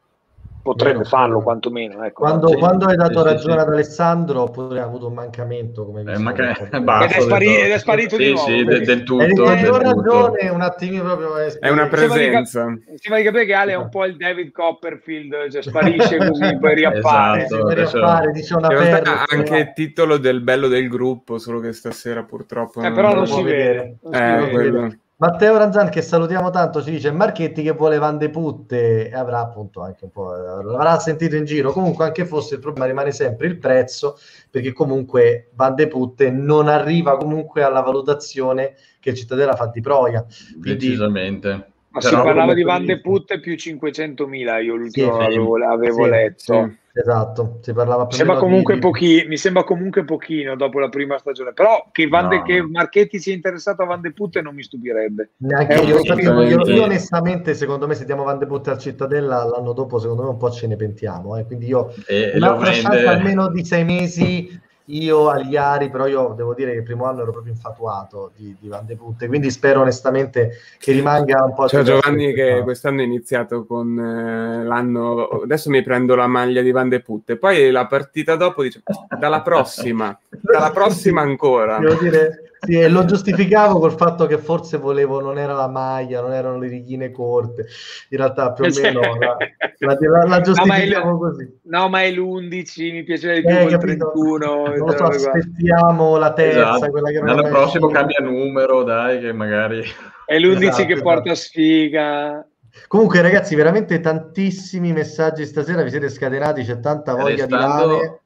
potrebbe 0.63 1.05
farlo 1.05 1.41
quantomeno. 1.41 2.05
Ecco. 2.05 2.23
Quando, 2.23 2.53
quando, 2.57 2.87
hai 2.87 2.97
dato 2.97 3.21
sì, 3.21 3.25
ragione 3.25 3.55
sì, 3.55 3.59
ad 3.61 3.69
Alessandro, 3.69 4.43
oppure 4.43 4.81
ha 4.81 4.85
avuto 4.85 5.09
un 5.09 5.15
mancamento 5.15 5.85
come 5.85 6.01
eh, 6.01 6.19
manca... 6.19 6.57
ed, 6.59 7.11
è 7.11 7.21
spari- 7.21 7.57
ed, 7.57 7.71
è 7.71 7.79
sparito 7.79 8.17
sì, 8.17 8.23
di 8.25 8.31
nuovo. 8.33 8.47
Sì, 8.47 8.65
del, 8.65 8.85
del 8.85 9.03
tutto. 9.03 9.45
Hai 9.45 9.65
ragione, 9.65 10.49
un 10.49 10.61
attimino 10.61 11.05
proprio. 11.05 11.37
È 11.37 11.69
una 11.69 11.87
presenza. 11.89 12.65
Sembra 12.95 13.19
di 13.19 13.25
capire 13.25 13.45
che 13.45 13.55
Ale 13.55 13.73
è 13.73 13.77
un 13.77 13.89
po' 13.89 14.05
il 14.05 14.17
David 14.17 14.51
Copperfield, 14.53 15.51
cioè 15.51 15.63
sparisce 15.63 16.17
così, 16.27 16.59
poi 16.59 16.75
riappare. 16.75 17.45
Esatto, 17.45 17.69
riappare 17.69 18.33
dice 18.33 18.55
una 18.55 18.69
perla, 18.69 19.25
anche 19.27 19.57
il 19.57 19.73
titolo 19.75 20.19
del 20.19 20.41
bello 20.41 20.69
del 20.69 20.89
gruppo, 20.89 21.39
solo 21.39 21.61
che 21.61 21.73
stasera 21.73 22.23
purtroppo... 22.25 22.83
Eh, 22.83 22.93
però 22.93 23.09
non, 23.09 23.17
non 23.19 23.27
si 23.27 23.43
vede. 23.43 23.99
Eh, 24.13 24.99
Matteo 25.21 25.57
Ranzan 25.57 25.89
che 25.89 26.01
salutiamo 26.01 26.51
tanto 26.51 26.81
ci 26.81 26.93
dice 26.93 27.11
Marchetti 27.11 27.63
che 27.63 27.73
vuole 27.73 27.99
Van 27.99 28.19
de 28.19 28.31
Putte. 28.31 29.11
E 29.11 29.15
avrà 29.15 29.41
appunto 29.41 29.81
anche 29.83 30.05
un 30.05 30.11
po' 30.13 30.33
l'avrà 30.33 30.97
sentito 31.01 31.35
in 31.35 31.45
giro. 31.45 31.73
Comunque 31.73 32.05
anche 32.05 32.25
fosse 32.25 32.55
il 32.55 32.61
problema 32.61 32.87
rimane 32.87 33.11
sempre 33.11 33.49
il 33.49 33.59
prezzo 33.59 34.17
perché 34.49 34.73
comunque 34.73 35.51
Van 35.55 35.75
de 35.75 35.89
Putte 35.89 36.31
non 36.31 36.69
arriva 36.69 37.17
comunque 37.17 37.65
alla 37.65 37.81
valutazione 37.81 38.75
che 39.01 39.13
Cittadella 39.13 39.57
fa 39.57 39.67
di 39.67 39.81
Proia. 39.81 40.25
Quindi, 40.53 40.75
decisamente 40.75 41.73
ma 41.99 42.09
Però 42.09 42.17
si 42.17 42.27
parlava 42.27 42.55
di 42.55 42.63
Van 42.63 42.85
de 42.85 43.01
Putte 43.01 43.41
più 43.41 43.55
500.000 43.55 44.63
io 44.63 44.75
l'ultimo 44.75 45.19
sì, 45.19 45.25
avevo, 45.25 45.57
avevo 45.65 46.05
sì, 46.05 46.11
letto 46.11 46.43
sì. 46.43 46.87
Esatto, 46.99 47.59
si 47.61 47.73
parlava 47.73 48.07
mi 48.07 48.13
sembra, 48.13 48.39
comunque 48.39 48.75
di... 48.75 48.81
pochi, 48.81 49.25
mi 49.29 49.37
sembra 49.37 49.63
comunque 49.63 50.05
pochino 50.05 50.57
dopo 50.57 50.81
la 50.81 50.89
prima 50.89 51.17
stagione, 51.17 51.53
però 51.53 51.87
che, 51.93 52.09
Van 52.09 52.27
no. 52.27 52.43
che 52.43 52.61
Marchetti 52.61 53.21
sia 53.21 53.33
interessato 53.35 53.83
a 53.83 53.87
Van 53.87 54.01
de 54.01 54.13
Putte 54.13 54.43
non 54.43 54.53
mi 54.57 54.65
stupirebbe. 54.65 55.31
Neanche 55.37 55.75
io, 55.75 56.01
io, 56.01 56.43
io, 56.43 56.67
io, 56.67 56.83
onestamente, 56.83 57.55
secondo 57.55 57.87
me 57.87 57.95
se 57.95 58.05
diamo 58.05 58.25
Van 58.25 58.39
de 58.39 58.47
Putte 58.47 58.71
al 58.71 58.79
Cittadella 58.79 59.45
l'anno 59.45 59.75
dopo, 59.75 60.01
secondo 60.01 60.25
me 60.25 60.31
un 60.31 60.39
po' 60.39 60.51
ce 60.51 60.67
ne 60.67 60.75
pentiamo, 60.75 61.37
eh. 61.37 61.45
quindi 61.45 61.67
io 61.67 61.95
e 62.05 62.33
un'altra 62.35 62.73
chance 62.73 63.07
almeno 63.07 63.49
di 63.49 63.65
sei 63.65 63.85
mesi 63.85 64.61
io 64.89 65.29
agli 65.29 65.57
Ari, 65.57 65.91
però 65.91 66.07
io 66.07 66.35
devo 66.37 66.55
dire 66.55 66.73
che 66.73 66.79
il 66.79 66.83
primo 66.83 67.07
anno 67.07 67.23
ero 67.23 67.33
proprio 67.33 67.53
infatuato 67.53 68.33
di, 68.37 68.57
di 68.59 68.69
Van 68.69 68.87
de 68.87 68.97
Putte, 68.97 69.27
quindi 69.27 69.51
spero 69.51 69.81
onestamente 69.81 70.53
che 70.79 70.93
rimanga 70.93 71.43
un 71.45 71.55
po'... 71.55 71.69
Cioè 71.69 71.83
Giovanni 71.83 72.33
che 72.33 72.61
quest'anno 72.63 73.01
è 73.01 73.05
iniziato 73.05 73.67
con 73.67 73.99
eh, 73.99 74.65
l'anno, 74.65 75.29
adesso 75.43 75.71
mi 75.71 75.83
prendo 75.83 76.15
la 76.15 76.27
maglia 76.27 76.63
di 76.63 76.71
Van 76.71 76.89
de 76.89 77.01
Putte, 77.01 77.37
poi 77.37 77.71
la 77.71 77.87
partita 77.87 78.37
dopo 78.37 78.63
dice 78.63 78.83
dalla 79.19 79.43
prossima, 79.43 80.19
dalla 80.29 80.71
prossima 80.71 81.21
ancora. 81.21 81.79
Devo 81.79 82.01
dire, 82.01 82.48
sì, 82.61 82.79
e 82.79 82.89
lo 82.89 83.05
giustificavo 83.05 83.79
col 83.79 83.93
fatto 83.93 84.27
che 84.27 84.39
forse 84.39 84.79
volevo, 84.79 85.21
non 85.21 85.39
era 85.39 85.55
la 85.55 85.69
maglia, 85.69 86.21
non 86.21 86.33
erano 86.33 86.59
le 86.59 86.69
righine 86.69 87.11
corte, 87.11 87.67
in 88.11 88.19
realtà 88.19 88.53
più 88.53 88.65
o 88.65 88.69
meno 88.83 89.01
la, 89.01 89.37
la, 89.79 89.97
la, 89.99 90.25
la 90.27 90.41
giustificavo 90.41 91.11
no, 91.11 91.19
così. 91.19 91.61
No, 91.65 91.89
ma 91.89 92.03
è 92.03 92.11
l'11, 92.11 92.93
mi 92.93 93.05
piace 93.05 93.35
di 93.35 93.41
più 93.43 93.55
eh, 93.55 93.65
il 93.65 93.79
31. 93.79 94.75
Non 94.77 94.97
so, 94.97 95.05
aspettiamo 95.05 96.17
la 96.17 96.33
terza, 96.33 96.77
esatto. 96.77 96.91
quella 96.91 97.11
che 97.11 97.21
L'anno 97.21 97.49
prossimo 97.49 97.89
cambia 97.89 98.19
numero, 98.21 98.83
dai, 98.83 99.21
che 99.21 99.33
magari... 99.33 99.83
È 100.25 100.39
l'11 100.39 100.63
esatto, 100.63 100.85
che 100.85 100.93
esatto. 100.93 101.03
porta 101.03 101.35
sfiga. 101.35 102.47
Comunque, 102.87 103.23
ragazzi, 103.23 103.55
veramente 103.55 104.01
tantissimi 104.01 104.93
messaggi 104.93 105.45
stasera, 105.47 105.83
vi 105.83 105.91
siete 105.91 106.09
scatenati, 106.09 106.63
c'è 106.65 106.81
tanta 106.81 107.15
voglia 107.15 107.47
Restando... 107.47 107.87
di 107.87 108.01
Vai, 108.01 108.19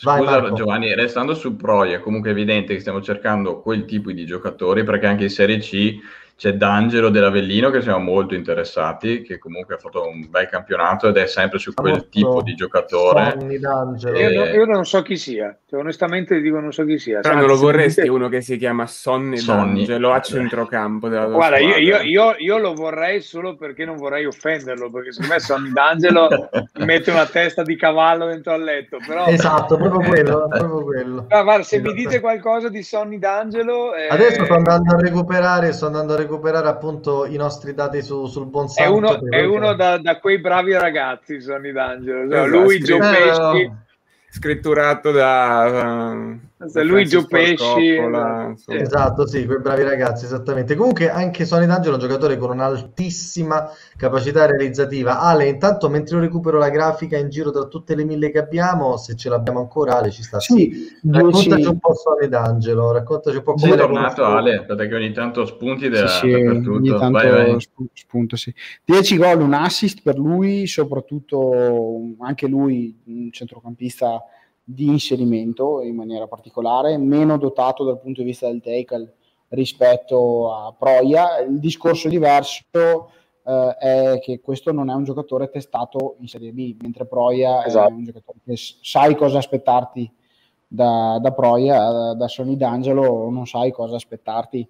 Scusa 0.00 0.40
Marco. 0.40 0.54
Giovanni, 0.54 0.94
restando 0.94 1.34
su 1.34 1.56
Pro, 1.56 1.84
è 1.84 2.00
comunque 2.00 2.30
evidente 2.30 2.72
che 2.72 2.80
stiamo 2.80 3.02
cercando 3.02 3.60
quel 3.60 3.84
tipo 3.84 4.10
di 4.10 4.24
giocatori 4.24 4.82
perché 4.82 5.04
anche 5.04 5.24
in 5.24 5.28
Serie 5.28 5.58
C 5.58 5.98
c'è 6.40 6.54
D'Angelo 6.54 7.10
dell'Avellino 7.10 7.68
che 7.68 7.82
siamo 7.82 7.98
molto 7.98 8.34
interessati, 8.34 9.20
che 9.20 9.36
comunque 9.36 9.74
ha 9.74 9.76
fatto 9.76 10.08
un 10.08 10.26
bel 10.30 10.48
campionato 10.48 11.08
ed 11.08 11.18
è 11.18 11.26
sempre 11.26 11.58
su 11.58 11.74
quel 11.74 11.92
molto 11.92 12.08
tipo 12.08 12.40
di 12.40 12.54
giocatore. 12.54 13.36
E... 13.38 14.32
Io, 14.32 14.44
io, 14.46 14.64
non 14.64 14.86
so 14.86 15.02
chi 15.02 15.18
sia, 15.18 15.54
cioè, 15.68 15.80
onestamente 15.80 16.40
dico 16.40 16.58
non 16.58 16.72
so 16.72 16.86
chi 16.86 16.98
sia. 16.98 17.20
Però 17.20 17.34
non 17.34 17.44
lo 17.44 17.58
vorresti 17.58 18.08
uno 18.08 18.30
che 18.30 18.40
si 18.40 18.56
chiama 18.56 18.86
Sonny, 18.86 19.36
Sonny. 19.36 19.84
D'Angelo 19.84 20.12
a 20.14 20.20
centrocampo 20.22 21.08
della 21.10 21.26
tua 21.26 21.34
Guarda, 21.34 21.58
io, 21.58 21.76
io, 21.76 22.00
io, 22.00 22.34
io, 22.38 22.56
lo 22.56 22.72
vorrei 22.72 23.20
solo 23.20 23.56
perché 23.56 23.84
non 23.84 23.96
vorrei 23.96 24.24
offenderlo, 24.24 24.90
perché 24.90 25.12
secondo 25.12 25.34
me 25.34 25.40
Sonny 25.40 25.72
D'Angelo 25.72 26.48
mette 26.86 27.10
una 27.10 27.26
testa 27.26 27.62
di 27.62 27.76
cavallo 27.76 28.24
dentro 28.24 28.54
al 28.54 28.62
letto. 28.62 28.96
Però... 29.06 29.26
Esatto, 29.26 29.76
proprio 29.76 30.08
quello. 30.08 30.46
proprio 30.48 30.84
quello. 30.84 31.26
No, 31.28 31.42
guarda, 31.42 31.64
se 31.64 31.80
mi 31.80 31.92
dite 31.92 32.18
qualcosa 32.18 32.70
di 32.70 32.82
Sonny 32.82 33.18
D'Angelo... 33.18 33.94
Eh... 33.94 34.08
Adesso 34.08 34.46
sto 34.46 34.54
andando 34.54 34.94
a 34.94 34.98
recuperare, 34.98 35.72
sto 35.72 35.84
andando 35.84 36.14
a 36.14 36.16
recuperare 36.16 36.28
recuperare 36.30 36.68
appunto 36.68 37.26
i 37.26 37.36
nostri 37.36 37.74
dati 37.74 38.02
su, 38.02 38.26
sul 38.26 38.46
buon 38.46 38.68
È 38.74 38.86
uno, 38.86 39.20
è 39.28 39.44
uno 39.44 39.74
da, 39.74 39.98
da, 39.98 40.18
quei 40.18 40.38
bravi 40.38 40.72
ragazzi, 40.72 41.40
Sonny 41.40 41.72
D'Angelo. 41.72 42.30
Cioè, 42.30 42.40
esatto, 42.40 42.62
lui, 42.62 42.80
Gio 42.80 42.98
Pesci... 42.98 43.72
Scritturato 44.30 45.10
da... 45.10 46.12
Uh 46.12 46.48
Luigi 46.82 47.24
Pesci 47.26 47.98
esatto 48.66 49.26
sì 49.26 49.46
quei 49.46 49.60
bravi 49.60 49.82
ragazzi 49.82 50.26
esattamente. 50.26 50.74
Comunque 50.74 51.08
anche 51.08 51.46
Sony 51.46 51.64
D'Angelo 51.64 51.96
è 51.96 51.98
un 51.98 52.06
giocatore 52.06 52.36
con 52.36 52.50
un'altissima 52.50 53.70
capacità 53.96 54.44
realizzativa. 54.44 55.20
Ale 55.20 55.48
intanto 55.48 55.88
mentre 55.88 56.16
io 56.16 56.22
recupero 56.22 56.58
la 56.58 56.68
grafica 56.68 57.16
in 57.16 57.30
giro 57.30 57.50
tra 57.50 57.64
tutte 57.64 57.94
le 57.94 58.04
mille 58.04 58.30
che 58.30 58.38
abbiamo 58.38 58.98
se 58.98 59.16
ce 59.16 59.30
l'abbiamo 59.30 59.60
ancora 59.60 59.96
Ale 59.96 60.10
ci 60.10 60.22
sta. 60.22 60.38
Sì, 60.38 60.86
raccontaci 61.10 61.64
un 61.64 61.78
po' 61.78 61.94
Sony 61.94 62.28
D'Angelo 62.28 62.92
raccontaci 62.92 63.36
un 63.36 63.42
po' 63.42 63.54
come 63.54 63.74
è 63.74 63.78
tornato 63.78 64.24
Ale 64.24 64.64
perché 64.66 64.94
ogni 64.94 65.12
tanto 65.12 65.46
spunti 65.46 65.88
da, 65.88 66.08
sì, 66.08 66.28
sì, 66.28 66.34
ogni 66.34 66.90
tanto 66.90 67.10
vai, 67.10 67.30
vai. 67.30 67.56
spunto 67.94 68.36
sì. 68.36 68.54
10 68.84 69.16
gol 69.16 69.40
un 69.40 69.54
assist 69.54 70.02
per 70.02 70.18
lui 70.18 70.66
soprattutto 70.66 72.02
anche 72.20 72.46
lui 72.46 73.00
un 73.06 73.32
centrocampista 73.32 74.22
di 74.74 74.86
inserimento 74.86 75.82
in 75.82 75.96
maniera 75.96 76.26
particolare, 76.26 76.96
meno 76.96 77.38
dotato 77.38 77.84
dal 77.84 78.00
punto 78.00 78.20
di 78.20 78.26
vista 78.26 78.46
del 78.46 78.60
tackle 78.60 79.14
rispetto 79.48 80.52
a 80.52 80.74
Proia. 80.76 81.40
Il 81.40 81.58
discorso 81.58 82.08
diverso 82.08 83.10
eh, 83.44 83.76
è 83.78 84.18
che 84.22 84.40
questo 84.40 84.72
non 84.72 84.90
è 84.90 84.94
un 84.94 85.04
giocatore 85.04 85.50
testato 85.50 86.16
in 86.20 86.28
Serie 86.28 86.52
B, 86.52 86.76
mentre 86.82 87.06
Proia 87.06 87.64
esatto. 87.64 87.88
è 87.88 87.92
un 87.92 88.04
giocatore 88.04 88.38
che 88.44 88.54
sai 88.56 89.14
cosa 89.16 89.38
aspettarti 89.38 90.10
da, 90.66 91.18
da 91.20 91.32
Proia, 91.32 92.12
da, 92.12 92.28
Sony 92.28 92.56
D'Angelo, 92.56 93.28
non 93.30 93.46
sai 93.46 93.72
cosa 93.72 93.96
aspettarti. 93.96 94.68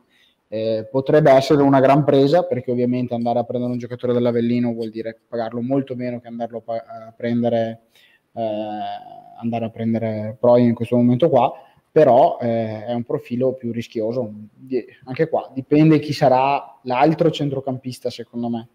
Eh, 0.53 0.89
potrebbe 0.91 1.31
essere 1.31 1.63
una 1.63 1.79
gran 1.79 2.03
presa 2.03 2.43
perché 2.43 2.73
ovviamente 2.73 3.15
andare 3.15 3.39
a 3.39 3.45
prendere 3.45 3.71
un 3.71 3.79
giocatore 3.79 4.13
dell'Avellino 4.13 4.73
vuol 4.73 4.91
dire 4.91 5.17
pagarlo 5.29 5.61
molto 5.61 5.95
meno 5.95 6.19
che 6.19 6.27
andarlo 6.27 6.65
a 6.67 7.13
prendere, 7.17 7.83
eh, 8.33 8.43
andare 9.41 9.65
a 9.65 9.71
prendere 9.71 10.37
Proia 10.39 10.65
in 10.65 10.75
questo 10.75 10.97
momento 10.97 11.29
qua 11.29 11.53
però 11.93 12.39
eh, 12.41 12.87
è 12.87 12.93
un 12.93 13.03
profilo 13.03 13.55
più 13.55 13.73
rischioso. 13.73 14.33
Anche 15.05 15.29
qua 15.29 15.51
dipende 15.53 15.99
chi 15.99 16.13
sarà 16.13 16.79
l'altro 16.83 17.31
centrocampista, 17.31 18.11
secondo 18.11 18.49
me. 18.49 18.69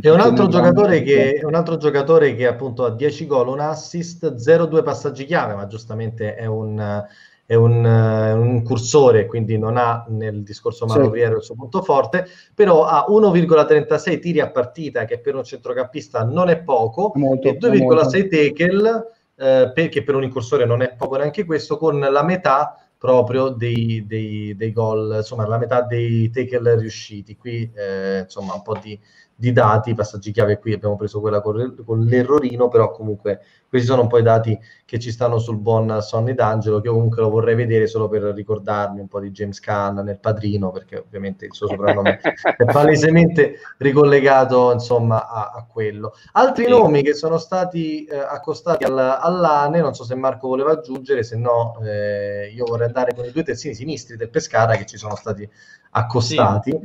È 0.00 0.08
un 0.10 0.20
altro, 0.20 0.46
giocatore 0.46 1.02
che, 1.02 1.40
un 1.42 1.54
altro 1.54 1.76
giocatore 1.76 2.34
che 2.34 2.46
appunto 2.46 2.84
ha 2.84 2.90
10 2.90 3.26
gol, 3.26 3.48
un 3.48 3.60
assist, 3.60 4.34
0-2 4.34 4.84
passaggi 4.84 5.24
chiave, 5.24 5.54
ma 5.54 5.66
giustamente 5.66 6.36
è 6.36 6.46
un, 6.46 7.04
è 7.44 7.54
un, 7.54 7.84
un 7.84 8.62
cursore, 8.62 9.26
quindi 9.26 9.58
non 9.58 9.76
ha 9.76 10.04
nel 10.08 10.44
discorso 10.44 10.86
manovriero 10.86 11.32
sì. 11.32 11.38
il 11.38 11.44
suo 11.44 11.54
punto 11.56 11.82
forte, 11.82 12.26
però 12.54 12.84
ha 12.84 13.06
1,36 13.08 14.20
tiri 14.20 14.40
a 14.40 14.50
partita, 14.50 15.06
che 15.06 15.18
per 15.18 15.34
un 15.34 15.42
centrocampista 15.42 16.22
non 16.22 16.50
è 16.50 16.62
poco, 16.62 17.10
molto, 17.16 17.48
e 17.48 17.56
2,6 17.58 18.28
tackle 18.28 19.12
eh, 19.36 19.70
perché 19.74 20.02
per 20.02 20.14
un 20.14 20.22
incursore 20.22 20.64
non 20.64 20.82
è 20.82 20.94
poco 20.94 21.16
neanche 21.16 21.44
questo, 21.44 21.76
con 21.76 21.98
la 21.98 22.22
metà 22.22 22.78
proprio 23.04 23.50
dei, 23.50 24.04
dei, 24.06 24.56
dei 24.56 24.72
gol, 24.72 25.16
insomma 25.16 25.46
la 25.46 25.58
metà 25.58 25.82
dei 25.82 26.30
tackle 26.30 26.78
riusciti. 26.78 27.36
Qui 27.36 27.70
eh, 27.74 28.20
insomma 28.20 28.54
un 28.54 28.62
po' 28.62 28.78
di, 28.80 28.98
di 29.34 29.52
dati, 29.52 29.94
passaggi 29.94 30.32
chiave 30.32 30.58
qui 30.58 30.72
abbiamo 30.72 30.96
preso 30.96 31.20
quella 31.20 31.42
con, 31.42 31.82
con, 31.84 32.00
l'errorino, 32.00 32.68
però 32.68 32.90
comunque 32.90 33.40
questi 33.68 33.88
sono 33.88 34.02
un 34.02 34.08
po' 34.08 34.18
i 34.18 34.22
dati 34.22 34.58
che 34.94 35.00
ci 35.00 35.10
stanno 35.10 35.38
sul 35.38 35.56
buon 35.56 35.98
Sonny 36.02 36.34
D'Angelo, 36.34 36.80
che 36.80 36.88
comunque 36.88 37.20
lo 37.20 37.28
vorrei 37.28 37.56
vedere 37.56 37.88
solo 37.88 38.08
per 38.08 38.22
ricordarmi 38.22 39.00
un 39.00 39.08
po' 39.08 39.18
di 39.18 39.32
James 39.32 39.58
Caan 39.58 39.96
nel 40.04 40.20
padrino, 40.20 40.70
perché 40.70 40.98
ovviamente 40.98 41.46
il 41.46 41.52
suo 41.52 41.66
soprannome 41.66 42.20
è 42.56 42.64
palesemente 42.64 43.56
ricollegato 43.78 44.70
insomma 44.70 45.28
a, 45.28 45.50
a 45.52 45.66
quello. 45.68 46.14
Altri 46.34 46.66
sì. 46.66 46.70
nomi 46.70 47.02
che 47.02 47.14
sono 47.14 47.38
stati 47.38 48.04
eh, 48.04 48.16
accostati 48.16 48.84
al, 48.84 48.96
all'ANE, 48.96 49.80
non 49.80 49.94
so 49.94 50.04
se 50.04 50.14
Marco 50.14 50.46
voleva 50.46 50.70
aggiungere, 50.70 51.24
se 51.24 51.36
no 51.36 51.76
eh, 51.82 52.52
io 52.54 52.64
vorrei 52.64 52.86
andare 52.86 53.14
con 53.16 53.24
i 53.24 53.32
due 53.32 53.42
terzini 53.42 53.74
sinistri 53.74 54.16
del 54.16 54.30
Pescara 54.30 54.76
che 54.76 54.86
ci 54.86 54.96
sono 54.96 55.16
stati 55.16 55.48
accostati. 55.90 56.70
Sì. 56.70 56.78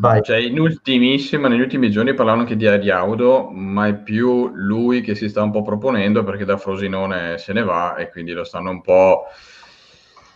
Vai. 0.00 0.22
Cioè, 0.22 0.36
in 0.38 0.58
ultimissima, 0.60 1.48
negli 1.48 1.60
ultimi 1.60 1.90
giorni 1.90 2.14
parlavano 2.14 2.42
anche 2.42 2.56
di 2.56 2.66
Ariaudo, 2.66 3.50
ma 3.50 3.88
è 3.88 3.96
più 3.96 4.50
lui 4.54 5.00
che 5.00 5.14
si 5.14 5.28
sta 5.28 5.42
un 5.42 5.50
po' 5.50 5.62
proponendo 5.62 6.22
perché 6.24 6.44
da 6.44 6.56
Frosinone 6.56 7.38
se 7.48 7.54
ne 7.54 7.64
va 7.64 7.96
e 7.96 8.10
quindi 8.10 8.32
lo 8.32 8.44
stanno 8.44 8.70
un 8.70 8.82
po' 8.82 9.24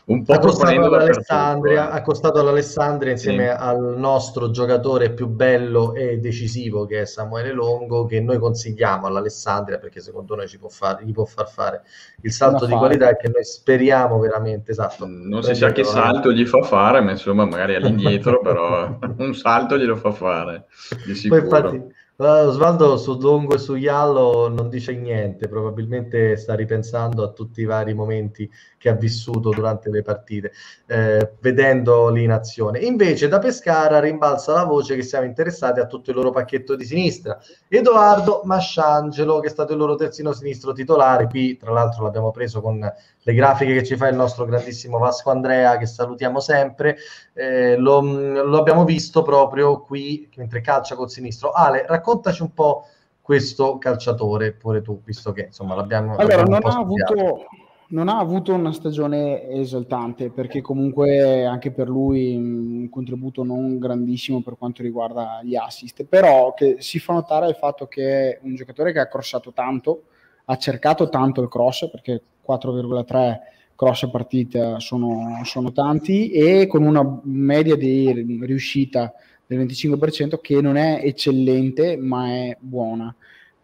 un 0.05 0.25
po' 0.25 0.33
accostato 0.33 0.83
all'Alessandria, 0.83 1.91
accostato 1.91 2.41
all'Alessandria 2.41 3.13
insieme 3.13 3.45
sì. 3.45 3.55
al 3.57 3.95
nostro 3.99 4.51
giocatore 4.51 5.13
più 5.13 5.29
bello 5.29 5.95
e 5.95 6.17
decisivo 6.19 6.87
che 6.87 7.03
è 7.03 7.05
Samuele 7.05 7.53
Longo 7.53 8.07
che 8.07 8.21
noi 8.21 8.39
consigliamo 8.39 9.07
all'Alessandria 9.07 9.79
perché 9.79 10.01
secondo 10.01 10.35
noi 10.35 10.49
ci 10.49 10.59
può 10.59 10.69
fare, 10.71 11.05
gli 11.05 11.13
può 11.13 11.25
far 11.25 11.49
fare 11.49 11.83
il 12.23 12.33
salto 12.33 12.65
di 12.65 12.73
qualità 12.73 13.11
e 13.11 13.17
che 13.17 13.29
noi 13.29 13.45
speriamo 13.45 14.19
veramente 14.19 14.73
esatto 14.73 15.07
non 15.07 15.43
si 15.43 15.55
sa 15.55 15.71
che 15.71 15.85
salto 15.85 16.33
gli 16.33 16.47
fa 16.47 16.63
fare 16.63 17.01
ma 17.03 17.11
insomma 17.11 17.45
magari 17.45 17.75
all'indietro 17.77 18.41
però 18.41 18.99
un 19.19 19.35
salto 19.35 19.77
glielo 19.77 19.97
fa 19.97 20.13
fare 20.13 20.65
di 21.05 21.15
sicuro 21.15 21.47
Poi 21.47 21.49
infatti 21.51 22.01
Osvaldo 22.23 22.97
su 22.99 23.19
Longo 23.19 23.55
e 23.55 23.59
su 23.59 23.75
Iallo 23.75 24.49
non 24.49 24.69
dice 24.69 24.95
niente, 24.95 25.49
probabilmente 25.49 26.37
sta 26.37 26.55
ripensando 26.55 27.25
a 27.25 27.33
tutti 27.33 27.63
i 27.63 27.65
vari 27.65 27.95
momenti 27.95 28.49
che 28.83 28.89
ha 28.89 28.95
vissuto 28.95 29.51
durante 29.51 29.91
le 29.91 30.03
partite, 30.03 30.51
eh, 30.87 31.35
vedendo 31.39 32.09
lì 32.09 32.25
in 32.25 32.33
azione. 32.33 32.81
Invece 32.81 33.29
da 33.29 33.39
Pescara 33.39 34.01
rimbalza 34.01 34.55
la 34.55 34.65
voce 34.65 34.97
che 34.97 35.03
siamo 35.03 35.25
interessati 35.25 35.79
a 35.79 35.87
tutto 35.87 36.11
il 36.11 36.17
loro 36.17 36.33
pacchetto 36.33 36.75
di 36.75 36.85
sinistra. 36.85 37.39
Edoardo 37.69 38.41
Masciangelo, 38.43 39.39
che 39.39 39.47
è 39.47 39.51
stato 39.51 39.71
il 39.71 39.79
loro 39.79 39.95
terzino 39.95 40.33
sinistro 40.33 40.73
titolare, 40.73 41.29
qui 41.29 41.57
tra 41.57 41.71
l'altro 41.71 42.03
l'abbiamo 42.03 42.33
preso 42.33 42.61
con 42.61 42.81
le 42.81 43.35
grafiche 43.35 43.73
che 43.73 43.85
ci 43.85 43.97
fa 43.97 44.09
il 44.09 44.17
nostro 44.17 44.47
grandissimo 44.47 44.99
Vasco 44.99 45.31
Andrea, 45.31 45.79
che 45.79 45.87
salutiamo 45.87 46.41
sempre, 46.41 46.97
eh, 47.35 47.77
lo, 47.77 48.01
lo, 48.01 48.59
abbiamo 48.59 48.85
visto 48.85 49.23
proprio 49.23 49.81
qui 49.83 50.29
mentre 50.35 50.61
calcia 50.61 50.97
col 50.97 51.09
sinistro. 51.09 51.53
Ale, 51.53 51.85
raccontaci 51.87 52.43
un 52.43 52.53
po' 52.53 52.89
questo 53.21 53.79
calciatore, 53.79 54.55
pure 54.55 54.83
tu, 54.83 55.01
visto 55.05 55.31
che 55.31 55.43
insomma 55.43 55.77
l'abbiamo... 55.77 56.17
Allora, 56.17 56.39
l'abbiamo 56.39 56.59
non, 56.59 56.73
ha 56.73 56.81
avuto, 56.81 57.45
non 57.93 58.09
ha 58.09 58.19
avuto 58.19 58.55
una 58.55 58.73
stagione 58.73 59.49
esaltante, 59.49 60.31
perché 60.31 60.61
comunque 60.61 61.45
anche 61.45 61.71
per 61.71 61.89
lui 61.89 62.35
un 62.35 62.89
contributo 62.89 63.45
non 63.45 63.79
grandissimo 63.79 64.43
per 64.43 64.57
quanto 64.57 64.83
riguarda 64.83 65.41
gli 65.43 65.55
assist, 65.55 66.05
però 66.05 66.55
che 66.55 66.77
si 66.79 66.99
fa 66.99 67.13
notare 67.13 67.49
il 67.49 67.55
fatto 67.55 67.87
che 67.87 68.31
è 68.31 68.39
un 68.43 68.55
giocatore 68.55 68.93
che 68.93 68.99
ha 68.99 69.09
crossato 69.09 69.53
tanto, 69.53 70.05
ha 70.47 70.57
cercato 70.57 71.09
tanto 71.11 71.43
il 71.43 71.49
cross, 71.49 71.91
perché 71.91 72.23
4,3 72.47 73.39
cross 73.75 74.03
a 74.05 74.11
partita 74.11 74.79
sono, 74.81 75.41
sono 75.45 75.71
tanti 75.73 76.31
e 76.31 76.67
con 76.67 76.85
una 76.85 77.21
media 77.25 77.77
di 77.77 78.41
riuscita 78.43 79.13
del 79.47 79.67
25% 79.67 80.41
che 80.41 80.61
non 80.63 80.77
è 80.77 81.01
eccellente 81.03 81.99
ma 81.99 82.29
è 82.29 82.57
buona. 82.59 83.15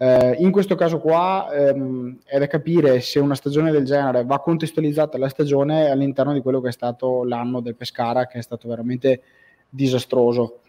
Eh, 0.00 0.36
in 0.38 0.52
questo 0.52 0.76
caso 0.76 1.00
qua 1.00 1.50
ehm, 1.52 2.18
è 2.24 2.38
da 2.38 2.46
capire 2.46 3.00
se 3.00 3.18
una 3.18 3.34
stagione 3.34 3.72
del 3.72 3.84
genere 3.84 4.24
va 4.24 4.38
contestualizzata 4.38 5.18
la 5.18 5.28
stagione 5.28 5.90
all'interno 5.90 6.32
di 6.32 6.40
quello 6.40 6.60
che 6.60 6.68
è 6.68 6.72
stato 6.72 7.24
l'anno 7.24 7.60
del 7.60 7.74
Pescara, 7.74 8.28
che 8.28 8.38
è 8.38 8.42
stato 8.42 8.68
veramente 8.68 9.22
disastroso. 9.68 10.60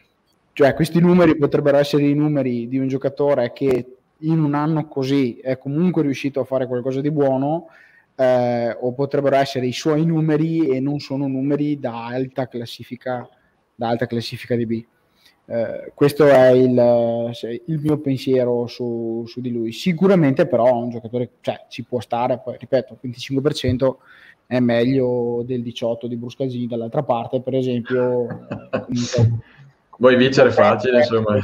Cioè, 0.54 0.74
questi 0.74 1.00
numeri 1.00 1.38
potrebbero 1.38 1.78
essere 1.78 2.08
i 2.08 2.16
numeri 2.16 2.68
di 2.68 2.80
un 2.80 2.88
giocatore 2.88 3.54
che 3.54 3.98
in 4.18 4.44
un 4.44 4.56
anno 4.56 4.88
così 4.88 5.38
è 5.38 5.60
comunque 5.60 6.02
riuscito 6.02 6.40
a 6.40 6.46
fare 6.46 6.66
qualcosa 6.66 7.00
di 7.00 7.12
buono, 7.12 7.68
eh, 8.16 8.76
o 8.78 8.92
potrebbero 8.94 9.36
essere 9.36 9.68
i 9.68 9.72
suoi 9.72 10.06
numeri 10.06 10.68
e 10.68 10.80
non 10.80 11.00
sono 11.00 11.28
numeri 11.28 11.80
da 11.80 12.08
alta 12.08 12.48
classifica, 12.48 13.30
da 13.76 13.88
alta 13.88 14.08
classifica 14.08 14.56
di 14.56 14.66
B. 14.66 14.86
Eh, 15.52 15.94
questo 15.96 16.28
è 16.28 16.50
il, 16.50 17.32
il 17.66 17.80
mio 17.80 17.98
pensiero 17.98 18.68
su, 18.68 19.24
su, 19.26 19.42
di 19.42 19.52
lui. 19.52 19.72
Sicuramente 19.72 20.46
però 20.46 20.76
un 20.76 20.92
giocatore 20.92 21.32
cioè, 21.42 21.66
ci 21.70 21.84
può 21.84 22.00
stare, 22.00 22.40
poi 22.44 22.58
ripeto, 22.60 23.00
il 23.02 23.10
25% 23.10 23.96
è 24.46 24.60
meglio 24.60 25.42
del 25.44 25.62
18% 25.62 26.06
di 26.06 26.18
Bruscasi, 26.18 26.68
dall'altra 26.68 27.02
parte 27.02 27.42
per 27.42 27.56
esempio... 27.56 28.28
Vuoi 29.98 30.16
vincere 30.16 30.52
facile, 30.52 31.00
insomma. 31.00 31.38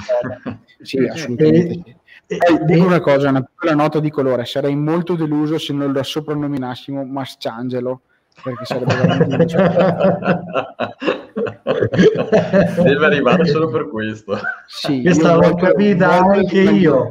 Sì, 0.82 1.00
assolutamente. 1.00 1.82
Sì. 1.84 1.96
E, 2.28 2.66
dico 2.66 2.86
una 2.86 3.02
cosa, 3.02 3.30
una 3.30 3.42
piccola 3.42 3.74
nota 3.74 4.00
di 4.00 4.10
colore, 4.10 4.46
sarei 4.46 4.76
molto 4.76 5.16
deluso 5.16 5.58
se 5.58 5.74
non 5.74 5.92
lo 5.92 6.02
soprannominassimo 6.02 7.04
Masciangelo, 7.04 8.02
perché 8.44 8.66
sarebbe 8.66 8.96
veramente 8.96 9.46
Deve 12.84 13.06
arrivare 13.06 13.46
solo 13.46 13.70
per 13.70 13.90
questo. 13.90 14.38
Sì, 14.68 15.02
Questa 15.02 15.36
l'ho 15.36 15.56
capita 15.56 16.12
anche 16.12 16.62
io. 16.62 17.10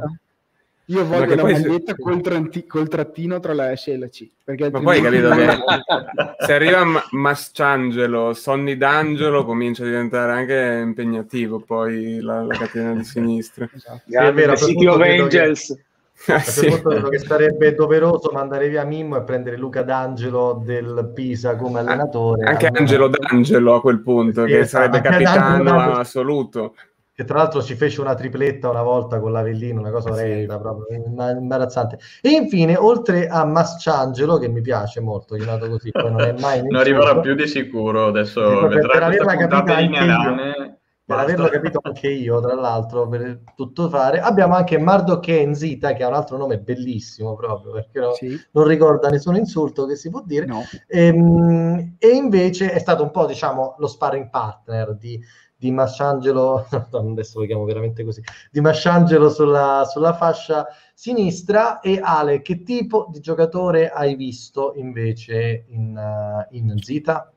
Io 0.89 1.03
voglio 1.03 1.33
la 1.33 1.43
maglietta 1.43 1.95
se... 1.95 2.01
col, 2.01 2.21
tranti- 2.21 2.67
col, 2.67 2.87
trattino 2.87 3.39
tra 3.39 3.55
la 3.55 3.75
S 3.75 3.87
e 3.87 3.97
la 3.97 4.07
C. 4.07 4.29
Perché 4.43 4.69
Ma 4.69 4.81
poi 4.81 5.01
capito 5.01 5.29
che 5.29 5.47
se 6.45 6.53
arriva 6.53 6.85
M- 6.85 7.01
Masciangelo, 7.11 8.33
Sonny 8.33 8.77
D'Angelo 8.77 9.45
comincia 9.45 9.81
a 9.81 9.87
diventare 9.87 10.31
anche 10.33 10.79
impegnativo 10.83 11.59
poi 11.59 12.19
la, 12.19 12.43
la 12.43 12.55
catena 12.55 12.93
di 12.93 13.03
sinistra. 13.03 13.67
Esatto. 13.73 14.01
Sì, 14.05 14.15
è 14.15 14.31
vero, 14.31 14.55
City 14.55 14.85
of 14.85 15.01
Angels. 15.01 15.73
Che, 15.73 15.84
ah, 16.27 16.39
sì. 16.39 16.67
che 17.09 17.19
sarebbe 17.19 17.73
doveroso 17.73 18.31
mandare 18.31 18.69
via 18.69 18.83
Mimmo 18.83 19.17
e 19.17 19.23
prendere 19.23 19.57
Luca 19.57 19.83
D'Angelo 19.83 20.61
del 20.63 21.11
Pisa 21.13 21.55
come 21.55 21.79
allenatore. 21.79 22.45
Anche 22.45 22.67
Angelo 22.67 23.07
D'Angelo 23.07 23.75
a 23.75 23.81
quel 23.81 24.01
punto, 24.01 24.45
sì, 24.45 24.51
che 24.51 24.59
esatto. 24.59 24.85
sarebbe 24.85 25.01
capitano 25.01 25.93
assoluto 25.93 26.73
che 27.15 27.23
tra 27.23 27.37
l'altro 27.37 27.61
ci 27.61 27.75
fece 27.75 28.01
una 28.01 28.13
tripletta 28.13 28.69
una 28.69 28.81
volta 28.81 29.21
con 29.21 29.31
l'Avellino, 29.31 29.79
una 29.79 29.89
cosa 29.89 30.11
orrenda, 30.11 30.55
sì. 30.55 30.61
proprio 30.61 30.97
imbarazzante. 31.37 31.97
E 32.21 32.31
infine, 32.31 32.75
oltre 32.75 33.27
a 33.27 33.45
Masciangelo, 33.45 34.37
che 34.37 34.49
mi 34.49 34.59
piace 34.59 34.99
molto, 34.99 35.35
chiamato 35.35 35.69
così, 35.69 35.91
poi 35.91 36.11
non 36.11 36.19
è 36.19 36.35
mai... 36.37 36.59
non 36.67 36.75
arriverà 36.75 37.17
più 37.21 37.33
di 37.33 37.47
sicuro, 37.47 38.07
adesso 38.07 38.67
vedrà 38.67 38.89
per 38.89 39.03
averla 39.03 39.35
capita 39.37 39.75
anche 39.77 40.03
io. 40.03 40.77
Per 41.05 41.19
averlo 41.19 41.47
capito 41.49 41.79
anche 41.83 42.09
io, 42.09 42.39
tra 42.41 42.55
l'altro, 42.55 43.07
per 43.07 43.41
tutto 43.55 43.89
fare. 43.89 44.19
Abbiamo 44.19 44.55
anche 44.55 44.79
Mardok 44.79 45.27
Enzita, 45.27 45.93
che 45.93 46.03
ha 46.03 46.07
un 46.07 46.15
altro 46.15 46.35
nome 46.35 46.57
bellissimo 46.57 47.35
proprio, 47.35 47.73
perché 47.73 47.99
no, 47.99 48.13
sì. 48.13 48.35
non 48.53 48.65
ricorda 48.65 49.09
nessun 49.09 49.35
insulto 49.35 49.85
che 49.85 49.95
si 49.95 50.09
può 50.09 50.23
dire. 50.25 50.47
No. 50.47 50.63
E, 50.87 51.05
ehm, 51.05 51.95
e, 51.99 52.07
invece 52.07 52.71
è 52.71 52.79
stato 52.79 53.03
un 53.03 53.11
po', 53.11 53.27
diciamo, 53.27 53.75
lo 53.77 53.85
sparring 53.85 54.31
partner 54.31 54.95
di, 54.95 55.21
di 55.55 55.69
Masciangelo, 55.69 56.65
adesso 56.91 57.39
lo 57.39 57.45
chiamo 57.45 57.65
veramente 57.65 58.03
così, 58.03 58.23
di 58.49 58.59
Masciangelo 58.59 59.29
sulla, 59.29 59.87
sulla 59.87 60.13
fascia 60.15 60.65
sinistra. 60.95 61.81
E 61.81 61.99
Ale, 62.01 62.41
che 62.41 62.63
tipo 62.63 63.09
di 63.11 63.19
giocatore 63.19 63.91
hai 63.91 64.15
visto 64.15 64.73
invece 64.75 65.65
in, 65.67 65.95
uh, 65.95 66.55
in 66.55 66.73
Zita? 66.79 67.29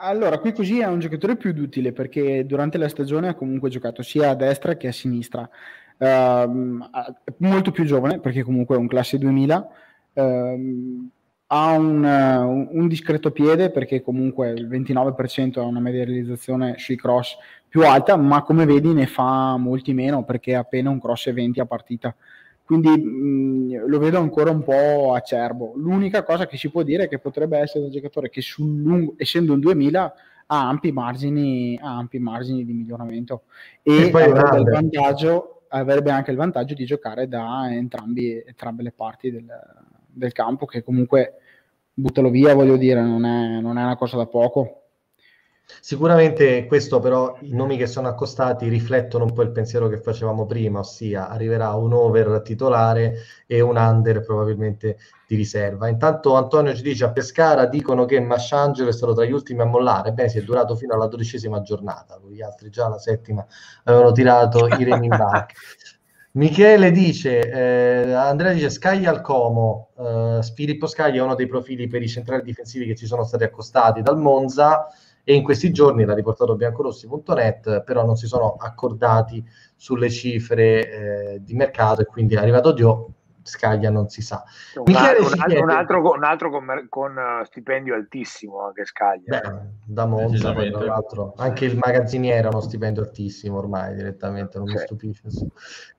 Allora, 0.00 0.38
qui 0.38 0.52
così 0.52 0.78
è 0.78 0.86
un 0.86 1.00
giocatore 1.00 1.36
più 1.36 1.52
utile 1.56 1.92
perché 1.92 2.46
durante 2.46 2.78
la 2.78 2.88
stagione 2.88 3.28
ha 3.28 3.34
comunque 3.34 3.68
giocato 3.68 4.02
sia 4.02 4.30
a 4.30 4.34
destra 4.36 4.76
che 4.76 4.88
a 4.88 4.92
sinistra. 4.92 5.48
Uh, 5.96 6.78
molto 7.38 7.72
più 7.72 7.84
giovane 7.84 8.20
perché 8.20 8.44
comunque 8.44 8.76
è 8.76 8.78
un 8.78 8.86
classe 8.86 9.18
2000. 9.18 9.68
Uh, 10.12 11.10
ha 11.46 11.72
un, 11.72 12.04
uh, 12.04 12.78
un, 12.78 12.86
discreto 12.86 13.32
piede 13.32 13.70
perché 13.70 14.00
comunque 14.00 14.50
il 14.50 14.68
29% 14.68 15.58
ha 15.58 15.64
una 15.64 15.80
media 15.80 16.04
realizzazione 16.04 16.74
sui 16.78 16.96
cross 16.96 17.36
più 17.66 17.84
alta, 17.84 18.16
ma 18.16 18.42
come 18.42 18.66
vedi 18.66 18.92
ne 18.92 19.06
fa 19.06 19.56
molti 19.56 19.94
meno 19.94 20.22
perché 20.22 20.54
ha 20.54 20.60
appena 20.60 20.90
un 20.90 21.00
cross 21.00 21.26
e 21.26 21.32
20 21.32 21.58
a 21.58 21.66
partita 21.66 22.14
quindi 22.68 22.90
mh, 22.90 23.86
lo 23.86 23.98
vedo 23.98 24.18
ancora 24.18 24.50
un 24.50 24.62
po' 24.62 25.14
acerbo. 25.14 25.72
L'unica 25.76 26.22
cosa 26.22 26.46
che 26.46 26.58
si 26.58 26.68
può 26.68 26.82
dire 26.82 27.04
è 27.04 27.08
che 27.08 27.18
potrebbe 27.18 27.56
essere 27.56 27.84
un 27.84 27.90
giocatore 27.90 28.28
che 28.28 28.42
sul 28.42 28.82
lungo, 28.82 29.14
essendo 29.16 29.54
un 29.54 29.60
2000 29.60 30.14
ha 30.48 30.68
ampi 30.68 30.92
margini, 30.92 31.78
ha 31.80 31.96
ampi 31.96 32.18
margini 32.18 32.66
di 32.66 32.74
miglioramento 32.74 33.44
e, 33.82 33.94
e 33.94 34.08
avrebbe, 34.10 34.58
il 34.58 34.64
vantaggio, 34.64 35.62
avrebbe 35.68 36.10
anche 36.10 36.30
il 36.30 36.36
vantaggio 36.36 36.74
di 36.74 36.84
giocare 36.84 37.26
da 37.26 37.72
entrambi, 37.72 38.42
entrambe 38.44 38.82
le 38.82 38.92
parti 38.92 39.30
del, 39.30 39.46
del 40.06 40.32
campo 40.32 40.66
che 40.66 40.82
comunque 40.82 41.36
buttalo 41.94 42.28
via 42.28 42.54
voglio 42.54 42.76
dire 42.76 43.00
non 43.00 43.24
è, 43.24 43.60
non 43.60 43.78
è 43.78 43.82
una 43.82 43.96
cosa 43.96 44.18
da 44.18 44.26
poco 44.26 44.87
Sicuramente 45.80 46.64
questo 46.66 46.98
però, 46.98 47.36
i 47.42 47.54
nomi 47.54 47.76
che 47.76 47.86
sono 47.86 48.08
accostati 48.08 48.68
riflettono 48.68 49.24
un 49.24 49.32
po' 49.32 49.42
il 49.42 49.50
pensiero 49.50 49.86
che 49.88 49.98
facevamo 49.98 50.46
prima, 50.46 50.80
ossia 50.80 51.28
arriverà 51.28 51.72
un 51.74 51.92
over 51.92 52.40
titolare 52.42 53.16
e 53.46 53.60
un 53.60 53.76
under 53.76 54.22
probabilmente 54.24 54.96
di 55.26 55.36
riserva. 55.36 55.88
Intanto 55.88 56.34
Antonio 56.36 56.74
ci 56.74 56.82
dice 56.82 57.04
a 57.04 57.12
Pescara 57.12 57.66
dicono 57.66 58.06
che 58.06 58.18
Masciangelo 58.18 58.88
è 58.88 58.92
stato 58.92 59.14
tra 59.14 59.24
gli 59.24 59.32
ultimi 59.32 59.60
a 59.60 59.66
mollare, 59.66 60.12
beh 60.12 60.28
si 60.28 60.38
è 60.38 60.42
durato 60.42 60.74
fino 60.74 60.94
alla 60.94 61.06
dodicesima 61.06 61.60
giornata, 61.60 62.18
gli 62.28 62.40
altri 62.40 62.70
già 62.70 62.86
alla 62.86 62.98
settima 62.98 63.46
avevano 63.84 64.12
tirato 64.12 64.66
i 64.66 64.84
remi 64.84 65.06
in 65.06 65.16
banca. 65.16 65.54
Michele 66.32 66.90
dice, 66.92 67.40
eh, 67.40 68.12
Andrea 68.12 68.52
dice 68.52 68.70
Scaglia 68.70 69.10
al 69.10 69.22
Como, 69.22 69.90
eh, 69.98 70.40
Filippo 70.54 70.86
Scaglia 70.86 71.20
è 71.20 71.22
uno 71.22 71.34
dei 71.34 71.46
profili 71.46 71.88
per 71.88 72.02
i 72.02 72.08
centrali 72.08 72.42
difensivi 72.42 72.86
che 72.86 72.94
ci 72.94 73.06
sono 73.06 73.24
stati 73.24 73.44
accostati 73.44 74.02
dal 74.02 74.18
Monza, 74.18 74.86
e 75.28 75.34
in 75.34 75.42
questi 75.42 75.72
giorni 75.72 76.06
l'ha 76.06 76.14
riportato 76.14 76.56
biancorossi.net, 76.56 77.82
però 77.82 78.02
non 78.02 78.16
si 78.16 78.26
sono 78.26 78.56
accordati 78.58 79.46
sulle 79.76 80.08
cifre 80.08 81.34
eh, 81.34 81.42
di 81.42 81.52
mercato 81.52 82.00
e 82.00 82.06
quindi 82.06 82.34
è 82.34 82.38
arrivato 82.38 82.72
Dio, 82.72 83.12
Scaglia 83.42 83.90
non 83.90 84.08
si 84.08 84.22
sa. 84.22 84.42
Un, 84.76 84.84
un, 84.86 84.94
altro, 84.96 85.26
un, 85.26 85.70
altro, 85.70 86.12
un 86.14 86.24
altro, 86.24 86.50
con, 86.50 86.86
con 86.88 87.14
uh, 87.14 87.44
stipendio 87.44 87.94
altissimo 87.94 88.64
anche 88.64 88.86
Scaglia. 88.86 89.38
Beh, 89.38 89.58
da 89.84 90.06
Monza, 90.06 90.54
poi, 90.54 90.70
tra 90.70 90.84
l'altro, 90.84 91.34
anche 91.36 91.66
il 91.66 91.76
magazziniere 91.76 92.46
ha 92.46 92.50
uno 92.50 92.62
stipendio 92.62 93.02
altissimo 93.02 93.58
ormai 93.58 93.94
direttamente, 93.96 94.56
non 94.56 94.66
sì. 94.68 94.72
mi 94.72 94.80
stupisce. 94.80 95.22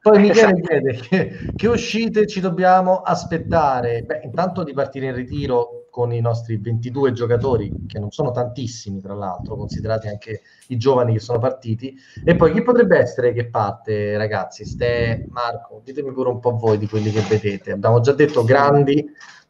Poi 0.01 0.19
Michele 0.21 0.53
esatto. 0.53 0.61
chiede 0.61 0.93
che, 0.93 1.51
che 1.55 1.67
uscite 1.67 2.25
ci 2.25 2.39
dobbiamo 2.39 3.01
aspettare. 3.01 4.01
Beh, 4.01 4.21
intanto 4.23 4.63
di 4.63 4.73
partire 4.73 5.05
in 5.05 5.13
ritiro 5.13 5.78
con 5.89 6.13
i 6.13 6.21
nostri 6.21 6.57
22 6.57 7.11
giocatori, 7.11 7.71
che 7.87 7.99
non 7.99 8.11
sono 8.11 8.31
tantissimi 8.31 9.01
tra 9.01 9.13
l'altro, 9.13 9.55
considerati 9.55 10.07
anche 10.07 10.41
i 10.67 10.77
giovani 10.77 11.13
che 11.13 11.19
sono 11.19 11.39
partiti. 11.39 11.95
E 12.23 12.35
poi 12.35 12.51
chi 12.53 12.61
potrebbe 12.61 12.97
essere 12.97 13.33
che 13.33 13.45
parte, 13.45 14.17
ragazzi? 14.17 14.65
Ste, 14.65 15.25
Marco, 15.29 15.81
ditemi 15.83 16.11
pure 16.11 16.29
un 16.29 16.39
po' 16.39 16.55
voi 16.55 16.77
di 16.77 16.87
quelli 16.87 17.11
che 17.11 17.21
vedete. 17.21 17.71
Abbiamo 17.71 17.99
già 17.99 18.13
detto 18.13 18.43
grandi, 18.43 19.05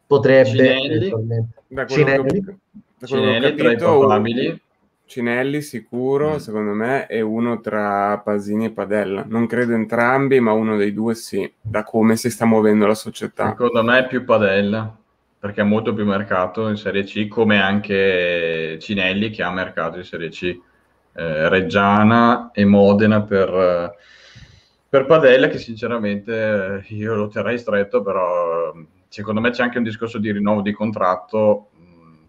potrebbe... 0.06 0.50
Cinelli, 0.50 1.48
da 1.68 1.86
Cinelli. 1.86 2.44
Che, 2.44 2.56
da 2.98 3.06
Cinelli 3.06 3.54
tra 3.54 3.72
i 3.72 3.76
probabili. 3.76 4.60
Cinelli 5.04 5.60
sicuro, 5.60 6.34
mm. 6.34 6.36
secondo 6.36 6.72
me, 6.72 7.06
è 7.06 7.20
uno 7.20 7.60
tra 7.60 8.18
Pasini 8.18 8.66
e 8.66 8.70
Padella. 8.70 9.24
Non 9.26 9.48
credo 9.48 9.74
entrambi, 9.74 10.38
ma 10.38 10.52
uno 10.52 10.76
dei 10.76 10.92
due 10.92 11.16
sì, 11.16 11.52
da 11.60 11.82
come 11.82 12.14
si 12.14 12.30
sta 12.30 12.44
muovendo 12.44 12.86
la 12.86 12.94
società. 12.94 13.48
Secondo 13.48 13.82
me 13.82 13.98
è 13.98 14.06
più 14.06 14.24
Padella 14.24 14.99
perché 15.40 15.62
ha 15.62 15.64
molto 15.64 15.94
più 15.94 16.04
mercato 16.04 16.68
in 16.68 16.76
Serie 16.76 17.02
C, 17.02 17.26
come 17.26 17.58
anche 17.58 18.78
Cinelli 18.78 19.30
che 19.30 19.42
ha 19.42 19.50
mercato 19.50 19.96
in 19.96 20.04
Serie 20.04 20.28
C. 20.28 20.44
Eh, 21.12 21.48
Reggiana 21.48 22.50
e 22.52 22.66
Modena 22.66 23.22
per, 23.22 23.96
per 24.86 25.06
Padella 25.06 25.48
che 25.48 25.58
sinceramente 25.58 26.84
io 26.88 27.14
lo 27.14 27.28
terrei 27.28 27.58
stretto, 27.58 28.02
però 28.02 28.74
secondo 29.08 29.40
me 29.40 29.50
c'è 29.50 29.62
anche 29.62 29.78
un 29.78 29.84
discorso 29.84 30.18
di 30.18 30.30
rinnovo 30.30 30.60
di 30.60 30.72
contratto 30.72 31.69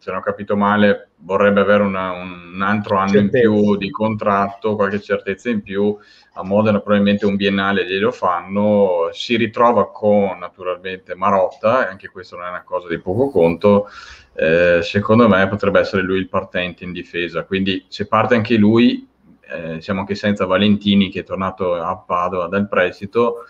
se 0.01 0.09
non 0.09 0.17
ho 0.17 0.23
capito 0.23 0.57
male, 0.57 1.09
vorrebbe 1.17 1.59
avere 1.59 1.83
una, 1.83 2.09
un 2.13 2.59
altro 2.63 2.97
anno 2.97 3.11
certezza. 3.11 3.37
in 3.37 3.53
più 3.53 3.75
di 3.77 3.91
contratto, 3.91 4.75
qualche 4.75 4.99
certezza 4.99 5.51
in 5.51 5.61
più. 5.61 5.95
A 6.33 6.43
Modena 6.43 6.79
probabilmente 6.79 7.27
un 7.27 7.35
biennale 7.35 7.85
glielo 7.85 8.09
fanno. 8.11 9.09
Si 9.11 9.35
ritrova 9.35 9.91
con 9.91 10.39
naturalmente 10.39 11.13
Marotta, 11.13 11.85
e 11.85 11.91
anche 11.91 12.07
questo 12.09 12.35
non 12.35 12.47
è 12.47 12.49
una 12.49 12.63
cosa 12.63 12.87
di 12.87 12.97
poco 12.97 13.29
conto. 13.29 13.89
Eh, 14.33 14.79
secondo 14.81 15.27
me 15.27 15.47
potrebbe 15.47 15.81
essere 15.81 16.01
lui 16.01 16.17
il 16.17 16.29
partente 16.29 16.83
in 16.83 16.93
difesa. 16.93 17.43
Quindi 17.43 17.85
se 17.87 18.07
parte 18.07 18.33
anche 18.33 18.55
lui, 18.55 19.07
eh, 19.41 19.81
siamo 19.81 19.99
anche 19.99 20.15
senza 20.15 20.47
Valentini 20.47 21.11
che 21.11 21.19
è 21.19 21.23
tornato 21.23 21.75
a 21.75 21.95
Padova 21.95 22.47
dal 22.47 22.67
prestito. 22.67 23.45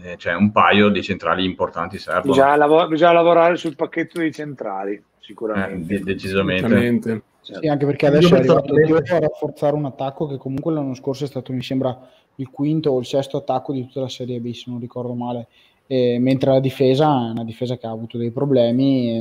Eh, 0.00 0.16
cioè 0.16 0.34
un 0.34 0.52
paio 0.52 0.90
di 0.90 1.02
centrali 1.02 1.44
importanti 1.44 1.98
servono. 1.98 2.32
Bisogna, 2.32 2.54
lav- 2.54 2.86
bisogna 2.86 3.12
lavorare 3.14 3.56
sul 3.56 3.74
pacchetto 3.74 4.20
dei 4.20 4.32
centrali 4.32 5.02
sicuramente. 5.28 5.94
Eh, 5.94 6.00
decisamente. 6.00 7.22
Certo. 7.42 7.60
Sì, 7.60 7.68
anche 7.68 7.86
perché 7.86 8.06
adesso 8.06 8.34
è 8.34 8.38
arrivato 8.38 8.74
Dio 8.74 8.96
a 8.96 9.18
rafforzare 9.18 9.74
un 9.74 9.84
attacco 9.86 10.26
che 10.26 10.36
comunque 10.36 10.72
l'anno 10.72 10.94
scorso 10.94 11.24
è 11.24 11.26
stato, 11.26 11.52
mi 11.52 11.62
sembra, 11.62 11.98
il 12.36 12.50
quinto 12.50 12.90
o 12.90 12.98
il 12.98 13.06
sesto 13.06 13.38
attacco 13.38 13.72
di 13.72 13.86
tutta 13.86 14.00
la 14.00 14.08
Serie 14.08 14.40
B, 14.40 14.52
se 14.52 14.64
non 14.70 14.80
ricordo 14.80 15.14
male. 15.14 15.48
E, 15.86 16.18
mentre 16.18 16.52
la 16.52 16.60
difesa 16.60 17.06
è 17.26 17.30
una 17.30 17.44
difesa 17.44 17.76
che 17.76 17.86
ha 17.86 17.90
avuto 17.90 18.18
dei 18.18 18.30
problemi 18.30 19.10
e, 19.10 19.18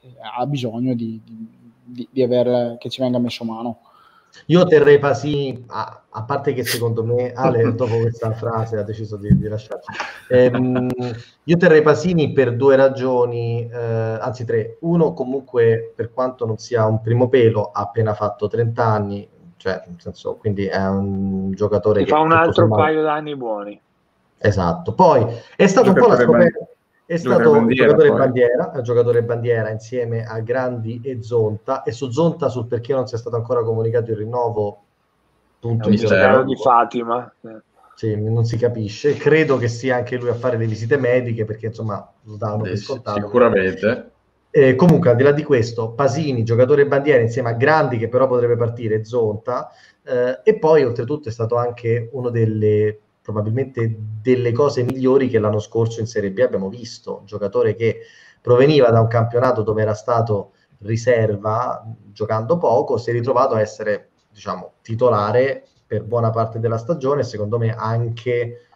e 0.00 0.14
ha 0.38 0.46
bisogno 0.46 0.94
di, 0.94 1.20
di, 1.84 2.08
di 2.10 2.22
aver, 2.22 2.76
che 2.78 2.88
ci 2.88 3.00
venga 3.00 3.18
messo 3.18 3.44
mano. 3.44 3.80
Io 4.46 4.64
terrei 4.64 4.98
Pasini, 4.98 5.64
a, 5.68 6.02
a, 6.08 6.22
parte 6.24 6.52
che 6.52 6.64
secondo 6.64 7.04
me 7.04 7.32
Ale 7.32 7.72
dopo 7.74 7.98
questa 7.98 8.32
frase 8.32 8.78
ha 8.78 8.82
deciso 8.82 9.16
di, 9.16 9.36
di 9.36 9.48
lasciarci. 9.48 9.90
Ehm, 10.28 10.88
io 11.44 11.56
terrei 11.56 11.82
Pasini 11.82 12.32
per 12.32 12.56
due 12.56 12.76
ragioni, 12.76 13.68
eh, 13.70 13.76
anzi 14.20 14.44
tre. 14.44 14.78
Uno 14.80 15.12
comunque 15.12 15.92
per 15.94 16.12
quanto 16.12 16.46
non 16.46 16.58
sia 16.58 16.86
un 16.86 17.00
primo 17.00 17.28
pelo, 17.28 17.70
ha 17.72 17.82
appena 17.82 18.14
fatto 18.14 18.48
30 18.48 18.84
anni, 18.84 19.28
cioè 19.56 19.82
nel 19.86 20.00
senso, 20.00 20.36
quindi 20.36 20.66
è 20.66 20.86
un 20.86 21.52
giocatore 21.52 22.04
che... 22.04 22.10
fa 22.10 22.18
un 22.18 22.32
altro 22.32 22.68
paio 22.68 23.02
d'anni 23.02 23.36
buoni. 23.36 23.80
Esatto, 24.38 24.92
poi 24.94 25.24
è 25.54 25.66
stato 25.66 25.90
un 25.90 25.94
po' 25.94 26.08
la 26.08 26.16
scoperta 26.16 26.66
è 27.12 27.16
stato 27.18 27.52
un 27.52 27.68
giocatore 27.68 28.08
poi. 28.08 28.18
bandiera, 28.18 28.72
un 28.74 28.82
giocatore 28.82 29.22
bandiera 29.22 29.70
insieme 29.70 30.24
a 30.24 30.40
Grandi 30.40 31.00
e 31.04 31.22
Zonta 31.22 31.82
e 31.82 31.92
su 31.92 32.10
Zonta 32.10 32.48
sul 32.48 32.66
perché 32.66 32.94
non 32.94 33.06
sia 33.06 33.18
stato 33.18 33.36
ancora 33.36 33.62
comunicato 33.62 34.10
il 34.10 34.16
rinnovo 34.16 34.82
punto 35.58 35.90
di, 35.90 35.96
di 35.96 36.56
Fatima 36.56 37.32
sì, 37.94 38.16
non 38.16 38.44
si 38.44 38.56
capisce. 38.56 39.14
Credo 39.14 39.58
che 39.58 39.68
sia 39.68 39.96
anche 39.96 40.16
lui 40.16 40.30
a 40.30 40.34
fare 40.34 40.56
le 40.56 40.66
visite 40.66 40.96
mediche 40.96 41.44
perché 41.44 41.66
insomma 41.66 42.10
lo 42.22 42.36
danno 42.36 42.62
per 42.62 42.76
scontato. 42.76 43.20
sicuramente. 43.20 44.10
Eh, 44.50 44.74
comunque 44.74 45.10
al 45.10 45.16
di 45.16 45.22
là 45.22 45.32
di 45.32 45.44
questo 45.44 45.92
Pasini 45.92 46.44
giocatore 46.44 46.86
bandiera 46.86 47.22
insieme 47.22 47.50
a 47.50 47.52
Grandi 47.52 47.96
che 47.96 48.08
però 48.08 48.26
potrebbe 48.26 48.56
partire 48.56 49.04
Zonta 49.04 49.70
eh, 50.02 50.40
e 50.42 50.58
poi 50.58 50.84
oltretutto 50.84 51.28
è 51.28 51.32
stato 51.32 51.56
anche 51.56 52.08
uno 52.12 52.28
delle 52.28 52.98
probabilmente 53.22 53.96
delle 54.20 54.52
cose 54.52 54.82
migliori 54.82 55.28
che 55.28 55.38
l'anno 55.38 55.60
scorso 55.60 56.00
in 56.00 56.06
Serie 56.06 56.32
B 56.32 56.40
abbiamo 56.40 56.68
visto. 56.68 57.18
Un 57.20 57.26
giocatore 57.26 57.74
che 57.74 58.00
proveniva 58.40 58.90
da 58.90 59.00
un 59.00 59.06
campionato 59.06 59.62
dove 59.62 59.82
era 59.82 59.94
stato 59.94 60.52
riserva, 60.78 61.84
giocando 62.12 62.58
poco, 62.58 62.98
si 62.98 63.10
è 63.10 63.12
ritrovato 63.12 63.54
a 63.54 63.60
essere, 63.60 64.10
diciamo, 64.30 64.72
titolare 64.82 65.66
per 65.86 66.04
buona 66.04 66.30
parte 66.30 66.58
della 66.58 66.78
stagione, 66.78 67.22
secondo 67.22 67.58
me 67.58 67.72
anche 67.72 68.66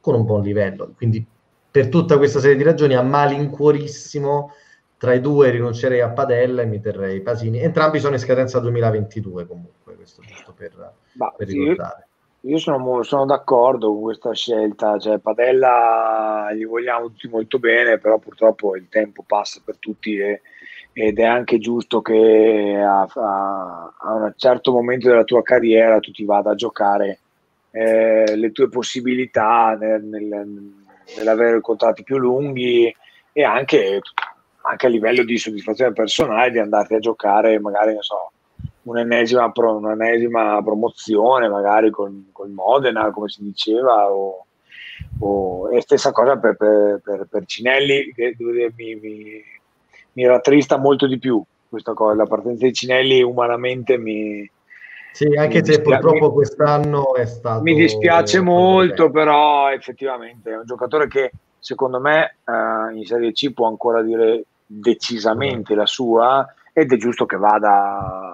con 0.00 0.14
un 0.14 0.24
buon 0.24 0.42
livello. 0.42 0.92
Quindi 0.94 1.26
per 1.70 1.88
tutta 1.88 2.18
questa 2.18 2.40
serie 2.40 2.56
di 2.56 2.62
ragioni 2.62 2.94
a 2.94 3.02
malincuorissimo 3.02 4.52
tra 4.96 5.14
i 5.14 5.20
due 5.20 5.50
rinuncerei 5.50 6.00
a 6.00 6.10
Padella 6.10 6.62
e 6.62 6.66
mi 6.66 6.80
terrei 6.80 7.20
Pasini. 7.20 7.58
Entrambi 7.58 7.98
sono 7.98 8.14
in 8.14 8.20
scadenza 8.20 8.58
2022 8.58 9.46
comunque, 9.46 9.94
questo 9.96 10.22
giusto 10.22 10.52
per, 10.52 10.94
per 11.36 11.46
ricordare. 11.46 12.08
Io 12.46 12.58
sono, 12.58 13.02
sono, 13.02 13.24
d'accordo 13.24 13.88
con 13.88 14.02
questa 14.02 14.34
scelta, 14.34 14.98
cioè 14.98 15.18
Padella 15.18 16.50
gli 16.52 16.66
vogliamo 16.66 17.06
tutti 17.06 17.26
molto 17.26 17.58
bene, 17.58 17.98
però 17.98 18.18
purtroppo 18.18 18.76
il 18.76 18.86
tempo 18.90 19.24
passa 19.26 19.62
per 19.64 19.78
tutti 19.78 20.18
e, 20.18 20.42
ed 20.92 21.18
è 21.18 21.24
anche 21.24 21.58
giusto 21.58 22.02
che 22.02 22.76
a, 22.78 23.00
a, 23.00 23.94
a, 23.98 24.12
un 24.12 24.32
certo 24.36 24.72
momento 24.72 25.08
della 25.08 25.24
tua 25.24 25.42
carriera 25.42 26.00
tu 26.00 26.10
ti 26.12 26.26
vada 26.26 26.50
a 26.50 26.54
giocare 26.54 27.18
eh, 27.70 28.36
le 28.36 28.52
tue 28.52 28.68
possibilità 28.68 29.74
nel, 29.80 30.04
nel, 30.04 30.74
nell'avere 31.16 31.62
contratti 31.62 32.02
più 32.02 32.18
lunghi 32.18 32.94
e 33.32 33.42
anche, 33.42 34.00
anche, 34.60 34.86
a 34.86 34.90
livello 34.90 35.24
di 35.24 35.38
soddisfazione 35.38 35.94
personale 35.94 36.50
di 36.50 36.58
andarti 36.58 36.94
a 36.94 37.00
giocare 37.00 37.58
magari, 37.58 37.94
non 37.94 38.02
so, 38.02 38.32
un'ennesima, 38.84 39.50
pro, 39.50 39.76
un'ennesima 39.76 40.62
promozione, 40.62 41.48
magari 41.48 41.90
con, 41.90 42.28
con, 42.32 42.52
Modena, 42.52 43.10
come 43.10 43.28
si 43.28 43.42
diceva, 43.42 44.10
o, 44.10 44.46
o, 45.20 45.70
e 45.72 45.80
stessa 45.80 46.12
cosa 46.12 46.36
per, 46.36 46.56
per, 46.56 47.00
per, 47.02 47.26
per 47.30 47.44
Cinelli, 47.46 48.12
che 48.14 48.36
mi, 48.38 48.94
mi, 48.96 49.42
mi, 50.12 50.26
rattrista 50.26 50.76
molto 50.76 51.06
di 51.06 51.18
più 51.18 51.42
questa 51.68 51.94
cosa, 51.94 52.14
la 52.14 52.26
partenza 52.26 52.64
di 52.64 52.72
Cinelli 52.72 53.22
umanamente 53.22 53.98
mi... 53.98 54.48
Sì, 55.12 55.26
anche 55.36 55.64
se 55.64 55.76
dispia- 55.76 55.98
purtroppo 55.98 56.32
quest'anno 56.32 57.14
è 57.14 57.24
stato... 57.24 57.62
Mi 57.62 57.74
dispiace 57.74 58.40
molto, 58.40 59.10
però 59.10 59.70
effettivamente 59.70 60.50
è 60.50 60.56
un 60.56 60.64
giocatore 60.64 61.06
che 61.06 61.30
secondo 61.58 62.00
me 62.00 62.36
eh, 62.44 62.96
in 62.96 63.04
Serie 63.04 63.32
C 63.32 63.52
può 63.52 63.68
ancora 63.68 64.02
dire 64.02 64.44
decisamente 64.66 65.74
la 65.74 65.86
sua 65.86 66.46
ed 66.72 66.92
è 66.92 66.96
giusto 66.96 67.24
che 67.24 67.36
vada 67.36 68.33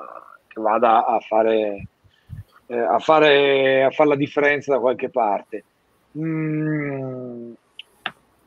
vada 0.61 1.05
a 1.07 1.19
fare, 1.21 1.89
eh, 2.67 2.79
a 2.79 2.99
fare, 2.99 3.85
a 3.85 3.91
fare 3.91 4.09
la 4.09 4.17
differenza 4.17 4.73
da 4.73 4.81
qualche 4.81 5.11
parte. 5.11 5.65
Mm, 6.19 7.53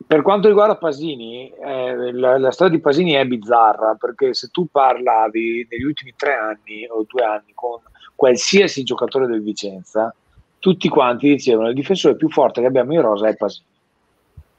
per 0.05 0.21
quanto 0.21 0.47
riguarda 0.47 0.75
Pasini, 0.75 1.49
eh, 1.49 2.11
la, 2.11 2.37
la, 2.37 2.51
storia 2.51 2.75
di 2.75 2.81
Pasini 2.81 3.13
è 3.13 3.25
bizzarra 3.25 3.95
perché 3.95 4.33
se 4.33 4.49
tu 4.51 4.67
parlavi 4.69 5.67
negli 5.69 5.83
ultimi 5.83 6.13
tre 6.15 6.35
anni 6.35 6.85
o 6.89 7.05
due 7.07 7.23
anni 7.23 7.51
con 7.53 7.79
qualsiasi 8.15 8.83
giocatore 8.83 9.27
del 9.27 9.41
Vicenza, 9.41 10.13
tutti 10.59 10.87
quanti 10.89 11.29
dicevano 11.29 11.69
il 11.69 11.75
difensore 11.75 12.15
più 12.15 12.29
forte 12.29 12.61
che 12.61 12.67
abbiamo 12.67 12.93
in 12.93 13.01
rosa 13.01 13.27
è 13.27 13.35
Pasini. 13.35 13.65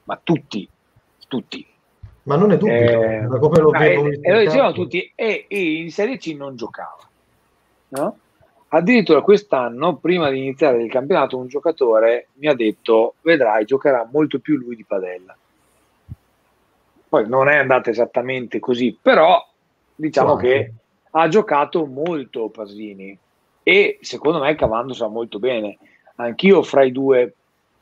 Ma 0.03 0.19
tutti, 0.21 0.67
tutti. 1.27 1.65
Ma 2.23 2.35
non 2.35 2.51
è 2.51 2.57
dubbio, 2.57 2.73
eh, 2.73 3.27
come 3.39 3.59
lo 3.59 3.69
vedo. 3.69 4.09
E 4.21 4.31
lo 4.31 4.39
dicevano 4.39 4.71
tutti, 4.73 5.11
e, 5.15 5.45
e 5.47 5.71
in 5.77 5.91
Serie 5.91 6.17
C 6.17 6.35
non 6.35 6.55
giocava 6.55 7.07
no? 7.95 8.17
Addirittura 8.69 9.21
quest'anno, 9.21 9.95
prima 9.97 10.29
di 10.29 10.39
iniziare 10.39 10.83
il 10.83 10.91
campionato, 10.91 11.37
un 11.37 11.47
giocatore 11.47 12.27
mi 12.33 12.47
ha 12.47 12.53
detto: 12.53 13.15
Vedrai, 13.21 13.65
giocherà 13.65 14.07
molto 14.11 14.39
più 14.39 14.57
lui 14.57 14.75
di 14.75 14.83
Padella. 14.83 15.35
Poi 17.07 17.27
non 17.29 17.47
è 17.47 17.57
andata 17.57 17.89
esattamente 17.89 18.59
così, 18.59 18.97
però 18.99 19.41
diciamo 19.95 20.37
sì. 20.37 20.43
che 20.43 20.73
ha 21.11 21.27
giocato 21.29 21.85
molto 21.85 22.49
Pasini 22.49 23.17
e 23.63 23.97
secondo 24.01 24.39
me 24.39 24.55
cavandosi 24.55 25.05
molto 25.07 25.39
bene. 25.39 25.77
Anch'io 26.17 26.61
fra 26.61 26.83
i 26.83 26.91
due, 26.91 27.33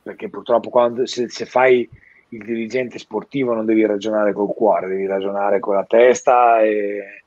perché 0.03 0.30
purtroppo 0.30 0.69
quando, 0.69 1.06
se, 1.06 1.30
se 1.30 1.45
fai 1.45 1.90
il 2.30 2.44
dirigente 2.44 2.99
sportivo 2.99 3.53
non 3.53 3.65
devi 3.65 3.85
ragionare 3.85 4.34
col 4.34 4.53
cuore, 4.53 4.88
devi 4.88 5.06
ragionare 5.06 5.60
con 5.60 5.76
la 5.76 5.85
testa 5.85 6.61
e 6.61 7.23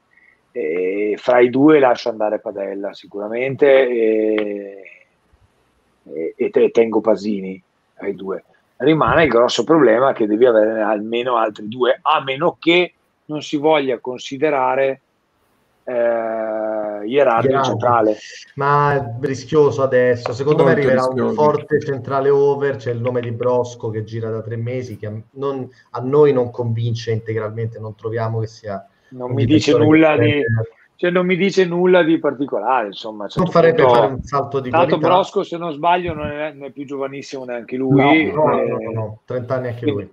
e 0.57 1.16
fra 1.19 1.41
i 1.41 1.51
due 1.51 1.78
lascio 1.78 2.09
andare 2.09 2.39
Padella 2.39 2.95
sicuramente 2.95 3.66
e, 3.87 4.83
e, 6.35 6.35
e 6.35 6.70
tengo 6.70 7.03
Pasini 7.03 7.62
ai 7.97 8.15
due. 8.15 8.43
Rimane 8.78 9.24
il 9.24 9.28
grosso 9.28 9.65
problema 9.65 10.15
che 10.15 10.27
devi 10.27 10.47
avere 10.47 10.81
almeno 10.81 11.37
altri 11.37 11.69
due, 11.69 11.99
a 12.01 12.23
meno 12.23 12.57
che 12.59 12.95
non 13.27 13.43
si 13.43 13.59
voglia 13.59 13.99
considerare 13.99 15.01
eh, 15.85 17.05
Ierardo 17.05 17.62
centrale. 17.62 18.16
Ma 18.55 18.95
è 18.95 19.15
rischioso 19.20 19.83
adesso. 19.83 20.33
Secondo 20.33 20.62
Molto 20.62 20.74
me 20.74 20.83
arriverà 20.83 21.07
rischioso. 21.07 21.28
un 21.28 21.35
forte 21.35 21.81
centrale 21.81 22.31
over. 22.31 22.77
C'è 22.77 22.93
il 22.93 23.01
nome 23.01 23.20
di 23.20 23.31
Brosco 23.31 23.91
che 23.91 24.05
gira 24.05 24.31
da 24.31 24.41
tre 24.41 24.57
mesi, 24.57 24.97
che 24.97 25.11
non, 25.33 25.69
a 25.91 26.01
noi 26.01 26.33
non 26.33 26.51
convince 26.51 27.12
integralmente. 27.12 27.78
Non 27.78 27.95
troviamo 27.95 28.41
che 28.41 28.47
sia 28.47 28.87
non 29.11 29.33
mi 29.33 29.45
dice 29.45 29.77
nulla 29.77 30.16
di 30.16 30.43
cioè 30.97 31.11
non 31.11 31.27
mi 31.27 31.37
dice 31.37 31.66
nulla 31.66 32.03
di 32.03 32.19
particolare 32.19 32.87
insomma 32.87 33.27
non 33.35 33.49
farebbe 33.49 33.83
punto, 33.83 33.95
fare 33.95 34.12
un 34.12 34.23
salto 34.23 34.61
di 34.61 34.70
tanto 34.70 34.99
qualità. 34.99 35.09
Brosco 35.09 35.43
se 35.43 35.59
non 35.59 35.73
sbaglio 35.73 36.15
non 36.15 36.31
è, 36.31 36.53
non 36.53 36.69
è, 36.69 36.70
più 36.70 36.87
giovanissimo 36.87 37.45
neanche 37.45 37.77
lui 37.77 38.33
no, 38.33 38.45
no, 38.47 38.61
eh, 38.61 38.66
no, 38.66 38.93
no 38.93 39.19
30 39.27 39.55
anni 39.55 39.69
anche 39.69 39.81
quindi, 39.81 40.01
lui 40.03 40.11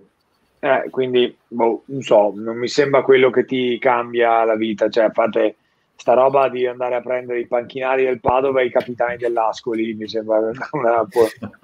eh, 0.60 0.90
quindi 0.90 1.36
boh, 1.48 1.82
non 1.86 2.02
so 2.02 2.32
non 2.36 2.56
mi 2.58 2.68
sembra 2.68 3.02
quello 3.02 3.30
che 3.30 3.46
ti 3.46 3.78
cambia 3.78 4.44
la 4.44 4.56
vita 4.56 4.90
cioè 4.90 5.04
a 5.04 5.10
parte 5.10 5.56
sta 5.96 6.12
roba 6.12 6.50
di 6.50 6.66
andare 6.66 6.96
a 6.96 7.00
prendere 7.00 7.40
i 7.40 7.46
panchinari 7.46 8.04
del 8.04 8.20
Padova 8.20 8.60
e 8.60 8.66
i 8.66 8.70
capitani 8.70 9.16
dell'Ascoli 9.16 9.94
mi 9.94 10.06
sembra 10.06 10.38
una, 10.72 11.06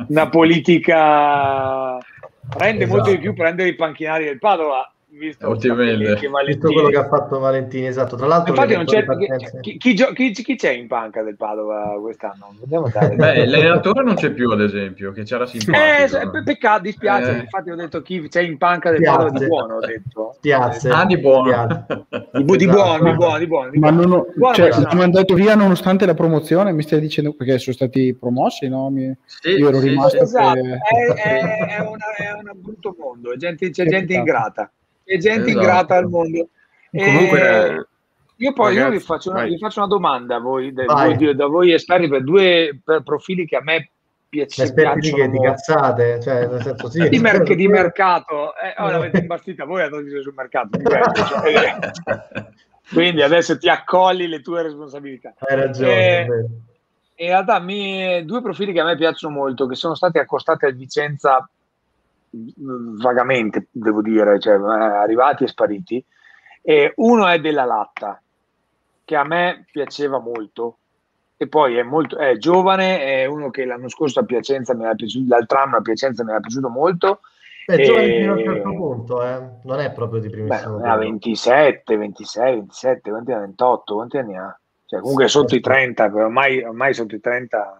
una 0.09 0.29
politica 0.31 1.99
rende 2.57 2.85
esatto. 2.85 2.97
molto 2.97 3.11
di 3.11 3.19
più 3.19 3.35
prendere 3.35 3.69
i 3.69 3.75
panchinari 3.75 4.25
del 4.25 4.39
Padova 4.39 4.91
visto, 5.19 5.53
visto 5.53 6.73
quello 6.73 6.89
che 6.89 6.97
ha 6.97 7.07
fatto 7.07 7.39
Valentini, 7.39 7.87
esatto. 7.87 8.17
Tra 8.17 8.27
l'altro, 8.27 8.55
infatti, 8.55 8.75
non 8.75 8.85
c'è, 8.85 9.05
chi, 9.61 9.77
chi, 9.77 9.95
chi, 9.95 10.33
chi, 10.33 10.57
c'è 10.57 10.71
in 10.71 10.87
panca 10.87 11.23
del 11.23 11.37
Padova 11.37 11.97
quest'anno? 12.01 12.55
Beh, 12.65 13.47
l'allenatore 13.47 14.03
non 14.03 14.15
c'è 14.15 14.31
più, 14.31 14.51
ad 14.51 14.61
esempio, 14.61 15.13
che 15.13 15.25
c'era 15.25 15.47
simpatico. 15.47 16.39
Eh, 16.39 16.43
peccato, 16.43 16.83
dispiace. 16.83 17.31
Eh. 17.31 17.39
Infatti, 17.41 17.71
ho 17.71 17.77
detto 17.77 18.03
chi 18.03 18.29
c'è 18.29 18.43
in 18.43 18.57
panca 18.57 18.91
del 18.91 19.03
Padova 19.03 19.31
di 19.31 19.47
buono. 19.47 19.77
Ho 19.77 19.81
detto. 19.81 20.35
Spiazze. 20.37 20.89
Ah, 20.91 21.05
di 21.05 21.19
buono. 21.19 21.87
Di, 22.33 22.45
bu- 22.45 22.57
di, 22.57 22.67
buono, 22.67 23.11
di 23.11 23.17
buono, 23.17 23.39
di 23.39 23.47
buono. 23.47 23.71
Di 23.71 23.79
Ma 23.79 23.91
non 23.91 24.13
ho, 24.13 24.27
buono 24.35 24.55
cioè, 24.55 24.69
mi 24.69 24.85
hanno 24.85 24.95
mandato 24.95 25.35
via 25.35 25.55
nonostante 25.55 26.07
la 26.07 26.15
promozione, 26.15 26.73
mi 26.73 26.83
stai 26.83 27.01
dicendo 27.01 27.33
perché 27.33 27.59
sono 27.59 27.75
stati 27.75 28.15
promossi, 28.15 28.69
no? 28.69 28.91
Mi, 28.91 29.15
sì, 29.25 29.51
io 29.51 29.69
ero 29.69 29.81
sì, 29.81 29.89
rimasto. 29.89 30.23
Esatto. 30.23 30.61
Che... 30.61 30.79
È, 30.79 31.13
è, 31.13 31.77
è, 31.77 31.81
una, 31.81 32.15
è 32.17 32.33
un 32.33 32.51
brutto 32.55 32.95
mondo, 32.99 33.37
gente, 33.37 33.71
c'è 33.71 33.85
gente 33.87 34.15
ingrata 34.15 34.71
e 35.11 35.19
gente 35.19 35.51
esatto. 35.51 35.59
ingrata 35.59 35.97
al 35.97 36.09
mondo. 36.09 36.49
Comunque, 36.93 37.89
io 38.37 38.53
poi 38.53 38.75
ragazzi, 38.75 38.93
io 38.93 38.99
vi, 38.99 39.05
faccio 39.05 39.31
una, 39.31 39.43
vi, 39.43 39.59
faccio 39.59 39.81
una, 39.81 39.89
domanda 39.89 40.37
a 40.37 40.39
voi, 40.39 40.73
da 40.73 40.85
voi, 40.85 41.35
da 41.35 41.47
voi 41.47 41.73
esperti 41.73 42.09
per 42.09 42.23
due 42.23 42.81
per 42.85 43.03
profili 43.03 43.45
che 43.45 43.57
a 43.57 43.63
me 43.63 43.91
piacciono. 44.29 44.69
Esperti 44.69 45.13
di, 45.13 45.31
di 45.31 45.41
cazzate, 45.41 46.21
cioè, 46.23 46.47
nel 46.47 46.63
senso, 46.63 46.89
sì, 46.91 47.09
di, 47.09 47.19
mer- 47.19 47.43
di 47.43 47.67
mercato. 47.67 48.55
Eh, 48.55 48.81
oh, 48.81 48.89
l'avete 48.89 49.19
imbastita 49.19 49.65
voi 49.65 49.83
a 49.83 49.89
dire 49.89 50.23
sul 50.23 50.35
mercato. 50.35 50.79
Cioè, 50.81 51.77
quindi 52.95 53.23
adesso 53.23 53.59
ti 53.59 53.69
accogli 53.69 54.29
le 54.29 54.41
tue 54.43 54.63
responsabilità. 54.63 55.35
Hai 55.39 55.57
ragione. 55.57 56.21
Eh, 56.21 56.27
in 57.17 57.29
realtà 57.29 57.59
mi, 57.59 58.25
due 58.25 58.41
profili 58.43 58.73
che 58.73 58.81
a 58.81 58.85
me 58.85 58.97
piacciono 58.97 59.35
molto, 59.35 59.67
che 59.67 59.75
sono 59.75 59.97
stati 59.97 60.19
accostati 60.19 60.67
a 60.67 60.71
Vicenza 60.71 61.51
vagamente, 62.31 63.67
devo 63.71 64.03
dire, 64.03 64.39
cioè, 64.39 64.55
arrivati 64.55 65.45
e 65.45 65.49
spariti. 65.49 66.05
E 66.63 66.93
uno 66.97 67.27
è 67.27 67.41
della 67.41 67.65
latta, 67.65 68.21
che 69.05 69.17
a 69.17 69.25
me 69.25 69.65
piaceva 69.71 70.19
molto, 70.19 70.79
e 71.37 71.49
poi 71.49 71.77
è, 71.77 71.83
molto, 71.83 72.19
è 72.19 72.37
giovane, 72.37 73.01
è 73.01 73.25
uno 73.25 73.51
che 73.51 73.65
l'anno 73.65 73.89
scorso 73.89 74.21
a 74.21 74.25
Piacenza 74.25 74.75
mi 74.75 74.85
era 74.85 74.95
piaciuto, 74.95 75.27
l'altro 75.29 75.59
anno 75.59 75.77
a 75.77 75.81
Piacenza 75.81 76.23
mi 76.23 76.31
era 76.31 76.41
piaciuto 76.41 76.69
molto. 76.69 77.21
Beh, 77.67 77.77
e... 77.77 77.85
giovane 77.85 78.19
fino 78.19 78.33
a 78.33 78.37
un 78.37 78.45
certo 78.45 78.75
punto, 78.75 79.25
eh? 79.25 79.49
non 79.63 79.81
è 79.81 79.91
proprio 79.93 80.21
di 80.21 80.29
primissimo. 80.29 80.77
Beh, 80.77 80.89
ha 80.89 80.97
27, 80.97 81.97
26, 81.97 82.55
27, 82.57 83.11
quanti 83.11 83.33
anni 83.33 83.41
28, 83.47 83.95
quanti 83.95 84.19
anni 84.19 84.37
ha? 84.37 84.61
Cioè, 84.85 85.01
comunque 85.01 85.29
sotto 85.29 85.55
i 85.55 85.61
30, 85.61 86.11
però 86.11 86.25
ormai, 86.27 86.63
ormai 86.63 86.93
sotto 86.93 87.15
i 87.15 87.21
30 87.21 87.80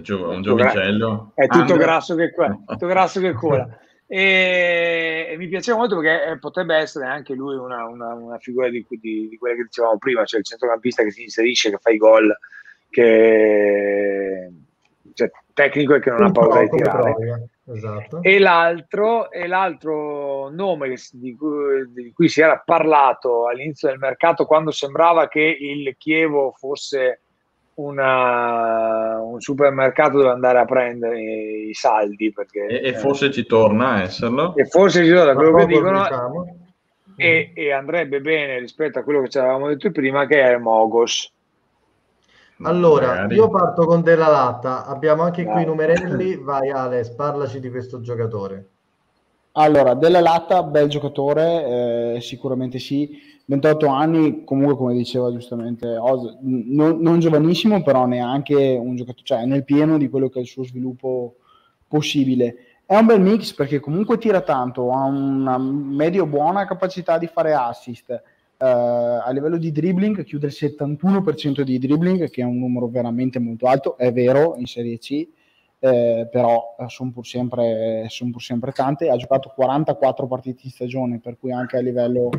Gio- 0.00 0.30
un 0.30 0.42
giovincello. 0.42 1.32
È 1.34 1.46
tutto 1.46 1.76
grasso 1.76 2.14
che, 2.14 2.32
tutto 2.66 2.86
grasso 2.86 3.20
che 3.20 3.32
cola. 3.32 3.68
E, 4.06 5.28
e, 5.30 5.36
mi 5.36 5.48
piaceva 5.48 5.78
molto 5.78 5.98
perché 5.98 6.30
eh, 6.30 6.38
potrebbe 6.38 6.74
essere 6.74 7.06
anche 7.06 7.34
lui 7.34 7.56
una, 7.56 7.86
una, 7.86 8.12
una 8.14 8.38
figura 8.38 8.68
di, 8.68 8.84
di, 8.88 9.28
di, 9.28 9.38
quelle 9.38 9.56
che 9.56 9.62
dicevamo 9.64 9.98
prima, 9.98 10.24
cioè 10.24 10.40
il 10.40 10.46
centrocampista 10.46 11.02
che 11.02 11.10
si 11.10 11.22
inserisce, 11.22 11.70
che 11.70 11.78
fa 11.80 11.90
i 11.90 11.96
gol, 11.96 12.36
che 12.88 14.50
cioè, 15.14 15.30
tecnico 15.52 15.94
e 15.94 16.00
che 16.00 16.10
non 16.10 16.20
un 16.20 16.26
ha 16.26 16.30
paura 16.32 16.60
di 16.60 16.70
tirare. 16.70 17.14
Esatto. 17.72 18.20
E, 18.22 18.38
l'altro, 18.40 19.30
e 19.30 19.46
l'altro 19.46 20.48
nome 20.48 20.96
di 21.12 21.36
cui, 21.36 21.92
di 21.92 22.12
cui 22.12 22.28
si 22.28 22.40
era 22.40 22.60
parlato 22.64 23.46
all'inizio 23.46 23.88
del 23.88 23.98
mercato 23.98 24.44
quando 24.44 24.72
sembrava 24.72 25.28
che 25.28 25.56
il 25.60 25.94
Chievo 25.96 26.52
fosse 26.56 27.20
una, 27.80 29.20
un 29.20 29.40
supermercato 29.40 30.18
dove 30.18 30.30
andare 30.30 30.58
a 30.58 30.64
prendere 30.64 31.20
i 31.20 31.74
saldi 31.74 32.32
perché, 32.32 32.66
e, 32.66 32.88
e, 32.88 32.94
forse 32.94 33.30
ci 33.30 33.46
torna 33.46 33.92
a 33.92 34.02
esserlo 34.02 34.54
e 34.56 34.66
forse 34.66 35.04
ci 35.04 35.12
torna 35.12 35.34
quello 35.34 35.56
che 35.56 35.66
dicono 35.66 36.02
diciamo. 36.02 36.56
e, 37.16 37.52
e, 37.54 37.72
andrebbe 37.72 38.20
bene 38.20 38.58
rispetto 38.58 38.98
a 38.98 39.02
quello 39.02 39.22
che 39.22 39.28
ci 39.28 39.38
avevamo 39.38 39.68
detto 39.68 39.90
prima, 39.90 40.26
che 40.26 40.42
è 40.42 40.56
Mogos. 40.56 41.32
Allora, 42.62 43.06
Magari. 43.06 43.36
io 43.36 43.48
parto 43.48 43.86
con 43.86 44.02
Della 44.02 44.28
Latta, 44.28 44.84
abbiamo 44.84 45.22
anche 45.22 45.44
qui 45.44 45.62
i 45.62 45.64
numerelli, 45.64 46.36
vai 46.36 46.68
Alex, 46.68 47.08
parlaci 47.14 47.58
di 47.58 47.70
questo 47.70 48.02
giocatore. 48.02 48.68
Allora, 49.52 49.94
Della 49.94 50.20
Latta, 50.20 50.62
bel 50.62 50.88
giocatore, 50.88 52.14
eh, 52.14 52.20
sicuramente 52.20 52.78
sì, 52.78 53.18
28 53.46 53.86
anni, 53.88 54.44
comunque 54.44 54.76
come 54.76 54.94
diceva 54.94 55.32
giustamente 55.32 55.96
Oz, 55.96 56.38
non, 56.42 57.00
non, 57.00 57.18
giovanissimo, 57.18 57.82
però 57.82 58.06
neanche 58.06 58.54
un 58.80 58.94
giocatore, 58.94 59.24
cioè 59.24 59.44
nel 59.46 59.64
pieno 59.64 59.98
di 59.98 60.08
quello 60.08 60.28
che 60.28 60.38
è 60.38 60.42
il 60.42 60.46
suo 60.46 60.62
sviluppo 60.62 61.34
possibile. 61.88 62.56
È 62.86 62.96
un 62.96 63.06
bel 63.06 63.20
mix 63.20 63.52
perché 63.52 63.80
comunque 63.80 64.18
tira 64.18 64.40
tanto, 64.40 64.92
ha 64.92 65.04
una 65.04 65.58
medio 65.58 66.26
buona 66.26 66.64
capacità 66.66 67.18
di 67.18 67.26
fare 67.26 67.52
assist. 67.52 68.22
Uh, 68.56 68.64
a 69.24 69.30
livello 69.32 69.56
di 69.56 69.72
dribbling 69.72 70.22
chiude 70.22 70.46
il 70.46 70.56
71% 70.56 71.62
di 71.62 71.78
dribbling, 71.78 72.30
che 72.30 72.42
è 72.42 72.44
un 72.44 72.58
numero 72.58 72.86
veramente 72.88 73.38
molto 73.40 73.66
alto, 73.66 73.96
è 73.96 74.12
vero, 74.12 74.54
in 74.58 74.66
Serie 74.66 74.98
C, 74.98 75.26
eh, 75.80 76.28
però 76.30 76.76
eh, 76.78 76.88
sono 76.88 77.10
pur, 77.10 77.26
sempre, 77.26 78.06
son 78.08 78.30
pur 78.30 78.42
sempre 78.42 78.70
tante. 78.72 79.08
Ha 79.08 79.16
giocato 79.16 79.50
44 79.54 80.26
partite 80.26 80.60
in 80.64 80.70
stagione, 80.70 81.18
per 81.18 81.38
cui 81.38 81.52
anche 81.52 81.78
a 81.78 81.80
livello 81.80 82.30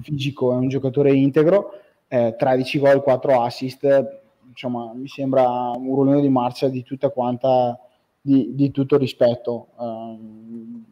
fisico 0.00 0.52
è 0.52 0.56
un 0.56 0.68
giocatore 0.68 1.12
integro. 1.12 1.72
Eh, 2.06 2.34
13 2.36 2.78
gol, 2.78 3.02
4 3.02 3.40
assist, 3.40 4.20
insomma, 4.48 4.92
mi 4.94 5.08
sembra 5.08 5.48
un 5.74 5.94
ruolino 5.94 6.20
di 6.20 6.28
marcia 6.28 6.68
di 6.68 6.82
tutta 6.82 7.08
quanta 7.08 7.78
di, 8.20 8.54
di 8.54 8.70
tutto 8.70 8.98
rispetto. 8.98 9.68
Uh, 9.76 10.82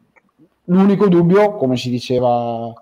l'unico 0.65 1.07
dubbio, 1.07 1.55
come 1.57 1.77
si, 1.77 1.89
diceva, 1.89 2.73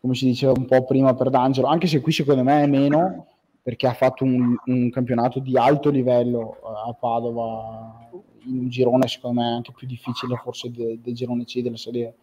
come 0.00 0.14
si 0.14 0.26
diceva 0.26 0.52
un 0.56 0.64
po' 0.64 0.84
prima 0.84 1.14
per 1.14 1.30
D'Angelo, 1.30 1.68
anche 1.68 1.86
se 1.86 2.00
qui 2.00 2.10
secondo 2.10 2.42
me 2.42 2.64
è 2.64 2.66
meno, 2.66 3.26
perché 3.62 3.86
ha 3.86 3.94
fatto 3.94 4.24
un, 4.24 4.56
un 4.64 4.90
campionato 4.90 5.38
di 5.38 5.56
alto 5.56 5.90
livello 5.90 6.56
uh, 6.62 6.88
a 6.88 6.96
Padova 6.98 8.10
in 8.46 8.58
un 8.58 8.68
girone 8.68 9.08
secondo 9.08 9.40
me 9.40 9.48
anche 9.48 9.72
più 9.74 9.86
difficile 9.86 10.36
forse 10.36 10.70
de, 10.70 10.98
del 11.02 11.14
girone 11.14 11.44
C 11.44 11.60
della 11.60 11.76
serie, 11.76 12.14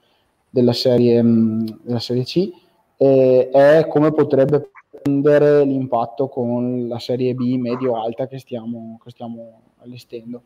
della 0.50 0.74
serie, 0.74 1.20
um, 1.20 1.64
della 1.84 2.00
serie 2.00 2.24
C. 2.24 2.52
E 2.98 3.50
è 3.50 3.88
come 3.88 4.12
potrebbe 4.12 4.72
prendere 4.90 5.64
l'impatto 5.66 6.28
con 6.28 6.88
la 6.88 7.00
serie 7.00 7.34
B 7.34 7.56
medio-alta 7.56 8.28
che 8.28 8.40
stiamo, 8.40 9.00
che 9.04 9.12
stiamo 9.12 9.62
allestendo 9.78 10.44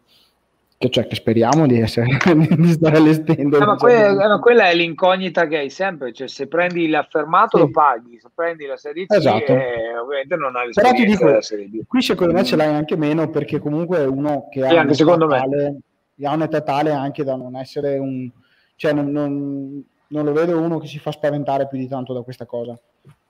che, 0.84 0.89
cioè, 0.89 1.07
che 1.07 1.15
speriamo 1.15 1.65
di, 1.65 1.80
essere, 1.80 2.07
di 2.57 2.72
stare 2.72 2.97
allestendo. 2.97 3.57
Eh, 3.57 3.65
ma, 3.65 3.76
quella, 3.76 4.27
ma, 4.27 4.39
quella, 4.39 4.68
è 4.68 4.76
l'incognita 4.76 5.47
che 5.47 5.57
hai 5.57 5.69
sempre, 5.69 6.11
cioè 6.11 6.27
se 6.27 6.47
prendi 6.47 6.89
l'affermato 6.89 7.57
sì. 7.57 7.64
lo 7.64 7.69
paghi, 7.72 8.19
se 8.19 8.27
prendi 8.34 8.65
la 8.65 8.76
serie 8.76 9.05
C 9.05 9.14
esatto. 9.14 9.53
eh, 9.53 9.97
ovviamente 9.97 10.35
non 10.35 10.55
hai 10.57 10.72
Però 10.73 10.91
ti 10.91 11.05
dico, 11.05 11.39
qui 11.88 12.01
secondo 12.01 12.34
me 12.34 12.43
ce 12.43 12.57
l'hai 12.57 12.73
anche 12.73 12.97
meno 12.97 13.30
perché 13.30 13.60
comunque 13.60 13.99
è 13.99 14.05
uno 14.05 14.49
che 14.51 14.61
sì, 14.61 14.76
ha, 14.76 14.81
anche 14.81 14.93
secondo 14.93 15.27
tale, 15.27 15.76
me. 16.15 16.27
ha 16.27 16.34
un'età 16.34 16.61
tale 16.61 16.91
anche 16.91 17.23
da 17.23 17.35
non 17.38 17.55
essere 17.55 17.97
un... 17.97 18.30
cioè 18.76 18.91
non, 18.91 19.10
non, 19.10 19.84
non, 20.07 20.26
lo 20.26 20.34
vedo 20.34 20.60
uno 20.60 20.80
che 20.80 20.88
si 20.88 20.99
fa 20.99 21.11
spaventare 21.11 21.68
più 21.68 21.77
di 21.77 21.88
tanto 21.88 22.14
da 22.14 22.23
questa 22.23 22.45
cosa. 22.45 22.77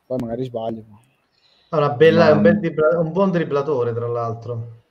Poi 0.05 0.17
magari 0.19 0.43
sbaglio. 0.43 0.84
Una 1.69 1.89
bella, 1.89 2.34
un, 2.34 2.41
bel, 2.41 2.59
un 2.97 3.11
buon 3.11 3.30
dribblatore 3.30 3.93
tra 3.93 4.07
l'altro. 4.07 4.81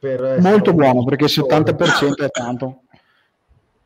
Molto 0.41 0.73
buono 0.73 1.05
perché 1.05 1.25
il 1.25 1.31
70% 1.31 2.25
è 2.25 2.31
tanto. 2.31 2.81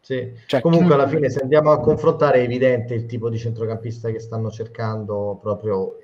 Sì. 0.00 0.32
Cioè, 0.46 0.60
Comunque 0.60 0.94
alla 0.94 1.08
fine 1.08 1.28
se 1.28 1.40
andiamo 1.40 1.72
a 1.72 1.80
confrontare 1.80 2.38
è 2.38 2.44
evidente 2.44 2.94
il 2.94 3.06
tipo 3.06 3.28
di 3.28 3.38
centrocampista 3.38 4.10
che 4.10 4.20
stanno 4.20 4.50
cercando 4.50 5.38
proprio, 5.42 5.96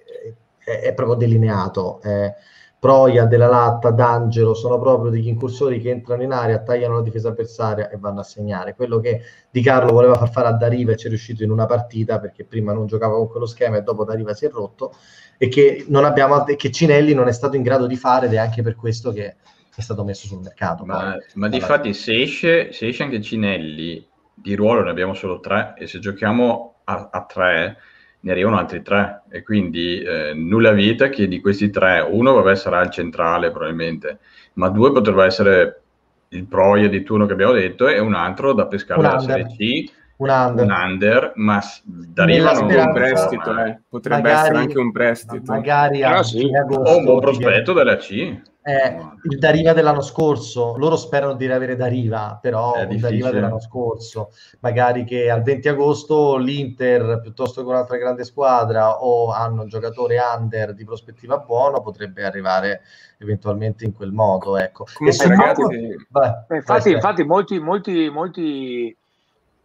è, 0.59 0.81
è 0.81 0.93
proprio 0.93 1.17
delineato. 1.17 2.01
Eh, 2.03 2.35
Proia, 2.83 3.27
Della 3.27 3.47
Latta, 3.47 3.93
D'Angelo 3.93 4.55
sono 4.55 4.81
proprio 4.81 5.09
degli 5.09 5.29
incursori 5.29 5.81
che 5.81 5.91
entrano 5.91 6.25
in 6.25 6.33
area, 6.33 6.59
tagliano 6.59 6.97
la 6.97 7.03
difesa 7.03 7.29
avversaria 7.29 7.89
e 7.89 7.97
vanno 7.97 8.19
a 8.19 8.25
segnare. 8.25 8.75
Quello 8.75 8.99
che 8.99 9.21
Di 9.49 9.63
Carlo 9.63 9.93
voleva 9.93 10.15
far 10.15 10.33
fare 10.33 10.49
a 10.49 10.53
Dariva 10.53 10.91
e 10.91 10.97
ci 10.97 11.07
è 11.07 11.09
riuscito 11.09 11.45
in 11.45 11.53
una 11.53 11.67
partita 11.67 12.19
perché 12.19 12.45
prima 12.45 12.73
non 12.73 12.87
giocava 12.87 13.15
con 13.15 13.29
quello 13.29 13.47
schema 13.47 13.77
e 13.77 13.83
dopo 13.83 14.05
Dariva 14.05 14.35
si 14.35 14.47
è 14.47 14.51
rotto 14.51 14.97
e 15.39 15.47
che, 15.47 15.85
non 15.89 16.05
abbiamo, 16.05 16.43
che 16.43 16.71
Cinelli 16.73 17.15
non 17.15 17.29
è 17.29 17.33
stato 17.33 17.55
in 17.55 17.63
grado 17.63 17.87
di 17.87 17.95
fare 17.95 18.27
ed 18.27 18.33
è 18.33 18.39
anche 18.39 18.63
per 18.63 18.75
questo 18.75 19.13
che 19.13 19.37
è 19.81 19.81
stato 19.81 20.05
messo 20.05 20.27
sul 20.27 20.41
mercato. 20.41 20.85
Ma, 20.85 21.17
ma 21.35 21.49
di 21.49 21.61
fatti 21.61 21.95
se 21.95 22.21
esce, 22.21 22.73
se 22.73 22.89
esce, 22.89 23.03
anche 23.03 23.21
Cinelli, 23.21 24.07
di 24.35 24.55
ruolo 24.55 24.83
ne 24.83 24.91
abbiamo 24.91 25.15
solo 25.15 25.41
tre 25.41 25.75
e 25.77 25.87
se 25.87 25.99
giochiamo 25.99 26.81
a, 26.85 27.09
a 27.11 27.25
tre 27.25 27.79
ne 28.21 28.31
arrivano 28.31 28.57
altri 28.59 28.83
tre 28.83 29.23
e 29.31 29.43
quindi 29.43 30.01
eh, 30.01 30.33
nulla 30.33 30.71
vita 30.73 31.09
che 31.09 31.27
di 31.27 31.41
questi 31.41 31.71
tre, 31.71 32.01
uno 32.01 32.35
vabbè 32.35 32.55
sarà 32.55 32.81
il 32.83 32.91
centrale 32.91 33.51
probabilmente, 33.51 34.19
ma 34.55 34.69
due 34.69 34.93
potrebbe 34.93 35.25
essere 35.25 35.83
il 36.29 36.45
proie 36.47 36.89
di 36.89 37.03
turno 37.03 37.27
che 37.27 37.33
abbiamo 37.33 37.53
detto 37.53 37.89
e 37.89 37.99
un 37.99 38.15
altro 38.15 38.53
da 38.53 38.67
pescare 38.67 39.03
dalla 39.03 39.19
Serie 39.19 39.47
C 39.47 39.91
un 40.17 40.29
under, 40.29 40.65
un 40.65 40.71
under 40.71 41.33
ma 41.35 41.61
da 41.85 42.23
arrivano 42.23 42.67
un 42.67 42.93
prestito, 42.93 43.59
eh. 43.59 43.81
potrebbe 43.89 44.23
magari, 44.23 44.41
essere 44.41 44.59
anche 44.59 44.79
un 44.79 44.93
prestito. 44.93 45.53
Magari 45.53 46.03
a 46.05 46.19
ah, 46.19 46.23
sì. 46.23 46.45
o 46.45 46.97
un 46.97 47.05
buon 47.05 47.21
prospetto 47.21 47.73
della 47.73 47.97
C. 47.97 48.41
Eh, 48.65 48.97
il 49.29 49.39
Dariva 49.39 49.73
dell'anno 49.73 50.03
scorso, 50.03 50.77
loro 50.77 50.97
sperano 50.97 51.35
di 51.35 51.51
avere 51.51 51.75
Dariva, 51.75 52.39
però 52.41 52.75
il 52.89 53.01
Dariva 53.01 53.33
dell'anno 53.33 53.59
scorso, 53.59 54.31
magari 54.61 55.03
che 55.03 55.29
al 55.31 55.43
20 55.43 55.69
agosto 55.69 56.37
l'Inter 56.37 57.21
piuttosto 57.21 57.63
che 57.63 57.69
un'altra 57.69 57.97
grande 57.97 58.23
squadra 58.23 59.03
o 59.03 59.33
hanno 59.33 59.63
un 59.63 59.69
giocatore 59.69 60.19
under 60.19 60.75
di 60.75 60.85
prospettiva 60.85 61.39
buono, 61.39 61.81
potrebbe 61.81 62.25
arrivare 62.25 62.83
eventualmente 63.19 63.85
in 63.85 63.93
quel 63.95 64.13
modo. 64.13 64.57
Ecco. 64.57 64.87
Comunque, 64.95 65.27
ragazzi, 65.27 65.61
modo... 65.63 65.77
Beh, 66.09 66.57
infatti, 66.57 66.91
infatti 66.93 67.25
molti, 67.25 67.59
molti, 67.59 68.09
molti 68.11 68.97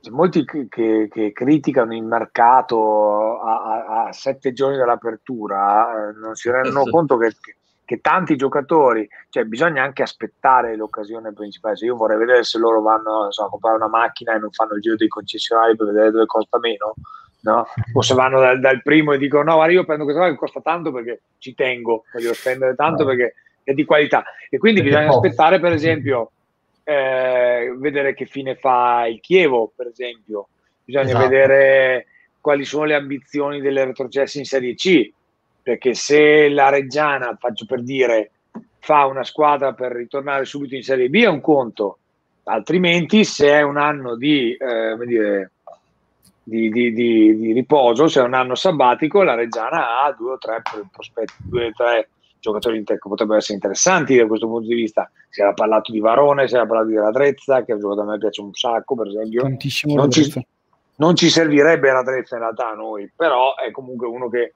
molti 0.10 0.46
che, 0.46 1.08
che, 1.10 1.32
criticano 1.34 1.94
il 1.94 2.04
mercato 2.04 3.40
a, 3.42 3.64
a, 3.64 4.06
a, 4.06 4.14
sette 4.14 4.54
giorni 4.54 4.78
dall'apertura 4.78 6.10
eh, 6.10 6.14
non 6.14 6.36
si 6.36 6.50
rendono 6.50 6.84
sì. 6.84 6.92
conto 6.92 7.18
che, 7.18 7.36
che, 7.88 8.02
tanti 8.02 8.36
giocatori, 8.36 9.08
cioè 9.30 9.46
bisogna 9.46 9.82
anche 9.82 10.04
aspettare 10.04 10.76
l'occasione 10.76 11.32
principale. 11.32 11.78
Se 11.78 11.86
io 11.86 11.96
vorrei 11.96 12.18
vedere 12.18 12.44
se 12.44 12.60
loro 12.60 12.82
vanno 12.82 13.32
so, 13.32 13.46
a 13.46 13.50
comprare 13.50 13.78
una 13.78 13.88
macchina 13.88 14.36
e 14.36 14.40
non 14.40 14.52
fanno 14.52 14.74
il 14.74 14.82
giro 14.82 14.98
dei 14.98 15.08
concessionari 15.08 15.78
per 15.78 15.88
vedere 15.88 16.12
dove 16.12 16.26
costa 16.26 16.60
meno, 16.60 16.96
no? 17.42 17.66
o 17.94 18.02
se 18.02 18.14
vanno 18.14 18.42
dal, 18.42 18.60
dal 18.60 18.82
primo 18.82 19.14
e 19.14 19.18
dicono 19.18 19.44
no, 19.44 19.56
guarda, 19.56 19.74
io 19.74 19.86
prendo 19.86 20.04
questa 20.04 20.22
cosa 20.22 20.34
che 20.34 20.40
costa 20.40 20.60
tanto 20.60 20.92
perché 20.92 21.22
ci 21.38 21.56
tengo, 21.56 22.04
voglio 22.12 22.34
spendere 22.34 22.76
tanto 22.76 23.04
no. 23.04 23.10
perché 23.10 23.36
è 23.64 23.74
di 23.74 23.86
qualità. 23.86 24.26
E 24.50 24.58
quindi 24.58 24.82
perché 24.82 24.98
bisogna 24.98 25.16
aspettare, 25.16 25.60
per 25.62 25.72
esempio 25.72 26.32
eh, 26.84 27.74
vedere 27.78 28.14
che 28.14 28.26
fine 28.26 28.56
fa 28.56 29.08
il 29.08 29.22
Chievo, 29.22 29.72
per 29.74 29.88
esempio. 29.88 30.50
Bisogna 30.84 31.06
esatto. 31.06 31.28
vedere 31.28 32.08
quali 32.40 32.64
sono 32.64 32.86
le 32.86 32.96
ambizioni 32.96 33.60
delle 33.60 33.84
retrocesse 33.84 34.40
in 34.40 34.46
Serie 34.46 34.74
C, 34.74 35.12
perché 35.68 35.96
se 35.96 36.48
la 36.48 36.70
Reggiana, 36.70 37.36
faccio 37.38 37.66
per 37.66 37.84
dire, 37.84 38.32
fa 38.80 39.06
una 39.06 39.26
squadra 39.26 39.74
per 39.74 39.92
ritornare 39.92 40.46
subito 40.46 40.76
in 40.76 40.82
Serie 40.82 41.10
B 41.10 41.22
è 41.22 41.28
un 41.28 41.42
conto, 41.42 41.98
altrimenti 42.44 43.26
se 43.26 43.50
è 43.50 43.64
un 43.64 43.76
anno 43.76 44.16
di, 44.16 44.54
eh, 44.54 44.96
dire, 45.06 45.52
di, 46.42 46.70
di, 46.70 46.94
di, 46.94 47.52
riposo, 47.52 48.08
se 48.08 48.22
è 48.22 48.24
un 48.24 48.34
anno 48.34 48.56
sabbatico, 48.56 49.24
la 49.24 49.36
Reggiana 49.36 50.04
ha 50.04 50.16
due 50.18 50.32
o 50.32 50.38
tre 50.38 50.62
prospetti, 50.90 51.34
due 51.40 51.66
o 51.66 51.72
tre 51.76 52.10
giocatori 52.40 52.82
che 52.86 52.98
potrebbero 52.98 53.40
essere 53.40 53.56
interessanti 53.56 54.16
da 54.16 54.26
questo 54.26 54.48
punto 54.48 54.70
di 54.70 54.76
vista. 54.76 55.12
Si 55.28 55.42
era 55.42 55.52
parlato 55.52 55.92
di 55.92 56.00
Varone, 56.00 56.48
si 56.48 56.56
era 56.56 56.66
parlato 56.66 56.88
di 56.88 56.96
Radrezza, 56.96 57.66
che 57.66 57.72
è 57.72 57.76
un 57.76 57.82
giocatore 57.82 58.08
a 58.08 58.12
me 58.12 58.18
piace 58.20 58.40
un 58.40 58.54
sacco, 58.54 58.96
per 58.96 59.08
esempio. 59.08 59.42
Tantissimo 59.42 59.96
non 59.96 60.10
ci, 60.10 60.46
non 60.96 61.14
ci, 61.18 61.30
servirebbe 61.30 61.92
Radrezza 61.92 62.36
in 62.36 62.42
realtà 62.44 62.70
a 62.70 62.74
noi, 62.74 63.12
però 63.14 63.56
è 63.56 63.70
comunque 63.72 64.08
uno 64.08 64.30
che 64.30 64.54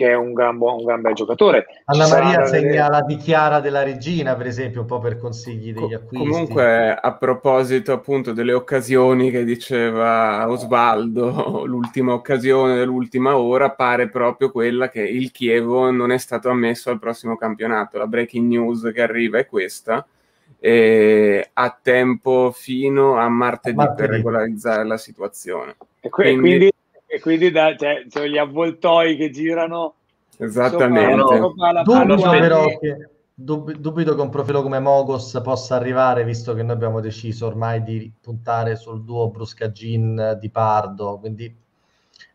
che 0.00 0.08
è 0.08 0.14
un 0.14 0.32
gran, 0.32 0.56
buon, 0.56 0.78
un 0.78 0.84
gran 0.86 1.02
bel 1.02 1.12
giocatore. 1.12 1.66
Anna 1.84 2.08
Maria 2.08 2.46
segna 2.46 2.88
la 2.88 3.02
dichiara 3.02 3.60
della 3.60 3.82
regina, 3.82 4.34
per 4.34 4.46
esempio, 4.46 4.80
un 4.80 4.86
po' 4.86 4.98
per 4.98 5.18
consigli 5.18 5.74
degli 5.74 5.92
acquisti. 5.92 6.26
Comunque, 6.26 6.94
a 6.94 7.12
proposito 7.12 7.92
appunto 7.92 8.32
delle 8.32 8.54
occasioni 8.54 9.30
che 9.30 9.44
diceva 9.44 10.48
Osvaldo, 10.48 11.64
l'ultima 11.68 12.14
occasione 12.14 12.76
dell'ultima 12.76 13.36
ora 13.36 13.72
pare 13.72 14.08
proprio 14.08 14.50
quella 14.50 14.88
che 14.88 15.02
il 15.02 15.30
Chievo 15.32 15.90
non 15.90 16.12
è 16.12 16.16
stato 16.16 16.48
ammesso 16.48 16.88
al 16.88 16.98
prossimo 16.98 17.36
campionato. 17.36 17.98
La 17.98 18.06
breaking 18.06 18.48
news 18.48 18.90
che 18.94 19.02
arriva 19.02 19.36
è 19.38 19.44
questa. 19.44 20.06
E 20.58 21.50
ha 21.52 21.78
tempo 21.82 22.52
fino 22.54 23.18
a 23.18 23.28
martedì, 23.28 23.76
martedì. 23.76 23.98
per 23.98 24.16
regolarizzare 24.16 24.86
la 24.86 24.96
situazione. 24.96 25.76
E 26.00 26.08
quindi, 26.08 26.40
quindi 26.40 26.72
e 27.12 27.20
quindi 27.20 27.50
da, 27.50 27.74
cioè, 27.76 28.04
cioè, 28.08 28.28
gli 28.28 28.38
avvoltoi 28.38 29.16
che 29.16 29.30
girano 29.30 29.94
esattamente 30.38 31.38
dubito 31.82 32.30
però 32.30 32.66
che 32.78 33.08
dub, 33.34 33.72
dubito 33.72 34.14
che 34.14 34.20
un 34.20 34.28
profilo 34.30 34.62
come 34.62 34.78
Mogos 34.78 35.40
possa 35.42 35.74
arrivare 35.74 36.24
visto 36.24 36.54
che 36.54 36.62
noi 36.62 36.74
abbiamo 36.74 37.00
deciso 37.00 37.46
ormai 37.46 37.82
di 37.82 38.12
puntare 38.20 38.76
sul 38.76 39.02
duo 39.02 39.28
Bruscagin 39.28 40.38
di 40.40 40.50
Pardo 40.50 41.18
quindi 41.18 41.52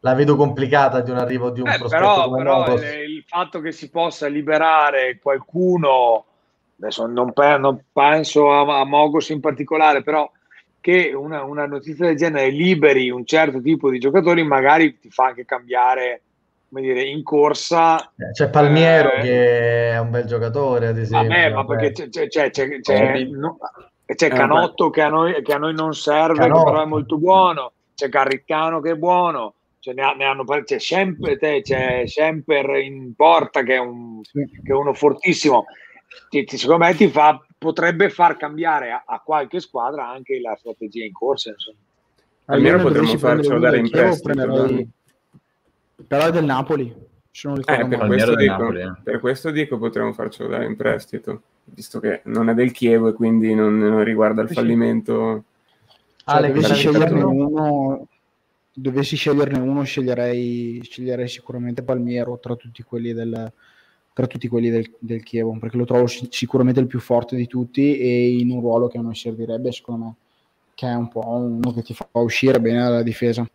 la 0.02 0.14
vedo 0.14 0.36
complicata 0.36 1.02
di 1.02 1.10
un 1.10 1.18
arrivo 1.18 1.50
di 1.50 1.62
un 1.62 1.68
eh, 1.68 1.78
prospetto 1.78 2.04
però, 2.04 2.24
come 2.26 2.38
però 2.38 2.60
Mogos. 2.60 2.82
il, 2.82 3.00
il 3.10 3.24
fatto 3.26 3.60
che 3.60 3.72
si 3.72 3.90
possa 3.90 4.28
liberare 4.28 5.20
qualcuno, 5.20 6.26
adesso 6.80 7.08
non, 7.08 7.34
pe- 7.34 7.58
non 7.58 7.84
penso 7.92 8.52
a, 8.52 8.82
a, 8.82 8.86
Mogos 8.86 9.30
in 9.30 9.40
particolare, 9.40 10.04
però 10.04 10.30
che 10.86 11.14
una, 11.16 11.44
una, 11.44 11.66
notizia 11.66 12.06
del 12.06 12.16
genere 12.16 12.52
liberi 12.52 13.10
un 13.10 13.26
certo 13.26 13.60
tipo 13.60 13.90
di 13.90 13.98
giocatori 13.98 14.44
magari 14.44 15.00
ti 15.00 15.10
fa 15.10 15.30
anche 15.30 15.44
cambiare 15.44 16.22
come 16.70 16.82
dire, 16.82 17.02
in 17.02 17.24
corsa. 17.24 18.00
Eh, 18.16 18.32
c'è 18.34 18.52
Palmiero 18.52 19.14
eh, 19.14 19.22
che 19.22 19.90
è 19.94 19.98
un 19.98 20.12
bel 20.12 20.26
giocatore, 20.26 20.90
ad 20.90 21.00
esempio. 21.00 21.28
Vabbè, 21.28 21.50
ma 21.54 21.66
perché 21.66 21.92
c'è, 21.92 22.10
c'è, 22.10 22.28
c'è, 22.28 22.52
c'è, 22.52 22.82
c'è, 22.82 23.24
no, 23.24 23.58
c'è 24.06 24.30
Canotto 24.30 24.92
che 24.92 25.02
a, 25.02 25.10
noi, 25.10 25.42
che 25.42 25.54
a 25.54 25.58
noi 25.58 25.74
non 25.74 25.96
serve, 25.96 26.38
Canotto. 26.38 26.66
che 26.66 26.70
però 26.70 26.84
è 26.84 26.88
molto 26.88 27.18
buono, 27.18 27.72
c'è 27.96 28.08
Carriccano 28.08 28.80
che 28.80 28.92
è 28.92 28.96
buono, 28.96 29.56
ce 29.80 29.92
ne, 29.94 30.14
ne 30.16 30.24
hanno, 30.24 30.44
c'è, 30.44 30.78
Schemper, 30.78 31.62
c'è 31.64 32.04
Schemper 32.06 32.76
in 32.76 33.16
porta 33.16 33.64
che 33.64 33.74
è, 33.74 33.80
un, 33.80 34.22
che 34.22 34.72
è 34.72 34.74
uno 34.74 34.94
fortissimo. 34.94 35.66
Ti, 36.30 36.44
ti, 36.44 36.58
secondo 36.58 36.86
me 36.86 36.94
ti 36.94 37.08
fa, 37.08 37.44
potrebbe 37.66 38.10
far 38.12 38.38
cambiare 38.38 38.92
a, 38.92 39.04
a, 39.06 39.20
qualche 39.20 39.60
squadra 39.60 40.08
anche 40.08 40.40
la 40.40 40.56
strategia 40.56 41.04
in 41.04 41.12
corsa. 41.12 41.50
Insomma. 41.50 41.78
Almeno 42.46 42.78
potremmo 42.78 43.18
farcelo 43.18 43.58
dare 43.60 43.80
in 43.80 43.90
prestito. 43.90 44.34
Prenderei... 44.34 44.90
Però 46.08 46.28
è 46.28 46.32
del 46.32 46.46
Napoli. 46.46 46.84
Eh, 46.88 47.88
per, 47.88 48.06
questo 48.06 48.36
dico, 48.36 48.52
Napoli, 48.52 48.82
eh. 48.82 48.94
per, 49.04 49.20
questo 49.20 49.52
dico, 49.52 49.78
potremmo 49.78 50.14
farcelo 50.14 50.48
dare 50.48 50.66
in 50.66 50.76
prestito, 50.76 51.42
visto 51.66 52.00
che 52.00 52.22
non 52.26 52.50
è 52.50 52.54
del 52.54 52.72
Chievo 52.72 53.10
e 53.10 53.14
quindi 53.14 53.54
non, 53.54 53.78
non 53.78 54.04
riguarda 54.04 54.44
il 54.44 54.50
fallimento. 54.50 55.44
Cioè, 56.18 56.36
Ale, 56.36 56.54
dovessi 56.54 56.74
sceglierne 56.76 57.24
uno, 57.24 58.08
dovessi 58.72 59.16
sceglierne 59.16 59.60
uno, 59.60 59.84
sceglierei, 59.84 60.80
sceglierei 60.84 61.28
sicuramente 61.28 61.84
Palmiero 61.84 62.40
tra 62.40 62.56
tutti 62.56 62.84
quelli 62.84 63.12
del, 63.12 63.52
tra 64.16 64.28
tutti 64.28 64.48
quelli 64.48 64.70
del, 64.70 64.90
del, 64.98 65.24
Chievo, 65.24 65.58
perché 65.60 65.76
lo 65.76 65.84
trovo 65.84 66.08
sicuramente 66.08 66.80
il 66.80 66.88
più 66.88 67.02
forte 67.02 67.36
di 67.36 67.48
tutti 67.48 67.98
e 67.98 68.38
in 68.38 68.50
un 68.50 68.62
ruolo 68.62 68.88
che 68.88 68.98
a 68.98 69.02
noi 69.02 69.14
servirebbe, 69.14 69.74
secondo 69.74 70.06
me, 70.06 70.16
che 70.74 70.88
è 70.88 70.94
un 70.94 71.10
po' 71.10 71.28
uno 71.28 71.74
che 71.74 71.82
ti 71.82 71.94
fa 71.94 72.08
uscire 72.14 72.62
bene 72.62 72.82
dalla 72.82 73.04
difesa. 73.04 73.46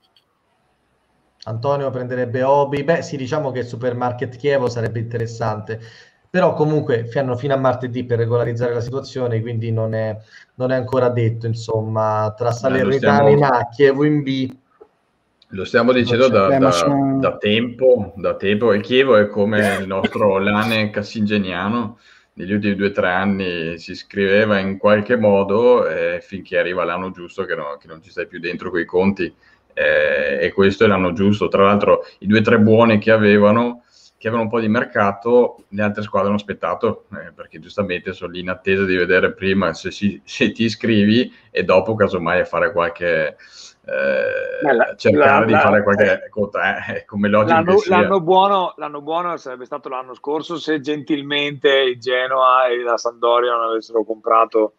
Antonio 1.45 1.89
prenderebbe 1.89 2.43
Obi. 2.43 2.85
Beh, 2.85 3.01
sì, 3.01 3.17
diciamo 3.17 3.51
che 3.53 3.61
il 3.61 3.65
Supermarket 3.65 4.37
Chievo 4.37 4.69
sarebbe 4.69 4.99
interessante. 4.99 5.81
Però 6.29 6.53
comunque 6.53 7.07
fanno 7.07 7.39
fino 7.39 7.55
a 7.55 7.57
martedì 7.57 8.05
per 8.05 8.19
regolarizzare 8.19 8.75
la 8.75 8.83
situazione, 8.83 9.41
quindi 9.41 9.73
non 9.73 9.95
è, 9.95 10.15
non 10.57 10.73
è 10.73 10.77
ancora 10.77 11.09
detto, 11.09 11.47
insomma, 11.47 12.35
tra 12.37 12.53
Salernitana 12.53 13.31
in 13.31 13.45
A, 13.45 13.69
Chievo 13.71 14.05
in 14.05 14.23
B. 14.23 14.59
Lo 15.53 15.65
stiamo 15.65 15.93
dicendo 15.93 16.29
da, 16.29 16.59
da, 16.59 16.71
sono... 16.71 17.19
da, 17.19 17.37
tempo, 17.37 18.13
da 18.17 18.37
tempo, 18.37 18.73
e 18.73 18.81
Chievo 18.81 19.17
è 19.17 19.29
come 19.29 19.79
il 19.81 19.87
nostro 19.87 20.39
Lane 20.43 20.91
Cassingeniano, 20.91 21.99
negli 22.35 22.53
ultimi 22.53 22.75
due 22.75 22.89
o 22.89 22.93
tre 22.93 23.09
anni 23.09 23.79
si 23.79 23.95
scriveva 23.95 24.59
in 24.59 24.79
qualche 24.79 25.17
modo 25.17 25.87
eh, 25.87 26.21
finché 26.23 26.59
arriva 26.59 26.85
l'anno 26.85 27.11
giusto 27.11 27.45
che, 27.45 27.55
no, 27.55 27.77
che 27.79 27.87
non 27.87 28.03
ci 28.03 28.11
stai 28.11 28.27
più 28.27 28.39
dentro 28.39 28.71
quei 28.71 28.85
conti 28.85 29.33
eh, 29.75 30.39
e 30.41 30.53
questo 30.53 30.85
è 30.85 30.87
l'anno 30.87 31.13
giusto. 31.13 31.49
Tra 31.49 31.65
l'altro 31.65 32.05
i 32.21 32.27
due 32.27 32.39
o 32.39 32.43
tre 32.43 32.59
buoni 32.59 32.99
che 32.99 33.11
avevano, 33.11 33.83
che 34.17 34.29
avevano 34.29 34.45
un 34.45 34.51
po' 34.51 34.61
di 34.61 34.69
mercato, 34.69 35.65
le 35.69 35.83
altre 35.83 36.03
squadre 36.03 36.29
hanno 36.29 36.39
aspettato, 36.39 37.07
eh, 37.13 37.33
perché 37.33 37.59
giustamente 37.59 38.13
sono 38.13 38.31
lì 38.31 38.41
in 38.41 38.49
attesa 38.49 38.85
di 38.85 38.97
vedere 38.97 39.33
prima 39.33 39.75
se, 39.75 39.91
si, 39.91 40.21
se 40.25 40.53
ti 40.53 40.65
iscrivi 40.65 41.33
e 41.51 41.65
dopo 41.65 41.95
casomai 41.95 42.41
a 42.41 42.45
fare 42.45 42.73
qualche... 42.73 43.37
Eh, 43.91 44.97
cercare 44.97 45.41
la, 45.41 45.45
di 45.47 45.53
la, 45.53 45.61
fare 45.61 45.83
qualche 45.83 46.29
cosa 46.31 46.85
eh, 46.87 47.05
come 47.05 47.29
logico 47.29 47.53
l'anno, 47.53 47.77
l'anno, 47.89 48.21
buono, 48.21 48.75
l'anno 48.77 49.01
buono 49.01 49.37
sarebbe 49.37 49.65
stato 49.65 49.89
l'anno 49.89 50.15
scorso 50.15 50.59
se 50.59 50.81
gentilmente 50.81 51.69
il 51.69 51.99
Genoa 51.99 52.69
e 52.69 52.83
la 52.83 52.97
Sandoria 52.97 53.51
non 53.51 53.71
avessero 53.71 54.05
comprato 54.05 54.75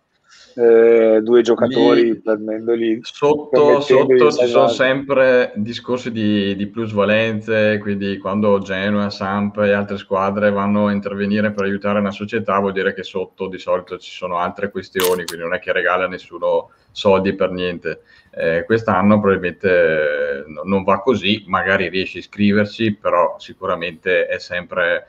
eh, 0.55 1.21
due 1.21 1.41
giocatori 1.41 2.03
Lì, 2.03 2.19
prendendoli 2.19 2.99
sotto, 3.01 3.79
sotto 3.81 4.31
ci 4.31 4.47
sono 4.47 4.67
sempre 4.67 5.53
discorsi 5.55 6.11
di, 6.11 6.55
di 6.55 6.67
plusvalenze 6.67 7.77
quindi 7.79 8.17
quando 8.17 8.59
Genoa, 8.59 9.09
Samp 9.09 9.57
e 9.57 9.71
altre 9.71 9.97
squadre 9.97 10.51
vanno 10.51 10.87
a 10.87 10.91
intervenire 10.91 11.51
per 11.51 11.65
aiutare 11.65 11.99
una 11.99 12.11
società 12.11 12.59
vuol 12.59 12.73
dire 12.73 12.93
che 12.93 13.03
sotto 13.03 13.47
di 13.47 13.57
solito 13.57 13.97
ci 13.97 14.11
sono 14.11 14.37
altre 14.37 14.71
questioni 14.71 15.25
quindi 15.25 15.43
non 15.45 15.53
è 15.53 15.59
che 15.59 15.71
regala 15.71 16.07
nessuno 16.07 16.69
soldi 16.91 17.33
per 17.33 17.51
niente. 17.51 18.01
Eh, 18.33 18.63
quest'anno 18.65 19.19
probabilmente 19.19 20.45
non 20.63 20.83
va 20.83 21.01
così 21.01 21.43
magari 21.47 21.89
riesce 21.89 22.17
a 22.17 22.21
iscriversi 22.21 22.93
però 22.93 23.35
sicuramente 23.39 24.25
è 24.25 24.39
sempre 24.39 25.07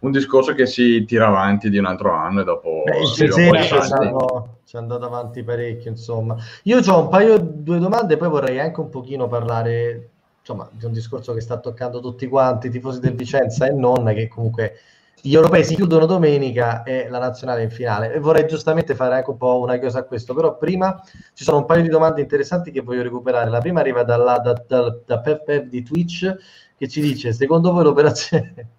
un 0.00 0.10
discorso 0.10 0.54
che 0.54 0.66
si 0.66 1.04
tira 1.06 1.28
avanti 1.28 1.70
di 1.70 1.78
un 1.78 1.86
altro 1.86 2.12
anno 2.12 2.42
e 2.42 2.44
dopo 2.44 2.82
Beh, 2.84 3.06
si 3.06 3.26
va 3.26 4.48
ci 4.64 4.76
è 4.76 4.78
andato 4.78 5.04
avanti 5.04 5.42
parecchio 5.44 5.90
insomma. 5.90 6.36
Io 6.64 6.80
ho 6.80 7.00
un 7.00 7.08
paio 7.08 7.38
due 7.38 7.78
domande 7.78 8.16
poi 8.16 8.28
vorrei 8.28 8.58
anche 8.58 8.80
un 8.80 8.88
pochino 8.88 9.28
parlare 9.28 10.08
insomma 10.40 10.68
di 10.70 10.84
un 10.84 10.92
discorso 10.92 11.32
che 11.32 11.40
sta 11.40 11.58
toccando 11.58 12.00
tutti 12.00 12.26
quanti 12.26 12.66
i 12.66 12.70
tifosi 12.70 13.00
del 13.00 13.14
Vicenza 13.14 13.66
e 13.66 13.72
non 13.72 14.04
che 14.14 14.28
comunque 14.28 14.78
gli 15.20 15.34
europei 15.34 15.64
si 15.64 15.74
chiudono 15.74 16.04
domenica 16.04 16.82
e 16.82 17.08
la 17.08 17.18
nazionale 17.18 17.62
in 17.62 17.70
finale. 17.70 18.12
E 18.12 18.18
vorrei 18.18 18.46
giustamente 18.46 18.94
fare 18.94 19.14
anche 19.14 19.30
un 19.30 19.38
po' 19.38 19.58
una 19.58 19.78
cosa 19.78 20.00
a 20.00 20.04
questo 20.04 20.34
però 20.34 20.56
prima 20.58 21.00
ci 21.32 21.44
sono 21.44 21.58
un 21.58 21.64
paio 21.64 21.82
di 21.82 21.88
domande 21.88 22.20
interessanti 22.20 22.70
che 22.70 22.80
voglio 22.80 23.02
recuperare. 23.02 23.48
La 23.48 23.60
prima 23.60 23.80
arriva 23.80 24.02
dalla, 24.02 24.38
da, 24.38 24.62
da, 24.66 24.98
da 25.04 25.20
Pep 25.20 25.44
Pep 25.44 25.64
di 25.66 25.82
Twitch 25.82 26.36
che 26.76 26.88
ci 26.88 27.00
dice 27.00 27.32
secondo 27.32 27.72
voi 27.72 27.84
l'operazione 27.84 28.70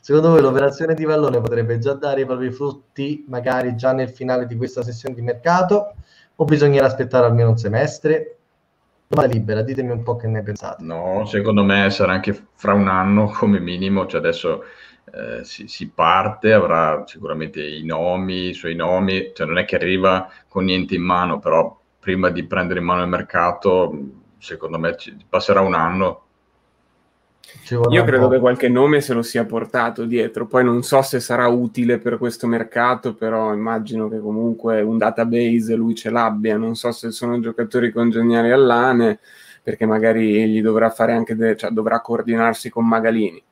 secondo 0.00 0.30
voi 0.30 0.40
l'operazione 0.40 0.94
di 0.94 1.04
Vallone 1.04 1.40
potrebbe 1.40 1.78
già 1.78 1.92
dare 1.92 2.22
i 2.22 2.26
propri 2.26 2.50
frutti 2.50 3.24
magari 3.28 3.76
già 3.76 3.92
nel 3.92 4.08
finale 4.08 4.46
di 4.46 4.56
questa 4.56 4.82
sessione 4.82 5.14
di 5.14 5.22
mercato? 5.22 5.94
O 6.36 6.44
bisognerà 6.44 6.86
aspettare 6.86 7.26
almeno 7.26 7.50
un 7.50 7.58
semestre? 7.58 8.36
Domanda 9.06 9.32
libera 9.32 9.62
ditemi 9.62 9.90
un 9.90 10.02
po' 10.02 10.16
che 10.16 10.26
ne 10.26 10.42
pensate. 10.42 10.82
No 10.82 11.24
secondo 11.26 11.64
me 11.64 11.90
sarà 11.90 12.12
anche 12.12 12.38
fra 12.54 12.74
un 12.74 12.88
anno 12.88 13.30
come 13.30 13.58
minimo 13.58 14.06
cioè 14.06 14.20
adesso 14.20 14.64
eh, 15.12 15.44
si, 15.44 15.68
si, 15.68 15.88
parte 15.88 16.52
avrà 16.52 17.04
sicuramente 17.06 17.62
i 17.62 17.84
nomi 17.84 18.48
i 18.48 18.54
suoi 18.54 18.74
nomi 18.74 19.32
cioè 19.34 19.46
non 19.46 19.58
è 19.58 19.64
che 19.64 19.76
arriva 19.76 20.30
con 20.48 20.64
niente 20.64 20.94
in 20.94 21.02
mano 21.02 21.38
però 21.38 21.78
prima 21.98 22.28
di 22.28 22.44
prendere 22.44 22.80
in 22.80 22.86
mano 22.86 23.02
il 23.02 23.08
mercato 23.08 23.98
secondo 24.38 24.78
me 24.78 24.96
ci, 24.96 25.16
passerà 25.28 25.60
un 25.60 25.74
anno 25.74 26.27
io 27.90 28.04
credo 28.04 28.28
che 28.28 28.38
qualche 28.38 28.68
nome 28.68 29.00
se 29.00 29.14
lo 29.14 29.22
sia 29.22 29.44
portato 29.44 30.04
dietro, 30.04 30.46
poi 30.46 30.64
non 30.64 30.82
so 30.82 31.02
se 31.02 31.20
sarà 31.20 31.48
utile 31.48 31.98
per 31.98 32.18
questo 32.18 32.46
mercato, 32.46 33.14
però 33.14 33.52
immagino 33.52 34.08
che 34.08 34.20
comunque 34.20 34.80
un 34.80 34.98
database 34.98 35.74
lui 35.74 35.94
ce 35.94 36.10
l'abbia, 36.10 36.56
non 36.56 36.74
so 36.76 36.92
se 36.92 37.10
sono 37.10 37.40
giocatori 37.40 37.90
congeniali 37.92 38.50
all'ANE, 38.50 39.18
perché 39.62 39.86
magari 39.86 40.48
gli 40.48 40.62
dovrà 40.62 40.90
fare 40.90 41.12
anche, 41.12 41.34
de- 41.36 41.56
cioè 41.56 41.70
dovrà 41.70 42.00
coordinarsi 42.00 42.70
con 42.70 42.86
Magalini. 42.86 43.42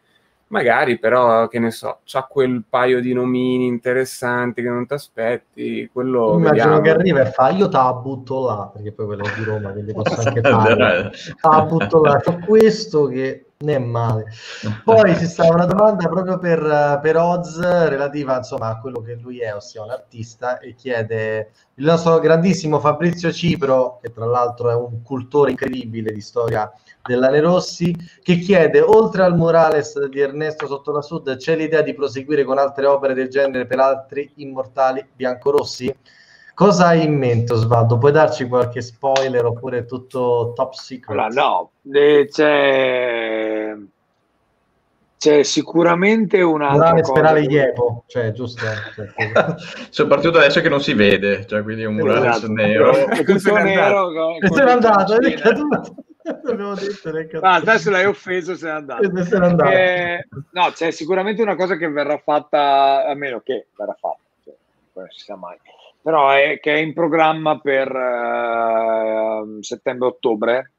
Magari 0.48 0.98
però, 0.98 1.48
che 1.48 1.58
ne 1.58 1.72
so, 1.72 1.98
c'ha 2.04 2.22
quel 2.22 2.62
paio 2.68 3.00
di 3.00 3.12
nomini 3.12 3.66
interessanti 3.66 4.62
che 4.62 4.68
non 4.68 4.86
ti 4.86 4.94
aspetti, 4.94 5.90
quello 5.92 6.34
Immagino 6.34 6.50
vediamo. 6.50 6.80
che 6.82 6.90
arriva 6.90 7.20
e 7.22 7.32
fa, 7.32 7.50
io 7.50 7.68
te 7.68 7.76
la 7.76 7.92
butto 7.92 8.46
là, 8.46 8.70
perché 8.72 8.92
poi 8.92 9.06
quello 9.06 9.24
di 9.36 9.42
Roma, 9.42 9.72
quindi 9.72 9.92
posso 9.92 10.20
anche 10.20 10.40
fare. 10.48 11.10
Te 11.10 11.48
la 11.48 11.62
butto 11.62 12.00
là, 12.00 12.20
c'ho 12.24 12.38
questo 12.46 13.06
che 13.06 13.45
né 13.58 13.78
male. 13.78 14.26
Poi 14.84 15.16
ci 15.16 15.26
sta 15.26 15.46
una 15.46 15.64
domanda 15.64 16.08
proprio 16.08 16.38
per, 16.38 16.98
per 17.02 17.16
Oz 17.16 17.60
relativa 17.60 18.36
insomma, 18.36 18.68
a 18.68 18.80
quello 18.80 19.00
che 19.00 19.14
lui 19.14 19.38
è, 19.38 19.54
ossia 19.54 19.82
un 19.82 19.90
artista, 19.90 20.58
e 20.58 20.74
chiede 20.74 21.52
il 21.74 21.84
nostro 21.84 22.18
grandissimo 22.18 22.80
Fabrizio 22.80 23.32
Cipro, 23.32 23.98
che 24.02 24.12
tra 24.12 24.26
l'altro 24.26 24.70
è 24.70 24.74
un 24.74 25.02
cultore 25.02 25.50
incredibile 25.50 26.12
di 26.12 26.20
storia 26.20 26.70
dell'Ane 27.02 27.40
Rossi, 27.40 27.94
che 28.22 28.38
chiede, 28.38 28.80
oltre 28.80 29.22
al 29.22 29.36
Morales 29.36 30.06
di 30.08 30.20
Ernesto 30.20 30.66
sotto 30.66 30.92
la 30.92 31.02
Sud, 31.02 31.36
c'è 31.36 31.56
l'idea 31.56 31.82
di 31.82 31.94
proseguire 31.94 32.44
con 32.44 32.58
altre 32.58 32.86
opere 32.86 33.14
del 33.14 33.28
genere 33.28 33.66
per 33.66 33.78
altri 33.78 34.32
immortali 34.36 35.06
biancorossi? 35.14 35.94
Cosa 36.56 36.86
hai 36.86 37.04
in 37.04 37.14
mente, 37.14 37.52
Osvaldo? 37.52 37.98
Puoi 37.98 38.12
darci 38.12 38.48
qualche 38.48 38.80
spoiler 38.80 39.44
oppure 39.44 39.84
tutto 39.84 40.52
top 40.54 40.72
secret? 40.72 41.10
Allora, 41.10 41.28
no, 41.28 41.72
eh, 41.92 42.26
c'è, 42.30 43.45
c'è 45.18 45.42
sicuramente 45.42 46.42
una. 46.42 46.70
Morale 46.70 47.04
sperare 47.04 47.42
Iepo, 47.42 48.04
cioè 48.06 48.32
giusto. 48.32 48.64
Cioè, 48.94 49.54
Soprattutto 49.90 50.38
adesso 50.38 50.60
che 50.60 50.68
non 50.68 50.80
si 50.80 50.94
vede, 50.94 51.46
cioè 51.46 51.62
quindi 51.62 51.84
un 51.84 51.94
murale 51.94 52.28
esatto. 52.28 52.52
nero. 52.52 52.92
È 53.08 53.22
nero. 53.62 54.10
Se 54.52 54.64
n'è 54.64 54.70
andato, 54.70 55.20
è 55.20 55.34
caduto. 55.34 55.94
Detto, 56.22 57.38
ah, 57.40 57.54
adesso 57.54 57.88
l'hai 57.88 58.04
offeso, 58.04 58.56
se 58.56 58.66
n'è 58.66 58.72
andato. 58.72 59.02
Eh, 59.70 60.26
no, 60.50 60.70
c'è 60.72 60.90
sicuramente 60.90 61.40
una 61.40 61.54
cosa 61.54 61.76
che 61.76 61.88
verrà 61.88 62.18
fatta, 62.18 63.06
a 63.06 63.14
meno 63.14 63.40
che 63.44 63.68
verrà 63.76 63.96
fatta, 63.98 64.18
cioè, 64.42 64.54
non 64.94 65.06
si 65.10 65.24
sa 65.24 65.36
mai 65.36 65.56
però 66.06 66.30
è 66.30 66.60
che 66.60 66.72
è 66.72 66.78
in 66.78 66.94
programma 66.94 67.58
per 67.58 67.92
uh, 67.92 69.60
settembre-ottobre 69.60 70.74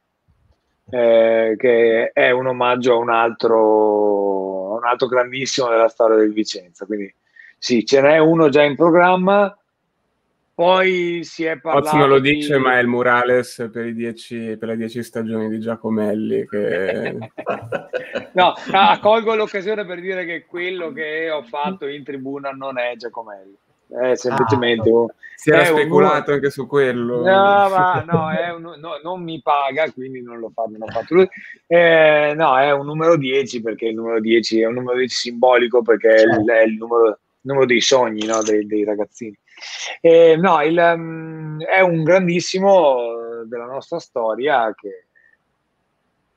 eh, 0.90 1.56
che 1.58 2.12
è 2.14 2.32
un 2.32 2.48
omaggio 2.48 2.94
a 2.94 2.98
un 2.98 3.10
altro, 3.10 4.76
un 4.76 4.86
altro 4.86 5.08
grandissimo 5.08 5.70
della 5.70 5.90
storia 5.90 6.18
del 6.18 6.34
Vicenza. 6.34 6.86
Quindi 6.86 7.14
sì, 7.58 7.86
ce 7.86 8.02
n'è 8.02 8.18
uno 8.18 8.50
già 8.50 8.64
in 8.64 8.76
programma. 8.76 9.56
Poi 10.54 11.20
si 11.24 11.44
è 11.44 11.60
parlato. 11.60 11.88
Ozzy 11.88 11.98
non 11.98 12.10
lo 12.10 12.20
dice, 12.20 12.56
di... 12.56 12.64
ma 12.64 12.78
è 12.78 12.82
il 12.82 12.88
Murales 12.88 13.70
per, 13.72 13.94
dieci, 13.94 14.58
per, 14.58 14.70
le 14.70 14.78
dieci 14.78 15.04
stagioni 15.04 15.50
di 15.50 15.60
Giacomelli. 15.60 16.48
Che... 16.48 17.16
no, 18.34 18.54
accolgo 18.72 19.36
l'occasione 19.36 19.86
per 19.86 20.02
dire 20.02 20.26
che 20.26 20.46
quello 20.46 20.92
che 20.92 21.30
ho 21.30 21.44
fatto 21.44 21.86
in 21.86 22.04
tribuna 22.04 22.50
non 22.50 22.80
è 22.80 22.96
Giacomelli 22.96 23.56
è 23.90 24.16
semplicemente 24.16 24.90
ah, 24.90 25.06
si 25.36 25.52
era 25.52 25.66
speculato 25.66 26.32
un... 26.32 26.38
anche 26.38 26.50
su 26.50 26.66
quello. 26.66 27.18
No, 27.18 27.70
ma, 27.70 28.04
no, 28.06 28.26
un... 28.56 28.80
no, 28.80 29.00
non 29.04 29.22
mi 29.22 29.40
paga 29.42 29.92
quindi 29.92 30.22
non 30.22 30.40
lo 30.40 30.50
fa, 30.54 30.64
non 30.68 30.90
fatto 30.90 31.14
lui. 31.14 31.30
Eh, 31.68 32.34
no 32.36 32.58
è 32.58 32.72
un 32.72 32.86
numero 32.86 33.16
10 33.16 33.62
perché 33.62 33.86
il 33.88 33.96
numero 33.96 34.20
10 34.20 34.62
è 34.62 34.66
un 34.66 34.74
numero 34.74 34.98
10 34.98 35.16
simbolico 35.16 35.82
perché 35.84 36.10
è, 36.10 36.22
il, 36.22 36.32
certo. 36.32 36.52
è 36.52 36.64
il, 36.64 36.74
numero, 36.74 37.08
il 37.08 37.18
numero, 37.42 37.66
dei 37.66 37.82
sogni 37.82 38.26
no, 38.26 38.42
dei, 38.42 38.66
dei, 38.66 38.84
ragazzini. 38.84 39.38
Eh, 40.02 40.36
no 40.38 40.62
il, 40.64 40.78
um, 40.78 41.64
è 41.64 41.82
un 41.82 42.04
grandissimo 42.04 43.44
della 43.46 43.66
nostra 43.66 44.00
storia 44.00 44.74
che 44.76 45.07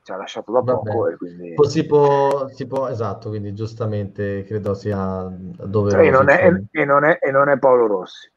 ci 0.03 0.11
ha 0.11 0.15
lasciato 0.15 0.51
da 0.51 0.61
poco 0.61 1.07
e 1.07 1.15
quindi... 1.15 1.53
si, 1.67 1.85
può, 1.85 2.47
si 2.47 2.65
può, 2.65 2.87
esatto, 2.87 3.29
quindi 3.29 3.53
giustamente 3.53 4.43
credo 4.43 4.73
sia 4.73 5.27
doveroso. 5.31 6.07
E 6.07 6.09
non 6.09 6.29
è, 6.29 6.51
e 6.71 6.85
non 6.85 7.03
è, 7.03 7.19
e 7.21 7.31
non 7.31 7.49
è 7.49 7.59
Paolo 7.59 7.87
Rossi. 7.87 8.31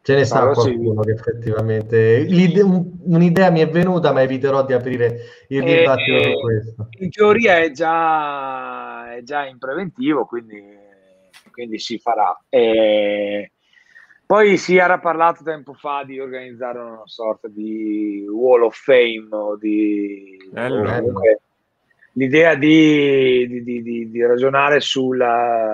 Ce 0.00 0.14
ne 0.14 0.24
sta 0.24 0.48
qualcuno 0.48 1.02
che 1.02 1.10
effettivamente 1.10 2.26
un, 2.62 2.90
un'idea 3.02 3.50
mi 3.50 3.60
è 3.60 3.68
venuta, 3.68 4.10
ma 4.12 4.22
eviterò 4.22 4.64
di 4.64 4.72
aprire 4.72 5.20
il 5.48 5.62
dibattito 5.62 6.16
e, 6.16 6.22
su 6.22 6.40
questo. 6.40 6.88
In 7.00 7.10
teoria 7.10 7.58
è 7.58 7.70
già, 7.72 9.14
è 9.14 9.22
già 9.22 9.44
in 9.44 9.58
preventivo, 9.58 10.24
quindi, 10.24 10.62
quindi 11.52 11.78
si 11.78 11.98
farà. 11.98 12.34
E, 12.48 13.52
poi 14.28 14.58
si 14.58 14.76
era 14.76 14.98
parlato 14.98 15.42
tempo 15.42 15.72
fa 15.72 16.02
di 16.04 16.20
organizzare 16.20 16.78
una 16.78 17.00
sorta 17.06 17.48
di 17.48 18.26
Wall 18.28 18.60
of 18.60 18.76
Fame 18.78 19.26
o 19.30 19.56
di... 19.56 20.36
Comunque, 20.52 21.40
l'idea 22.12 22.54
di, 22.54 23.46
di, 23.48 23.82
di, 23.82 24.10
di 24.10 24.26
ragionare 24.26 24.80
sulla, 24.80 25.66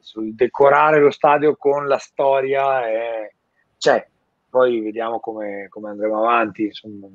sul 0.00 0.34
decorare 0.34 1.00
lo 1.00 1.10
stadio 1.10 1.54
con 1.56 1.86
la 1.86 1.98
storia 1.98 2.88
è, 2.88 3.30
c'è. 3.76 4.06
Poi 4.48 4.80
vediamo 4.80 5.20
come, 5.20 5.66
come 5.68 5.90
andremo 5.90 6.20
avanti. 6.20 6.64
Insomma. 6.64 7.08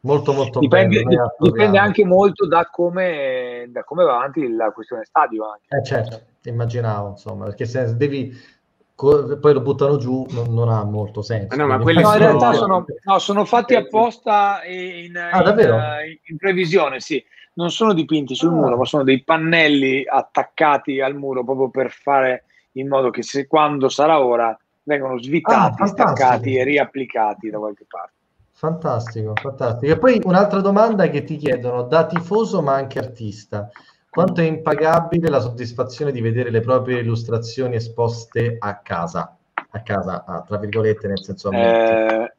Molto, 0.00 0.32
molto 0.32 0.58
dipende, 0.58 1.04
bene, 1.04 1.34
dipende 1.38 1.78
anche 1.78 2.04
molto 2.04 2.48
da 2.48 2.66
come, 2.66 3.66
da 3.68 3.84
come 3.84 4.02
va 4.02 4.16
avanti 4.16 4.52
la 4.52 4.72
questione 4.72 5.04
stadio. 5.04 5.44
Anche. 5.48 5.66
Eh 5.68 5.84
certo, 5.84 6.20
immaginavo, 6.48 7.10
insomma, 7.10 7.44
perché 7.44 7.64
se 7.64 7.96
devi 7.96 8.56
poi 8.98 9.52
lo 9.52 9.60
buttano 9.60 9.96
giù, 9.96 10.26
non, 10.30 10.52
non 10.52 10.68
ha 10.68 10.82
molto 10.82 11.22
senso. 11.22 11.54
No, 11.54 11.68
ma 11.68 11.78
quelli 11.78 12.02
no, 12.02 12.12
in 12.12 12.18
realtà 12.18 12.52
sono, 12.52 12.84
no, 13.04 13.18
sono 13.20 13.44
fatti 13.44 13.76
apposta 13.76 14.60
in, 14.66 15.16
ah, 15.16 16.04
in, 16.04 16.18
in, 16.24 16.36
previsione, 16.36 16.98
sì. 16.98 17.24
Non 17.54 17.70
sono 17.70 17.92
dipinti 17.92 18.34
sul 18.34 18.50
ah. 18.50 18.54
muro, 18.54 18.76
ma 18.76 18.84
sono 18.84 19.04
dei 19.04 19.22
pannelli 19.22 20.04
attaccati 20.04 21.00
al 21.00 21.14
muro 21.14 21.44
proprio 21.44 21.70
per 21.70 21.92
fare 21.92 22.46
in 22.72 22.88
modo 22.88 23.10
che 23.10 23.22
se 23.22 23.46
quando 23.46 23.88
sarà 23.88 24.20
ora 24.20 24.58
vengono 24.82 25.16
svitati, 25.20 25.82
ah, 25.82 25.86
staccati 25.86 26.56
e 26.56 26.64
riapplicati 26.64 27.50
da 27.50 27.58
qualche 27.58 27.84
parte. 27.88 28.14
Fantastico, 28.50 29.34
fantastico. 29.40 29.92
E 29.92 29.96
poi 29.96 30.20
un'altra 30.24 30.60
domanda 30.60 31.08
che 31.08 31.22
ti 31.22 31.36
chiedono 31.36 31.82
da 31.82 32.04
tifoso 32.04 32.62
ma 32.62 32.74
anche 32.74 32.98
artista. 32.98 33.70
Quanto 34.10 34.40
è 34.40 34.44
impagabile 34.44 35.28
la 35.28 35.38
soddisfazione 35.38 36.12
di 36.12 36.20
vedere 36.20 36.50
le 36.50 36.60
proprie 36.60 37.00
illustrazioni 37.00 37.76
esposte 37.76 38.56
a 38.58 38.78
casa? 38.78 39.36
A 39.70 39.82
casa, 39.82 40.24
ah, 40.26 40.42
tra 40.42 40.56
virgolette, 40.56 41.06
nel 41.06 41.22
senso... 41.22 41.50
Eh, 41.50 42.32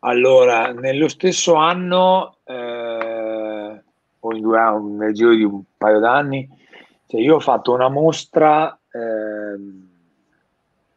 allora, 0.00 0.72
nello 0.72 1.08
stesso 1.08 1.54
anno, 1.54 2.38
eh, 2.44 3.82
o 4.18 4.34
in 4.34 4.40
due 4.40 4.58
anni, 4.58 4.96
nel 4.96 5.14
giro 5.14 5.34
di 5.34 5.44
un 5.44 5.62
paio 5.78 6.00
d'anni, 6.00 6.48
cioè 7.06 7.20
io 7.20 7.36
ho 7.36 7.40
fatto 7.40 7.72
una 7.72 7.88
mostra 7.88 8.76
eh, 8.90 9.56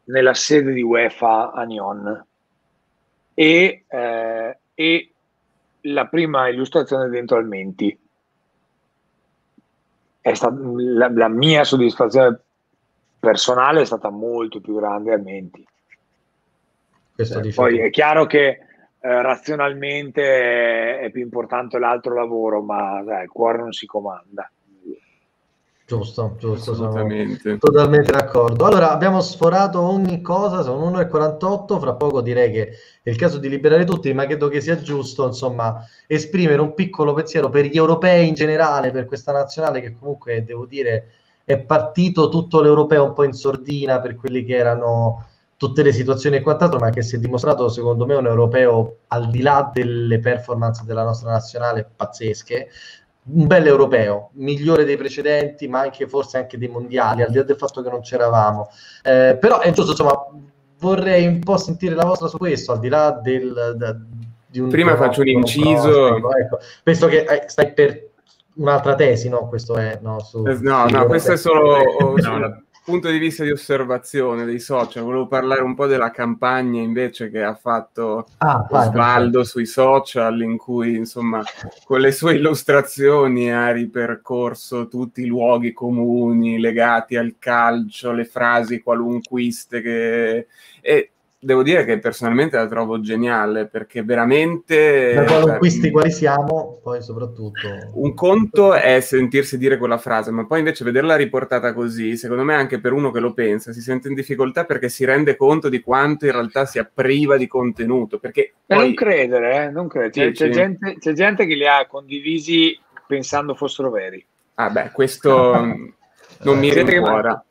nella 0.06 0.34
sede 0.34 0.74
di 0.74 0.82
UEFA 0.82 1.52
a 1.52 1.64
Nyon. 1.64 2.26
E, 3.36 3.84
eh, 3.88 4.58
e 4.74 5.12
la 5.82 6.08
prima 6.08 6.50
illustrazione 6.50 7.08
dentro 7.08 7.38
al 7.38 7.46
Menti 7.46 7.98
stata 10.36 10.56
la, 10.60 11.10
la, 11.14 11.28
mia 11.28 11.64
soddisfazione 11.64 12.40
personale 13.20 13.82
è 13.82 13.86
stata 13.86 14.10
molto 14.10 14.60
più 14.62 14.76
grande 14.76 15.14
a 15.14 15.18
Menti. 15.18 15.66
Eh, 17.16 17.54
poi 17.54 17.80
è 17.80 17.90
chiaro 17.90 18.26
che 18.26 18.48
eh, 18.48 19.22
razionalmente 19.22 20.22
è, 20.22 21.00
è, 21.00 21.10
più 21.10 21.22
importante 21.22 21.80
l'altro 21.80 22.14
lavoro, 22.14 22.62
ma 22.62 23.02
dai, 23.04 23.24
il 23.24 23.30
cuore 23.30 23.60
non 23.60 23.72
si 23.72 23.86
comanda. 23.86 24.50
Giusto, 25.90 26.36
giusto, 26.38 26.76
sono 26.76 26.92
totalmente 27.60 28.12
d'accordo. 28.12 28.66
Allora, 28.66 28.92
abbiamo 28.92 29.22
sforato 29.22 29.80
ogni 29.80 30.20
cosa, 30.22 30.62
sono 30.62 30.92
1,48, 30.92 31.80
fra 31.80 31.94
poco 31.94 32.20
direi 32.20 32.52
che 32.52 32.72
è 33.02 33.10
il 33.10 33.16
caso 33.16 33.38
di 33.38 33.48
liberare 33.48 33.86
tutti, 33.86 34.12
ma 34.12 34.26
credo 34.26 34.50
che 34.50 34.60
sia 34.60 34.82
giusto, 34.82 35.28
insomma, 35.28 35.82
esprimere 36.06 36.60
un 36.60 36.74
piccolo 36.74 37.14
pensiero 37.14 37.48
per 37.48 37.68
gli 37.68 37.78
europei 37.78 38.28
in 38.28 38.34
generale, 38.34 38.92
per 38.92 39.06
questa 39.06 39.32
nazionale 39.32 39.80
che 39.80 39.96
comunque, 39.98 40.44
devo 40.44 40.66
dire, 40.66 41.12
è 41.46 41.58
partito 41.58 42.28
tutto 42.28 42.60
l'europeo 42.60 43.06
un 43.06 43.14
po' 43.14 43.24
in 43.24 43.32
sordina 43.32 44.02
per 44.02 44.18
quelli 44.18 44.44
che 44.44 44.58
erano 44.58 45.26
tutte 45.56 45.84
le 45.84 45.94
situazioni 45.94 46.36
e 46.36 46.42
quant'altro, 46.42 46.80
ma 46.80 46.90
che 46.90 47.02
si 47.02 47.16
è 47.16 47.20
dimostrato, 47.20 47.70
secondo 47.70 48.06
me, 48.06 48.16
un 48.16 48.26
europeo 48.26 48.98
al 49.08 49.30
di 49.30 49.42
là 49.42 49.72
delle 49.74 50.20
performance 50.20 50.84
della 50.84 51.04
nostra 51.04 51.32
nazionale 51.32 51.90
pazzesche, 51.96 52.68
un 53.30 53.48
bel 53.48 53.68
europeo, 53.68 54.32
migliore 54.34 54.86
dei 54.86 54.98
precedenti, 54.98 55.68
ma 55.68 55.82
anche 55.82 56.08
forse 56.08 56.38
anche 56.38 56.58
dei 56.58 56.68
mondiali, 56.68 57.22
al 57.22 57.30
di 57.30 57.38
là 57.38 57.44
del 57.44 57.58
fatto 57.58 57.82
che 57.82 57.90
non 57.90 58.02
c'eravamo. 58.02 58.70
Eh, 59.04 59.38
però 59.40 59.60
è 59.60 59.72
giusto, 59.72 59.92
insomma, 59.92 60.28
vorrei 60.80 61.28
un 61.28 61.40
po' 61.40 61.58
sentire 61.58 61.96
la 61.96 62.06
vostra 62.06 62.28
su 62.28 62.38
questo, 62.38 62.72
al 62.72 62.80
di 62.80 62.90
là 62.90 63.12
del... 63.12 63.76
Da, 63.76 63.96
di 64.50 64.60
un 64.60 64.70
Prima 64.70 64.96
faccio 64.96 65.22
un 65.22 65.28
inciso. 65.28 66.16
Ecco. 66.16 66.60
Penso 66.82 67.08
che 67.08 67.26
eh, 67.28 67.44
stai 67.48 67.74
per 67.74 68.12
un'altra 68.56 68.96
tesi, 68.96 69.28
no? 69.28 69.48
Questo 69.50 69.76
è... 69.76 70.00
No, 70.02 70.22
su, 70.22 70.42
no, 70.42 70.86
no 70.88 71.06
questo 71.06 71.34
è 71.34 71.38
solo... 71.38 71.78
no, 72.16 72.64
punto 72.88 73.10
di 73.10 73.18
vista 73.18 73.44
di 73.44 73.52
osservazione 73.52 74.46
dei 74.46 74.62
social, 74.62 75.04
volevo 75.04 75.28
parlare 75.28 75.62
un 75.62 75.76
po' 75.76 75.88
della 75.88 76.10
campagna 76.10 76.80
invece 76.80 77.30
che 77.30 77.44
ha 77.44 77.54
fatto 77.54 78.30
ah, 78.38 78.66
Osvaldo 78.70 79.44
sui 79.44 79.66
social, 79.66 80.42
in 80.42 80.56
cui 80.56 80.96
insomma 80.96 81.44
con 81.84 82.00
le 82.00 82.14
sue 82.14 82.36
illustrazioni 82.36 83.52
ha 83.52 83.74
ripercorso 83.74 84.88
tutti 84.88 85.24
i 85.24 85.26
luoghi 85.26 85.74
comuni 85.74 86.60
legati 86.60 87.18
al 87.18 87.36
calcio, 87.38 88.14
le 88.14 88.24
frasi 88.24 88.82
qualunquiste 88.82 89.82
che... 89.82 90.48
E 90.80 91.12
devo 91.40 91.62
dire 91.62 91.86
che 91.86 92.00
personalmente 92.00 92.58
la 92.58 92.68
trovo 92.68 93.00
geniale 93.00 93.68
perché 93.68 94.04
veramente... 94.04 95.14
Da 95.14 95.24
qualunquisti 95.24 95.82
cioè, 95.82 95.92
quali 95.92 96.12
siamo, 96.12 96.80
poi 96.82 97.02
soprattutto... 97.02 97.68
Un 97.94 98.14
conto 98.14 98.74
è 98.74 99.00
sentirsi 99.00 99.58
dire 99.58 99.78
quella 99.78 99.98
frase, 99.98 100.32
ma 100.32 100.46
poi 100.46 100.60
invece 100.60 100.84
vederla 100.84 101.16
riportata 101.16 101.74
così, 101.74 102.18
secondo 102.18 102.44
me 102.44 102.56
anche 102.56 102.80
per 102.80 102.94
uno 102.94 103.12
che 103.12 103.20
lo 103.20 103.34
pensa, 103.34 103.72
si 103.72 103.82
sente 103.82 104.08
in 104.08 104.16
difficoltà 104.16 104.66
perché 104.66 104.90
si 104.90 105.06
rende 105.06 105.36
conto 105.36 105.70
di 105.70 105.82
quanto 105.82 106.26
in 106.26 106.32
realtà 106.32 106.66
sia 106.66 106.90
priva 106.92 107.38
di 107.38 107.48
contenuto. 107.48 108.18
Perché 108.20 108.54
poi... 108.66 108.78
Non 108.78 108.94
credere, 108.96 109.66
eh? 109.66 109.70
non 109.70 109.88
credere. 109.88 110.32
C'è, 110.32 110.48
c'è, 110.48 110.50
gente, 110.50 110.96
c'è 110.98 111.14
gente 111.14 111.46
che 111.46 111.54
li 111.54 111.68
ha 111.68 111.86
condivisi 111.88 112.78
pensando 113.06 113.54
fossero 113.54 113.92
veri. 113.92 114.26
Ah 114.56 114.70
beh, 114.70 114.92
questo... 114.92 115.96
non 116.42 116.60
mi 116.60 116.74
rincuora. 116.74 117.44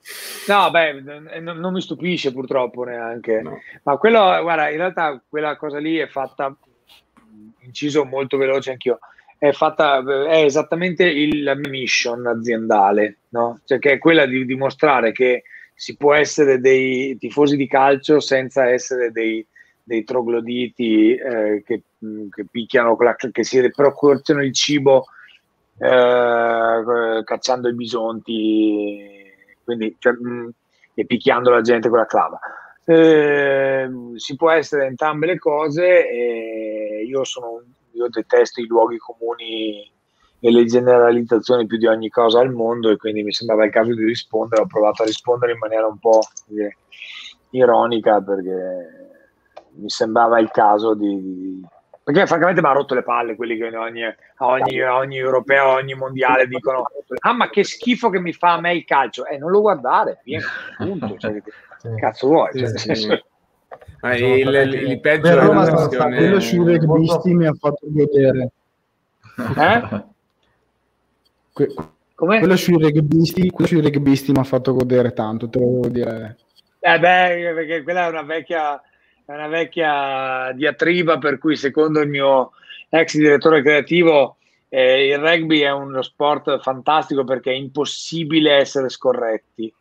No, 0.49 0.71
beh, 0.71 1.01
non, 1.41 1.59
non, 1.59 1.73
mi 1.73 1.81
stupisce 1.81 2.33
purtroppo 2.33 2.85
neanche. 2.85 3.41
No. 3.43 3.61
Ma 3.83 3.97
quello, 3.97 4.19
guarda, 4.43 4.71
in 4.71 4.77
realtà 4.77 5.21
quella 5.29 5.57
cosa 5.57 5.79
lì 5.79 5.97
è 5.97 6.07
fatta, 6.07 6.57
inciso 7.61 8.05
molto 8.05 8.37
veloce 8.37 8.71
anch'io, 8.71 8.99
è 9.39 9.53
fatta, 9.53 10.03
è 10.29 10.45
esattamente 10.45 11.05
il, 11.05 11.43
la 11.43 11.55
mission 11.55 12.27
aziendale, 12.27 13.19
no? 13.31 13.61
Cioè 13.65 13.79
che 13.79 13.93
è 13.93 13.99
quella 13.99 14.27
di 14.27 14.45
dimostrare 14.47 15.13
che 15.13 15.43
si 15.75 15.97
può 15.97 16.15
essere 16.15 16.59
dei 16.59 17.19
tifosi 17.19 17.57
di 17.57 17.67
calcio 17.67 18.19
senza 18.19 18.69
essere 18.69 19.13
dei, 19.13 19.47
dei 19.83 20.05
trogloditi 20.05 21.15
eh, 21.15 21.63
che, 21.67 21.83
che, 22.31 22.47
picchiano, 22.51 22.97
che 23.31 23.45
si 23.45 23.71
procurano 23.71 24.43
il 24.43 24.55
cibo 24.55 25.07
eh, 25.79 27.23
cacciando 27.25 27.69
i 27.69 27.75
bisonti, 27.75 29.33
quindi, 29.65 29.97
cioè, 29.99 30.13
mh, 30.13 30.29
mm, 30.29 30.49
e 30.95 31.05
picchiando 31.05 31.51
la 31.51 31.61
gente 31.61 31.89
con 31.89 31.99
la 31.99 32.07
clava. 32.07 32.39
Eh, 32.85 33.89
si 34.15 34.37
può 34.37 34.51
essere 34.51 34.87
entrambe 34.87 35.27
le 35.27 35.39
cose 35.39 36.09
e 36.09 37.05
io 37.07 37.25
sono 37.25 37.63
io 37.93 38.09
detesto 38.09 38.61
i 38.61 38.67
luoghi 38.67 38.97
comuni 38.99 39.91
e 40.39 40.51
le 40.51 40.65
generalizzazioni 40.67 41.67
più 41.67 41.79
di 41.79 41.87
ogni 41.87 42.11
cosa 42.11 42.41
al 42.41 42.53
mondo 42.53 42.91
e 42.91 42.97
quindi 42.97 43.23
mi 43.23 43.33
sembrava 43.33 43.65
il 43.65 43.73
caso 43.73 43.95
di 43.95 44.05
rispondere, 44.05 44.63
ho 44.63 44.67
provato 44.67 45.03
a 45.03 45.07
rispondere 45.07 45.53
in 45.53 45.59
maniera 45.59 45.87
un 45.87 45.99
po' 45.99 46.21
eh, 46.51 46.77
ironica 47.51 48.21
perché 48.21 49.19
mi 49.73 49.89
sembrava 49.89 50.39
il 50.39 50.51
caso 50.51 50.95
di, 50.95 51.65
perché 52.07 52.27
francamente 52.27 52.61
mi 52.63 52.69
ha 52.69 52.73
rotto 52.73 52.95
le 52.95 53.03
palle 53.03 53.35
quelli 53.35 53.57
che 53.57 53.75
ogni, 53.77 54.03
ogni, 54.39 54.81
ogni 54.81 55.17
europeo, 55.17 55.73
ogni 55.73 55.95
mondiale 55.95 56.47
dicono 56.47 56.85
ah 57.21 57.33
ma 57.33 57.51
che 57.51 57.65
schifo 57.65 58.11
che 58.11 58.21
mi 58.21 58.33
fa 58.33 58.53
a 58.53 58.61
me 58.61 58.75
il 58.75 58.85
calcio 58.85 59.27
eh 59.27 59.39
non 59.39 59.51
lo 59.51 59.61
guardare, 59.61 60.21
via, 60.23 60.41
punto 60.77 61.17
cioè, 61.19 61.43
sì. 61.79 61.89
cazzo 61.97 62.29
vuoi 62.29 62.51
cioè, 62.57 62.79
sì, 62.79 62.95
sì. 62.95 63.09
Ma 64.01 64.15
il, 64.15 64.47
il, 64.47 64.91
il 64.91 65.01
peggio 65.01 65.27
è 65.27 65.35
la 65.35 65.73
questione... 65.73 66.17
quello 66.17 66.39
sui 66.39 66.59
rugbisti 66.59 67.35
mi 67.35 67.47
ha 67.47 67.55
fatto 67.55 67.87
vedere 67.89 68.51
eh? 69.57 70.05
Que- 71.53 71.75
quello 72.15 72.57
sui 72.57 72.79
rugbisti, 72.79 73.51
quello 73.51 73.69
sui 73.69 73.81
rugbisti 73.81 74.33
mi 74.33 74.39
ha 74.39 74.45
fatto 74.45 74.73
godere 74.73 75.13
tanto, 75.13 75.51
te 75.51 75.59
lo 75.59 75.67
devo 75.67 75.89
dire. 75.89 76.37
Eh 76.79 76.99
beh, 76.99 77.53
perché 77.55 77.83
quella 77.83 78.07
è 78.07 78.09
una 78.09 78.23
vecchia, 78.23 78.81
è 79.27 79.33
una 79.33 79.49
vecchia 79.49 80.53
diatriba 80.53 81.19
per 81.19 81.39
cui 81.39 81.57
secondo 81.57 82.01
il 82.01 82.09
mio 82.09 82.53
ex 82.89 83.17
direttore 83.17 83.61
creativo 83.61 84.37
eh, 84.69 85.09
il 85.09 85.19
rugby 85.19 85.61
è 85.61 85.73
uno 85.73 86.01
sport 86.03 86.61
fantastico 86.61 87.25
perché 87.25 87.51
è 87.51 87.55
impossibile 87.55 88.53
essere 88.53 88.89
scorretti 88.89 89.73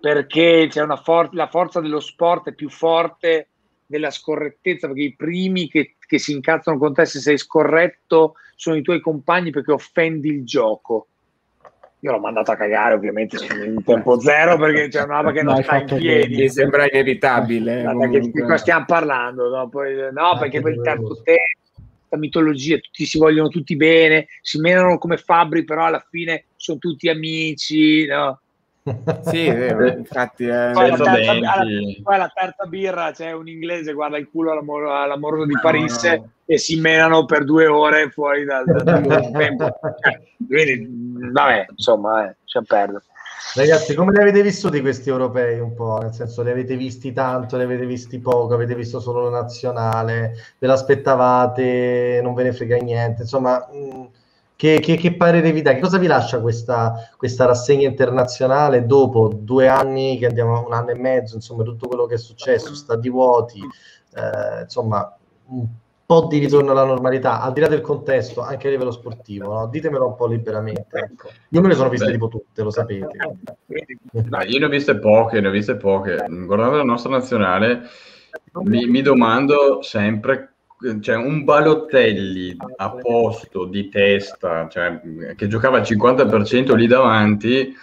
perché 0.00 0.68
for- 1.04 1.32
la 1.32 1.46
forza 1.46 1.80
dello 1.80 2.00
sport 2.00 2.48
è 2.48 2.54
più 2.54 2.68
forte 2.68 3.46
della 3.86 4.10
scorrettezza 4.10 4.88
perché 4.88 5.02
i 5.02 5.14
primi 5.14 5.68
che, 5.68 5.94
che 6.04 6.18
si 6.18 6.32
incazzano 6.32 6.78
con 6.78 6.92
te 6.92 7.04
se 7.04 7.20
sei 7.20 7.38
scorretto 7.38 8.34
sono 8.56 8.74
i 8.74 8.82
tuoi 8.82 9.00
compagni 9.00 9.50
perché 9.50 9.70
offendi 9.70 10.28
il 10.28 10.44
gioco. 10.44 11.06
Io 12.04 12.10
l'ho 12.10 12.18
mandato 12.18 12.50
a 12.50 12.56
cagare 12.56 12.94
ovviamente 12.94 13.36
in 13.64 13.80
tempo 13.84 14.18
zero 14.18 14.56
perché 14.58 14.88
c'è 14.88 15.04
una 15.04 15.18
roba 15.18 15.30
che 15.30 15.44
non 15.44 15.62
sta 15.62 15.76
in 15.76 15.86
piedi. 15.86 16.34
Mi 16.34 16.48
sembra 16.48 16.88
inevitabile. 16.90 17.86
Di 18.20 18.40
cosa 18.40 18.56
stiamo 18.56 18.84
parlando? 18.86 19.48
No, 19.48 19.68
poi, 19.68 19.94
no 20.12 20.36
perché 20.36 20.60
poi 20.60 20.72
il 20.72 20.80
terzo 20.82 21.22
tempo, 21.22 21.86
la 22.08 22.18
mitologia, 22.18 22.76
tutti 22.78 23.04
si 23.04 23.18
vogliono 23.18 23.48
tutti 23.48 23.76
bene, 23.76 24.26
si 24.40 24.58
menano 24.58 24.98
come 24.98 25.16
fabbri, 25.16 25.62
però 25.62 25.84
alla 25.84 26.04
fine 26.10 26.46
sono 26.56 26.78
tutti 26.78 27.08
amici. 27.08 28.04
No? 28.06 28.40
Sì, 28.84 29.46
vero, 29.50 29.86
infatti 29.86 30.44
è... 30.46 30.70
poi, 30.72 30.90
la 30.90 30.96
terza, 30.96 31.30
alla, 31.30 31.64
poi 32.02 32.18
la 32.18 32.32
terza 32.34 32.66
birra 32.66 33.12
c'è 33.12 33.32
un 33.32 33.46
inglese 33.48 33.92
guarda 33.92 34.18
il 34.18 34.28
culo 34.28 34.50
all'amor- 34.50 34.90
all'amoroso 34.90 35.46
di 35.46 35.56
Parisse 35.60 36.16
no, 36.16 36.22
no. 36.22 36.30
e 36.46 36.58
si 36.58 36.80
menano 36.80 37.24
per 37.24 37.44
due 37.44 37.66
ore 37.66 38.10
fuori 38.10 38.44
dal, 38.44 38.64
dal, 38.64 39.30
tempo. 39.30 39.64
Cioè, 40.00 40.20
quindi 40.48 40.88
vabbè 41.30 41.66
insomma 41.70 42.28
eh, 42.28 42.36
c'è 42.44 42.60
perdere. 42.62 43.04
Ragazzi, 43.54 43.94
come 43.94 44.12
li 44.12 44.20
avete 44.20 44.42
vissuti 44.42 44.80
questi 44.80 45.10
europei 45.10 45.60
un 45.60 45.74
po'? 45.74 45.98
Nel 45.98 46.12
senso, 46.12 46.42
li 46.42 46.50
avete 46.50 46.76
visti 46.76 47.12
tanto, 47.12 47.56
li 47.56 47.64
avete 47.64 47.84
visti 47.84 48.18
poco, 48.18 48.54
avete 48.54 48.74
visto 48.74 48.98
solo 48.98 49.28
la 49.28 49.40
nazionale, 49.40 50.32
ve 50.58 50.66
l'aspettavate, 50.66 52.20
non 52.22 52.34
ve 52.34 52.44
ne 52.44 52.52
frega 52.52 52.76
niente, 52.76 53.22
insomma... 53.22 53.68
Mh, 53.70 54.20
che, 54.62 54.78
che, 54.78 54.94
che, 54.94 55.16
parere 55.16 55.50
vi 55.50 55.60
dà? 55.60 55.74
Che 55.74 55.80
cosa 55.80 55.98
vi 55.98 56.06
lascia 56.06 56.40
questa, 56.40 56.94
questa, 57.16 57.46
rassegna 57.46 57.88
internazionale 57.88 58.86
dopo 58.86 59.26
due 59.26 59.66
anni, 59.66 60.16
che 60.18 60.26
andiamo 60.26 60.64
un 60.64 60.72
anno 60.72 60.90
e 60.90 60.94
mezzo, 60.94 61.34
insomma, 61.34 61.64
tutto 61.64 61.88
quello 61.88 62.06
che 62.06 62.14
è 62.14 62.18
successo, 62.18 62.72
stati 62.72 63.08
vuoti, 63.08 63.58
eh, 63.58 64.60
insomma, 64.62 65.18
un 65.46 65.66
po' 66.06 66.28
di 66.30 66.38
ritorno 66.38 66.70
alla 66.70 66.84
normalità, 66.84 67.40
al 67.40 67.52
di 67.52 67.58
là 67.58 67.66
del 67.66 67.80
contesto, 67.80 68.40
anche 68.40 68.68
a 68.68 68.70
livello 68.70 68.92
sportivo, 68.92 69.52
no? 69.52 69.66
ditemelo 69.66 70.06
un 70.06 70.14
po' 70.14 70.28
liberamente. 70.28 70.96
Ecco. 70.96 71.30
Io 71.48 71.60
me 71.60 71.66
le 71.66 71.74
sono 71.74 71.88
viste 71.88 72.06
Beh. 72.06 72.12
tipo 72.12 72.28
tutte, 72.28 72.62
lo 72.62 72.70
sapete. 72.70 73.16
No, 74.12 74.42
io 74.44 74.58
ne 74.60 74.64
ho 74.64 74.68
viste 74.68 74.96
poche, 74.96 75.40
ne 75.40 75.48
ho 75.48 75.50
viste 75.50 75.74
poche. 75.74 76.24
Guardando 76.28 76.76
la 76.76 76.84
nostra 76.84 77.10
nazionale, 77.10 77.80
mi, 78.62 78.86
mi 78.86 79.02
domando 79.02 79.82
sempre 79.82 80.51
cioè 81.00 81.16
un 81.16 81.44
Balotelli 81.44 82.56
a 82.76 82.90
posto 82.90 83.66
di 83.66 83.88
testa, 83.88 84.68
cioè, 84.68 85.00
che 85.36 85.46
giocava 85.46 85.78
al 85.78 85.84
50% 85.84 86.74
lì 86.74 86.86
davanti, 86.86 87.74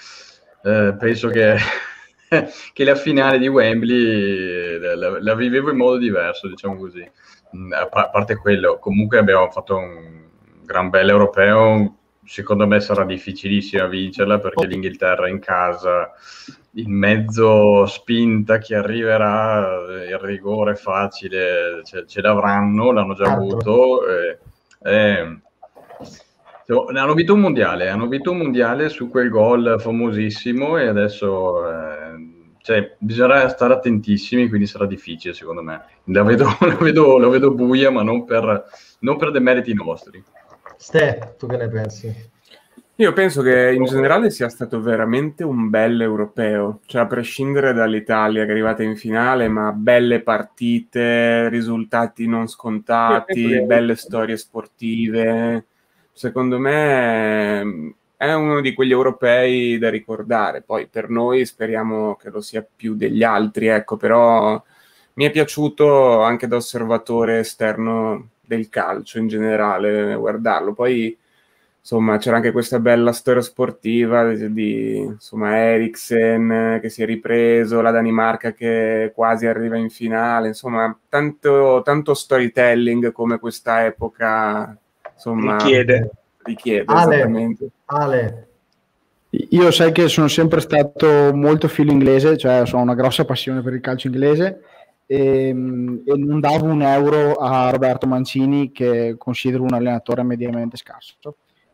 eh, 0.63 0.95
penso 0.97 1.29
che, 1.29 1.55
che, 2.73 2.83
la 2.83 2.95
finale 2.95 3.39
di 3.39 3.47
Wembley 3.47 4.79
la, 4.79 5.19
la, 5.21 5.35
vivevo 5.35 5.71
in 5.71 5.77
modo 5.77 5.97
diverso, 5.97 6.47
diciamo 6.47 6.75
così. 6.77 7.09
Mm, 7.55 7.71
a 7.73 7.87
parte 7.87 8.35
quello, 8.35 8.77
comunque 8.79 9.17
abbiamo 9.17 9.49
fatto 9.49 9.77
un 9.77 10.27
gran 10.63 10.89
bel 10.89 11.09
europeo, 11.09 11.95
secondo 12.25 12.67
me 12.67 12.79
sarà 12.79 13.05
difficilissima 13.05 13.87
vincerla 13.87 14.39
perché 14.39 14.67
l'Inghilterra 14.67 15.27
in 15.27 15.39
casa 15.39 16.11
in 16.73 16.91
mezzo 16.91 17.85
spinta 17.85 18.57
chi 18.59 18.73
arriverà, 18.73 20.05
il 20.07 20.17
rigore 20.19 20.75
facile 20.75 21.81
ce, 21.83 22.05
ce 22.05 22.21
l'avranno, 22.21 22.91
l'hanno 22.91 23.13
già 23.13 23.31
avuto. 23.31 24.07
Eh, 24.07 24.37
eh, 24.83 25.39
hanno 26.93 27.13
vinto 27.13 27.33
un 27.33 27.39
mondiale, 27.39 27.89
hanno 27.89 28.07
vinto 28.07 28.31
un 28.31 28.37
mondiale 28.37 28.89
su 28.89 29.09
quel 29.09 29.29
gol 29.29 29.77
famosissimo 29.79 30.77
e 30.77 30.87
adesso 30.87 31.67
eh, 31.67 31.99
cioè, 32.61 32.95
bisognerà 32.99 33.49
stare 33.49 33.73
attentissimi, 33.73 34.47
quindi 34.47 34.67
sarà 34.67 34.85
difficile 34.85 35.33
secondo 35.33 35.63
me. 35.63 35.83
La 36.05 36.23
vedo, 36.23 36.45
la 36.61 36.75
vedo, 36.75 37.17
la 37.17 37.27
vedo 37.27 37.51
buia, 37.51 37.89
ma 37.89 38.03
non 38.03 38.25
per, 38.25 38.65
non 38.99 39.17
per 39.17 39.31
demeriti 39.31 39.73
nostri. 39.73 40.23
Ste, 40.77 41.35
tu 41.37 41.47
che 41.47 41.57
ne 41.57 41.67
pensi? 41.67 42.29
Io 42.99 43.13
penso 43.13 43.41
che 43.41 43.71
in 43.71 43.85
generale 43.85 44.29
sia 44.29 44.49
stato 44.49 44.81
veramente 44.81 45.45
un 45.45 45.69
bel 45.69 46.01
europeo, 46.01 46.81
cioè 46.85 47.03
a 47.03 47.07
prescindere 47.07 47.71
dall'Italia 47.71 48.43
che 48.43 48.49
è 48.49 48.51
arrivata 48.51 48.83
in 48.83 48.97
finale, 48.97 49.47
ma 49.47 49.71
belle 49.71 50.19
partite, 50.19 51.47
risultati 51.47 52.27
non 52.27 52.47
scontati, 52.47 53.61
belle 53.61 53.95
storie 53.95 54.35
sportive. 54.35 55.65
Secondo 56.11 56.59
me 56.59 57.93
è 58.17 58.33
uno 58.33 58.59
di 58.59 58.73
quegli 58.73 58.91
europei 58.91 59.77
da 59.77 59.89
ricordare. 59.89 60.61
Poi 60.61 60.87
per 60.87 61.09
noi 61.09 61.45
speriamo 61.45 62.15
che 62.15 62.29
lo 62.29 62.41
sia 62.41 62.67
più 62.75 62.95
degli 62.95 63.23
altri, 63.23 63.67
ecco, 63.67 63.95
però 63.95 64.61
mi 65.13 65.23
è 65.23 65.31
piaciuto 65.31 66.21
anche 66.21 66.47
da 66.47 66.57
osservatore 66.57 67.39
esterno 67.39 68.31
del 68.41 68.67
calcio 68.67 69.19
in 69.19 69.29
generale 69.29 70.15
guardarlo. 70.15 70.73
Poi 70.73 71.17
insomma 71.79 72.17
c'era 72.17 72.35
anche 72.35 72.51
questa 72.51 72.79
bella 72.79 73.11
storia 73.13 73.41
sportiva 73.41 74.31
di 74.33 74.97
insomma 74.97 75.57
Eriksen 75.57 76.79
che 76.81 76.89
si 76.89 77.01
è 77.01 77.05
ripreso, 77.05 77.81
la 77.81 77.91
Danimarca 77.91 78.53
che 78.53 79.11
quasi 79.15 79.47
arriva 79.47 79.77
in 79.77 79.89
finale, 79.89 80.49
insomma 80.49 80.95
tanto, 81.07 81.81
tanto 81.83 82.13
storytelling 82.13 83.11
come 83.11 83.39
questa 83.39 83.85
epoca 83.85 84.77
insomma, 85.13 85.57
richiede. 85.57 86.11
richiede 86.43 86.85
Ale, 86.87 87.57
Ale. 87.85 88.47
Io 89.31 89.71
sai 89.71 89.91
che 89.91 90.07
sono 90.07 90.27
sempre 90.27 90.59
stato 90.59 91.31
molto 91.33 91.67
filo 91.67 91.91
inglese, 91.91 92.35
cioè 92.35 92.63
ho 92.71 92.77
una 92.77 92.95
grossa 92.95 93.25
passione 93.25 93.61
per 93.61 93.73
il 93.73 93.79
calcio 93.79 94.07
inglese 94.07 94.61
e, 95.05 95.49
ehm, 95.49 96.01
e 96.05 96.17
non 96.17 96.39
davo 96.39 96.65
un 96.65 96.81
euro 96.81 97.35
a 97.35 97.69
Roberto 97.69 98.07
Mancini 98.07 98.71
che 98.71 99.15
considero 99.17 99.63
un 99.63 99.73
allenatore 99.73 100.23
mediamente 100.23 100.77
scarso 100.77 101.15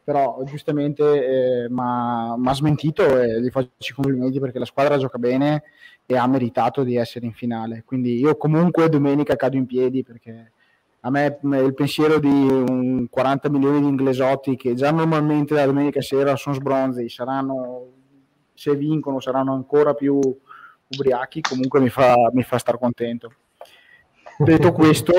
però 0.06 0.40
giustamente 0.46 1.64
eh, 1.64 1.68
mi 1.68 1.80
ha 1.80 2.54
smentito 2.54 3.20
e 3.20 3.42
gli 3.42 3.50
faccio 3.50 3.70
i 3.80 3.94
complimenti 3.94 4.40
perché 4.40 4.60
la 4.60 4.66
squadra 4.66 5.00
gioca 5.00 5.18
bene 5.18 5.64
e 6.06 6.16
ha 6.16 6.28
meritato 6.28 6.84
di 6.84 6.96
essere 6.96 7.26
in 7.26 7.34
finale. 7.34 7.82
Quindi 7.84 8.20
io 8.20 8.38
comunque 8.38 8.88
domenica 8.88 9.36
cado 9.36 9.58
in 9.58 9.66
piedi 9.66 10.04
perché 10.04 10.52
a 11.00 11.10
me 11.10 11.40
il 11.42 11.74
pensiero 11.74 12.20
di 12.20 12.28
un 12.28 13.08
40 13.10 13.50
milioni 13.50 13.82
di 13.82 13.88
inglesotti 13.88 14.56
che 14.56 14.76
già 14.76 14.92
normalmente 14.92 15.56
la 15.56 15.66
domenica 15.66 16.02
sera 16.02 16.36
sono 16.36 16.54
sbronzi, 16.54 17.10
saranno, 17.10 17.88
se 18.54 18.76
vincono 18.76 19.20
saranno 19.20 19.54
ancora 19.54 19.96
più 19.96 20.20
ubriachi, 20.88 21.42
comunque 21.42 21.80
mi 21.80 21.90
fa, 21.90 22.14
mi 22.32 22.44
fa 22.44 22.60
star 22.60 22.78
contento. 22.78 23.34
Detto 24.38 24.72
questo, 24.72 25.14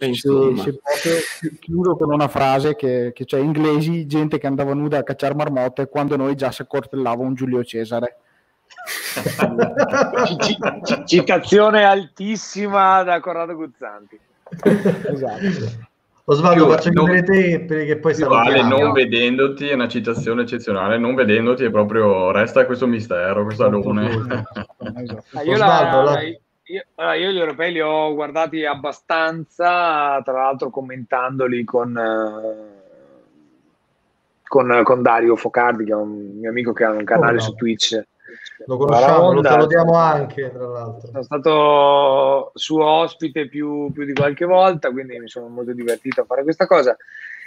se, 0.00 0.56
se 0.56 0.80
posso, 0.80 1.56
chiudo 1.58 1.96
con 1.96 2.12
una 2.12 2.28
frase 2.28 2.74
che, 2.74 3.12
che 3.14 3.24
c'è 3.24 3.38
inglesi, 3.38 4.06
gente 4.06 4.38
che 4.38 4.46
andava 4.46 4.74
nuda 4.74 4.98
a 4.98 5.02
cacciare 5.02 5.34
marmotte 5.34 5.88
quando 5.88 6.16
noi 6.16 6.34
già 6.34 6.50
si 6.50 6.62
accortellava 6.62 7.22
un 7.22 7.34
Giulio 7.34 7.62
Cesare. 7.64 8.16
C- 10.82 11.04
citazione 11.04 11.84
altissima 11.84 13.02
da 13.02 13.20
Corrado 13.20 13.54
Guzzanti. 13.54 14.18
esatto. 15.12 15.88
Osvaldo, 16.24 16.68
faccio 16.68 16.90
non, 16.92 17.10
vedere 17.10 17.64
te 17.64 17.64
perché 17.64 17.96
poi 17.98 18.14
vale, 18.22 18.62
non 18.62 18.92
vedendoti 18.92 19.68
è 19.68 19.74
una 19.74 19.88
citazione 19.88 20.42
eccezionale, 20.42 20.96
non 20.96 21.16
vedendoti 21.16 21.64
è 21.64 21.70
proprio 21.70 22.30
resta 22.30 22.66
questo 22.66 22.86
mistero, 22.86 23.44
questo 23.44 23.64
alone. 23.64 24.08
Esatto. 24.80 25.24
Ah, 25.34 25.42
io 25.42 25.52
Osvaldo, 25.52 26.02
la, 26.02 26.12
la 26.12 26.20
io, 26.70 26.84
allora, 26.94 27.14
io, 27.16 27.30
gli 27.30 27.38
europei 27.38 27.72
li 27.72 27.80
ho 27.80 28.14
guardati 28.14 28.64
abbastanza, 28.64 30.20
tra 30.22 30.32
l'altro 30.32 30.70
commentandoli 30.70 31.64
con, 31.64 32.00
con, 34.46 34.80
con 34.84 35.02
Dario 35.02 35.36
Focardi, 35.36 35.84
che 35.84 35.92
è 35.92 35.96
un 35.96 36.38
mio 36.38 36.50
amico 36.50 36.72
che 36.72 36.84
ha 36.84 36.90
un 36.90 37.04
canale 37.04 37.32
oh, 37.32 37.34
no. 37.34 37.40
su 37.40 37.54
Twitch. 37.54 38.02
Lo 38.66 38.76
conosciamo, 38.76 39.32
lo 39.32 39.42
salutiamo 39.42 39.94
anche, 39.94 40.52
tra 40.52 40.66
l'altro. 40.66 41.08
Sono 41.08 41.22
stato 41.22 42.52
suo 42.54 42.84
ospite 42.84 43.48
più, 43.48 43.90
più 43.92 44.04
di 44.04 44.12
qualche 44.12 44.44
volta, 44.44 44.90
quindi 44.90 45.18
mi 45.18 45.28
sono 45.28 45.48
molto 45.48 45.72
divertito 45.72 46.20
a 46.20 46.24
fare 46.24 46.44
questa 46.44 46.66
cosa. 46.66 46.96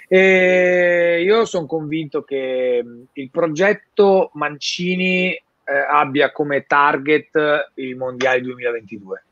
E 0.07 1.21
io 1.23 1.45
sono 1.45 1.65
convinto 1.65 2.23
che 2.23 2.83
il 3.11 3.29
progetto 3.31 4.31
Mancini 4.33 5.41
eh, 5.65 5.85
abbia 5.89 6.31
come 6.31 6.65
target 6.65 7.71
i 7.75 7.93
mondiali 7.93 8.41
2022 8.41 9.23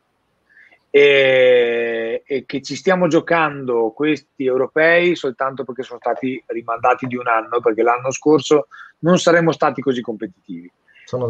e, 0.94 2.22
e, 2.26 2.46
che 2.46 2.62
ci 2.62 2.76
stiamo 2.76 3.08
giocando 3.08 3.92
questi 3.96 4.46
europei 4.46 5.16
soltanto 5.16 5.64
perché 5.64 5.84
sono 5.84 6.00
stati 6.00 6.44
rimandati 6.48 7.08
di 7.08 7.16
un 7.16 7.28
anno, 7.28 7.62
perché 7.62 7.82
l'anno 7.82 8.12
scorso 8.12 8.68
non 9.00 9.18
saremmo 9.18 9.54
stati 9.54 9.82
così 9.82 10.02
competitivi. 10.02 10.70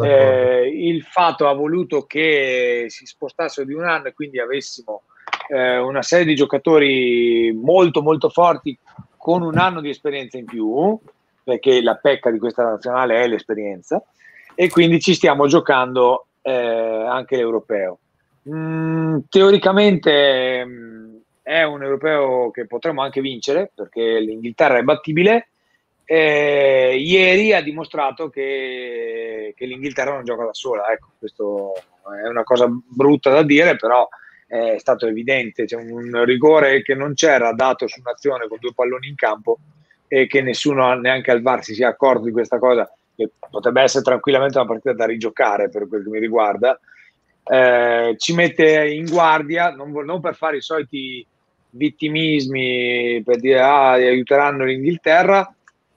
Eh, 0.04 0.68
il 0.68 1.04
fatto 1.04 1.48
ha 1.48 1.54
voluto 1.54 2.06
che 2.06 2.86
si 2.90 3.06
spostassero 3.06 3.66
di 3.66 3.74
un 3.74 3.84
anno 3.84 4.08
e 4.08 4.14
quindi 4.14 4.40
avessimo 4.40 5.04
eh, 5.48 5.78
una 5.78 6.02
serie 6.02 6.26
di 6.26 6.36
giocatori 6.36 7.52
molto 7.52 8.02
molto 8.02 8.30
forti 8.30 8.78
con 9.18 9.42
un 9.42 9.58
anno 9.58 9.82
di 9.82 9.90
esperienza 9.90 10.38
in 10.38 10.46
più, 10.46 10.98
perché 11.44 11.82
la 11.82 11.96
pecca 11.96 12.32
di 12.32 12.40
questa 12.40 12.64
nazionale 12.64 13.22
è 13.22 13.28
l'esperienza, 13.28 14.04
e 14.62 14.70
quindi 14.70 15.00
ci 15.00 15.16
stiamo 15.16 15.48
giocando 15.48 16.28
eh, 16.44 16.52
anche 16.54 17.36
l'europeo. 17.36 17.98
Mm, 18.48 19.18
teoricamente 19.28 20.64
mm, 20.64 21.16
è 21.42 21.64
un 21.64 21.82
europeo 21.82 22.52
che 22.52 22.68
potremmo 22.68 23.02
anche 23.02 23.22
vincere, 23.22 23.72
perché 23.74 24.20
l'Inghilterra 24.20 24.78
è 24.78 24.84
battibile. 24.84 25.48
Eh, 26.06 26.96
ieri 26.96 27.54
ha 27.54 27.64
dimostrato 27.64 28.30
che, 28.30 29.56
che, 29.58 29.66
l'Inghilterra 29.66 30.14
non 30.14 30.26
gioca 30.26 30.46
da 30.46 30.54
sola. 30.54 30.92
Ecco, 30.92 31.08
questo 31.18 31.74
è 32.24 32.28
una 32.28 32.44
cosa 32.44 32.68
brutta 32.70 33.32
da 33.32 33.42
dire, 33.42 33.78
però 33.78 34.08
è 34.46 34.78
stato 34.78 35.08
evidente, 35.08 35.66
c'è 35.66 35.78
un 35.78 36.24
rigore 36.24 36.84
che 36.84 36.94
non 36.94 37.16
c'era 37.16 37.52
dato 37.54 37.88
su 37.88 38.00
un'azione 38.00 38.48
con 38.48 38.60
due 38.60 38.74
palloni 38.76 39.08
in 39.08 39.16
campo 39.16 39.58
e 40.08 40.28
che 40.28 40.44
nessuno 40.44 40.94
neanche 40.94 41.32
al 41.32 41.42
VAR 41.42 41.64
si 41.64 41.74
sia 41.74 41.88
accorto 41.88 42.26
di 42.26 42.32
questa 42.32 42.60
cosa, 42.60 42.88
che 43.26 43.32
potrebbe 43.50 43.82
essere 43.82 44.04
tranquillamente 44.04 44.58
una 44.58 44.68
partita 44.68 44.94
da 44.94 45.06
rigiocare 45.06 45.70
per 45.70 45.88
quel 45.88 46.04
che 46.04 46.10
mi 46.10 46.20
riguarda, 46.20 46.80
eh, 47.44 48.16
ci 48.18 48.34
mette 48.34 48.88
in 48.88 49.06
guardia, 49.06 49.72
non, 49.72 49.92
non, 49.92 50.22
per 50.22 50.36
fare 50.36 50.58
i 50.58 50.62
soliti 50.62 51.26
vittimismi, 51.72 53.22
per 53.24 53.40
dire 53.40 53.62
ah, 53.62 53.92
aiuteranno 53.92 54.66
l'Inghilterra, 54.66 55.54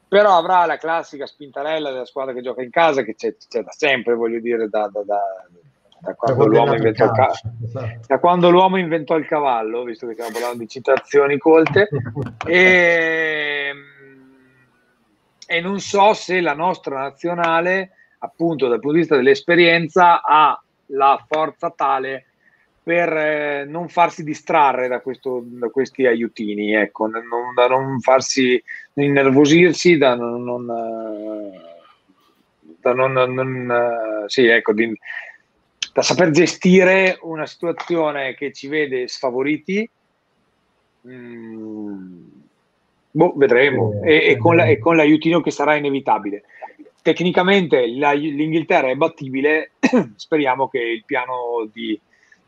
però 0.08 0.36
avrà 0.36 0.64
la 0.66 0.76
classica 0.76 1.26
spintarella 1.26 1.90
della 1.90 2.04
squadra 2.04 2.32
che 2.32 2.42
gioca 2.42 2.62
in 2.62 2.70
casa, 2.70 3.02
che 3.02 3.14
c'è, 3.14 3.34
c'è 3.36 3.62
da 3.62 3.72
sempre, 3.72 4.14
voglio 4.14 4.40
dire, 4.40 4.68
da, 4.68 4.88
da, 4.92 5.02
da 5.04 5.20
da 6.04 6.14
quando, 6.14 6.46
l'uomo 6.46 6.74
inventò 6.74 7.06
il 7.06 7.12
cavallo, 7.12 7.54
esatto. 7.64 8.00
da 8.06 8.18
quando 8.18 8.50
l'uomo 8.50 8.76
inventò 8.76 9.16
il 9.16 9.26
cavallo, 9.26 9.84
visto 9.84 10.06
che 10.06 10.12
stiamo 10.12 10.32
parlando 10.32 10.58
di 10.58 10.68
citazioni 10.68 11.38
colte, 11.38 11.88
e, 12.46 13.72
e, 15.56 15.60
non 15.60 15.78
so 15.80 16.14
se 16.14 16.40
la 16.40 16.54
nostra 16.54 16.98
nazionale, 16.98 17.90
appunto 18.18 18.66
dal 18.66 18.80
punto 18.80 18.94
di 18.94 19.00
vista 19.00 19.16
dell'esperienza, 19.16 20.22
ha 20.22 20.60
la 20.86 21.24
forza 21.28 21.70
tale 21.70 22.26
per 22.82 23.16
eh, 23.16 23.64
non 23.64 23.88
farsi 23.88 24.24
distrarre 24.24 24.88
da, 24.88 25.00
questo, 25.00 25.42
da 25.44 25.68
questi 25.68 26.06
aiutini, 26.06 26.74
ecco, 26.74 27.06
non, 27.06 27.22
da 27.54 27.66
non 27.66 28.00
farsi 28.00 28.62
innervosirsi, 28.94 29.96
da 29.96 30.14
non, 30.14 30.44
non, 30.44 30.66
da 32.80 32.92
non, 32.92 33.12
non 33.12 34.24
sì, 34.26 34.46
ecco, 34.46 34.72
di, 34.72 34.92
da 35.92 36.02
saper 36.02 36.30
gestire 36.30 37.18
una 37.22 37.46
situazione 37.46 38.34
che 38.34 38.52
ci 38.52 38.68
vede 38.68 39.08
sfavoriti, 39.08 39.88
mm, 41.06 42.42
boh, 43.14 43.32
vedremo, 43.36 44.00
e, 44.02 44.30
e, 44.30 44.36
con 44.36 44.56
la, 44.56 44.64
e, 44.64 44.78
con 44.78 44.96
l'aiutino 44.96 45.40
che 45.40 45.52
sarà 45.52 45.76
inevitabile. 45.76 46.42
Tecnicamente 47.00 47.86
la, 47.86 48.12
l'Inghilterra 48.12 48.88
è 48.88 48.96
battibile, 48.96 49.72
speriamo 50.16 50.68
che 50.68 50.78
il 50.78 51.04
piano 51.06 51.68
di, 51.72 51.98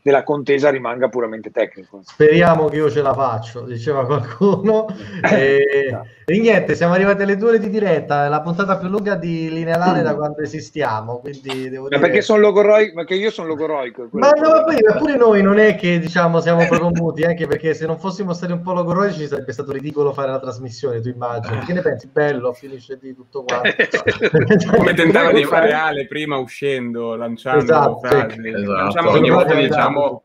della 0.07 0.23
contesa 0.23 0.69
rimanga 0.69 1.09
puramente 1.09 1.51
tecnico. 1.51 1.99
Speriamo 2.01 2.69
che 2.69 2.77
io 2.77 2.89
ce 2.89 3.01
la 3.01 3.13
faccio, 3.13 3.61
diceva 3.61 4.05
qualcuno. 4.05 4.87
e, 5.29 5.99
e, 6.25 6.39
niente, 6.39 6.75
siamo 6.75 6.93
arrivati 6.93 7.23
alle 7.23 7.35
due 7.35 7.49
ore 7.49 7.59
di 7.59 7.69
diretta, 7.69 8.29
la 8.29 8.39
puntata 8.39 8.77
più 8.77 8.87
lunga 8.87 9.15
di 9.15 9.49
Linealare 9.49 10.03
da 10.03 10.15
quando 10.15 10.41
esistiamo. 10.41 11.17
Quindi 11.17 11.69
devo 11.69 11.89
dire... 11.89 11.99
perché, 11.99 12.21
sono 12.21 12.39
logoroico, 12.39 12.93
perché 12.95 13.15
io 13.15 13.29
sono 13.31 13.49
logoroico. 13.49 14.07
Ma 14.11 14.29
no, 14.29 14.49
ma 14.49 14.63
poi 14.63 14.77
pure 14.97 15.17
noi 15.17 15.41
non 15.41 15.59
è 15.59 15.75
che 15.75 15.99
diciamo 15.99 16.39
siamo 16.39 16.65
proprio 16.67 16.89
muti, 16.93 17.23
anche 17.23 17.45
perché 17.45 17.73
se 17.73 17.85
non 17.85 17.99
fossimo 17.99 18.31
stati 18.31 18.53
un 18.53 18.61
po' 18.61 18.71
logoroici 18.71 19.27
sarebbe 19.27 19.51
stato 19.51 19.73
ridicolo 19.73 20.13
fare 20.13 20.31
la 20.31 20.39
trasmissione, 20.39 21.01
tu 21.01 21.09
immagini. 21.09 21.65
Che 21.65 21.73
ne 21.73 21.81
pensi? 21.81 22.07
Bello, 22.07 22.53
finisce 22.53 22.97
di 22.97 23.13
tutto 23.13 23.43
quanto. 23.43 23.67
Come 24.73 24.93
tentava 24.93 25.33
di 25.33 25.43
fare 25.43 25.73
Ale 25.73 26.07
prima 26.07 26.37
uscendo, 26.37 27.15
lanciando 27.15 27.63
esatto, 27.63 27.99
frasi. 27.99 28.47
Esatto. 28.47 29.09
Ogni 29.09 29.29
volta 29.29 29.53
diciamo 29.53 29.96
diciamo 29.97 30.23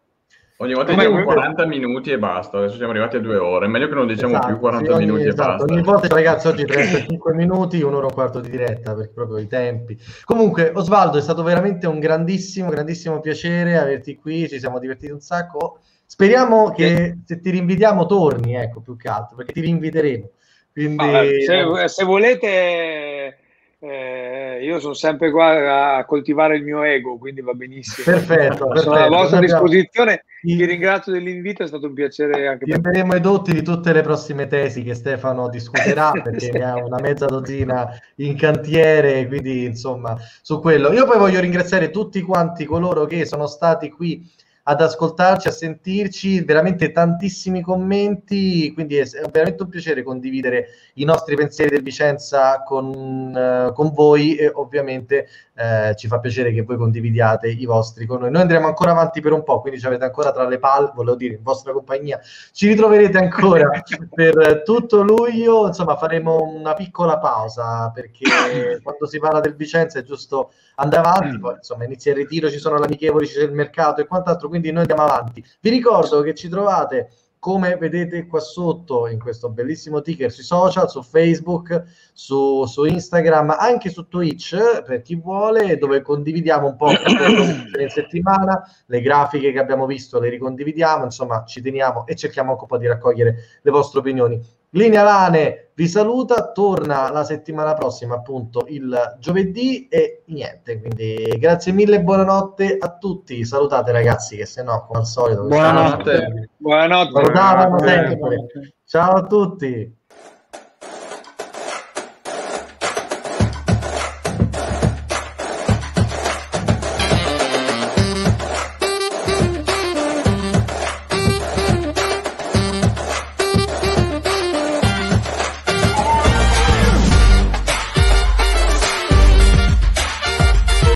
ogni 0.62 0.74
volta 0.74 0.94
diciamo 0.94 1.24
40 1.24 1.66
minuti 1.66 2.11
e 2.11 2.19
basta. 2.19 2.59
Adesso 2.59 2.77
siamo 2.77 2.93
arrivati 2.93 3.16
a 3.16 3.20
due 3.20 3.36
ore. 3.36 3.66
È 3.66 3.69
meglio 3.69 3.89
che 3.89 3.94
non 3.94 4.07
diciamo 4.07 4.35
esatto, 4.35 4.47
più 4.47 4.59
40 4.59 4.86
sì, 4.86 4.93
ogni, 4.97 5.05
minuti 5.07 5.27
esatto. 5.27 5.43
e 5.43 5.57
basta. 5.57 5.73
Ogni 5.73 5.82
volta, 5.82 6.09
ragazzi, 6.09 6.47
oggi 6.47 6.65
35 6.65 7.35
minuti, 7.35 7.82
un'ora 7.82 8.03
e 8.03 8.07
un 8.07 8.15
quarto 8.15 8.40
di 8.40 8.51
diretta 8.51 8.94
per 8.94 9.12
proprio 9.12 9.39
i 9.39 9.47
tempi. 9.47 9.99
Comunque, 10.24 10.73
Osvaldo, 10.74 11.19
è 11.19 11.23
stato 11.23 11.43
veramente 11.43 11.86
un 11.86 11.99
grandissimo, 11.99 12.70
grandissimo 12.70 13.20
piacere 13.20 13.77
averti 13.77 14.16
qui. 14.16 14.49
Ci 14.49 14.59
siamo 14.59 14.78
divertiti 14.78 15.12
un 15.12 15.20
sacco. 15.20 15.78
Speriamo 16.07 16.70
che 16.73 17.19
se 17.24 17.40
ti 17.40 17.51
rinvitiamo 17.51 18.07
torni, 18.07 18.55
ecco, 18.55 18.81
più 18.81 18.97
che 18.97 19.09
altro, 19.09 19.36
perché 19.36 19.53
ti 19.53 19.61
rinviteremo. 19.61 20.31
Quindi, 20.73 21.43
se, 21.44 21.89
se 21.89 22.05
volete 22.05 23.41
eh, 23.84 24.60
io 24.62 24.78
sono 24.78 24.94
sempre 24.94 25.32
qua 25.32 25.96
a 25.96 26.04
coltivare 26.04 26.56
il 26.56 26.62
mio 26.62 26.84
ego, 26.84 27.18
quindi 27.18 27.40
va 27.40 27.52
benissimo. 27.52 28.04
Perfetto. 28.04 28.56
Sono 28.56 28.72
perfetto. 28.74 28.92
a 28.92 29.09
vostra 29.09 29.40
disposizione. 29.40 30.24
Ti 30.40 30.64
ringrazio 30.64 31.12
dell'invito, 31.12 31.64
è 31.64 31.66
stato 31.66 31.86
un 31.86 31.94
piacere 31.94 32.46
anche 32.46 32.78
per 32.80 32.94
i 32.96 33.20
dotti 33.20 33.52
di 33.52 33.62
tutte 33.62 33.92
le 33.92 34.02
prossime 34.02 34.46
tesi 34.46 34.84
che 34.84 34.94
Stefano 34.94 35.48
discuterà, 35.48 36.12
perché 36.22 36.50
ne 36.52 36.64
ha 36.64 36.76
una 36.76 37.00
mezza 37.00 37.26
dozzina 37.26 37.88
in 38.16 38.36
cantiere, 38.36 39.26
quindi 39.26 39.64
insomma 39.64 40.16
su 40.42 40.60
quello. 40.60 40.92
Io 40.92 41.04
poi 41.04 41.18
voglio 41.18 41.40
ringraziare 41.40 41.90
tutti 41.90 42.20
quanti 42.22 42.64
coloro 42.64 43.04
che 43.06 43.24
sono 43.24 43.48
stati 43.48 43.90
qui 43.90 44.24
ad 44.64 44.80
ascoltarci, 44.80 45.48
a 45.48 45.51
sentirci, 45.51 46.43
veramente 46.43 46.93
tantissimi 46.93 47.62
commenti, 47.62 48.72
quindi 48.72 48.97
è, 48.97 49.05
è 49.05 49.28
veramente 49.30 49.64
un 49.64 49.68
piacere 49.68 50.02
condividere 50.02 50.66
i 50.94 51.05
nostri 51.05 51.34
pensieri 51.34 51.70
del 51.70 51.82
Vicenza 51.82 52.62
con, 52.62 52.86
uh, 52.86 53.72
con 53.72 53.93
voi 53.93 54.36
e 54.36 54.51
ovviamente 54.55 55.26
eh, 55.55 55.94
ci 55.97 56.09
fa 56.09 56.18
piacere 56.18 56.52
che 56.52 56.62
voi 56.62 56.76
condividiate 56.76 57.48
i 57.48 57.66
vostri 57.66 58.06
con 58.06 58.20
noi. 58.20 58.30
Noi 58.30 58.43
andremo 58.43 58.66
ancora 58.66 58.93
avanti 58.93 59.20
per 59.20 59.32
un 59.32 59.43
po', 59.43 59.60
quindi 59.60 59.78
ci 59.78 59.86
avete 59.86 60.05
ancora 60.05 60.32
tra 60.32 60.47
le 60.48 60.59
palle, 60.59 60.93
volevo 60.94 61.16
dire, 61.16 61.34
in 61.34 61.43
vostra 61.43 61.72
compagnia. 61.72 62.18
Ci 62.52 62.68
ritroverete 62.68 63.18
ancora 63.18 63.68
per 64.14 64.62
tutto 64.64 65.02
luglio, 65.02 65.66
insomma 65.66 65.97
faremo 65.97 66.43
una 66.43 66.74
piccola 66.74 67.18
pausa 67.18 67.90
perché 67.94 68.24
quando 68.82 69.06
si 69.06 69.18
parla 69.18 69.40
del 69.40 69.55
Vicenza 69.55 69.98
è 69.98 70.02
giusto 70.02 70.52
andare 70.76 71.06
avanti, 71.06 71.39
poi 71.39 71.55
insomma 71.56 71.84
inizia 71.84 72.12
il 72.12 72.18
ritiro, 72.18 72.51
ci 72.51 72.59
sono 72.59 72.78
l'amichevoli, 72.78 73.26
c'è 73.26 73.43
il 73.43 73.52
mercato 73.52 74.01
e 74.01 74.06
quant'altro, 74.06 74.48
quindi 74.53 74.70
noi 74.70 74.83
andiamo 74.83 75.05
avanti. 75.05 75.43
Vi 75.62 75.70
ricordo 75.70 76.20
che 76.20 76.35
ci 76.35 76.51
trovate 76.51 77.09
come 77.39 77.77
vedete 77.77 78.27
qua 78.27 78.39
sotto 78.39 79.09
in 79.09 79.19
questo 79.19 79.49
bellissimo 79.49 80.03
ticker 80.03 80.31
sui 80.31 80.45
social, 80.45 80.91
su 80.91 81.03
Facebook, 81.03 81.85
su, 82.12 82.66
su 82.66 82.85
Instagram, 82.85 83.57
anche 83.59 83.89
su 83.89 84.09
Twitch 84.09 84.83
per 84.83 85.01
chi 85.01 85.16
vuole, 85.16 85.79
dove 85.79 86.03
condividiamo 86.03 86.66
un 86.66 86.77
po' 86.77 86.91
in 87.81 87.89
settimana, 87.89 88.62
le 88.87 89.01
grafiche 89.01 89.53
che 89.53 89.59
abbiamo 89.59 89.87
visto 89.87 90.20
le 90.20 90.29
ricondividiamo, 90.29 91.05
insomma 91.05 91.45
ci 91.45 91.62
teniamo 91.62 92.07
e 92.07 92.15
cerchiamo 92.15 92.51
anche 92.51 92.62
un 92.62 92.69
po' 92.69 92.79
di 92.79 92.87
raccogliere 92.87 93.37
le 93.62 93.70
vostre 93.70 94.01
opinioni. 94.01 94.41
Linea 94.74 95.03
Lane 95.03 95.73
vi 95.74 95.86
saluta, 95.86 96.51
torna 96.53 97.11
la 97.11 97.24
settimana 97.24 97.74
prossima, 97.74 98.15
appunto 98.16 98.65
il 98.69 99.16
giovedì 99.19 99.86
e 99.89 100.23
niente, 100.27 100.81
quindi 100.81 101.36
grazie 101.39 101.73
mille, 101.73 102.03
buonanotte 102.03 102.77
a 102.78 102.97
tutti. 102.97 103.44
Salutate 103.44 103.93
ragazzi, 103.93 104.36
che 104.36 104.47
se 104.47 104.62
no, 104.62 104.85
come 104.86 105.01
al 105.01 105.07
solito, 105.07 105.44
buonanotte. 105.44 106.51
Buonanotte. 106.57 107.20
Buonanotte. 107.20 108.16
Buonanotte. 108.16 108.74
Ciao 108.85 109.12
a 109.12 109.27
tutti. 109.27 110.01